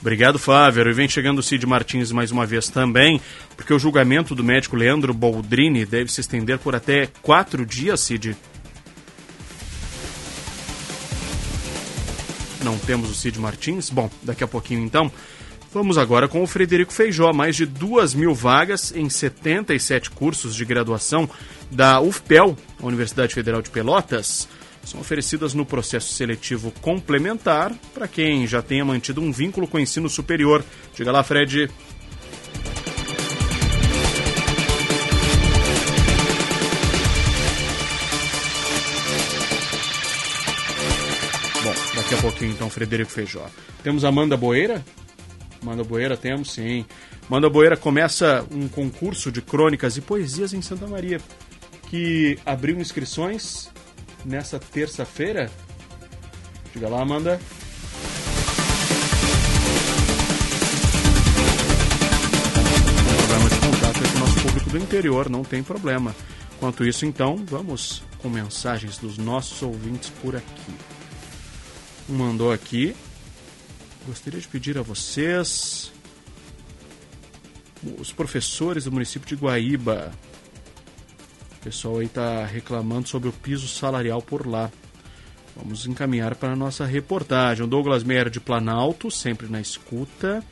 Obrigado, 0.00 0.38
Fávero. 0.38 0.90
E 0.90 0.92
vem 0.92 1.08
chegando 1.08 1.38
o 1.38 1.42
Cid 1.42 1.66
Martins 1.66 2.12
mais 2.12 2.30
uma 2.30 2.46
vez 2.46 2.68
também, 2.68 3.20
porque 3.56 3.74
o 3.74 3.78
julgamento 3.78 4.34
do 4.34 4.44
médico 4.44 4.76
Leandro 4.76 5.12
Boldrini 5.12 5.84
deve 5.84 6.12
se 6.12 6.20
estender 6.20 6.58
por 6.58 6.76
até 6.76 7.08
quatro 7.22 7.66
dias, 7.66 8.00
Cid. 8.00 8.36
Não 12.64 12.78
temos 12.78 13.10
o 13.10 13.14
Cid 13.14 13.38
Martins. 13.38 13.90
Bom, 13.90 14.10
daqui 14.22 14.42
a 14.42 14.48
pouquinho 14.48 14.82
então. 14.84 15.12
Vamos 15.72 15.98
agora 15.98 16.28
com 16.28 16.42
o 16.42 16.46
Frederico 16.46 16.92
Feijó. 16.92 17.32
Mais 17.32 17.56
de 17.56 17.66
duas 17.66 18.14
mil 18.14 18.34
vagas 18.34 18.92
em 18.94 19.08
77 19.10 20.10
cursos 20.10 20.54
de 20.54 20.64
graduação 20.64 21.28
da 21.70 22.00
UFPEL, 22.00 22.56
Universidade 22.80 23.34
Federal 23.34 23.60
de 23.60 23.70
Pelotas, 23.70 24.48
são 24.84 25.00
oferecidas 25.00 25.54
no 25.54 25.66
processo 25.66 26.12
seletivo 26.12 26.72
complementar 26.80 27.72
para 27.92 28.06
quem 28.06 28.46
já 28.46 28.62
tenha 28.62 28.84
mantido 28.84 29.20
um 29.20 29.32
vínculo 29.32 29.66
com 29.66 29.78
o 29.78 29.80
ensino 29.80 30.08
superior. 30.08 30.64
Diga 30.94 31.10
lá, 31.10 31.22
Fred. 31.22 31.70
Pouquinho, 42.24 42.52
então, 42.52 42.70
Frederico 42.70 43.10
Feijó. 43.10 43.46
Temos 43.82 44.02
Amanda 44.02 44.34
Boeira? 44.34 44.82
Amanda 45.60 45.84
Boeira 45.84 46.16
temos, 46.16 46.52
sim. 46.52 46.86
Amanda 47.28 47.50
Boeira 47.50 47.76
começa 47.76 48.46
um 48.50 48.66
concurso 48.66 49.30
de 49.30 49.42
crônicas 49.42 49.98
e 49.98 50.00
poesias 50.00 50.54
em 50.54 50.62
Santa 50.62 50.86
Maria, 50.86 51.20
que 51.90 52.38
abriu 52.46 52.80
inscrições 52.80 53.68
nessa 54.24 54.58
terça-feira. 54.58 55.50
Diga 56.72 56.88
lá, 56.88 57.02
Amanda. 57.02 57.38
Programa 63.18 63.50
de 63.50 63.56
contato 63.56 64.10
com 64.10 64.16
o 64.16 64.20
nosso 64.20 64.40
público 64.40 64.70
do 64.70 64.78
interior, 64.78 65.28
não 65.28 65.42
tem 65.44 65.62
problema. 65.62 66.16
Enquanto 66.56 66.86
isso, 66.86 67.04
então, 67.04 67.36
vamos 67.44 68.02
com 68.16 68.30
mensagens 68.30 68.96
dos 68.96 69.18
nossos 69.18 69.60
ouvintes 69.60 70.08
por 70.22 70.34
aqui 70.34 70.93
mandou 72.08 72.52
aqui. 72.52 72.94
Gostaria 74.06 74.40
de 74.40 74.48
pedir 74.48 74.76
a 74.76 74.82
vocês, 74.82 75.90
os 77.98 78.12
professores 78.12 78.84
do 78.84 78.92
município 78.92 79.26
de 79.26 79.34
Guaíba. 79.34 80.12
O 81.58 81.64
pessoal 81.64 81.98
aí 81.98 82.06
está 82.06 82.44
reclamando 82.44 83.08
sobre 83.08 83.28
o 83.28 83.32
piso 83.32 83.66
salarial 83.66 84.20
por 84.20 84.46
lá. 84.46 84.70
Vamos 85.56 85.86
encaminhar 85.86 86.34
para 86.34 86.52
a 86.52 86.56
nossa 86.56 86.84
reportagem. 86.84 87.64
O 87.64 87.68
Douglas 87.68 88.02
Meyer 88.02 88.28
de 88.28 88.40
Planalto, 88.40 89.10
sempre 89.10 89.46
na 89.48 89.60
escuta. 89.60 90.44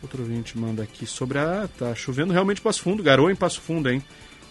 Outro 0.00 0.22
ouvinte 0.22 0.56
manda 0.56 0.82
aqui 0.82 1.06
sobre 1.06 1.38
a. 1.38 1.68
tá 1.78 1.94
chovendo 1.94 2.32
realmente 2.32 2.60
Passo 2.60 2.82
Fundo, 2.82 3.02
garoa 3.02 3.32
em 3.32 3.36
Passo 3.36 3.60
Fundo, 3.60 3.90
hein? 3.90 4.02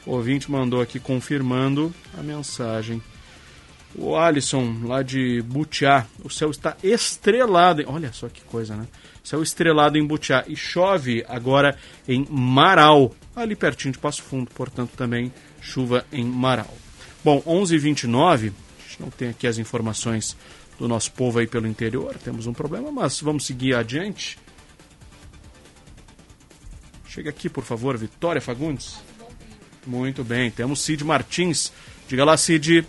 O 0.06 0.12
ouvinte 0.12 0.52
mandou 0.52 0.82
aqui 0.82 1.00
confirmando 1.00 1.94
a 2.18 2.22
mensagem. 2.22 3.02
O 3.96 4.16
Alisson, 4.16 4.82
lá 4.84 5.04
de 5.04 5.42
Butiá, 5.44 6.08
o 6.24 6.30
céu 6.30 6.50
está 6.50 6.76
estrelado. 6.84 7.84
Olha 7.88 8.12
só 8.12 8.28
que 8.28 8.42
coisa, 8.42 8.76
né? 8.76 8.88
Céu 9.24 9.44
estrelado 9.44 9.98
em 9.98 10.06
Butiá. 10.06 10.44
E 10.48 10.56
chove 10.56 11.24
agora 11.28 11.78
em 12.08 12.26
Marau, 12.30 13.16
ali 13.36 13.56
pertinho 13.56 13.92
de 13.92 14.00
Passo 14.00 14.24
Fundo, 14.24 14.50
portanto 14.54 14.92
também 14.98 15.32
chuva 15.62 16.06
em 16.12 16.26
Marau. 16.26 16.74
Bom, 17.24 17.42
11h29, 17.42 18.34
a 18.34 18.36
gente 18.38 19.00
não 19.02 19.10
tem 19.10 19.30
aqui 19.30 19.48
as 19.48 19.58
informações 19.58 20.36
do 20.78 20.88
nosso 20.88 21.12
povo 21.12 21.40
aí 21.40 21.48
pelo 21.48 21.68
interior, 21.68 22.18
temos 22.18 22.48
um 22.48 22.54
problema, 22.54 22.92
mas 22.92 23.22
vamos 23.22 23.46
seguir 23.46 23.76
adiante. 23.76 24.38
Chega 27.08 27.30
aqui, 27.30 27.48
por 27.48 27.64
favor, 27.64 27.96
Vitória 27.96 28.42
Fagundes. 28.42 28.96
Muito 29.86 30.24
bem, 30.24 30.50
temos 30.50 30.82
Cid 30.82 31.04
Martins. 31.04 31.72
Diga 32.08 32.26
lá, 32.26 32.36
Cid. 32.36 32.86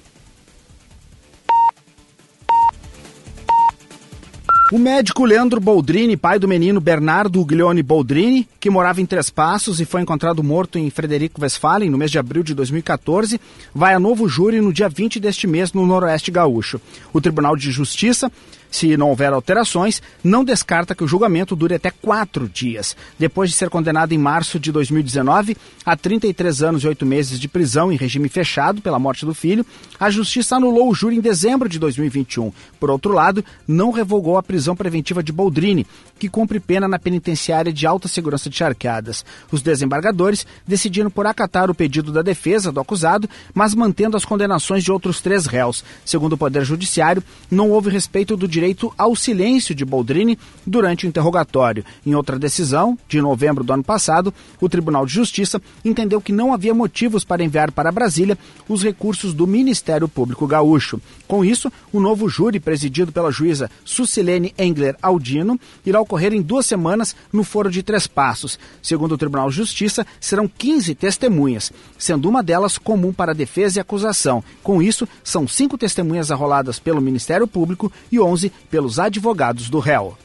O 4.72 4.78
médico 4.78 5.26
Leandro 5.26 5.60
Boldrini, 5.60 6.16
pai 6.16 6.38
do 6.38 6.48
menino 6.48 6.80
Bernardo 6.80 7.38
Guglione 7.40 7.82
Boldrini, 7.82 8.48
que 8.58 8.70
morava 8.70 8.98
em 8.98 9.04
Três 9.04 9.28
Passos 9.28 9.78
e 9.78 9.84
foi 9.84 10.00
encontrado 10.00 10.42
morto 10.42 10.78
em 10.78 10.88
Frederico 10.88 11.42
Westphalen 11.42 11.90
no 11.90 11.98
mês 11.98 12.10
de 12.10 12.18
abril 12.18 12.42
de 12.42 12.54
2014, 12.54 13.38
vai 13.74 13.92
a 13.92 14.00
novo 14.00 14.26
júri 14.26 14.62
no 14.62 14.72
dia 14.72 14.88
20 14.88 15.20
deste 15.20 15.46
mês 15.46 15.74
no 15.74 15.86
Noroeste 15.86 16.30
Gaúcho. 16.30 16.80
O 17.12 17.20
Tribunal 17.20 17.56
de 17.56 17.70
Justiça 17.70 18.32
se 18.74 18.96
não 18.96 19.10
houver 19.10 19.32
alterações, 19.32 20.02
não 20.22 20.42
descarta 20.42 20.96
que 20.96 21.04
o 21.04 21.06
julgamento 21.06 21.54
dure 21.54 21.76
até 21.76 21.92
quatro 21.92 22.48
dias. 22.48 22.96
Depois 23.16 23.48
de 23.48 23.54
ser 23.54 23.70
condenado 23.70 24.12
em 24.12 24.18
março 24.18 24.58
de 24.58 24.72
2019 24.72 25.56
a 25.86 25.96
33 25.96 26.60
anos 26.60 26.82
e 26.82 26.88
oito 26.88 27.06
meses 27.06 27.38
de 27.38 27.46
prisão 27.46 27.92
em 27.92 27.96
regime 27.96 28.28
fechado 28.28 28.82
pela 28.82 28.98
morte 28.98 29.24
do 29.24 29.32
filho, 29.32 29.64
a 29.98 30.10
Justiça 30.10 30.56
anulou 30.56 30.90
o 30.90 30.94
júri 30.94 31.16
em 31.16 31.20
dezembro 31.20 31.68
de 31.68 31.78
2021. 31.78 32.52
Por 32.80 32.90
outro 32.90 33.12
lado, 33.12 33.44
não 33.66 33.92
revogou 33.92 34.36
a 34.36 34.42
prisão 34.42 34.74
preventiva 34.74 35.22
de 35.22 35.30
Boldrini, 35.30 35.86
que 36.18 36.28
cumpre 36.28 36.58
pena 36.58 36.88
na 36.88 36.98
penitenciária 36.98 37.72
de 37.72 37.86
alta 37.86 38.08
segurança 38.08 38.50
de 38.50 38.56
Charqueadas. 38.56 39.24
Os 39.52 39.62
desembargadores 39.62 40.44
decidiram 40.66 41.10
por 41.10 41.26
acatar 41.26 41.70
o 41.70 41.74
pedido 41.74 42.10
da 42.10 42.22
defesa 42.22 42.72
do 42.72 42.80
acusado, 42.80 43.30
mas 43.54 43.72
mantendo 43.72 44.16
as 44.16 44.24
condenações 44.24 44.82
de 44.82 44.90
outros 44.90 45.20
três 45.20 45.46
réus. 45.46 45.84
Segundo 46.04 46.32
o 46.32 46.38
Poder 46.38 46.64
Judiciário, 46.64 47.22
não 47.48 47.70
houve 47.70 47.88
respeito 47.88 48.36
do 48.36 48.48
direito 48.48 48.63
direito 48.64 48.90
ao 48.96 49.14
silêncio 49.14 49.74
de 49.74 49.84
Boldrini 49.84 50.38
durante 50.66 51.04
o 51.04 51.08
interrogatório. 51.08 51.84
Em 52.06 52.14
outra 52.14 52.38
decisão, 52.38 52.98
de 53.06 53.20
novembro 53.20 53.62
do 53.62 53.72
ano 53.74 53.84
passado, 53.84 54.32
o 54.58 54.68
Tribunal 54.70 55.04
de 55.04 55.12
Justiça 55.12 55.60
entendeu 55.84 56.18
que 56.18 56.32
não 56.32 56.54
havia 56.54 56.72
motivos 56.72 57.24
para 57.24 57.44
enviar 57.44 57.70
para 57.70 57.92
Brasília 57.92 58.38
os 58.66 58.82
recursos 58.82 59.34
do 59.34 59.46
Ministério 59.46 60.08
Público 60.08 60.46
Gaúcho. 60.46 60.98
Com 61.28 61.44
isso, 61.44 61.70
o 61.92 62.00
novo 62.00 62.26
júri, 62.26 62.58
presidido 62.58 63.12
pela 63.12 63.30
juíza 63.30 63.70
Sucilene 63.84 64.54
Engler 64.58 64.96
Aldino, 65.02 65.60
irá 65.84 66.00
ocorrer 66.00 66.32
em 66.32 66.40
duas 66.40 66.64
semanas 66.64 67.14
no 67.30 67.44
Foro 67.44 67.70
de 67.70 67.82
Três 67.82 68.06
Passos. 68.06 68.58
Segundo 68.82 69.12
o 69.12 69.18
Tribunal 69.18 69.50
de 69.50 69.56
Justiça, 69.56 70.06
serão 70.18 70.48
15 70.48 70.94
testemunhas, 70.94 71.70
sendo 71.98 72.28
uma 72.28 72.42
delas 72.42 72.78
comum 72.78 73.12
para 73.12 73.34
defesa 73.34 73.78
e 73.78 73.80
acusação. 73.80 74.42
Com 74.62 74.80
isso, 74.80 75.06
são 75.22 75.46
cinco 75.46 75.76
testemunhas 75.76 76.30
arroladas 76.30 76.78
pelo 76.78 77.00
Ministério 77.00 77.46
Público 77.46 77.92
e 78.10 78.18
11 78.18 78.43
pelos 78.70 78.98
advogados 78.98 79.68
do 79.68 79.78
réu. 79.78 80.16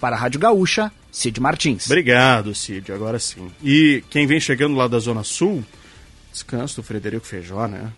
Para 0.00 0.16
a 0.16 0.18
Rádio 0.18 0.38
Gaúcha, 0.38 0.92
Cid 1.10 1.40
Martins. 1.40 1.86
Obrigado, 1.86 2.54
Cid, 2.54 2.92
agora 2.92 3.18
sim. 3.18 3.50
E 3.62 4.04
quem 4.10 4.26
vem 4.26 4.38
chegando 4.38 4.76
lá 4.76 4.86
da 4.86 4.98
Zona 4.98 5.24
Sul, 5.24 5.64
descanso 6.30 6.76
do 6.76 6.82
Frederico 6.82 7.26
Feijó, 7.26 7.66
né? 7.66 7.90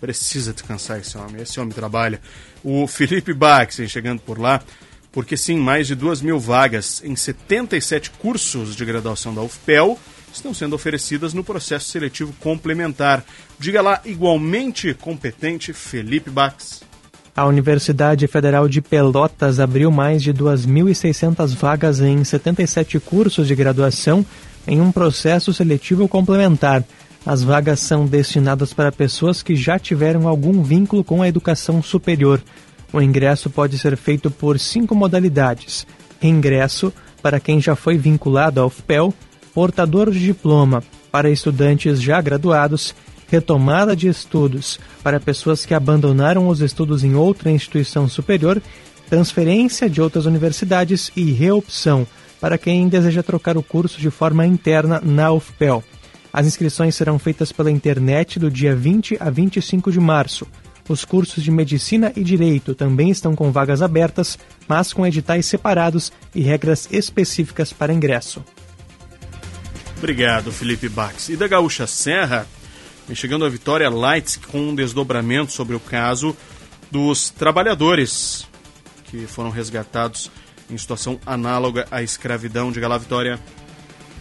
Precisa 0.00 0.52
descansar 0.52 0.98
esse 0.98 1.16
homem, 1.16 1.42
esse 1.42 1.60
homem 1.60 1.72
trabalha. 1.72 2.20
O 2.64 2.86
Felipe 2.86 3.32
Bax 3.34 3.76
vem 3.76 3.88
chegando 3.88 4.20
por 4.20 4.38
lá, 4.38 4.62
porque 5.12 5.36
sim, 5.36 5.58
mais 5.58 5.86
de 5.86 5.94
duas 5.94 6.22
mil 6.22 6.40
vagas 6.40 7.02
em 7.04 7.14
77 7.14 8.10
cursos 8.12 8.74
de 8.74 8.84
graduação 8.84 9.34
da 9.34 9.42
UFPEL 9.42 9.98
estão 10.32 10.54
sendo 10.54 10.74
oferecidas 10.74 11.34
no 11.34 11.44
processo 11.44 11.90
seletivo 11.90 12.32
complementar. 12.40 13.24
Diga 13.58 13.82
lá, 13.82 14.00
igualmente 14.04 14.94
competente, 14.94 15.72
Felipe 15.72 16.30
Bax. 16.30 16.82
A 17.34 17.46
Universidade 17.46 18.26
Federal 18.26 18.68
de 18.68 18.82
Pelotas 18.82 19.58
abriu 19.58 19.90
mais 19.90 20.22
de 20.22 20.34
2.600 20.34 21.54
vagas 21.54 22.00
em 22.00 22.22
77 22.22 23.00
cursos 23.00 23.48
de 23.48 23.54
graduação 23.54 24.24
em 24.66 24.82
um 24.82 24.92
processo 24.92 25.52
seletivo 25.52 26.06
complementar. 26.06 26.84
As 27.24 27.42
vagas 27.42 27.80
são 27.80 28.04
destinadas 28.04 28.74
para 28.74 28.92
pessoas 28.92 29.42
que 29.42 29.56
já 29.56 29.78
tiveram 29.78 30.28
algum 30.28 30.62
vínculo 30.62 31.02
com 31.02 31.22
a 31.22 31.28
educação 31.28 31.82
superior. 31.82 32.42
O 32.92 33.00
ingresso 33.00 33.48
pode 33.48 33.78
ser 33.78 33.96
feito 33.96 34.30
por 34.30 34.58
cinco 34.58 34.94
modalidades: 34.94 35.86
ingresso 36.22 36.92
para 37.22 37.40
quem 37.40 37.58
já 37.60 37.74
foi 37.74 37.96
vinculado 37.96 38.60
ao 38.60 38.68
FPEL, 38.68 39.14
portador 39.54 40.10
de 40.10 40.20
diploma 40.20 40.82
para 41.10 41.30
estudantes 41.30 42.02
já 42.02 42.20
graduados, 42.20 42.94
retomada 43.32 43.96
de 43.96 44.08
estudos 44.08 44.78
para 45.02 45.18
pessoas 45.18 45.64
que 45.64 45.72
abandonaram 45.72 46.48
os 46.48 46.60
estudos 46.60 47.02
em 47.02 47.14
outra 47.14 47.50
instituição 47.50 48.06
superior, 48.06 48.60
transferência 49.08 49.88
de 49.88 50.02
outras 50.02 50.26
universidades 50.26 51.10
e 51.16 51.32
reopção 51.32 52.06
para 52.38 52.58
quem 52.58 52.86
deseja 52.88 53.22
trocar 53.22 53.56
o 53.56 53.62
curso 53.62 53.98
de 53.98 54.10
forma 54.10 54.44
interna 54.44 55.00
na 55.02 55.32
UFPEL. 55.32 55.82
As 56.30 56.46
inscrições 56.46 56.94
serão 56.94 57.18
feitas 57.18 57.50
pela 57.50 57.70
internet 57.70 58.38
do 58.38 58.50
dia 58.50 58.76
20 58.76 59.16
a 59.18 59.30
25 59.30 59.90
de 59.90 59.98
março. 59.98 60.46
Os 60.86 61.02
cursos 61.02 61.42
de 61.42 61.50
Medicina 61.50 62.12
e 62.14 62.22
Direito 62.22 62.74
também 62.74 63.08
estão 63.08 63.34
com 63.34 63.50
vagas 63.50 63.80
abertas, 63.80 64.38
mas 64.68 64.92
com 64.92 65.06
editais 65.06 65.46
separados 65.46 66.12
e 66.34 66.42
regras 66.42 66.86
específicas 66.92 67.72
para 67.72 67.94
ingresso. 67.94 68.44
Obrigado, 69.96 70.52
Felipe 70.52 70.90
Bax. 70.90 71.30
E 71.30 71.36
da 71.36 71.48
Gaúcha 71.48 71.86
Serra, 71.86 72.46
vem 73.06 73.16
chegando 73.16 73.44
a 73.44 73.48
Vitória 73.48 73.88
Lights 73.90 74.36
com 74.36 74.58
um 74.58 74.74
desdobramento 74.74 75.52
sobre 75.52 75.74
o 75.74 75.80
caso 75.80 76.36
dos 76.90 77.30
trabalhadores 77.30 78.46
que 79.04 79.26
foram 79.26 79.50
resgatados 79.50 80.30
em 80.70 80.78
situação 80.78 81.18
análoga 81.26 81.86
à 81.90 82.02
escravidão. 82.02 82.72
Diga 82.72 82.88
lá, 82.88 82.98
Vitória. 82.98 83.38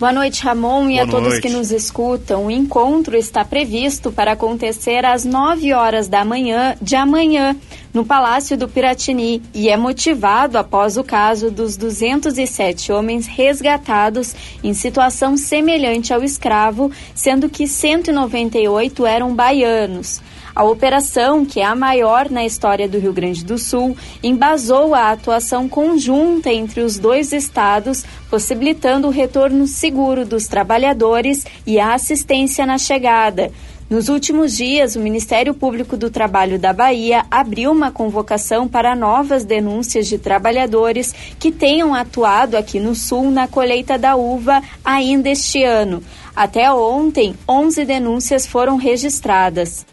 Boa 0.02 0.12
noite, 0.12 0.42
Ramon, 0.42 0.90
e 0.90 0.96
Boa 0.96 1.04
a 1.04 1.08
todos 1.08 1.28
noite. 1.28 1.42
que 1.44 1.50
nos 1.54 1.70
escutam. 1.70 2.48
O 2.48 2.50
encontro 2.50 3.16
está 3.16 3.46
previsto 3.46 4.12
para 4.12 4.32
acontecer 4.32 5.06
às 5.06 5.24
9 5.24 5.74
horas 5.74 6.08
da 6.08 6.26
manhã 6.26 6.76
de 6.82 6.96
amanhã, 6.96 7.56
no 7.94 8.04
Palácio 8.04 8.58
do 8.58 8.68
Piratini, 8.68 9.44
e 9.54 9.70
é 9.70 9.78
motivado 9.78 10.58
após 10.58 10.98
o 10.98 11.04
caso 11.04 11.52
dos 11.52 11.78
207 11.78 12.92
homens 12.92 13.28
resgatados 13.28 14.34
em 14.64 14.74
situação 14.74 15.38
semelhante 15.38 16.12
ao 16.12 16.24
escravo, 16.24 16.92
sendo 17.14 17.48
que 17.48 17.68
198 17.68 19.06
eram 19.06 19.36
baianos. 19.36 20.20
A 20.54 20.64
operação, 20.64 21.46
que 21.46 21.62
é 21.62 21.66
a 21.66 21.74
maior 21.74 22.30
na 22.30 22.46
história 22.46 22.88
do 22.88 23.00
Rio 23.00 23.14
Grande 23.14 23.46
do 23.46 23.58
Sul, 23.58 23.96
embasou 24.22 24.94
a 24.94 25.12
atuação 25.12 25.70
conjunta 25.70 26.52
entre 26.52 26.82
os 26.82 27.00
dois 27.00 27.32
estados, 27.32 28.04
possibilitando 28.30 29.08
o 29.08 29.12
retorno 29.12 29.66
seguro 29.66 30.26
dos 30.26 30.48
trabalhadores 30.48 31.46
e 31.66 31.80
a 31.80 31.94
assistência 31.94 32.66
na 32.66 32.78
chegada. 32.78 33.52
Nos 33.92 34.08
últimos 34.08 34.56
dias, 34.56 34.96
o 34.96 35.02
Ministério 35.02 35.54
Público 35.54 35.98
do 35.98 36.10
Trabalho 36.10 36.58
da 36.58 36.72
Bahia 36.72 37.26
abriu 37.30 37.74
uma 37.74 37.92
convocação 37.92 38.66
para 38.66 38.96
novas 38.96 39.44
denúncias 39.44 40.08
de 40.08 40.18
trabalhadores 40.18 41.14
que 41.38 41.52
tenham 41.52 41.94
atuado 41.94 42.56
aqui 42.56 42.80
no 42.80 42.96
Sul 42.96 43.30
na 43.30 43.50
colheita 43.50 43.98
da 43.98 44.16
uva 44.16 44.64
ainda 44.84 45.30
este 45.30 45.66
ano. 45.66 46.02
Até 46.34 46.72
ontem, 46.72 47.36
11 47.48 47.84
denúncias 47.84 48.48
foram 48.48 48.78
registradas. 48.78 49.86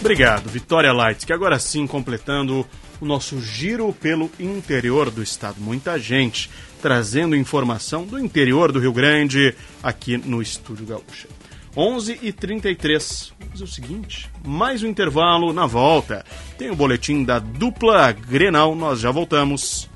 Obrigado, 0.00 0.48
Vitória 0.48 0.92
Lights, 0.92 1.24
que 1.24 1.32
agora 1.32 1.58
sim 1.58 1.86
completando 1.86 2.64
o 3.00 3.04
nosso 3.04 3.40
giro 3.40 3.92
pelo 3.92 4.30
interior 4.38 5.10
do 5.10 5.22
estado. 5.22 5.60
Muita 5.60 5.98
gente 5.98 6.48
trazendo 6.80 7.34
informação 7.36 8.04
do 8.04 8.18
interior 8.18 8.70
do 8.70 8.78
Rio 8.78 8.92
Grande 8.92 9.54
aqui 9.82 10.16
no 10.16 10.40
Estúdio 10.40 10.86
Gaúcha. 10.86 11.28
11 11.76 12.18
e 12.22 12.32
33 12.32 13.32
Vamos 13.38 13.52
fazer 13.52 13.64
o 13.64 13.66
seguinte, 13.66 14.30
mais 14.44 14.82
um 14.82 14.86
intervalo 14.86 15.52
na 15.52 15.66
volta. 15.66 16.24
Tem 16.56 16.70
o 16.70 16.76
boletim 16.76 17.24
da 17.24 17.38
dupla 17.38 18.12
Grenal, 18.12 18.74
nós 18.74 19.00
já 19.00 19.10
voltamos. 19.10 19.88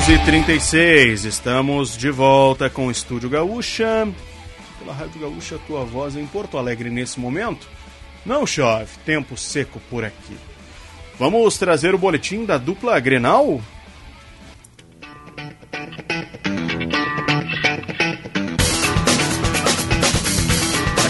Onze 0.00 0.14
e 0.14 0.18
36 0.24 1.24
estamos 1.26 1.94
de 1.94 2.10
volta 2.10 2.70
com 2.70 2.86
o 2.86 2.90
Estúdio 2.90 3.28
Gaúcha. 3.28 4.08
Pela 4.78 4.94
Rádio 4.94 5.20
Gaúcha, 5.20 5.58
tua 5.66 5.84
voz 5.84 6.16
em 6.16 6.26
Porto 6.26 6.56
Alegre 6.56 6.88
nesse 6.88 7.20
momento. 7.20 7.68
Não 8.24 8.46
chove, 8.46 8.88
tempo 9.04 9.36
seco 9.36 9.78
por 9.90 10.02
aqui. 10.02 10.38
Vamos 11.18 11.58
trazer 11.58 11.94
o 11.94 11.98
boletim 11.98 12.46
da 12.46 12.56
dupla 12.56 12.98
Grenal? 12.98 13.60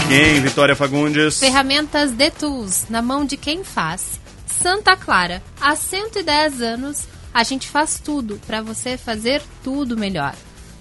Quem, 0.08 0.40
Vitória 0.40 0.74
Fagundes? 0.74 1.38
Ferramentas 1.38 2.10
The 2.10 2.30
Tools, 2.30 2.86
na 2.90 3.00
mão 3.00 3.24
de 3.24 3.36
quem 3.36 3.62
faz. 3.62 4.18
Santa 4.48 4.96
Clara, 4.96 5.40
há 5.60 5.76
110 5.76 6.60
anos, 6.60 7.06
a 7.32 7.42
gente 7.42 7.68
faz 7.68 8.00
tudo 8.02 8.40
para 8.46 8.60
você 8.60 8.96
fazer 8.96 9.42
tudo 9.62 9.96
melhor. 9.96 10.34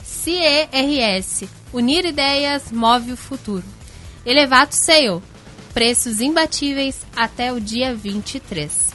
CERS, 0.04 1.44
unir 1.72 2.06
ideias, 2.06 2.72
move 2.72 3.14
o 3.14 3.18
futuro. 3.18 3.64
Elevato 4.26 4.76
Sale, 4.76 5.22
preços 5.74 6.20
imbatíveis 6.20 7.06
até 7.16 7.54
o 7.54 7.60
dia 7.60 7.96
23. 7.96 8.90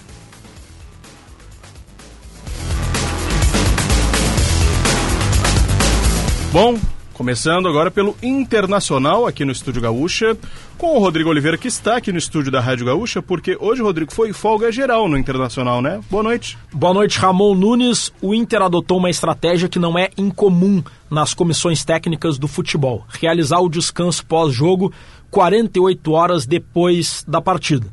Bom, 6.52 6.78
começando 7.15 7.69
agora 7.69 7.93
pelo 7.93 8.16
Internacional 8.20 9.24
aqui 9.27 9.45
no 9.45 9.53
Estúdio 9.53 9.81
Gaúcha, 9.81 10.36
com 10.77 10.97
o 10.97 10.99
Rodrigo 10.99 11.31
Oliveira, 11.31 11.57
que 11.57 11.69
está 11.69 11.97
aqui 11.97 12.11
no 12.11 12.19
estúdio 12.19 12.51
da 12.51 12.61
Rádio 12.61 12.85
Gaúcha, 12.85 13.23
porque 13.23 13.57
hoje, 13.61 13.81
Rodrigo, 13.81 14.12
foi 14.12 14.32
folga 14.32 14.70
geral 14.73 15.09
no 15.09 15.16
Internacional, 15.16 15.81
né? 15.81 16.01
Boa 16.11 16.24
noite. 16.24 16.59
Boa 16.73 16.93
noite, 16.93 17.19
Ramon 17.19 17.55
Nunes. 17.55 18.12
O 18.20 18.35
Inter 18.35 18.62
adotou 18.62 18.99
uma 18.99 19.09
estratégia 19.09 19.69
que 19.69 19.78
não 19.78 19.97
é 19.97 20.11
incomum 20.19 20.82
nas 21.09 21.32
comissões 21.32 21.85
técnicas 21.85 22.36
do 22.36 22.49
futebol: 22.49 23.07
realizar 23.09 23.61
o 23.61 23.69
descanso 23.69 24.27
pós-jogo 24.27 24.93
48 25.31 26.12
horas 26.12 26.47
depois 26.47 27.24
da 27.27 27.41
partida. 27.41 27.86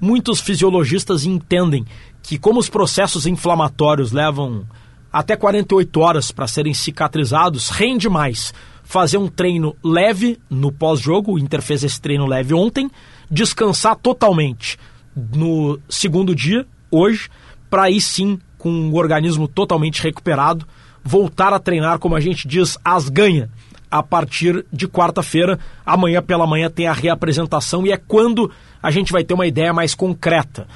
Muitos 0.00 0.40
fisiologistas 0.40 1.26
entendem 1.26 1.84
que, 2.22 2.38
como 2.38 2.60
os 2.60 2.70
processos 2.70 3.26
inflamatórios 3.26 4.12
levam 4.12 4.64
até 5.12 5.36
48 5.36 6.00
horas 6.00 6.30
para 6.30 6.46
serem 6.46 6.74
cicatrizados, 6.74 7.68
rende 7.68 8.08
mais 8.08 8.52
fazer 8.82 9.18
um 9.18 9.28
treino 9.28 9.76
leve 9.84 10.38
no 10.48 10.72
pós-jogo, 10.72 11.34
o 11.34 11.38
Inter 11.38 11.62
fez 11.62 11.84
esse 11.84 12.00
treino 12.00 12.26
leve 12.26 12.54
ontem, 12.54 12.90
descansar 13.30 13.96
totalmente 13.96 14.76
no 15.14 15.78
segundo 15.88 16.34
dia, 16.34 16.66
hoje, 16.90 17.28
para 17.68 17.84
aí 17.84 18.00
sim, 18.00 18.38
com 18.58 18.90
o 18.90 18.96
organismo 18.96 19.46
totalmente 19.46 20.02
recuperado, 20.02 20.66
voltar 21.02 21.52
a 21.52 21.58
treinar, 21.58 21.98
como 21.98 22.16
a 22.16 22.20
gente 22.20 22.46
diz, 22.46 22.76
as 22.84 23.08
ganha, 23.08 23.48
a 23.90 24.02
partir 24.02 24.64
de 24.72 24.86
quarta-feira. 24.86 25.58
Amanhã 25.84 26.22
pela 26.22 26.46
manhã 26.46 26.70
tem 26.70 26.86
a 26.86 26.92
reapresentação 26.92 27.86
e 27.86 27.92
é 27.92 27.96
quando 27.96 28.50
a 28.82 28.90
gente 28.90 29.12
vai 29.12 29.24
ter 29.24 29.34
uma 29.34 29.46
ideia 29.46 29.72
mais 29.72 29.94
concreta. 29.94 30.66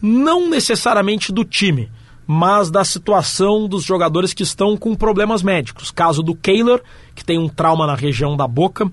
Não 0.00 0.48
necessariamente 0.48 1.32
do 1.32 1.44
time, 1.44 1.90
mas 2.30 2.70
da 2.70 2.84
situação 2.84 3.66
dos 3.66 3.82
jogadores 3.82 4.34
que 4.34 4.42
estão 4.42 4.76
com 4.76 4.94
problemas 4.94 5.42
médicos. 5.42 5.90
Caso 5.90 6.22
do 6.22 6.34
Keylor, 6.34 6.82
que 7.14 7.24
tem 7.24 7.38
um 7.38 7.48
trauma 7.48 7.86
na 7.86 7.94
região 7.94 8.36
da 8.36 8.46
boca. 8.46 8.86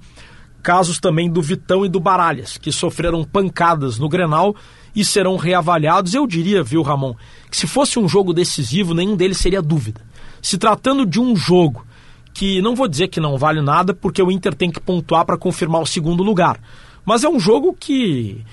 Casos 0.64 1.02
também 1.02 1.30
do 1.30 1.42
Vitão 1.42 1.86
e 1.86 1.90
do 1.90 2.00
Baralhas, 2.00 2.58
que 2.58 2.72
sofreram 2.72 3.26
pancadas 3.26 4.00
no 4.00 4.08
Grenal 4.08 4.56
e 4.96 5.04
serão 5.04 5.36
reavaliados. 5.36 6.14
Eu 6.14 6.26
diria, 6.26 6.64
viu, 6.64 6.82
Ramon, 6.82 7.14
que 7.52 7.58
se 7.58 7.68
fosse 7.68 8.00
um 8.00 8.08
jogo 8.08 8.34
decisivo, 8.34 8.94
nenhum 8.94 9.18
deles 9.18 9.38
seria 9.38 9.62
dúvida. 9.62 10.00
Se 10.42 10.58
tratando 10.58 11.06
de 11.06 11.20
um 11.20 11.36
jogo 11.36 11.86
que 12.34 12.62
não 12.62 12.74
vou 12.74 12.88
dizer 12.88 13.10
que 13.10 13.20
não 13.20 13.38
vale 13.38 13.62
nada, 13.62 13.94
porque 13.94 14.24
o 14.24 14.32
Inter 14.32 14.56
tem 14.56 14.72
que 14.72 14.80
pontuar 14.80 15.26
para 15.26 15.38
confirmar 15.38 15.82
o 15.82 15.86
segundo 15.86 16.24
lugar. 16.24 16.58
Mas 17.04 17.26
é 17.26 17.30
um 17.30 17.40
jogo 17.40 17.76
que 17.78 18.46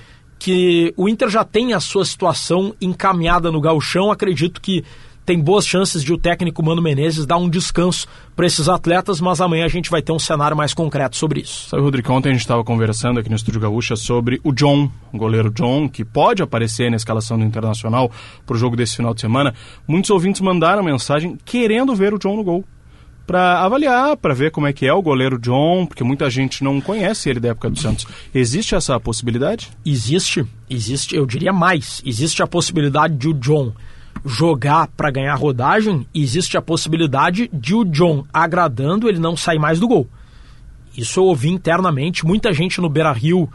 que 0.42 0.92
o 0.96 1.08
Inter 1.08 1.28
já 1.28 1.44
tem 1.44 1.72
a 1.72 1.78
sua 1.78 2.04
situação 2.04 2.74
encaminhada 2.80 3.48
no 3.52 3.60
gauchão, 3.60 4.10
acredito 4.10 4.60
que 4.60 4.82
tem 5.24 5.38
boas 5.38 5.64
chances 5.64 6.02
de 6.02 6.12
o 6.12 6.18
técnico 6.18 6.64
Mano 6.64 6.82
Menezes 6.82 7.24
dar 7.24 7.36
um 7.36 7.48
descanso 7.48 8.08
para 8.34 8.44
esses 8.44 8.68
atletas, 8.68 9.20
mas 9.20 9.40
amanhã 9.40 9.64
a 9.64 9.68
gente 9.68 9.88
vai 9.88 10.02
ter 10.02 10.10
um 10.10 10.18
cenário 10.18 10.56
mais 10.56 10.74
concreto 10.74 11.16
sobre 11.16 11.42
isso. 11.42 11.68
Sabe, 11.68 11.80
Rodrigo, 11.80 12.12
ontem 12.12 12.30
a 12.30 12.32
gente 12.32 12.40
estava 12.40 12.64
conversando 12.64 13.20
aqui 13.20 13.28
no 13.28 13.36
Estúdio 13.36 13.60
Gaúcha 13.60 13.94
sobre 13.94 14.40
o 14.42 14.52
John, 14.52 14.90
o 15.12 15.16
goleiro 15.16 15.48
John, 15.48 15.88
que 15.88 16.04
pode 16.04 16.42
aparecer 16.42 16.90
na 16.90 16.96
escalação 16.96 17.38
do 17.38 17.44
Internacional 17.44 18.10
para 18.44 18.56
o 18.56 18.58
jogo 18.58 18.74
desse 18.74 18.96
final 18.96 19.14
de 19.14 19.20
semana. 19.20 19.54
Muitos 19.86 20.10
ouvintes 20.10 20.40
mandaram 20.40 20.82
mensagem 20.82 21.38
querendo 21.44 21.94
ver 21.94 22.12
o 22.12 22.18
John 22.18 22.34
no 22.34 22.42
gol 22.42 22.64
para 23.26 23.60
avaliar, 23.60 24.16
para 24.16 24.34
ver 24.34 24.50
como 24.50 24.66
é 24.66 24.72
que 24.72 24.86
é 24.86 24.92
o 24.92 25.02
goleiro 25.02 25.38
John, 25.38 25.86
porque 25.86 26.04
muita 26.04 26.28
gente 26.28 26.62
não 26.64 26.80
conhece 26.80 27.30
ele 27.30 27.40
da 27.40 27.50
época 27.50 27.70
do 27.70 27.78
Santos. 27.78 28.06
Existe 28.34 28.74
essa 28.74 28.98
possibilidade? 28.98 29.70
Existe, 29.84 30.44
existe, 30.68 31.14
eu 31.14 31.26
diria 31.26 31.52
mais. 31.52 32.02
Existe 32.04 32.42
a 32.42 32.46
possibilidade 32.46 33.14
de 33.14 33.28
o 33.28 33.34
John 33.34 33.72
jogar 34.24 34.88
para 34.88 35.10
ganhar 35.10 35.34
rodagem, 35.34 36.06
existe 36.14 36.56
a 36.56 36.62
possibilidade 36.62 37.50
de 37.52 37.74
o 37.74 37.84
John 37.84 38.24
agradando 38.32 39.08
ele 39.08 39.18
não 39.18 39.36
sair 39.36 39.58
mais 39.58 39.80
do 39.80 39.88
gol. 39.88 40.08
Isso 40.96 41.20
eu 41.20 41.24
ouvi 41.24 41.48
internamente, 41.48 42.24
muita 42.24 42.52
gente 42.52 42.80
no 42.80 42.88
Beira-Rio, 42.88 43.48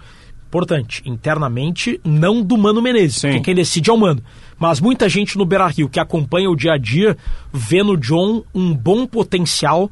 importante, 0.48 1.04
internamente, 1.06 2.00
não 2.04 2.42
do 2.42 2.58
Mano 2.58 2.82
Menezes, 2.82 3.18
Sim. 3.18 3.28
porque 3.28 3.42
quem 3.42 3.56
decide 3.56 3.90
é 3.90 3.94
o 3.94 3.98
Mano. 3.98 4.22
Mas 4.58 4.80
muita 4.80 5.08
gente 5.08 5.38
no 5.38 5.46
Beira-Rio 5.46 5.90
que 5.90 6.00
acompanha 6.00 6.50
o 6.50 6.56
dia 6.56 6.74
a 6.74 6.78
dia 6.78 7.18
vê 7.54 7.84
no 7.84 7.96
John 7.96 8.44
um 8.54 8.74
bom 8.74 9.06
potencial 9.06 9.92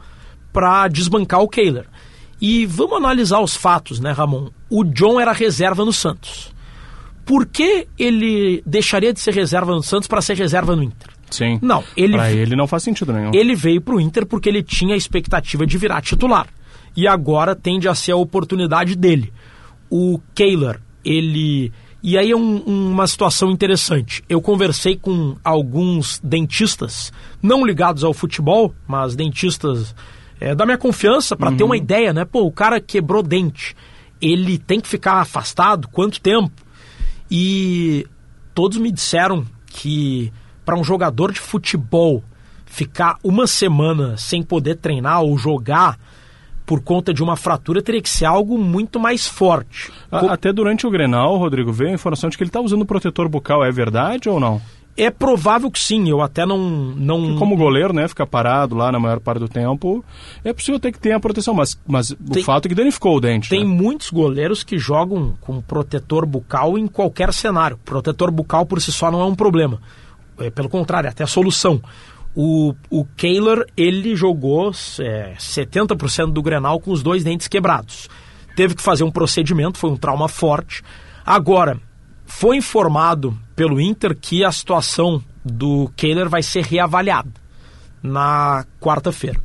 para 0.52 0.88
desbancar 0.88 1.42
o 1.42 1.50
Kehler. 1.50 1.86
E 2.42 2.66
vamos 2.66 2.98
analisar 2.98 3.40
os 3.40 3.56
fatos, 3.56 4.00
né, 4.00 4.12
Ramon? 4.12 4.50
O 4.70 4.84
John 4.84 5.20
era 5.20 5.32
reserva 5.32 5.86
no 5.86 5.94
Santos 5.94 6.56
por 7.26 7.48
que 7.48 7.88
ele 7.98 8.62
deixaria 8.66 9.12
de 9.12 9.20
ser 9.20 9.34
reserva 9.34 9.74
no 9.74 9.82
Santos 9.82 10.08
para 10.08 10.22
ser 10.22 10.38
reserva 10.38 10.76
no 10.76 10.84
Inter? 10.84 11.10
Sim. 11.32 11.58
Não, 11.62 11.84
ele 11.98 12.16
ele 12.18 12.56
não 12.56 12.68
faz 12.68 12.84
sentido 12.84 13.12
nenhum. 13.12 13.32
Ele 13.34 13.56
veio 13.56 13.82
para 13.82 13.96
o 13.96 14.00
Inter 14.00 14.26
porque 14.26 14.48
ele 14.48 14.62
tinha 14.62 14.94
a 14.94 14.98
expectativa 14.98 15.66
de 15.66 15.78
virar 15.78 16.02
titular. 16.02 16.48
E 16.96 17.08
agora 17.08 17.56
tende 17.56 17.90
a 17.90 17.96
ser 17.96 18.12
a 18.12 18.16
oportunidade 18.16 18.96
dele. 18.96 19.34
O 19.90 20.20
Kehler, 20.34 20.80
ele 21.04 21.74
e 22.08 22.20
aí 22.20 22.30
é 22.30 22.36
um, 22.36 22.58
uma 22.60 23.08
situação 23.08 23.50
interessante. 23.50 24.24
Eu 24.30 24.40
conversei 24.40 24.96
com 24.96 25.38
alguns 25.44 26.20
dentistas, 26.24 27.12
não 27.42 27.66
ligados 27.66 28.04
ao 28.04 28.14
futebol, 28.14 28.76
mas 28.88 29.16
dentistas 29.16 29.96
é, 30.40 30.54
da 30.54 30.68
minha 30.68 30.78
confiança, 30.78 31.36
para 31.36 31.50
uhum. 31.50 31.58
ter 31.58 31.64
uma 31.64 31.76
ideia, 31.76 32.14
né? 32.14 32.24
Pô, 32.24 32.44
o 32.44 32.52
cara 32.52 32.80
quebrou 32.80 33.24
dente. 33.24 33.76
Ele 34.22 34.60
tem 34.60 34.80
que 34.80 34.88
ficar 34.88 35.14
afastado? 35.14 35.88
Quanto 35.88 36.22
tempo? 36.22 36.52
E 37.32 38.06
todos 38.54 38.78
me 38.78 38.92
disseram 38.92 39.44
que 39.66 40.32
para 40.64 40.78
um 40.78 40.84
jogador 40.84 41.32
de 41.32 41.40
futebol 41.40 42.24
ficar 42.68 43.18
uma 43.24 43.48
semana 43.48 44.16
sem 44.16 44.44
poder 44.44 44.76
treinar 44.76 45.24
ou 45.24 45.36
jogar 45.40 45.98
por 46.66 46.82
conta 46.82 47.14
de 47.14 47.24
uma 47.24 47.36
fratura 47.36 47.82
teria 47.82 48.02
que 48.02 48.10
ser 48.10 48.26
algo 48.26 48.58
muito 48.58 49.00
mais 49.00 49.28
forte. 49.28 49.92
Até 50.12 50.52
durante 50.52 50.88
o 50.88 50.90
Grenal, 50.90 51.38
Rodrigo, 51.38 51.72
veio 51.72 51.92
a 51.92 51.94
informação 51.94 52.30
de 52.30 52.38
que 52.38 52.44
ele 52.44 52.50
está 52.50 52.62
usando 52.62 52.86
protetor 52.86 53.30
bucal. 53.30 53.64
É 53.64 53.72
verdade 53.72 54.28
ou 54.30 54.40
não? 54.40 54.62
É 54.98 55.10
provável 55.10 55.70
que 55.70 55.80
sim, 55.80 56.10
eu 56.10 56.22
até 56.22 56.46
não. 56.46 56.58
não... 56.58 57.36
Como 57.36 57.58
goleiro, 57.58 57.94
né? 57.94 58.08
Fica 58.08 58.26
parado 58.26 58.76
lá 58.76 58.94
na 58.94 59.00
maior 59.00 59.20
parte 59.20 59.40
do 59.40 59.50
tempo. 59.50 60.04
É 60.42 60.54
possível 60.54 60.80
ter 60.80 60.94
que 60.94 61.00
ter 61.00 61.12
a 61.12 61.20
proteção, 61.20 61.54
mas, 61.54 61.78
mas 61.86 62.16
tem, 62.32 62.42
o 62.42 62.46
fato 62.46 62.66
é 62.66 62.70
que 62.70 62.76
danificou 62.76 63.18
o 63.18 63.20
dente. 63.20 63.50
Tem 63.50 63.66
né? 63.66 63.70
muitos 63.70 64.10
goleiros 64.10 64.64
que 64.64 64.78
jogam 64.78 65.34
com 65.42 65.62
protetor 65.62 66.26
bucal 66.26 66.78
em 66.78 66.88
qualquer 66.88 67.34
cenário. 67.34 67.78
Protetor 67.84 68.32
bucal 68.32 68.66
por 68.66 68.82
si 68.82 68.90
só 68.90 69.12
não 69.12 69.20
é 69.20 69.26
um 69.26 69.36
problema. 69.36 69.82
É, 70.40 70.50
pelo 70.50 70.70
contrário, 70.70 71.08
é 71.08 71.12
até 71.12 71.26
a 71.26 71.28
solução. 71.28 71.82
O, 72.36 72.76
o 72.90 73.06
Kehler, 73.16 73.66
ele 73.78 74.16
jogou 74.16 74.72
é, 75.00 75.34
70% 75.40 76.34
do 76.34 76.42
Grenal 76.42 76.80
com 76.82 76.92
os 76.92 77.02
dois 77.02 77.24
dentes 77.24 77.48
quebrados. 77.48 78.10
Teve 78.56 78.76
que 78.76 78.82
fazer 78.82 79.04
um 79.04 79.12
procedimento, 79.12 79.78
foi 79.78 79.90
um 79.90 79.98
trauma 79.98 80.28
forte. 80.28 80.84
Agora, 81.26 81.80
foi 82.26 82.58
informado 82.58 83.38
pelo 83.56 83.80
Inter 83.80 84.16
que 84.16 84.44
a 84.44 84.52
situação 84.52 85.24
do 85.44 85.90
Kehler 85.96 86.28
vai 86.28 86.44
ser 86.44 86.64
reavaliada 86.64 87.32
na 88.04 88.66
quarta-feira. 88.80 89.40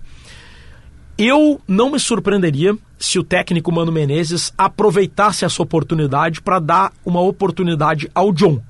Eu 1.17 1.61
não 1.69 1.91
me 1.91 2.01
surpreenderia 2.01 2.77
se 2.99 3.19
o 3.19 3.25
técnico 3.25 3.71
Mano 3.71 3.93
Menezes 3.93 4.53
aproveitasse 4.57 5.45
essa 5.45 5.63
oportunidade 5.63 6.41
para 6.41 6.59
dar 6.59 6.93
uma 7.05 7.21
oportunidade 7.21 8.11
ao 8.15 8.33
John. 8.33 8.61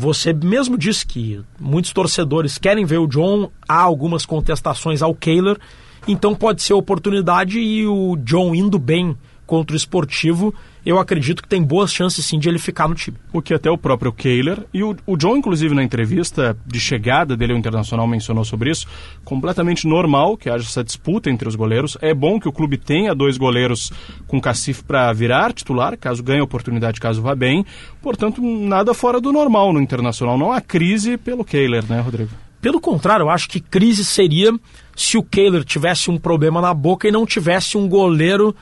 Você 0.00 0.32
mesmo 0.32 0.78
disse 0.78 1.04
que 1.04 1.40
muitos 1.58 1.92
torcedores 1.92 2.56
querem 2.56 2.84
ver 2.84 2.98
o 2.98 3.08
John, 3.08 3.50
há 3.68 3.80
algumas 3.80 4.24
contestações 4.24 5.02
ao 5.02 5.12
Kehler, 5.12 5.58
então 6.06 6.36
pode 6.36 6.62
ser 6.62 6.72
oportunidade 6.74 7.58
e 7.58 7.84
o 7.84 8.16
John 8.18 8.54
indo 8.54 8.78
bem 8.78 9.18
contra 9.44 9.74
o 9.74 9.76
esportivo 9.76 10.54
eu 10.84 10.98
acredito 10.98 11.42
que 11.42 11.48
tem 11.48 11.62
boas 11.62 11.92
chances 11.92 12.24
sim 12.24 12.38
de 12.38 12.48
ele 12.48 12.58
ficar 12.58 12.88
no 12.88 12.94
time. 12.94 13.16
O 13.32 13.42
que 13.42 13.54
até 13.54 13.70
o 13.70 13.78
próprio 13.78 14.12
Kehler 14.12 14.64
e 14.72 14.82
o, 14.82 14.96
o 15.06 15.16
John, 15.16 15.36
inclusive, 15.36 15.74
na 15.74 15.82
entrevista 15.82 16.56
de 16.66 16.80
chegada 16.80 17.36
dele 17.36 17.52
ao 17.52 17.58
Internacional 17.58 18.06
mencionou 18.06 18.44
sobre 18.44 18.70
isso, 18.70 18.86
completamente 19.24 19.86
normal 19.86 20.36
que 20.36 20.48
haja 20.48 20.64
essa 20.64 20.84
disputa 20.84 21.30
entre 21.30 21.48
os 21.48 21.54
goleiros. 21.54 21.96
É 22.00 22.14
bom 22.14 22.40
que 22.40 22.48
o 22.48 22.52
clube 22.52 22.76
tenha 22.76 23.14
dois 23.14 23.36
goleiros 23.36 23.92
com 24.26 24.40
cacife 24.40 24.82
para 24.82 25.12
virar 25.12 25.52
titular, 25.52 25.96
caso 25.96 26.22
ganhe 26.22 26.40
oportunidade, 26.40 27.00
caso 27.00 27.20
vá 27.20 27.34
bem. 27.34 27.64
Portanto, 28.00 28.40
nada 28.42 28.94
fora 28.94 29.20
do 29.20 29.32
normal 29.32 29.72
no 29.72 29.80
Internacional. 29.80 30.38
Não 30.38 30.52
há 30.52 30.60
crise 30.60 31.16
pelo 31.16 31.44
Kehler, 31.44 31.84
né, 31.88 32.00
Rodrigo? 32.00 32.30
Pelo 32.60 32.80
contrário, 32.80 33.24
eu 33.24 33.30
acho 33.30 33.48
que 33.48 33.60
crise 33.60 34.04
seria 34.04 34.52
se 34.96 35.16
o 35.16 35.22
Kehler 35.22 35.64
tivesse 35.64 36.10
um 36.10 36.18
problema 36.18 36.60
na 36.60 36.74
boca 36.74 37.06
e 37.06 37.12
não 37.12 37.24
tivesse 37.24 37.76
um 37.78 37.88
goleiro 37.88 38.54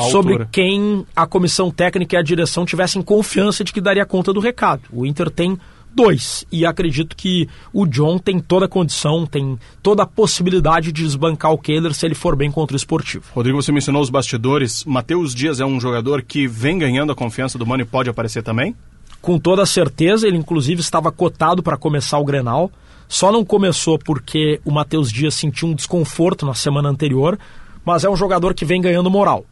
sobre 0.00 0.46
quem 0.50 1.06
a 1.14 1.26
comissão 1.26 1.70
técnica 1.70 2.16
e 2.16 2.18
a 2.18 2.22
direção 2.22 2.64
tivessem 2.64 3.02
confiança 3.02 3.64
de 3.64 3.72
que 3.72 3.80
daria 3.80 4.06
conta 4.06 4.32
do 4.32 4.40
recado. 4.40 4.82
O 4.92 5.06
Inter 5.06 5.30
tem 5.30 5.58
dois 5.94 6.44
e 6.52 6.64
acredito 6.64 7.16
que 7.16 7.48
o 7.72 7.86
John 7.86 8.18
tem 8.18 8.38
toda 8.38 8.66
a 8.66 8.68
condição, 8.68 9.26
tem 9.26 9.58
toda 9.82 10.02
a 10.02 10.06
possibilidade 10.06 10.92
de 10.92 11.02
desbancar 11.02 11.52
o 11.52 11.58
Kehler 11.58 11.92
se 11.92 12.06
ele 12.06 12.14
for 12.14 12.36
bem 12.36 12.50
contra 12.50 12.74
o 12.74 12.76
esportivo. 12.76 13.24
Rodrigo, 13.34 13.60
você 13.60 13.72
mencionou 13.72 14.02
os 14.02 14.10
bastidores. 14.10 14.84
Matheus 14.84 15.34
Dias 15.34 15.60
é 15.60 15.66
um 15.66 15.80
jogador 15.80 16.22
que 16.22 16.46
vem 16.46 16.78
ganhando 16.78 17.12
a 17.12 17.16
confiança 17.16 17.58
do 17.58 17.66
Mano 17.66 17.82
e 17.82 17.86
pode 17.86 18.08
aparecer 18.08 18.42
também? 18.42 18.74
Com 19.20 19.38
toda 19.38 19.66
certeza, 19.66 20.28
ele 20.28 20.36
inclusive 20.36 20.80
estava 20.80 21.10
cotado 21.10 21.62
para 21.62 21.76
começar 21.76 22.18
o 22.18 22.24
Grenal. 22.24 22.70
Só 23.08 23.32
não 23.32 23.44
começou 23.44 23.98
porque 23.98 24.60
o 24.64 24.70
Matheus 24.70 25.10
Dias 25.10 25.34
sentiu 25.34 25.68
um 25.68 25.74
desconforto 25.74 26.46
na 26.46 26.54
semana 26.54 26.88
anterior, 26.88 27.38
mas 27.84 28.04
é 28.04 28.10
um 28.10 28.16
jogador 28.16 28.54
que 28.54 28.64
vem 28.64 28.80
ganhando 28.80 29.10
moral. 29.10 29.44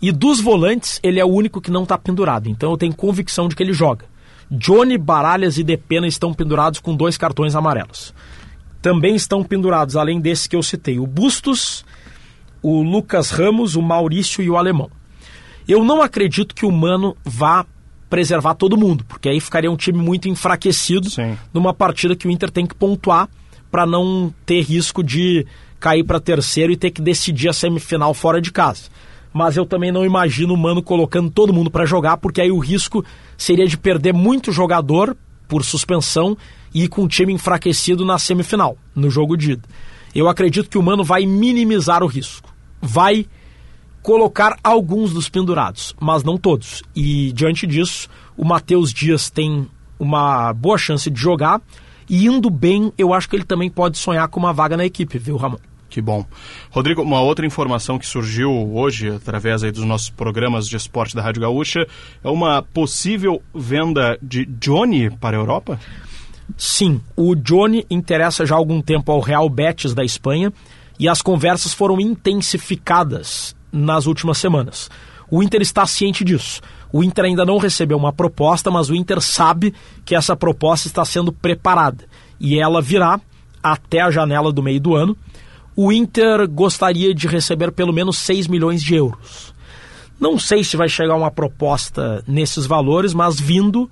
E 0.00 0.12
dos 0.12 0.40
volantes, 0.40 1.00
ele 1.02 1.18
é 1.18 1.24
o 1.24 1.28
único 1.28 1.60
que 1.60 1.70
não 1.70 1.84
está 1.84 1.96
pendurado. 1.96 2.48
Então 2.48 2.70
eu 2.70 2.76
tenho 2.76 2.94
convicção 2.94 3.48
de 3.48 3.56
que 3.56 3.62
ele 3.62 3.72
joga. 3.72 4.04
Johnny, 4.50 4.96
Baralhas 4.96 5.58
e 5.58 5.64
Depena 5.64 6.06
estão 6.06 6.32
pendurados 6.32 6.80
com 6.80 6.94
dois 6.94 7.16
cartões 7.16 7.54
amarelos. 7.54 8.14
Também 8.80 9.16
estão 9.16 9.42
pendurados, 9.42 9.96
além 9.96 10.20
desses 10.20 10.46
que 10.46 10.54
eu 10.54 10.62
citei, 10.62 10.98
o 10.98 11.06
Bustos, 11.06 11.84
o 12.62 12.82
Lucas 12.82 13.30
Ramos, 13.30 13.74
o 13.74 13.82
Maurício 13.82 14.42
e 14.42 14.50
o 14.50 14.56
Alemão. 14.56 14.90
Eu 15.66 15.82
não 15.82 16.00
acredito 16.00 16.54
que 16.54 16.64
o 16.64 16.70
Mano 16.70 17.16
vá 17.24 17.66
preservar 18.08 18.54
todo 18.54 18.76
mundo, 18.76 19.04
porque 19.08 19.28
aí 19.28 19.40
ficaria 19.40 19.70
um 19.70 19.76
time 19.76 19.98
muito 19.98 20.28
enfraquecido 20.28 21.10
Sim. 21.10 21.36
numa 21.52 21.74
partida 21.74 22.14
que 22.14 22.28
o 22.28 22.30
Inter 22.30 22.50
tem 22.52 22.64
que 22.64 22.74
pontuar 22.74 23.28
para 23.68 23.84
não 23.84 24.32
ter 24.44 24.60
risco 24.60 25.02
de 25.02 25.44
cair 25.80 26.04
para 26.04 26.20
terceiro 26.20 26.72
e 26.72 26.76
ter 26.76 26.92
que 26.92 27.02
decidir 27.02 27.48
a 27.48 27.52
semifinal 27.52 28.14
fora 28.14 28.40
de 28.40 28.52
casa 28.52 28.82
mas 29.36 29.54
eu 29.54 29.66
também 29.66 29.92
não 29.92 30.02
imagino 30.02 30.54
o 30.54 30.56
Mano 30.56 30.82
colocando 30.82 31.28
todo 31.28 31.52
mundo 31.52 31.70
para 31.70 31.84
jogar, 31.84 32.16
porque 32.16 32.40
aí 32.40 32.50
o 32.50 32.58
risco 32.58 33.04
seria 33.36 33.66
de 33.66 33.76
perder 33.76 34.14
muito 34.14 34.50
jogador 34.50 35.14
por 35.46 35.62
suspensão 35.62 36.34
e 36.72 36.84
ir 36.84 36.88
com 36.88 37.04
o 37.04 37.08
time 37.08 37.34
enfraquecido 37.34 38.02
na 38.02 38.18
semifinal, 38.18 38.78
no 38.94 39.10
jogo 39.10 39.36
de 39.36 39.52
ida. 39.52 39.68
Eu 40.14 40.26
acredito 40.26 40.70
que 40.70 40.78
o 40.78 40.82
Mano 40.82 41.04
vai 41.04 41.26
minimizar 41.26 42.02
o 42.02 42.06
risco. 42.06 42.48
Vai 42.80 43.26
colocar 44.00 44.58
alguns 44.64 45.12
dos 45.12 45.28
pendurados, 45.28 45.94
mas 46.00 46.24
não 46.24 46.38
todos. 46.38 46.82
E 46.94 47.30
diante 47.34 47.66
disso, 47.66 48.08
o 48.38 48.44
Matheus 48.44 48.90
Dias 48.90 49.28
tem 49.28 49.68
uma 49.98 50.50
boa 50.54 50.78
chance 50.78 51.10
de 51.10 51.20
jogar. 51.20 51.60
E 52.08 52.26
indo 52.26 52.48
bem, 52.48 52.90
eu 52.96 53.12
acho 53.12 53.28
que 53.28 53.36
ele 53.36 53.44
também 53.44 53.68
pode 53.68 53.98
sonhar 53.98 54.28
com 54.28 54.40
uma 54.40 54.54
vaga 54.54 54.78
na 54.78 54.86
equipe, 54.86 55.18
viu, 55.18 55.36
Ramon? 55.36 55.58
Que 55.96 56.02
bom. 56.02 56.26
Rodrigo, 56.70 57.00
uma 57.00 57.22
outra 57.22 57.46
informação 57.46 57.98
que 57.98 58.04
surgiu 58.04 58.52
hoje, 58.74 59.08
através 59.08 59.62
dos 59.62 59.82
nossos 59.82 60.10
programas 60.10 60.68
de 60.68 60.76
esporte 60.76 61.16
da 61.16 61.22
Rádio 61.22 61.40
Gaúcha, 61.40 61.86
é 62.22 62.28
uma 62.28 62.60
possível 62.60 63.40
venda 63.54 64.18
de 64.20 64.44
Johnny 64.44 65.08
para 65.08 65.38
a 65.38 65.40
Europa? 65.40 65.80
Sim, 66.54 67.00
o 67.16 67.34
Johnny 67.34 67.86
interessa 67.88 68.44
já 68.44 68.54
há 68.54 68.58
algum 68.58 68.82
tempo 68.82 69.10
ao 69.10 69.20
Real 69.20 69.48
Betis 69.48 69.94
da 69.94 70.04
Espanha 70.04 70.52
e 70.98 71.08
as 71.08 71.22
conversas 71.22 71.72
foram 71.72 71.98
intensificadas 71.98 73.56
nas 73.72 74.04
últimas 74.04 74.36
semanas. 74.36 74.90
O 75.30 75.42
Inter 75.42 75.62
está 75.62 75.86
ciente 75.86 76.22
disso. 76.22 76.60
O 76.92 77.02
Inter 77.02 77.24
ainda 77.24 77.46
não 77.46 77.56
recebeu 77.56 77.96
uma 77.96 78.12
proposta, 78.12 78.70
mas 78.70 78.90
o 78.90 78.94
Inter 78.94 79.22
sabe 79.22 79.72
que 80.04 80.14
essa 80.14 80.36
proposta 80.36 80.88
está 80.88 81.06
sendo 81.06 81.32
preparada 81.32 82.04
e 82.38 82.58
ela 82.58 82.82
virá 82.82 83.18
até 83.62 84.02
a 84.02 84.10
janela 84.10 84.52
do 84.52 84.62
meio 84.62 84.78
do 84.78 84.94
ano, 84.94 85.16
o 85.76 85.92
Inter 85.92 86.48
gostaria 86.48 87.14
de 87.14 87.28
receber 87.28 87.70
pelo 87.70 87.92
menos 87.92 88.16
6 88.18 88.48
milhões 88.48 88.82
de 88.82 88.94
euros. 88.94 89.54
Não 90.18 90.38
sei 90.38 90.64
se 90.64 90.76
vai 90.76 90.88
chegar 90.88 91.14
uma 91.14 91.30
proposta 91.30 92.24
nesses 92.26 92.64
valores, 92.64 93.12
mas 93.12 93.38
vindo, 93.38 93.90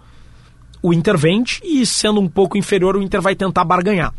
o 0.82 0.94
Inter 0.94 1.19
vende 1.19 1.61
e 1.62 1.85
sendo 1.85 2.20
um 2.20 2.28
pouco 2.28 2.56
inferior, 2.56 2.97
o 2.97 3.02
Inter 3.02 3.20
vai 3.20 3.35
tentar 3.35 3.65
barganhar. 3.65 4.15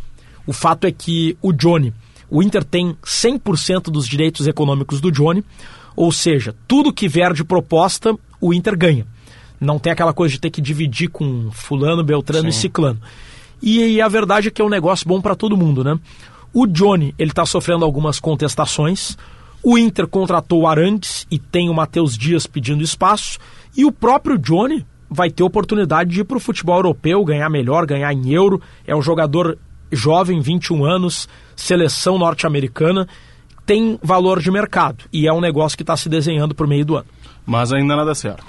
O 0.45 0.53
fato 0.53 0.85
é 0.85 0.91
que 0.91 1.35
o 1.41 1.51
Johnny, 1.51 1.91
o 2.29 2.43
Inter 2.43 2.63
tem 2.63 2.95
100% 3.03 3.85
dos 3.85 4.07
direitos 4.07 4.45
econômicos 4.45 5.01
do 5.01 5.11
Johnny, 5.11 5.43
ou 5.95 6.11
seja, 6.11 6.55
tudo 6.67 6.93
que 6.93 7.07
vier 7.07 7.33
de 7.33 7.43
proposta, 7.43 8.15
o 8.39 8.53
Inter 8.53 8.77
ganha. 8.77 9.07
Não 9.59 9.79
tem 9.79 9.91
aquela 9.91 10.13
coisa 10.13 10.33
de 10.33 10.39
ter 10.39 10.51
que 10.51 10.61
dividir 10.61 11.09
com 11.09 11.49
fulano, 11.51 12.03
beltrano 12.03 12.51
Sim. 12.51 12.57
e 12.57 12.61
ciclano. 12.61 13.01
E, 13.61 13.79
e, 13.79 14.01
a 14.01 14.07
verdade 14.07 14.49
é 14.49 14.51
que 14.51 14.61
é 14.61 14.65
um 14.65 14.69
negócio 14.69 15.07
bom 15.07 15.19
para 15.19 15.35
todo 15.35 15.57
mundo, 15.57 15.83
né? 15.83 15.97
O 16.55 16.65
Johnny, 16.65 17.13
ele 17.19 17.31
está 17.31 17.45
sofrendo 17.45 17.83
algumas 17.83 18.17
contestações. 18.17 19.17
O 19.61 19.77
Inter 19.77 20.07
contratou 20.07 20.61
o 20.61 20.67
Arantes 20.67 21.27
e 21.29 21.37
tem 21.37 21.69
o 21.69 21.73
Matheus 21.73 22.17
Dias 22.17 22.47
pedindo 22.47 22.81
espaço. 22.81 23.37
E 23.75 23.83
o 23.83 23.91
próprio 23.91 24.37
Johnny 24.37 24.85
vai 25.09 25.29
ter 25.29 25.43
oportunidade 25.43 26.11
de 26.11 26.21
ir 26.21 26.23
para 26.23 26.37
o 26.37 26.39
futebol 26.39 26.77
europeu, 26.77 27.25
ganhar 27.25 27.49
melhor, 27.49 27.85
ganhar 27.85 28.13
em 28.13 28.31
euro. 28.31 28.61
É 28.87 28.95
um 28.95 29.01
jogador 29.01 29.57
jovem, 29.91 30.39
21 30.39 30.85
anos, 30.85 31.27
seleção 31.57 32.17
norte-americana, 32.17 33.05
tem 33.65 33.99
valor 34.01 34.39
de 34.39 34.49
mercado. 34.49 35.03
E 35.11 35.27
é 35.27 35.33
um 35.33 35.41
negócio 35.41 35.77
que 35.77 35.83
está 35.83 35.97
se 35.97 36.07
desenhando 36.07 36.55
por 36.55 36.67
meio 36.67 36.85
do 36.85 36.95
ano. 36.95 37.07
Mas 37.45 37.73
ainda 37.73 37.97
nada 37.97 38.15
certo. 38.15 38.45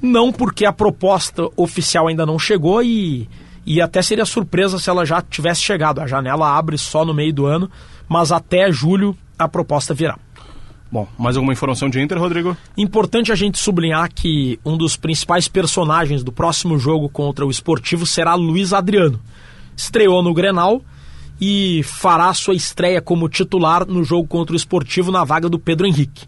Não 0.00 0.32
porque 0.32 0.64
a 0.64 0.72
proposta 0.72 1.46
oficial 1.54 2.08
ainda 2.08 2.24
não 2.24 2.38
chegou 2.38 2.82
e 2.82 3.28
e 3.64 3.80
até 3.80 4.02
seria 4.02 4.24
surpresa 4.24 4.78
se 4.78 4.90
ela 4.90 5.04
já 5.04 5.22
tivesse 5.22 5.60
chegado. 5.62 6.00
A 6.00 6.06
janela 6.06 6.56
abre 6.56 6.76
só 6.76 7.04
no 7.04 7.14
meio 7.14 7.32
do 7.32 7.46
ano, 7.46 7.70
mas 8.08 8.32
até 8.32 8.70
julho 8.70 9.16
a 9.38 9.48
proposta 9.48 9.94
virá. 9.94 10.18
Bom, 10.90 11.08
mais 11.18 11.36
alguma 11.36 11.54
informação 11.54 11.88
de 11.88 11.98
Inter, 12.00 12.18
Rodrigo? 12.18 12.54
Importante 12.76 13.32
a 13.32 13.34
gente 13.34 13.58
sublinhar 13.58 14.12
que 14.12 14.60
um 14.62 14.76
dos 14.76 14.94
principais 14.94 15.48
personagens 15.48 16.22
do 16.22 16.30
próximo 16.30 16.78
jogo 16.78 17.08
contra 17.08 17.46
o 17.46 17.50
Esportivo 17.50 18.04
será 18.04 18.34
Luiz 18.34 18.74
Adriano. 18.74 19.18
Estreou 19.74 20.22
no 20.22 20.34
Grenal 20.34 20.82
e 21.40 21.82
fará 21.82 22.32
sua 22.34 22.54
estreia 22.54 23.00
como 23.00 23.26
titular 23.26 23.86
no 23.86 24.04
jogo 24.04 24.28
contra 24.28 24.52
o 24.52 24.56
Esportivo 24.56 25.10
na 25.10 25.24
vaga 25.24 25.48
do 25.48 25.58
Pedro 25.58 25.86
Henrique. 25.86 26.26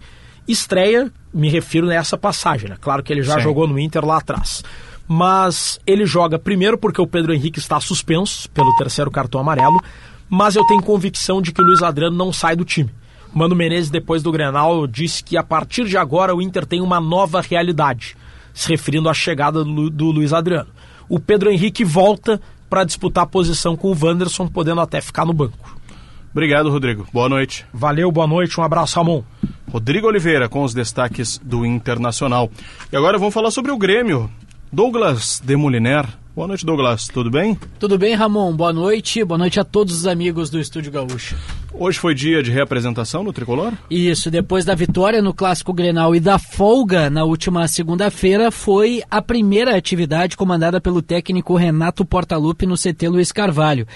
Estreia, 0.48 1.12
me 1.32 1.50
refiro 1.50 1.86
nessa 1.86 2.16
passagem, 2.16 2.70
né? 2.70 2.76
Claro 2.80 3.02
que 3.02 3.12
ele 3.12 3.22
já 3.22 3.34
Sim. 3.34 3.42
jogou 3.42 3.68
no 3.68 3.78
Inter 3.78 4.04
lá 4.04 4.16
atrás 4.16 4.62
mas 5.06 5.78
ele 5.86 6.06
joga 6.06 6.38
primeiro 6.38 6.78
porque 6.78 7.00
o 7.00 7.06
Pedro 7.06 7.32
Henrique 7.32 7.58
está 7.58 7.80
suspenso 7.80 8.48
pelo 8.50 8.74
terceiro 8.76 9.10
cartão 9.10 9.40
amarelo, 9.40 9.80
mas 10.28 10.56
eu 10.56 10.64
tenho 10.66 10.82
convicção 10.82 11.40
de 11.40 11.52
que 11.52 11.60
o 11.60 11.64
Luiz 11.64 11.82
Adriano 11.82 12.16
não 12.16 12.32
sai 12.32 12.56
do 12.56 12.64
time. 12.64 12.90
Mano 13.32 13.54
Menezes, 13.54 13.90
depois 13.90 14.22
do 14.22 14.30
Grenal, 14.30 14.86
disse 14.86 15.22
que 15.22 15.36
a 15.36 15.42
partir 15.42 15.86
de 15.86 15.96
agora 15.96 16.34
o 16.34 16.40
Inter 16.40 16.64
tem 16.64 16.80
uma 16.80 17.00
nova 17.00 17.40
realidade, 17.40 18.16
se 18.52 18.68
referindo 18.68 19.08
à 19.08 19.14
chegada 19.14 19.64
do, 19.64 19.90
do 19.90 20.10
Luiz 20.10 20.32
Adriano. 20.32 20.68
O 21.08 21.18
Pedro 21.18 21.50
Henrique 21.50 21.84
volta 21.84 22.40
para 22.70 22.84
disputar 22.84 23.24
a 23.24 23.26
posição 23.26 23.76
com 23.76 23.90
o 23.90 23.98
Wanderson, 24.00 24.46
podendo 24.46 24.80
até 24.80 25.00
ficar 25.00 25.24
no 25.24 25.32
banco. 25.32 25.76
Obrigado, 26.30 26.70
Rodrigo. 26.70 27.06
Boa 27.12 27.28
noite. 27.28 27.64
Valeu, 27.72 28.10
boa 28.10 28.26
noite. 28.26 28.58
Um 28.58 28.64
abraço, 28.64 28.96
Ramon. 28.96 29.22
Rodrigo 29.70 30.08
Oliveira 30.08 30.48
com 30.48 30.62
os 30.62 30.74
destaques 30.74 31.38
do 31.38 31.64
Internacional. 31.64 32.50
E 32.92 32.96
agora 32.96 33.18
vamos 33.18 33.34
falar 33.34 33.50
sobre 33.50 33.70
o 33.70 33.78
Grêmio. 33.78 34.30
Douglas 34.74 35.40
Demoliner. 35.44 36.04
Boa 36.34 36.48
noite, 36.48 36.66
Douglas. 36.66 37.06
Tudo 37.06 37.30
bem? 37.30 37.56
Tudo 37.78 37.96
bem, 37.96 38.12
Ramon. 38.16 38.56
Boa 38.56 38.72
noite. 38.72 39.22
Boa 39.22 39.38
noite 39.38 39.60
a 39.60 39.64
todos 39.64 39.94
os 39.94 40.04
amigos 40.04 40.50
do 40.50 40.58
Estúdio 40.58 40.90
Gaúcho. 40.90 41.36
Hoje 41.72 41.96
foi 41.96 42.12
dia 42.12 42.42
de 42.42 42.50
reapresentação 42.50 43.22
no 43.22 43.32
Tricolor? 43.32 43.72
Isso, 43.88 44.32
depois 44.32 44.64
da 44.64 44.74
vitória 44.74 45.22
no 45.22 45.32
Clássico 45.32 45.72
Grenal 45.72 46.12
e 46.16 46.18
da 46.18 46.40
folga 46.40 47.08
na 47.08 47.22
última 47.22 47.68
segunda-feira, 47.68 48.50
foi 48.50 49.00
a 49.08 49.22
primeira 49.22 49.76
atividade 49.76 50.36
comandada 50.36 50.80
pelo 50.80 51.00
técnico 51.00 51.54
Renato 51.54 52.04
Portaluppi 52.04 52.66
no 52.66 52.74
CT 52.74 53.08
Luiz 53.08 53.30
Carvalho. 53.30 53.86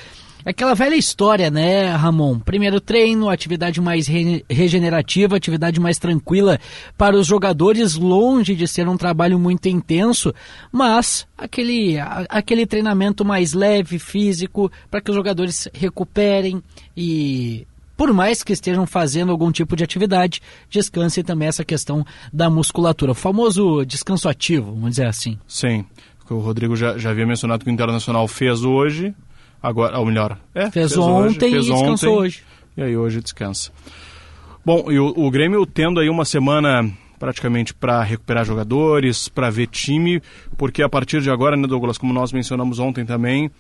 Aquela 0.49 0.75
velha 0.75 0.95
história, 0.95 1.51
né, 1.51 1.91
Ramon? 1.91 2.39
Primeiro 2.39 2.81
treino, 2.81 3.29
atividade 3.29 3.83
mais 3.83 4.07
re 4.07 4.43
regenerativa, 4.49 5.37
atividade 5.37 5.79
mais 5.79 5.99
tranquila 5.99 6.59
para 6.97 7.15
os 7.15 7.27
jogadores, 7.27 7.97
longe 7.97 8.55
de 8.55 8.67
ser 8.67 8.89
um 8.89 8.97
trabalho 8.97 9.39
muito 9.39 9.69
intenso, 9.69 10.35
mas 10.73 11.27
aquele, 11.37 11.99
aquele 12.31 12.65
treinamento 12.65 13.27
mais 13.27 13.53
leve, 13.53 13.99
físico, 13.99 14.73
para 14.91 15.03
que 15.03 15.11
os 15.11 15.17
jogadores 15.17 15.69
recuperem 15.75 16.63
e 16.97 17.67
por 17.95 18.11
mais 18.15 18.43
que 18.43 18.55
estejam 18.55 18.87
fazendo 18.87 19.31
algum 19.31 19.53
tipo 19.53 19.77
de 19.77 19.85
atividade, 19.85 20.41
descanse 20.71 21.23
também 21.23 21.49
essa 21.49 21.63
questão 21.63 22.07
da 22.33 22.49
musculatura. 22.49 23.13
O 23.13 23.15
famoso 23.15 23.85
descanso 23.85 24.27
ativo, 24.31 24.73
vamos 24.73 24.93
dizer 24.93 25.09
assim. 25.09 25.39
Sim. 25.47 25.85
O 26.31 26.39
Rodrigo 26.39 26.75
já, 26.75 26.97
já 26.97 27.11
havia 27.11 27.27
mencionado 27.27 27.65
que 27.65 27.71
o 27.71 27.73
Internacional 27.73 28.27
fez 28.27 28.63
hoje, 28.63 29.15
Agora, 29.63 29.99
ou 29.99 30.07
melhor, 30.07 30.39
é, 30.55 30.71
fez, 30.71 30.93
fez 30.93 30.97
ontem 30.97 31.27
hoje, 31.27 31.39
fez 31.39 31.53
e 31.53 31.59
descansou 31.59 31.89
ontem, 31.93 32.09
hoje. 32.09 32.43
E 32.77 32.83
aí 32.83 32.97
hoje 32.97 33.21
descansa. 33.21 33.73
Bom, 34.65 34.91
e 34.91 34.99
o, 34.99 35.13
o 35.17 35.31
Grêmio 35.31 35.65
tendo 35.67 35.99
aí 35.99 36.09
uma 36.09 36.25
semana 36.25 36.89
praticamente 37.19 37.75
para 37.75 38.03
recuperar 38.03 38.45
jogadores, 38.45 39.29
para 39.29 39.51
ver 39.51 39.67
time, 39.67 40.23
porque 40.57 40.83
a 40.83 40.89
partir 40.89 41.21
de 41.21 41.31
agora, 41.31 41.57
né, 41.57 41.67
Douglas, 41.67 41.99
como 41.99 42.13
nós 42.13 42.33
mencionamos 42.33 42.79
ontem 42.79 43.05
também, 43.05 43.51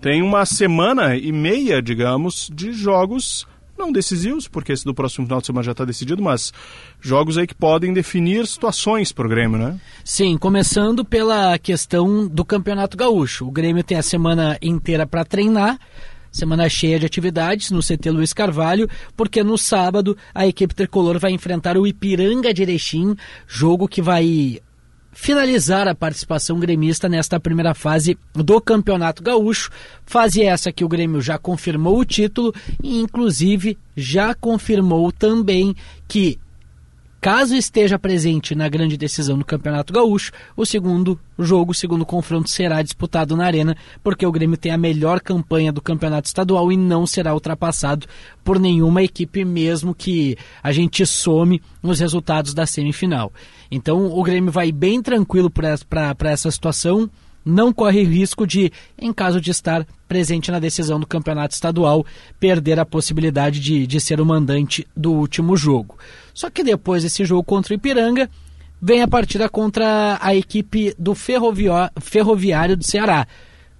tem 0.00 0.22
uma 0.22 0.44
semana 0.44 1.16
e 1.16 1.32
meia, 1.32 1.80
digamos, 1.80 2.50
de 2.52 2.72
jogos 2.72 3.46
não 3.78 3.92
decisivos, 3.92 4.48
porque 4.48 4.72
esse 4.72 4.84
do 4.84 4.94
próximo 4.94 5.26
final 5.26 5.40
de 5.40 5.46
semana 5.46 5.64
já 5.64 5.72
está 5.72 5.84
decidido, 5.84 6.22
mas 6.22 6.52
jogos 7.00 7.38
aí 7.38 7.46
que 7.46 7.54
podem 7.54 7.92
definir 7.92 8.46
situações 8.46 9.12
para 9.12 9.26
o 9.26 9.30
Grêmio, 9.30 9.58
né? 9.58 9.78
Sim, 10.04 10.36
começando 10.36 11.04
pela 11.04 11.58
questão 11.58 12.26
do 12.26 12.44
Campeonato 12.44 12.96
Gaúcho. 12.96 13.46
O 13.46 13.50
Grêmio 13.50 13.84
tem 13.84 13.98
a 13.98 14.02
semana 14.02 14.58
inteira 14.62 15.06
para 15.06 15.24
treinar, 15.24 15.78
semana 16.30 16.68
cheia 16.68 16.98
de 16.98 17.06
atividades 17.06 17.70
no 17.70 17.80
CT 17.80 18.10
Luiz 18.10 18.32
Carvalho, 18.32 18.88
porque 19.16 19.42
no 19.42 19.56
sábado 19.56 20.16
a 20.34 20.46
equipe 20.46 20.74
tricolor 20.74 21.18
vai 21.18 21.32
enfrentar 21.32 21.76
o 21.76 21.86
Ipiranga 21.86 22.52
de 22.52 22.62
Erechim, 22.62 23.16
jogo 23.46 23.88
que 23.88 24.02
vai 24.02 24.60
finalizar 25.16 25.88
a 25.88 25.94
participação 25.94 26.60
gremista 26.60 27.08
nesta 27.08 27.40
primeira 27.40 27.72
fase 27.74 28.18
do 28.34 28.60
Campeonato 28.60 29.22
Gaúcho. 29.22 29.70
Fase 30.04 30.42
essa 30.42 30.70
que 30.70 30.84
o 30.84 30.88
Grêmio 30.88 31.22
já 31.22 31.38
confirmou 31.38 31.98
o 31.98 32.04
título 32.04 32.54
e, 32.82 33.00
inclusive, 33.00 33.78
já 33.96 34.34
confirmou 34.34 35.10
também 35.10 35.74
que 36.06 36.38
Caso 37.26 37.56
esteja 37.56 37.98
presente 37.98 38.54
na 38.54 38.68
grande 38.68 38.96
decisão 38.96 39.36
do 39.36 39.44
Campeonato 39.44 39.92
Gaúcho, 39.92 40.30
o 40.56 40.64
segundo 40.64 41.18
jogo, 41.36 41.72
o 41.72 41.74
segundo 41.74 42.06
confronto 42.06 42.48
será 42.48 42.80
disputado 42.82 43.36
na 43.36 43.44
Arena, 43.44 43.76
porque 44.00 44.24
o 44.24 44.30
Grêmio 44.30 44.56
tem 44.56 44.70
a 44.70 44.78
melhor 44.78 45.20
campanha 45.20 45.72
do 45.72 45.82
Campeonato 45.82 46.28
Estadual 46.28 46.70
e 46.70 46.76
não 46.76 47.04
será 47.04 47.34
ultrapassado 47.34 48.06
por 48.44 48.60
nenhuma 48.60 49.02
equipe, 49.02 49.44
mesmo 49.44 49.92
que 49.92 50.38
a 50.62 50.70
gente 50.70 51.04
some 51.04 51.60
os 51.82 51.98
resultados 51.98 52.54
da 52.54 52.64
semifinal. 52.64 53.32
Então 53.72 54.06
o 54.06 54.22
Grêmio 54.22 54.52
vai 54.52 54.70
bem 54.70 55.02
tranquilo 55.02 55.50
para 55.50 56.30
essa 56.30 56.48
situação 56.52 57.10
não 57.46 57.72
corre 57.72 58.02
risco 58.02 58.44
de, 58.44 58.72
em 58.98 59.12
caso 59.12 59.40
de 59.40 59.52
estar 59.52 59.86
presente 60.08 60.50
na 60.50 60.58
decisão 60.58 60.98
do 60.98 61.06
campeonato 61.06 61.54
estadual, 61.54 62.04
perder 62.40 62.80
a 62.80 62.84
possibilidade 62.84 63.60
de, 63.60 63.86
de 63.86 64.00
ser 64.00 64.20
o 64.20 64.26
mandante 64.26 64.84
do 64.96 65.12
último 65.12 65.56
jogo. 65.56 65.96
Só 66.34 66.50
que 66.50 66.64
depois 66.64 67.04
desse 67.04 67.24
jogo 67.24 67.44
contra 67.44 67.72
o 67.72 67.76
Ipiranga, 67.76 68.28
vem 68.82 69.00
a 69.00 69.08
partida 69.08 69.48
contra 69.48 70.18
a 70.20 70.34
equipe 70.34 70.92
do 70.98 71.14
Ferroviário 71.14 72.76
do 72.76 72.84
Ceará. 72.84 73.28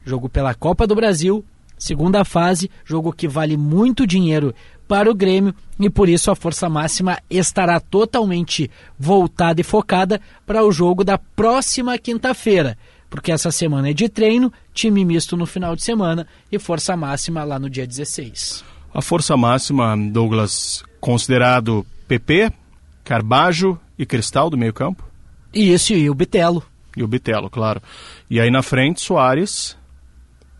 Jogo 0.04 0.28
pela 0.28 0.54
Copa 0.54 0.86
do 0.86 0.94
Brasil, 0.94 1.44
segunda 1.76 2.24
fase, 2.24 2.70
jogo 2.84 3.12
que 3.12 3.26
vale 3.26 3.56
muito 3.56 4.06
dinheiro 4.06 4.54
para 4.86 5.10
o 5.10 5.14
Grêmio 5.14 5.52
e 5.80 5.90
por 5.90 6.08
isso 6.08 6.30
a 6.30 6.36
força 6.36 6.68
máxima 6.68 7.18
estará 7.28 7.80
totalmente 7.80 8.70
voltada 8.96 9.60
e 9.60 9.64
focada 9.64 10.20
para 10.46 10.64
o 10.64 10.70
jogo 10.70 11.02
da 11.02 11.18
próxima 11.18 11.98
quinta-feira 11.98 12.78
porque 13.08 13.32
essa 13.32 13.50
semana 13.50 13.90
é 13.90 13.92
de 13.92 14.08
treino, 14.08 14.52
time 14.72 15.04
misto 15.04 15.36
no 15.36 15.46
final 15.46 15.76
de 15.76 15.82
semana 15.82 16.26
e 16.50 16.58
força 16.58 16.96
máxima 16.96 17.44
lá 17.44 17.58
no 17.58 17.70
dia 17.70 17.86
16. 17.86 18.64
A 18.92 19.02
força 19.02 19.36
máxima, 19.36 19.96
Douglas, 19.96 20.82
considerado 21.00 21.86
PP, 22.08 22.50
Carbajo 23.04 23.78
e 23.98 24.06
Cristal 24.06 24.50
do 24.50 24.56
meio-campo? 24.56 25.04
Isso, 25.52 25.92
e 25.92 26.08
o 26.10 26.14
Bitelo. 26.14 26.62
E 26.96 27.02
o 27.02 27.08
Bitelo, 27.08 27.48
claro. 27.50 27.80
E 28.28 28.40
aí 28.40 28.50
na 28.50 28.62
frente, 28.62 29.00
Soares. 29.00 29.76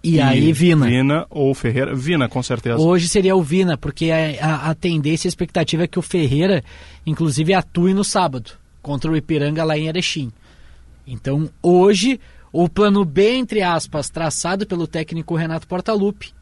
E, 0.02 0.16
e 0.16 0.20
aí, 0.20 0.52
Vina. 0.52 0.86
Vina 0.86 1.26
ou 1.30 1.52
Ferreira. 1.54 1.94
Vina, 1.94 2.28
com 2.28 2.42
certeza. 2.42 2.78
Hoje 2.78 3.08
seria 3.08 3.34
o 3.34 3.42
Vina, 3.42 3.76
porque 3.76 4.10
a, 4.10 4.46
a, 4.46 4.70
a 4.70 4.74
tendência 4.74 5.26
e 5.26 5.28
a 5.28 5.30
expectativa 5.30 5.84
é 5.84 5.86
que 5.88 5.98
o 5.98 6.02
Ferreira, 6.02 6.62
inclusive, 7.04 7.52
atue 7.54 7.92
no 7.92 8.04
sábado, 8.04 8.52
contra 8.82 9.10
o 9.10 9.16
Ipiranga 9.16 9.64
lá 9.64 9.76
em 9.76 9.88
Erechim. 9.88 10.30
Então, 11.06 11.50
hoje, 11.62 12.20
o 12.52 12.68
plano 12.68 13.04
B, 13.04 13.34
entre 13.34 13.62
aspas, 13.62 14.08
traçado 14.08 14.66
pelo 14.66 14.86
técnico 14.86 15.34
Renato 15.34 15.66
Portaluppi, 15.66 16.32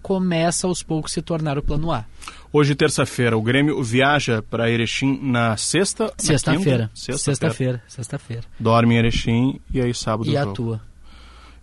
começa 0.00 0.66
aos 0.66 0.82
poucos 0.82 1.12
a 1.12 1.14
se 1.14 1.22
tornar 1.22 1.56
o 1.58 1.62
plano 1.62 1.92
A. 1.92 2.04
Hoje, 2.52 2.74
terça-feira, 2.74 3.36
o 3.38 3.42
Grêmio 3.42 3.82
viaja 3.82 4.42
para 4.42 4.70
Erechim 4.70 5.18
na 5.22 5.56
sexta? 5.56 6.12
Sexta-feira. 6.18 6.90
Sexta-feira. 6.94 7.82
Sexta-feira. 7.86 8.42
Dorme 8.58 8.94
em 8.94 8.98
Erechim 8.98 9.60
e 9.72 9.80
aí 9.80 9.94
sábado 9.94 10.28
E 10.28 10.32
jogo. 10.34 10.50
atua. 10.50 10.80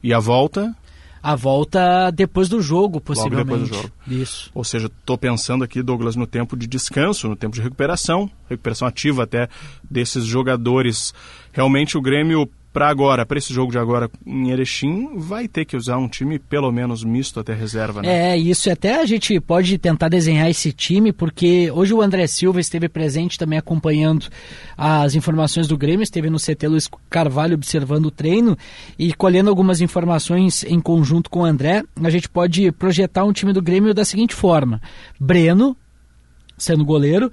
E 0.01 0.13
a 0.13 0.19
volta? 0.19 0.73
A 1.21 1.35
volta 1.35 2.09
depois 2.11 2.47
do 2.47 2.61
jogo, 2.61 3.01
possivelmente. 3.01 3.49
Logo 3.49 3.59
depois 3.65 3.69
do 3.69 3.75
jogo. 3.75 3.93
Isso. 4.07 4.49
Ou 4.55 4.63
seja, 4.63 4.87
estou 4.87 5.17
pensando 5.17 5.65
aqui, 5.65 5.83
Douglas, 5.83 6.15
no 6.15 6.25
tempo 6.25 6.55
de 6.55 6.65
descanso, 6.65 7.27
no 7.27 7.35
tempo 7.35 7.53
de 7.55 7.61
recuperação, 7.61 8.31
recuperação 8.49 8.87
ativa 8.87 9.23
até 9.23 9.49
desses 9.83 10.23
jogadores. 10.23 11.13
Realmente 11.51 11.97
o 11.97 12.01
Grêmio, 12.01 12.49
para 12.71 12.87
agora, 12.87 13.25
para 13.25 13.37
esse 13.37 13.51
jogo 13.51 13.71
de 13.71 13.79
agora 13.79 14.09
em 14.25 14.51
Erechim, 14.51 15.17
vai 15.17 15.47
ter 15.47 15.65
que 15.65 15.75
usar 15.75 15.97
um 15.97 16.07
time 16.07 16.37
pelo 16.37 16.71
menos 16.71 17.03
misto 17.03 17.39
até 17.39 17.53
reserva, 17.53 18.01
né? 18.01 18.33
É, 18.33 18.37
isso. 18.37 18.69
Até 18.69 19.01
a 19.01 19.05
gente 19.05 19.39
pode 19.39 19.77
tentar 19.77 20.07
desenhar 20.07 20.49
esse 20.49 20.71
time, 20.71 21.11
porque 21.11 21.71
hoje 21.71 21.93
o 21.93 22.01
André 22.01 22.27
Silva 22.27 22.59
esteve 22.59 22.87
presente 22.87 23.39
também 23.39 23.57
acompanhando 23.57 24.27
as 24.77 25.15
informações 25.15 25.67
do 25.67 25.77
Grêmio, 25.77 26.03
esteve 26.03 26.29
no 26.29 26.37
CT 26.37 26.67
Luiz 26.67 26.89
Carvalho 27.09 27.55
observando 27.55 28.05
o 28.05 28.11
treino 28.11 28.57
e 28.97 29.13
colhendo 29.13 29.49
algumas 29.49 29.81
informações 29.81 30.63
em 30.63 30.79
conjunto 30.79 31.29
com 31.29 31.41
o 31.41 31.45
André. 31.45 31.83
A 32.03 32.09
gente 32.09 32.29
pode 32.29 32.71
projetar 32.71 33.23
um 33.23 33.33
time 33.33 33.51
do 33.51 33.61
Grêmio 33.61 33.93
da 33.93 34.05
seguinte 34.05 34.35
forma: 34.35 34.79
Breno, 35.19 35.75
sendo 36.55 36.85
goleiro, 36.85 37.31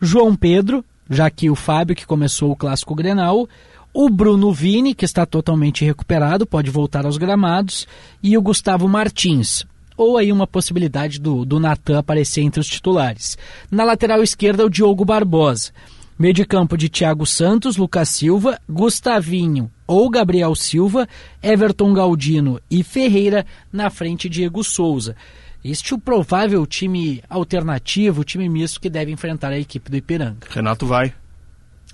João 0.00 0.34
Pedro, 0.34 0.84
já 1.10 1.28
que 1.30 1.50
o 1.50 1.54
Fábio, 1.54 1.96
que 1.96 2.06
começou 2.06 2.50
o 2.52 2.56
clássico 2.56 2.94
Grenal, 2.94 3.48
o 3.92 4.08
Bruno 4.08 4.52
Vini, 4.52 4.94
que 4.94 5.04
está 5.04 5.24
totalmente 5.24 5.84
recuperado, 5.84 6.46
pode 6.46 6.70
voltar 6.70 7.04
aos 7.04 7.16
gramados, 7.16 7.86
e 8.22 8.36
o 8.36 8.42
Gustavo 8.42 8.88
Martins. 8.88 9.64
Ou 9.96 10.16
aí 10.16 10.30
uma 10.30 10.46
possibilidade 10.46 11.18
do, 11.18 11.44
do 11.44 11.58
Natan 11.58 11.98
aparecer 11.98 12.42
entre 12.42 12.60
os 12.60 12.68
titulares. 12.68 13.36
Na 13.70 13.84
lateral 13.84 14.22
esquerda, 14.22 14.64
o 14.64 14.70
Diogo 14.70 15.04
Barbosa. 15.04 15.72
Meio 16.18 16.34
de 16.34 16.44
campo 16.44 16.76
de 16.76 16.88
Thiago 16.88 17.24
Santos, 17.26 17.76
Lucas 17.76 18.08
Silva, 18.08 18.60
Gustavinho 18.68 19.70
ou 19.86 20.10
Gabriel 20.10 20.54
Silva, 20.54 21.08
Everton 21.42 21.92
Galdino 21.92 22.60
e 22.70 22.82
Ferreira, 22.82 23.46
na 23.72 23.88
frente 23.88 24.28
Diego 24.28 24.62
Souza. 24.62 25.16
Este 25.64 25.92
é 25.92 25.96
o 25.96 25.98
provável 25.98 26.64
time 26.66 27.22
alternativo, 27.28 28.20
o 28.20 28.24
time 28.24 28.48
misto 28.48 28.80
que 28.80 28.90
deve 28.90 29.10
enfrentar 29.10 29.52
a 29.52 29.58
equipe 29.58 29.90
do 29.90 29.96
Ipiranga. 29.96 30.46
Renato 30.50 30.86
vai. 30.86 31.12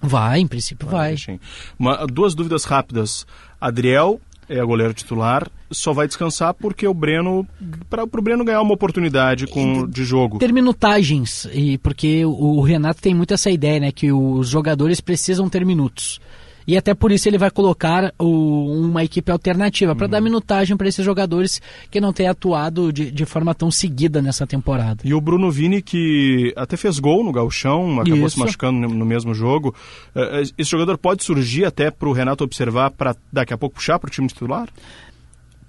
Vai, 0.08 0.40
em 0.40 0.46
princípio 0.46 0.88
vai. 0.88 1.16
Sim. 1.16 1.38
Uma, 1.78 2.06
duas 2.06 2.34
dúvidas 2.34 2.64
rápidas. 2.64 3.26
Adriel 3.60 4.20
é 4.48 4.60
a 4.60 4.64
goleiro 4.64 4.92
titular, 4.92 5.50
só 5.70 5.92
vai 5.92 6.06
descansar 6.06 6.54
porque 6.54 6.86
o 6.86 6.94
Breno, 6.94 7.46
para 7.88 8.04
o 8.04 8.22
Breno 8.22 8.44
ganhar 8.44 8.60
uma 8.60 8.74
oportunidade 8.74 9.46
com, 9.46 9.86
de 9.86 10.04
jogo. 10.04 10.38
Ter 10.38 10.52
minutagens, 10.52 11.48
e 11.52 11.78
porque 11.78 12.24
o, 12.24 12.58
o 12.58 12.60
Renato 12.60 13.00
tem 13.00 13.14
muito 13.14 13.32
essa 13.32 13.50
ideia, 13.50 13.80
né, 13.80 13.92
que 13.92 14.12
os 14.12 14.48
jogadores 14.48 15.00
precisam 15.00 15.48
ter 15.48 15.64
minutos. 15.64 16.20
E 16.66 16.76
até 16.76 16.94
por 16.94 17.12
isso 17.12 17.28
ele 17.28 17.38
vai 17.38 17.50
colocar 17.50 18.12
o, 18.18 18.80
uma 18.80 19.04
equipe 19.04 19.30
alternativa 19.30 19.94
para 19.94 20.06
dar 20.06 20.20
minutagem 20.20 20.76
para 20.76 20.88
esses 20.88 21.04
jogadores 21.04 21.60
que 21.90 22.00
não 22.00 22.12
têm 22.12 22.28
atuado 22.28 22.92
de, 22.92 23.10
de, 23.10 23.24
forma 23.24 23.54
tão 23.54 23.70
seguida 23.70 24.22
nessa 24.22 24.46
temporada. 24.46 25.02
E 25.04 25.14
o 25.14 25.20
Bruno 25.20 25.50
Vini, 25.50 25.82
que 25.82 26.52
até 26.56 26.76
fez 26.76 26.98
gol 26.98 27.24
no 27.24 27.32
Galchão, 27.32 28.00
acabou 28.00 28.26
Isso. 28.26 28.36
se 28.36 28.38
machucando 28.38 28.80
no, 28.80 28.88
no 28.88 29.04
mesmo 29.04 29.34
jogo. 29.34 29.74
Uh, 30.14 30.50
esse 30.56 30.70
jogador 30.70 30.96
pode 30.96 31.24
surgir 31.24 31.64
até 31.64 31.90
para 31.90 32.08
o 32.08 32.12
Renato 32.12 32.44
observar 32.44 32.90
para 32.90 33.14
daqui 33.32 33.52
a 33.52 33.58
pouco 33.58 33.76
puxar 33.76 33.98
para 33.98 34.08
o 34.08 34.10
time 34.10 34.28
titular? 34.28 34.68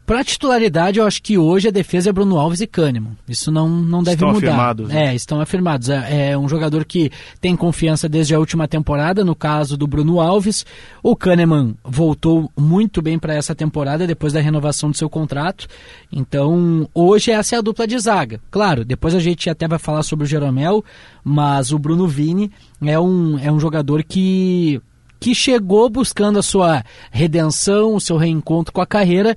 Para 0.05 0.23
titularidade, 0.23 0.99
eu 0.99 1.05
acho 1.05 1.19
que 1.19 1.35
hoje 1.35 1.67
a 1.67 1.71
defesa 1.71 2.11
é 2.11 2.13
Bruno 2.13 2.37
Alves 2.37 2.61
e 2.61 2.67
Kahneman. 2.67 3.17
Isso 3.27 3.51
não, 3.51 3.67
não 3.67 4.03
deve 4.03 4.17
estão 4.17 4.33
mudar. 4.33 4.49
Afirmados, 4.49 4.87
né? 4.87 5.07
É, 5.07 5.15
estão 5.15 5.41
afirmados. 5.41 5.89
É, 5.89 6.29
é, 6.29 6.37
um 6.37 6.47
jogador 6.47 6.85
que 6.85 7.11
tem 7.41 7.55
confiança 7.55 8.07
desde 8.07 8.35
a 8.35 8.39
última 8.39 8.67
temporada, 8.67 9.25
no 9.25 9.33
caso 9.33 9.75
do 9.75 9.87
Bruno 9.87 10.21
Alves. 10.21 10.63
O 11.01 11.15
Kahneman 11.15 11.75
voltou 11.83 12.51
muito 12.55 13.01
bem 13.01 13.17
para 13.17 13.33
essa 13.33 13.55
temporada 13.55 14.05
depois 14.05 14.31
da 14.31 14.39
renovação 14.39 14.91
do 14.91 14.97
seu 14.97 15.09
contrato. 15.09 15.67
Então, 16.11 16.87
hoje 16.93 17.31
essa 17.31 17.55
é 17.55 17.57
a 17.57 17.61
dupla 17.61 17.87
de 17.87 17.97
zaga. 17.97 18.39
Claro, 18.51 18.85
depois 18.85 19.15
a 19.15 19.19
gente 19.19 19.49
até 19.49 19.67
vai 19.67 19.79
falar 19.79 20.03
sobre 20.03 20.25
o 20.25 20.27
Jeromel, 20.27 20.85
mas 21.23 21.71
o 21.71 21.79
Bruno 21.79 22.07
Vini 22.07 22.51
é 22.83 22.99
um, 22.99 23.39
é 23.39 23.51
um 23.51 23.59
jogador 23.59 24.03
que, 24.03 24.79
que 25.19 25.33
chegou 25.33 25.89
buscando 25.89 26.37
a 26.37 26.43
sua 26.43 26.83
redenção, 27.09 27.95
o 27.95 27.99
seu 27.99 28.17
reencontro 28.17 28.71
com 28.71 28.81
a 28.81 28.85
carreira 28.85 29.35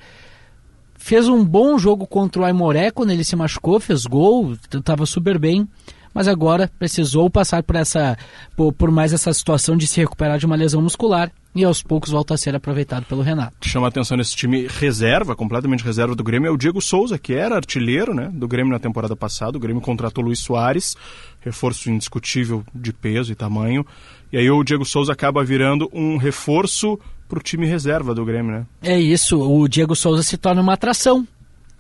fez 1.09 1.27
um 1.27 1.43
bom 1.43 1.79
jogo 1.79 2.07
contra 2.07 2.43
o 2.43 2.45
Aimoré 2.45 2.91
quando 2.91 3.13
ele 3.13 3.25
se 3.25 3.35
machucou, 3.35 3.81
fez 3.81 4.05
gol, 4.05 4.53
estava 4.71 5.07
super 5.07 5.39
bem, 5.39 5.67
mas 6.13 6.29
agora 6.29 6.71
precisou 6.79 7.31
passar 7.31 7.63
por 7.63 7.77
essa 7.77 8.15
por, 8.55 8.75
por, 8.75 8.91
mais 8.91 9.15
essa 9.15 9.33
situação 9.33 9.75
de 9.75 9.87
se 9.87 9.99
recuperar 10.01 10.39
de 10.39 10.45
uma 10.45 10.55
lesão 10.55 10.83
muscular 10.83 11.33
e 11.55 11.65
aos 11.65 11.83
poucos 11.83 12.11
volta 12.11 12.35
a 12.35 12.37
ser 12.37 12.55
aproveitado 12.55 13.07
pelo 13.07 13.23
Renato. 13.23 13.57
Chama 13.67 13.87
a 13.87 13.89
atenção 13.89 14.19
nesse 14.19 14.37
time 14.37 14.67
reserva, 14.69 15.35
completamente 15.35 15.83
reserva 15.83 16.15
do 16.15 16.23
Grêmio, 16.23 16.49
é 16.49 16.51
o 16.51 16.59
Diego 16.59 16.83
Souza, 16.83 17.17
que 17.17 17.33
era 17.33 17.57
artilheiro 17.57 18.13
né, 18.13 18.29
do 18.31 18.47
Grêmio 18.47 18.71
na 18.71 18.79
temporada 18.79 19.17
passada. 19.17 19.57
O 19.57 19.61
Grêmio 19.61 19.81
contratou 19.81 20.23
Luiz 20.23 20.41
Soares, 20.41 20.95
reforço 21.41 21.91
indiscutível 21.91 22.63
de 22.75 22.93
peso 22.93 23.33
e 23.33 23.35
tamanho. 23.35 23.83
E 24.31 24.37
aí 24.37 24.51
o 24.51 24.63
Diego 24.63 24.85
Souza 24.85 25.15
acaba 25.15 25.43
virando 25.43 25.89
um 25.91 26.19
reforço 26.19 26.99
para 27.29 27.39
o 27.39 27.43
time 27.43 27.67
reserva 27.67 28.15
do 28.15 28.25
Grêmio, 28.25 28.51
né? 28.53 28.67
É 28.83 28.99
isso, 28.99 29.39
o 29.41 29.69
Diego 29.69 29.95
Souza 29.95 30.23
se 30.23 30.37
torna 30.37 30.61
uma 30.63 30.73
atração 30.73 31.27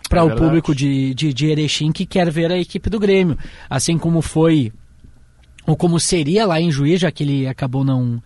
para 0.08 0.20
É 0.20 0.22
o 0.22 0.26
verdade. 0.28 0.46
público 0.46 0.74
de, 0.74 1.14
de, 1.14 1.32
de 1.32 1.46
Erechim 1.46 1.90
que 1.92 2.04
quer 2.06 2.30
ver 2.30 2.50
a 2.52 2.58
equipe 2.58 2.88
do 2.90 2.98
Grêmio. 3.00 3.36
Assim 3.68 3.96
como 3.98 4.22
foi, 4.22 4.72
ou 5.66 5.76
como 5.76 5.98
seria 5.98 6.46
lá 6.46 6.60
em 6.60 6.70
Juiz, 6.70 7.00
já 7.00 7.10
que 7.10 7.22
ele 7.24 7.46
acabou 7.46 7.84
não, 7.84 8.22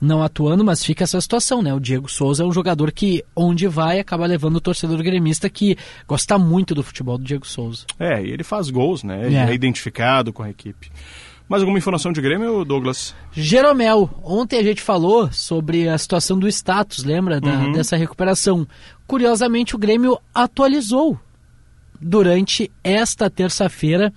não 0.00 0.22
atuando, 0.22 0.64
mas 0.64 0.84
fica 0.84 1.04
essa 1.04 1.20
situação, 1.20 1.62
né? 1.62 1.72
O 1.72 1.80
Diego 1.80 2.10
Souza 2.10 2.42
é 2.42 2.46
um 2.46 2.52
jogador 2.52 2.92
que, 2.92 3.24
onde 3.34 3.66
vai, 3.66 3.98
acaba 4.00 4.26
levando 4.26 4.56
o 4.56 4.60
torcedor 4.60 5.02
gremista 5.02 5.48
que 5.48 5.76
gosta 6.06 6.38
muito 6.38 6.74
do 6.74 6.82
futebol 6.82 7.16
do 7.16 7.24
Diego 7.24 7.46
Souza. 7.46 7.86
É, 7.98 8.22
e 8.22 8.30
ele 8.30 8.44
faz 8.44 8.68
gols, 8.70 9.02
né? 9.02 9.24
Ele 9.26 9.36
É. 9.36 9.48
é 9.50 9.54
identificado 9.54 10.32
com 10.32 10.42
a 10.42 10.50
equipe. 10.50 10.90
Mais 11.48 11.62
alguma 11.62 11.78
informação 11.78 12.10
de 12.10 12.20
Grêmio, 12.22 12.64
Douglas? 12.64 13.14
Jeromel, 13.32 14.08
ontem 14.22 14.58
a 14.58 14.62
gente 14.62 14.80
falou 14.80 15.30
sobre 15.30 15.88
a 15.88 15.98
situação 15.98 16.38
do 16.38 16.48
status, 16.48 17.04
lembra? 17.04 17.40
Da, 17.40 17.52
Uhum. 17.52 17.72
Dessa 17.72 17.96
recuperação. 17.96 18.66
Curiosamente, 19.06 19.76
o 19.76 19.78
Grêmio 19.78 20.18
atualizou 20.34 21.18
durante 22.00 22.70
esta 22.82 23.28
terça-feira, 23.28 24.12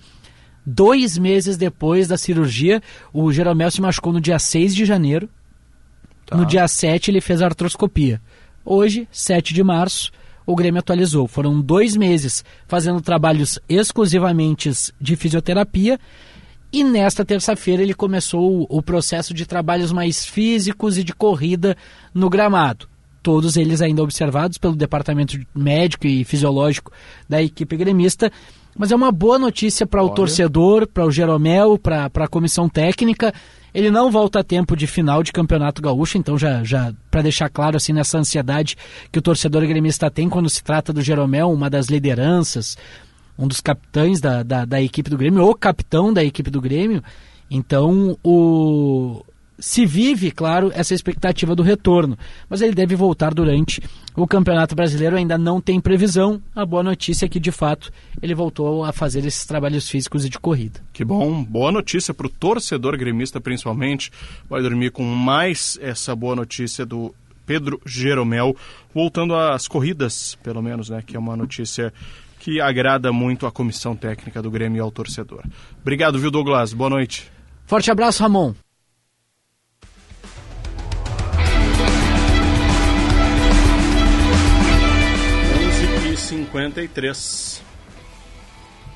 dois 0.64 1.18
meses 1.18 1.56
depois 1.56 2.08
da 2.08 2.16
cirurgia. 2.16 2.82
O 3.12 3.30
Jeromel 3.30 3.70
se 3.70 3.80
machucou 3.80 4.12
no 4.12 4.20
dia 4.20 4.38
6 4.38 4.74
de 4.74 4.84
janeiro. 4.84 5.28
No 6.32 6.44
dia 6.44 6.66
7 6.68 7.10
ele 7.10 7.20
fez 7.22 7.40
a 7.40 7.46
artroscopia. 7.46 8.20
Hoje, 8.64 9.08
7 9.10 9.54
de 9.54 9.62
março, 9.62 10.10
o 10.44 10.54
Grêmio 10.54 10.80
atualizou. 10.80 11.26
Foram 11.26 11.58
dois 11.60 11.96
meses 11.96 12.44
fazendo 12.66 13.00
trabalhos 13.00 13.58
exclusivamente 13.68 14.70
de 15.00 15.16
fisioterapia. 15.16 15.98
E 16.72 16.84
nesta 16.84 17.24
terça-feira 17.24 17.82
ele 17.82 17.94
começou 17.94 18.66
o- 18.68 18.82
processo 18.82 19.32
de 19.32 19.46
trabalhos 19.46 19.90
mais 19.92 20.24
físicos 20.26 20.98
e 20.98 21.04
de 21.04 21.14
corrida 21.14 21.76
no 22.12 22.28
gramado. 22.28 22.86
Todos 23.22 23.56
eles 23.56 23.80
ainda 23.80 24.02
observados 24.02 24.58
pelo 24.58 24.76
departamento 24.76 25.38
médico 25.54 26.06
e 26.06 26.24
fisiológico 26.24 26.92
da 27.28 27.42
equipe 27.42 27.76
gremista. 27.76 28.30
Mas 28.76 28.92
é 28.92 28.96
uma 28.96 29.10
boa 29.10 29.38
notícia 29.38 29.86
para 29.86 30.04
o 30.04 30.10
torcedor, 30.10 30.86
para 30.86 31.04
o 31.04 31.10
Jeromel, 31.10 31.78
para 31.78 32.06
a 32.14 32.28
comissão 32.28 32.68
técnica. 32.68 33.32
Ele 33.74 33.90
não 33.90 34.10
volta 34.10 34.40
a 34.40 34.44
tempo 34.44 34.76
de 34.76 34.86
final 34.86 35.22
de 35.22 35.32
campeonato 35.32 35.82
gaúcho, 35.82 36.16
então 36.16 36.38
já, 36.38 36.62
já 36.62 36.92
para 37.10 37.22
deixar 37.22 37.48
claro 37.48 37.76
assim 37.76 37.92
nessa 37.92 38.18
ansiedade 38.18 38.76
que 39.10 39.18
o 39.18 39.22
torcedor 39.22 39.66
gremista 39.66 40.10
tem 40.10 40.28
quando 40.28 40.48
se 40.48 40.62
trata 40.62 40.92
do 40.92 41.02
Jeromel, 41.02 41.50
uma 41.50 41.68
das 41.68 41.86
lideranças, 41.88 42.78
um 43.38 43.46
dos 43.46 43.60
capitães 43.60 44.20
da, 44.20 44.42
da, 44.42 44.64
da 44.64 44.82
equipe 44.82 45.08
do 45.08 45.16
Grêmio, 45.16 45.44
o 45.44 45.54
capitão 45.54 46.12
da 46.12 46.24
equipe 46.24 46.50
do 46.50 46.60
Grêmio. 46.60 47.02
Então, 47.50 48.18
o 48.22 49.24
se 49.58 49.84
vive, 49.84 50.30
claro, 50.30 50.70
essa 50.72 50.94
expectativa 50.94 51.54
do 51.54 51.62
retorno, 51.62 52.16
mas 52.48 52.60
ele 52.62 52.74
deve 52.74 52.94
voltar 52.94 53.34
durante 53.34 53.82
o 54.14 54.26
Campeonato 54.26 54.74
Brasileiro, 54.74 55.16
ainda 55.16 55.36
não 55.36 55.60
tem 55.60 55.80
previsão. 55.80 56.40
A 56.54 56.64
boa 56.64 56.82
notícia 56.82 57.26
é 57.26 57.28
que, 57.28 57.40
de 57.40 57.50
fato, 57.50 57.90
ele 58.22 58.34
voltou 58.34 58.84
a 58.84 58.92
fazer 58.92 59.24
esses 59.26 59.44
trabalhos 59.44 59.88
físicos 59.88 60.24
e 60.24 60.28
de 60.28 60.38
corrida. 60.38 60.80
Que 60.92 61.04
bom, 61.04 61.42
boa 61.42 61.72
notícia 61.72 62.14
para 62.14 62.26
o 62.26 62.30
torcedor 62.30 62.96
gremista, 62.96 63.40
principalmente. 63.40 64.12
Vai 64.48 64.62
dormir 64.62 64.90
com 64.90 65.02
mais 65.02 65.78
essa 65.82 66.14
boa 66.14 66.36
notícia 66.36 66.86
do 66.86 67.12
Pedro 67.44 67.80
Jeromel, 67.84 68.54
voltando 68.94 69.34
às 69.34 69.66
corridas, 69.66 70.38
pelo 70.42 70.62
menos, 70.62 70.88
né? 70.90 71.02
Que 71.04 71.16
é 71.16 71.18
uma 71.18 71.36
notícia 71.36 71.92
que 72.38 72.60
agrada 72.60 73.12
muito 73.12 73.46
a 73.46 73.52
comissão 73.52 73.96
técnica 73.96 74.40
do 74.40 74.50
Grêmio 74.50 74.78
e 74.78 74.80
ao 74.80 74.90
torcedor. 74.90 75.42
Obrigado, 75.80 76.18
viu, 76.18 76.30
Douglas? 76.30 76.72
Boa 76.72 76.90
noite. 76.90 77.30
Forte 77.66 77.90
abraço, 77.90 78.22
Ramon. 78.22 78.54
e 86.12 86.16
53 86.16 87.62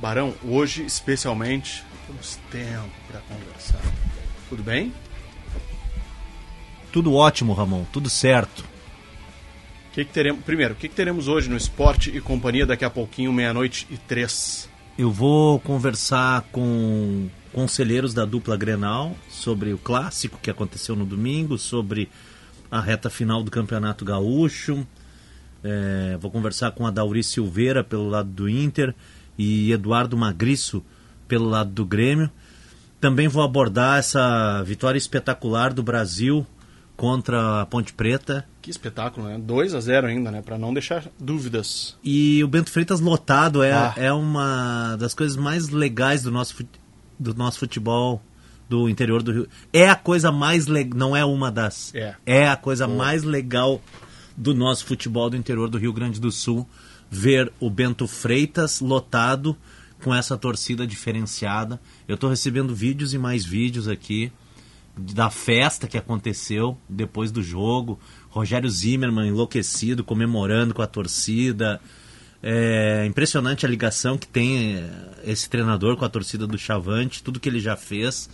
Barão, 0.00 0.34
hoje 0.42 0.84
especialmente 0.84 1.84
temos 2.08 2.36
tempo 2.50 2.90
para 3.08 3.20
conversar. 3.20 3.80
Tudo 4.48 4.62
bem? 4.62 4.92
Tudo 6.90 7.14
ótimo, 7.14 7.52
Ramon, 7.52 7.84
tudo 7.92 8.10
certo. 8.10 8.71
Que 9.92 10.06
que 10.06 10.12
teremos, 10.12 10.42
primeiro, 10.42 10.72
o 10.72 10.76
que, 10.76 10.88
que 10.88 10.94
teremos 10.94 11.28
hoje 11.28 11.50
no 11.50 11.56
Esporte 11.56 12.10
e 12.16 12.18
Companhia 12.18 12.64
daqui 12.64 12.82
a 12.82 12.88
pouquinho, 12.88 13.30
meia-noite 13.30 13.86
e 13.90 13.98
três? 13.98 14.66
Eu 14.96 15.10
vou 15.10 15.60
conversar 15.60 16.48
com 16.50 17.28
conselheiros 17.52 18.14
da 18.14 18.24
dupla 18.24 18.56
Grenal 18.56 19.14
sobre 19.28 19.70
o 19.74 19.76
clássico 19.76 20.38
que 20.40 20.50
aconteceu 20.50 20.96
no 20.96 21.04
domingo, 21.04 21.58
sobre 21.58 22.08
a 22.70 22.80
reta 22.80 23.10
final 23.10 23.42
do 23.42 23.50
Campeonato 23.50 24.02
Gaúcho. 24.02 24.86
É, 25.62 26.16
vou 26.18 26.30
conversar 26.30 26.70
com 26.70 26.86
a 26.86 26.90
Dauri 26.90 27.22
Silveira 27.22 27.84
pelo 27.84 28.08
lado 28.08 28.30
do 28.30 28.48
Inter 28.48 28.94
e 29.36 29.72
Eduardo 29.72 30.16
Magriço 30.16 30.82
pelo 31.28 31.50
lado 31.50 31.70
do 31.70 31.84
Grêmio. 31.84 32.30
Também 32.98 33.28
vou 33.28 33.42
abordar 33.42 33.98
essa 33.98 34.62
vitória 34.62 34.96
espetacular 34.96 35.74
do 35.74 35.82
Brasil 35.82 36.46
contra 36.96 37.62
a 37.62 37.66
Ponte 37.66 37.92
Preta. 37.92 38.46
Que 38.60 38.70
espetáculo, 38.70 39.26
né? 39.26 39.38
2 39.38 39.74
a 39.74 39.80
0 39.80 40.06
ainda, 40.06 40.30
né? 40.30 40.42
Para 40.42 40.56
não 40.58 40.72
deixar 40.72 41.04
dúvidas. 41.18 41.96
E 42.02 42.42
o 42.44 42.48
Bento 42.48 42.70
Freitas 42.70 43.00
lotado 43.00 43.62
é, 43.62 43.72
Ah. 43.72 43.94
é 43.96 44.12
uma 44.12 44.96
das 44.96 45.14
coisas 45.14 45.36
mais 45.36 45.68
legais 45.68 46.22
do 46.22 46.30
nosso, 46.30 46.64
do 47.18 47.34
nosso 47.34 47.58
futebol 47.58 48.22
do 48.68 48.88
interior 48.88 49.22
do 49.22 49.32
Rio. 49.32 49.48
É 49.72 49.88
a 49.88 49.96
coisa 49.96 50.30
mais 50.30 50.66
legal, 50.66 50.98
não 50.98 51.16
é 51.16 51.24
uma 51.24 51.50
das. 51.50 51.92
É. 51.94 52.14
a 52.48 52.56
coisa 52.56 52.86
mais 52.86 53.22
legal 53.22 53.82
do 54.36 54.54
nosso 54.54 54.86
futebol 54.86 55.28
do 55.28 55.36
interior 55.36 55.68
do 55.68 55.78
Rio 55.78 55.92
Grande 55.92 56.20
do 56.20 56.30
Sul 56.30 56.66
ver 57.10 57.52
o 57.60 57.68
Bento 57.68 58.06
Freitas 58.06 58.80
lotado 58.80 59.54
com 60.02 60.14
essa 60.14 60.38
torcida 60.38 60.86
diferenciada. 60.86 61.78
Eu 62.08 62.14
estou 62.14 62.30
recebendo 62.30 62.74
vídeos 62.74 63.12
e 63.12 63.18
mais 63.18 63.44
vídeos 63.44 63.86
aqui 63.88 64.32
da 64.96 65.30
festa 65.30 65.88
que 65.88 65.96
aconteceu 65.96 66.76
depois 66.88 67.30
do 67.30 67.42
jogo. 67.42 67.98
Rogério 68.28 68.68
Zimmermann 68.68 69.28
enlouquecido, 69.28 70.04
comemorando 70.04 70.74
com 70.74 70.82
a 70.82 70.86
torcida. 70.86 71.80
É 72.42 73.04
impressionante 73.06 73.64
a 73.64 73.68
ligação 73.68 74.18
que 74.18 74.26
tem 74.26 74.74
eh, 74.74 74.90
esse 75.24 75.48
treinador 75.48 75.96
com 75.96 76.04
a 76.04 76.08
torcida 76.08 76.46
do 76.46 76.58
Chavante, 76.58 77.22
tudo 77.22 77.38
que 77.38 77.48
ele 77.48 77.60
já 77.60 77.76
fez. 77.76 78.28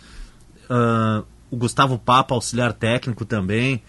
Ah, 0.69 1.25
o 1.51 1.57
Gustavo 1.57 1.99
Papa, 1.99 2.35
auxiliar 2.35 2.73
técnico 2.73 3.25
também, 3.25 3.83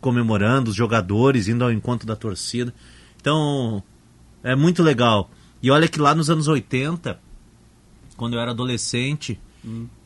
comemorando 0.00 0.70
os 0.70 0.76
jogadores, 0.76 1.48
indo 1.48 1.64
ao 1.64 1.72
encontro 1.72 2.06
da 2.06 2.16
torcida. 2.16 2.72
Então, 3.20 3.82
é 4.42 4.54
muito 4.54 4.82
legal. 4.82 5.30
E 5.62 5.70
olha 5.70 5.88
que 5.88 6.00
lá 6.00 6.14
nos 6.14 6.30
anos 6.30 6.48
80, 6.48 7.18
quando 8.16 8.34
eu 8.34 8.40
era 8.40 8.52
adolescente, 8.52 9.40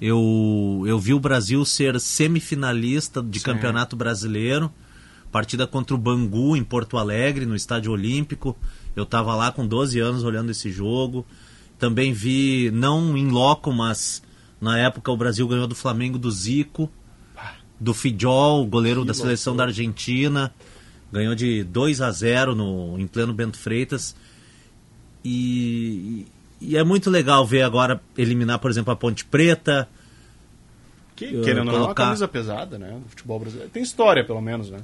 eu, 0.00 0.84
eu 0.86 0.98
vi 0.98 1.14
o 1.14 1.20
Brasil 1.20 1.64
ser 1.64 1.98
semifinalista 2.00 3.22
de 3.22 3.38
Sim. 3.38 3.44
campeonato 3.44 3.96
brasileiro. 3.96 4.72
Partida 5.30 5.66
contra 5.66 5.94
o 5.94 5.98
Bangu 5.98 6.56
em 6.56 6.64
Porto 6.64 6.98
Alegre, 6.98 7.46
no 7.46 7.56
Estádio 7.56 7.92
Olímpico. 7.92 8.56
Eu 8.94 9.04
estava 9.04 9.34
lá 9.34 9.50
com 9.50 9.66
12 9.66 9.98
anos 9.98 10.24
olhando 10.24 10.50
esse 10.50 10.70
jogo. 10.70 11.26
Também 11.78 12.12
vi, 12.12 12.70
não 12.72 13.16
em 13.16 13.28
loco, 13.28 13.72
mas 13.72 14.22
na 14.60 14.78
época 14.78 15.10
o 15.10 15.16
Brasil 15.16 15.48
ganhou 15.48 15.66
do 15.66 15.74
Flamengo 15.74 16.18
do 16.18 16.30
Zico, 16.30 16.90
do 17.80 17.94
Fidjol, 17.94 18.66
goleiro 18.66 19.04
da 19.04 19.14
seleção 19.14 19.56
da 19.56 19.64
Argentina. 19.64 20.54
Ganhou 21.10 21.34
de 21.34 21.64
2 21.64 22.00
a 22.00 22.10
0 22.10 22.54
no, 22.54 22.98
em 22.98 23.06
pleno 23.06 23.32
Bento 23.32 23.58
Freitas. 23.58 24.14
E, 25.24 26.26
e 26.62 26.76
é 26.76 26.84
muito 26.84 27.10
legal 27.10 27.44
ver 27.44 27.62
agora 27.62 28.00
eliminar, 28.16 28.58
por 28.58 28.70
exemplo, 28.70 28.92
a 28.92 28.96
Ponte 28.96 29.24
Preta. 29.24 29.88
Que, 31.16 31.40
querendo 31.42 31.68
ou 31.68 31.72
não, 31.72 31.74
é 31.74 31.84
uma 31.86 31.94
camisa 31.94 32.28
pesada, 32.28 32.78
né? 32.78 32.98
Do 33.02 33.08
futebol 33.08 33.40
brasileiro. 33.40 33.70
Tem 33.70 33.82
história, 33.82 34.24
pelo 34.24 34.40
menos, 34.40 34.70
né? 34.70 34.80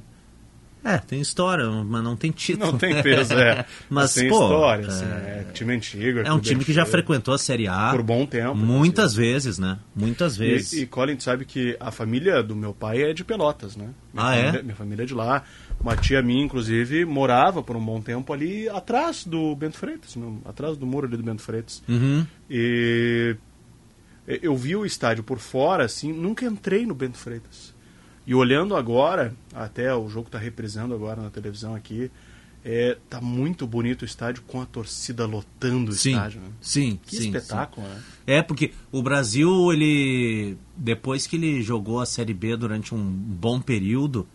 É, 0.83 0.97
tem 0.97 1.19
história, 1.19 1.69
mas 1.69 2.01
não 2.03 2.15
tem 2.15 2.31
título. 2.31 2.71
Não 2.71 2.77
tem 2.79 3.01
peso, 3.03 3.33
é. 3.33 3.65
mas, 3.89 4.13
tem 4.13 4.29
pô, 4.29 4.41
história, 4.43 4.83
é, 4.83 4.87
assim, 4.87 5.05
é 5.05 5.45
time 5.53 5.73
antigo. 5.75 6.19
é 6.19 6.31
um 6.31 6.39
time 6.39 6.63
que 6.63 6.71
já 6.71 6.85
frequentou 6.85 7.33
a 7.33 7.37
Série 7.37 7.67
A 7.67 7.89
Por 7.91 8.01
bom 8.01 8.25
tempo. 8.25 8.55
muitas 8.55 9.13
vezes, 9.13 9.59
né? 9.59 9.77
Muitas 9.93 10.37
vezes. 10.37 10.71
E, 10.73 10.81
e 10.83 10.85
Colin, 10.87 11.19
sabe 11.19 11.43
que 11.43 11.75
a 11.81 11.91
família 11.91 12.41
do 12.41 12.55
meu 12.55 12.73
pai 12.73 13.01
é 13.03 13.13
de 13.13 13.25
Pelotas, 13.25 13.75
né? 13.75 13.89
Minha 14.13 14.25
Ah, 14.25 14.35
é? 14.35 14.39
família, 14.45 14.63
Minha 14.63 14.75
família 14.75 15.03
é 15.03 15.05
de 15.05 15.13
lá. 15.13 15.43
Uma 15.81 15.95
tia 15.97 16.21
minha, 16.21 16.43
inclusive, 16.45 17.03
morava 17.05 17.61
por 17.61 17.75
um 17.75 17.83
bom 17.83 18.01
tempo 18.01 18.31
ali 18.31 18.67
atrás 18.69 19.25
do 19.25 19.53
Bento 19.55 19.77
Freitas, 19.77 20.15
no- 20.15 20.41
atrás 20.45 20.77
do 20.77 20.85
muro 20.85 21.07
ali 21.07 21.17
do 21.17 21.23
Bento 21.23 21.41
Freitas. 21.41 21.83
Uhum. 21.89 22.25
E 22.49 23.35
eu 24.27 24.55
vi 24.55 24.75
o 24.75 24.85
estádio 24.85 25.23
por 25.23 25.39
fora, 25.39 25.83
assim, 25.85 26.13
nunca 26.13 26.45
entrei 26.45 26.85
no 26.85 26.93
Bento 26.95 27.17
Freitas. 27.17 27.73
E 28.29 28.35
olhando 28.35 28.75
agora, 28.75 29.33
até 29.55 29.91
o 29.95 30.07
jogo 30.07 30.27
está 30.27 30.37
reprisando 30.37 30.93
agora 30.93 31.19
na 31.19 31.31
televisão 31.31 31.73
aqui, 31.73 32.11
é, 32.63 32.95
tá 33.09 33.19
muito 33.19 33.65
bonito 33.65 34.03
o 34.03 34.05
estádio 34.05 34.43
com 34.45 34.61
a 34.61 34.67
torcida 34.67 35.25
lotando 35.25 35.89
o 35.89 35.93
Sim, 35.95 36.11
estádio. 36.11 36.41
Né? 36.41 36.47
sim, 36.61 36.99
Que 37.07 37.15
sim, 37.15 37.25
espetáculo, 37.35 37.87
né? 37.87 37.99
É, 38.27 38.41
porque 38.43 38.71
o 38.91 39.01
Brasil, 39.01 39.73
ele. 39.73 40.55
Depois 40.77 41.25
que 41.25 41.37
ele 41.37 41.63
jogou 41.63 41.99
a 42.01 42.05
Série 42.05 42.35
B 42.35 42.55
durante 42.55 42.93
um 42.93 43.03
bom 43.03 43.59
período, 43.59 44.27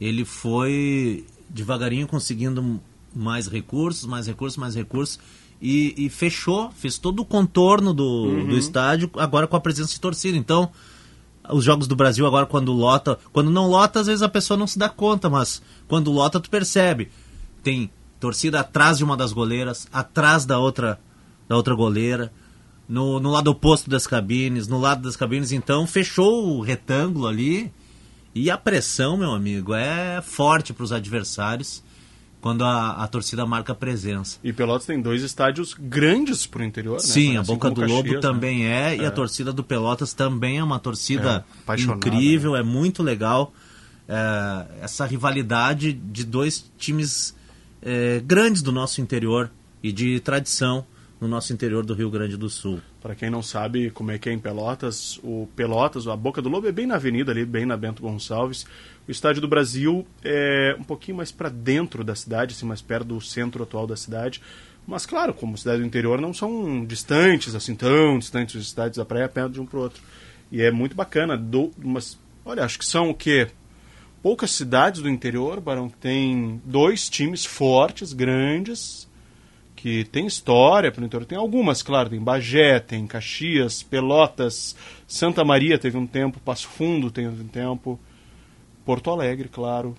ele 0.00 0.24
foi 0.24 1.26
devagarinho 1.48 2.06
conseguindo 2.06 2.80
mais 3.12 3.48
recursos, 3.48 4.06
mais 4.06 4.28
recursos, 4.28 4.56
mais 4.56 4.76
recursos. 4.76 5.18
E, 5.60 5.92
e 5.96 6.08
fechou, 6.08 6.70
fez 6.70 6.98
todo 6.98 7.18
o 7.18 7.24
contorno 7.24 7.92
do, 7.92 8.04
Uhum. 8.04 8.46
do 8.46 8.56
estádio, 8.56 9.10
agora 9.16 9.48
com 9.48 9.56
a 9.56 9.60
presença 9.60 9.90
de 9.92 10.00
torcida. 10.00 10.36
Então, 10.38 10.70
os 11.50 11.64
jogos 11.64 11.86
do 11.86 11.96
Brasil 11.96 12.26
agora 12.26 12.46
quando 12.46 12.72
lota, 12.72 13.18
quando 13.32 13.50
não 13.50 13.68
lota, 13.68 14.00
às 14.00 14.06
vezes 14.06 14.22
a 14.22 14.28
pessoa 14.28 14.56
não 14.56 14.66
se 14.66 14.78
dá 14.78 14.88
conta, 14.88 15.28
mas 15.28 15.62
quando 15.86 16.10
lota 16.10 16.40
tu 16.40 16.50
percebe. 16.50 17.10
Tem 17.62 17.90
torcida 18.20 18.60
atrás 18.60 18.98
de 18.98 19.04
uma 19.04 19.16
das 19.16 19.32
goleiras, 19.32 19.86
atrás 19.92 20.44
da 20.44 20.58
outra 20.58 20.98
da 21.48 21.56
outra 21.56 21.74
goleira, 21.74 22.30
no, 22.88 23.18
no 23.18 23.30
lado 23.30 23.48
oposto 23.48 23.88
das 23.88 24.06
cabines, 24.06 24.68
no 24.68 24.78
lado 24.78 25.02
das 25.02 25.16
cabines, 25.16 25.50
então 25.50 25.86
fechou 25.86 26.58
o 26.58 26.60
retângulo 26.60 27.26
ali. 27.26 27.72
E 28.34 28.50
a 28.50 28.58
pressão, 28.58 29.16
meu 29.16 29.32
amigo, 29.32 29.74
é 29.74 30.20
forte 30.20 30.72
para 30.72 30.84
os 30.84 30.92
adversários 30.92 31.82
quando 32.40 32.64
a, 32.64 32.92
a 33.02 33.08
torcida 33.08 33.44
marca 33.44 33.74
presença. 33.74 34.38
E 34.44 34.52
Pelotas 34.52 34.86
tem 34.86 35.00
dois 35.00 35.22
estádios 35.22 35.74
grandes 35.78 36.46
pro 36.46 36.62
interior, 36.62 36.94
né? 36.94 37.00
Sim, 37.00 37.36
a 37.36 37.40
Assim 37.40 37.52
Boca 37.52 37.70
do 37.70 37.80
Lobo 37.80 38.02
Caxias, 38.04 38.20
também 38.22 38.64
né? 38.64 38.94
é, 38.94 38.96
e 38.98 39.04
É. 39.04 39.06
a 39.06 39.10
torcida 39.10 39.52
do 39.52 39.64
Pelotas 39.64 40.12
também 40.12 40.58
é 40.58 40.64
uma 40.64 40.78
torcida 40.78 41.44
É, 41.68 41.80
incrível, 41.80 42.54
é 42.56 42.62
muito 42.62 43.02
legal. 43.02 43.52
É, 44.08 44.66
essa 44.82 45.04
rivalidade 45.04 45.92
de 45.92 46.24
dois 46.24 46.64
times 46.78 47.34
é, 47.82 48.22
grandes 48.24 48.62
do 48.62 48.72
nosso 48.72 49.00
interior 49.00 49.50
e 49.82 49.92
de 49.92 50.20
tradição 50.20 50.86
no 51.20 51.26
nosso 51.26 51.52
interior 51.52 51.84
do 51.84 51.94
Rio 51.94 52.10
Grande 52.10 52.36
do 52.36 52.48
Sul. 52.48 52.80
Para 53.00 53.14
quem 53.14 53.28
não 53.28 53.42
sabe 53.42 53.90
como 53.90 54.10
é 54.10 54.18
que 54.18 54.28
é 54.28 54.32
em 54.32 54.38
Pelotas, 54.38 55.18
o 55.22 55.48
Pelotas, 55.56 56.06
a 56.06 56.16
Boca 56.16 56.40
do 56.40 56.48
Lobo 56.48 56.68
é 56.68 56.72
bem 56.72 56.86
na 56.86 56.94
avenida 56.94 57.32
ali, 57.32 57.44
bem 57.44 57.66
na 57.66 57.76
Bento 57.76 58.02
Gonçalves. 58.02 58.64
O 59.06 59.10
Estádio 59.10 59.40
do 59.40 59.48
Brasil 59.48 60.06
é 60.22 60.76
um 60.78 60.84
pouquinho 60.84 61.16
mais 61.16 61.32
para 61.32 61.48
dentro 61.48 62.04
da 62.04 62.14
cidade, 62.14 62.54
assim, 62.54 62.66
mais 62.66 62.80
perto 62.80 63.06
do 63.06 63.20
centro 63.20 63.62
atual 63.62 63.86
da 63.86 63.96
cidade. 63.96 64.40
Mas 64.86 65.04
claro, 65.04 65.34
como 65.34 65.58
cidade 65.58 65.80
do 65.80 65.86
interior 65.86 66.20
não 66.20 66.32
são 66.32 66.84
distantes, 66.84 67.54
assim, 67.54 67.74
tão 67.74 68.18
distantes 68.18 68.54
os 68.54 68.66
estádios 68.66 68.96
da 68.96 69.04
praia 69.04 69.28
perto 69.28 69.52
de 69.52 69.60
um 69.60 69.66
pro 69.66 69.80
outro. 69.80 70.02
E 70.52 70.62
é 70.62 70.70
muito 70.70 70.94
bacana. 70.94 71.36
Do, 71.36 71.72
mas, 71.76 72.18
olha, 72.44 72.64
acho 72.64 72.78
que 72.78 72.86
são 72.86 73.10
o 73.10 73.14
quê? 73.14 73.48
Poucas 74.22 74.50
cidades 74.50 75.02
do 75.02 75.08
interior, 75.08 75.60
Barão, 75.60 75.88
que 75.88 75.96
tem 75.96 76.60
dois 76.64 77.08
times 77.08 77.44
fortes, 77.44 78.12
grandes, 78.12 79.07
que 79.80 80.02
tem 80.06 80.26
história 80.26 80.90
pelo 80.90 81.06
interior. 81.06 81.24
Tem 81.24 81.38
algumas, 81.38 81.84
claro, 81.84 82.10
tem 82.10 82.20
Bagé, 82.20 82.80
tem 82.80 83.06
Caxias, 83.06 83.80
Pelotas, 83.80 84.74
Santa 85.06 85.44
Maria 85.44 85.78
teve 85.78 85.96
um 85.96 86.06
tempo, 86.06 86.40
Passo 86.40 86.66
Fundo 86.66 87.12
teve 87.12 87.28
um 87.28 87.46
tempo, 87.46 87.98
Porto 88.84 89.08
Alegre, 89.08 89.48
claro. 89.48 89.94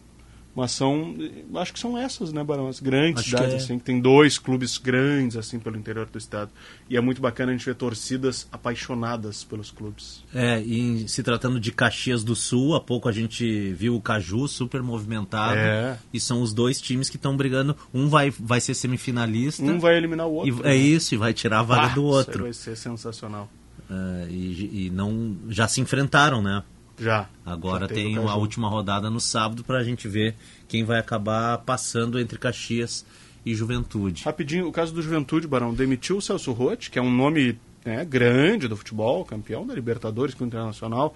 Mas 0.60 0.72
são, 0.72 1.16
acho 1.56 1.74
que 1.74 1.80
são 1.80 1.98
essas, 1.98 2.34
né, 2.34 2.44
Barão? 2.44 2.68
As 2.68 2.80
grandes 2.80 3.22
Acho 3.22 3.30
cidades, 3.30 3.50
que 3.50 3.54
é. 3.56 3.64
assim, 3.64 3.80
que 3.80 3.86
tem 3.86 4.00
dois 4.02 4.38
clubes 4.38 4.78
grandes, 4.78 5.38
assim, 5.38 5.58
pelo 5.58 5.78
interior 5.78 6.06
do 6.06 6.18
estado. 6.18 6.52
E 6.90 6.98
é 6.98 7.02
muito 7.02 7.22
bacana 7.22 7.52
a 7.52 7.56
gente 7.56 7.66
ver 7.66 7.76
torcidas 7.76 8.48
apaixonadas 8.52 9.44
pelos 9.44 9.72
clubes. 9.72 10.24
É, 10.34 10.60
e 10.62 11.08
se 11.08 11.24
tratando 11.24 11.60
de 11.60 11.72
Caxias 11.72 12.24
do 12.24 12.36
Sul, 12.36 12.76
há 12.76 12.82
pouco 12.82 13.08
a 13.08 13.12
gente 13.12 13.72
viu 13.74 13.96
o 13.96 14.02
Caju 14.02 14.48
super 14.48 14.84
movimentado. 14.84 15.56
É. 15.58 15.98
E 16.14 16.20
são 16.20 16.42
os 16.42 16.54
dois 16.54 16.82
times 16.82 17.10
que 17.10 17.16
estão 17.16 17.38
brigando. 17.38 17.76
Um 17.94 18.10
vai, 18.10 18.30
vai 18.32 18.60
ser 18.60 18.74
semifinalista. 18.74 19.64
Um 19.64 19.80
vai 19.80 19.96
eliminar 19.96 20.28
o 20.28 20.34
outro. 20.34 20.58
E, 20.58 20.60
é 20.62 20.72
né? 20.72 20.76
isso, 20.76 21.14
e 21.16 21.18
vai 21.18 21.34
tirar 21.34 21.60
a 21.60 21.64
vaga 21.64 21.82
Ah, 21.84 21.88
do 21.96 22.02
isso 22.02 22.02
outro. 22.02 22.44
vai 22.44 22.54
ser 22.54 22.76
sensacional. 22.76 23.50
É, 23.90 24.28
e, 24.30 24.88
e 24.88 24.90
não 24.92 25.36
já 25.50 25.68
se 25.68 25.82
enfrentaram, 25.82 26.42
né? 26.42 26.64
Já. 27.00 27.28
Agora 27.46 27.88
Já 27.88 27.94
tem 27.96 28.18
a 28.18 28.36
última 28.36 28.70
rodada 28.70 29.10
no 29.10 29.20
sábado 29.20 29.64
para 29.64 29.80
a 29.80 29.84
gente 29.84 30.08
ver 30.08 30.36
quem 30.68 30.84
vai 30.84 31.00
acabar 31.00 31.58
passando 31.60 32.20
entre 32.20 32.38
Caxias 32.38 33.06
e 33.46 33.56
Juventude. 33.56 34.24
Rapidinho, 34.24 34.68
o 34.68 34.72
caso 34.72 34.94
do 34.94 35.02
Juventude, 35.02 35.48
Barão, 35.48 35.74
demitiu 35.74 36.18
o 36.18 36.22
Celso 36.22 36.52
Rotti, 36.52 36.92
que 36.92 37.00
é 37.00 37.02
um 37.02 37.12
nome 37.12 37.58
né, 37.86 38.04
grande 38.06 38.68
do 38.68 38.76
futebol, 38.76 39.24
campeão 39.26 39.66
da 39.66 39.74
Libertadores 39.74 40.36
com 40.36 40.44
o 40.44 40.48
Internacional, 40.48 41.16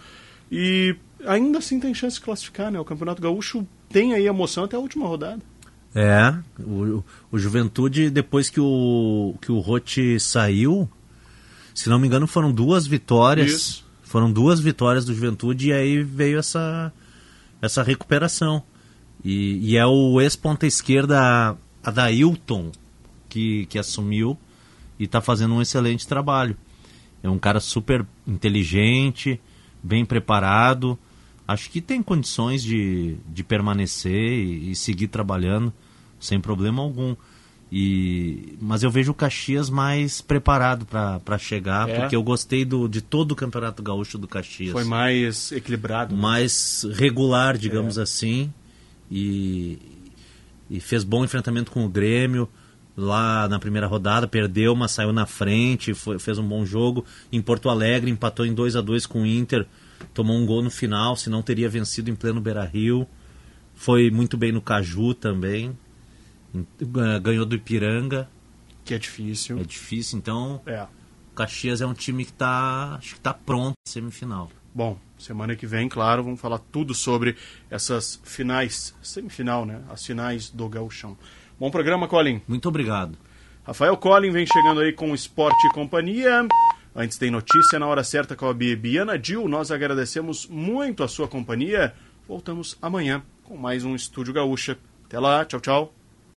e 0.52 0.96
ainda 1.26 1.60
assim 1.60 1.80
tem 1.80 1.94
chance 1.94 2.16
de 2.18 2.22
classificar, 2.22 2.72
né? 2.72 2.80
O 2.80 2.86
Campeonato 2.86 3.22
Gaúcho 3.22 3.68
tem 3.90 4.14
aí 4.14 4.26
emoção 4.26 4.64
até 4.64 4.76
a 4.76 4.80
última 4.80 5.08
rodada. 5.08 5.42
É, 5.96 6.34
o, 6.60 7.04
o 7.32 7.38
Juventude, 7.38 8.10
depois 8.10 8.50
que 8.50 8.60
o, 8.60 9.36
que 9.40 9.52
o 9.52 9.60
Rotti 9.60 10.20
saiu, 10.20 10.90
se 11.74 11.88
não 11.90 12.00
me 12.00 12.08
engano, 12.08 12.26
foram 12.26 12.52
duas 12.52 12.88
vitórias. 12.88 13.52
Isso. 13.52 13.83
Foram 14.14 14.32
duas 14.32 14.60
vitórias 14.60 15.06
do 15.06 15.14
Juventude 15.16 15.70
e 15.70 15.74
aí 15.74 16.04
veio 16.04 16.38
essa, 16.38 16.94
essa 17.60 17.82
recuperação. 17.82 18.62
E, 19.26 19.72
e 19.72 19.76
é 19.76 19.84
o 19.88 20.22
ex-ponta 20.22 20.68
esquerda 20.68 21.58
Adailton 21.84 22.72
que, 23.28 23.66
que 23.66 23.80
assumiu 23.80 24.38
e 25.00 25.06
está 25.06 25.20
fazendo 25.20 25.56
um 25.56 25.64
excelente 25.64 26.08
trabalho. 26.08 26.56
É 27.24 27.28
um 27.28 27.40
cara 27.40 27.60
super 27.60 28.06
inteligente, 28.28 29.42
bem 29.82 30.06
preparado. 30.06 30.96
Acho 31.48 31.72
que 31.72 31.82
tem 31.82 32.04
condições 32.04 32.62
de, 32.62 33.18
de 33.28 33.44
permanecer 33.44 34.14
e, 34.14 34.70
e 34.70 34.76
seguir 34.76 35.08
trabalhando 35.08 35.74
sem 36.20 36.40
problema 36.40 36.84
algum. 36.84 37.16
E, 37.76 38.56
mas 38.62 38.84
eu 38.84 38.92
vejo 38.92 39.12
o 39.12 39.16
Caxias 39.16 39.68
mais 39.68 40.22
preparado 40.22 40.86
para 40.86 41.38
chegar, 41.40 41.90
É? 41.90 42.00
porque 42.02 42.16
eu 42.16 42.22
gostei 42.22 42.64
do, 42.64 42.88
de 42.88 43.02
todo 43.02 43.32
o 43.32 43.36
Campeonato 43.36 43.82
Gaúcho 43.82 44.16
do 44.20 44.28
Caxias. 44.28 44.72
Foi 44.72 44.84
mais 44.84 45.52
equilibrado. 45.52 46.16
Mais 46.16 46.86
regular, 46.94 47.58
digamos 47.58 47.98
assim. 47.98 48.54
E, 49.10 49.80
e 50.70 50.80
fez 50.80 51.04
bom 51.04 51.24
enfrentamento 51.26 51.72
com 51.72 51.84
o 51.84 51.90
Grêmio. 51.90 52.48
Lá 52.96 53.48
na 53.50 53.58
primeira 53.58 53.88
rodada, 53.88 54.28
perdeu, 54.28 54.76
mas 54.76 54.92
saiu 54.92 55.12
na 55.12 55.26
frente, 55.26 55.96
foi- 55.96 56.20
fez 56.20 56.38
um 56.38 56.48
bom 56.48 56.64
jogo. 56.64 57.04
Em 57.32 57.42
Porto 57.42 57.70
Alegre, 57.70 58.12
empatou 58.12 58.46
em 58.46 58.54
2 58.54 58.76
a 58.76 58.82
2 58.82 59.08
com 59.08 59.24
o 59.24 59.26
Inter, 59.26 59.66
tomou 60.14 60.38
um 60.38 60.46
gol 60.46 60.62
no 60.62 60.70
final, 60.70 61.16
senão 61.16 61.42
teria 61.42 61.68
vencido 61.68 62.12
em 62.12 62.16
pleno 62.16 62.40
Beira 62.40 62.64
Rio. 62.64 63.08
Foi 63.74 64.12
muito 64.12 64.38
bem 64.38 64.52
no 64.52 64.62
Caju 64.62 65.16
também. 65.16 65.76
Gan- 66.82 67.20
Ganhou 67.22 67.46
do 67.46 67.56
Ipiranga. 67.56 68.30
Que 68.86 68.94
é 68.94 68.98
difícil. 69.00 69.60
É 69.60 69.64
difícil, 69.64 70.18
então. 70.20 70.62
É. 70.66 70.86
Caxias 71.36 71.82
é 71.82 71.86
um 71.88 71.94
time 71.94 72.24
que 72.26 72.32
está 72.32 72.96
acho 72.98 73.16
que 73.16 73.22
tá 73.22 73.34
pronto 73.34 73.74
para 73.84 73.92
semifinal. 73.92 74.52
Bom, 74.76 75.00
semana 75.18 75.56
que 75.56 75.66
vem, 75.66 75.88
claro, 75.90 76.24
vamos 76.24 76.40
falar 76.42 76.60
tudo 76.60 76.94
sobre 76.94 77.36
essas 77.70 78.20
finais, 78.24 78.94
semifinal, 79.02 79.66
né? 79.66 79.82
As 79.90 80.06
finais 80.06 80.50
do 80.50 80.68
Gauchão. 80.70 81.18
Bom 81.60 81.72
programa, 81.72 82.08
Colin. 82.08 82.42
Muito 82.48 82.68
obrigado. 82.70 83.18
Rafael 83.66 83.96
Colin 83.98 84.32
vem 84.32 84.46
chegando 84.46 84.82
aí 84.82 84.92
com 84.92 85.14
Esporte 85.16 85.66
e 85.68 85.74
Companhia. 85.74 86.46
Antes 86.96 87.18
tem 87.18 87.32
notícia 87.32 87.80
na 87.80 87.88
hora 87.88 88.04
certa 88.04 88.36
com 88.36 88.48
a 88.48 88.54
Bibiana 88.54 89.18
Dil. 89.18 89.48
Nós 89.48 89.72
agradecemos 89.72 90.46
muito 90.48 91.04
a 91.04 91.08
sua 91.08 91.28
companhia. 91.28 91.94
Voltamos 92.28 92.78
amanhã 92.82 93.24
com 93.44 93.56
mais 93.58 93.84
um 93.86 93.96
Estúdio 93.96 94.34
Gaúcha. 94.34 94.78
Até 95.06 95.20
lá, 95.20 95.46
tchau, 95.46 95.60
tchau. 95.62 95.94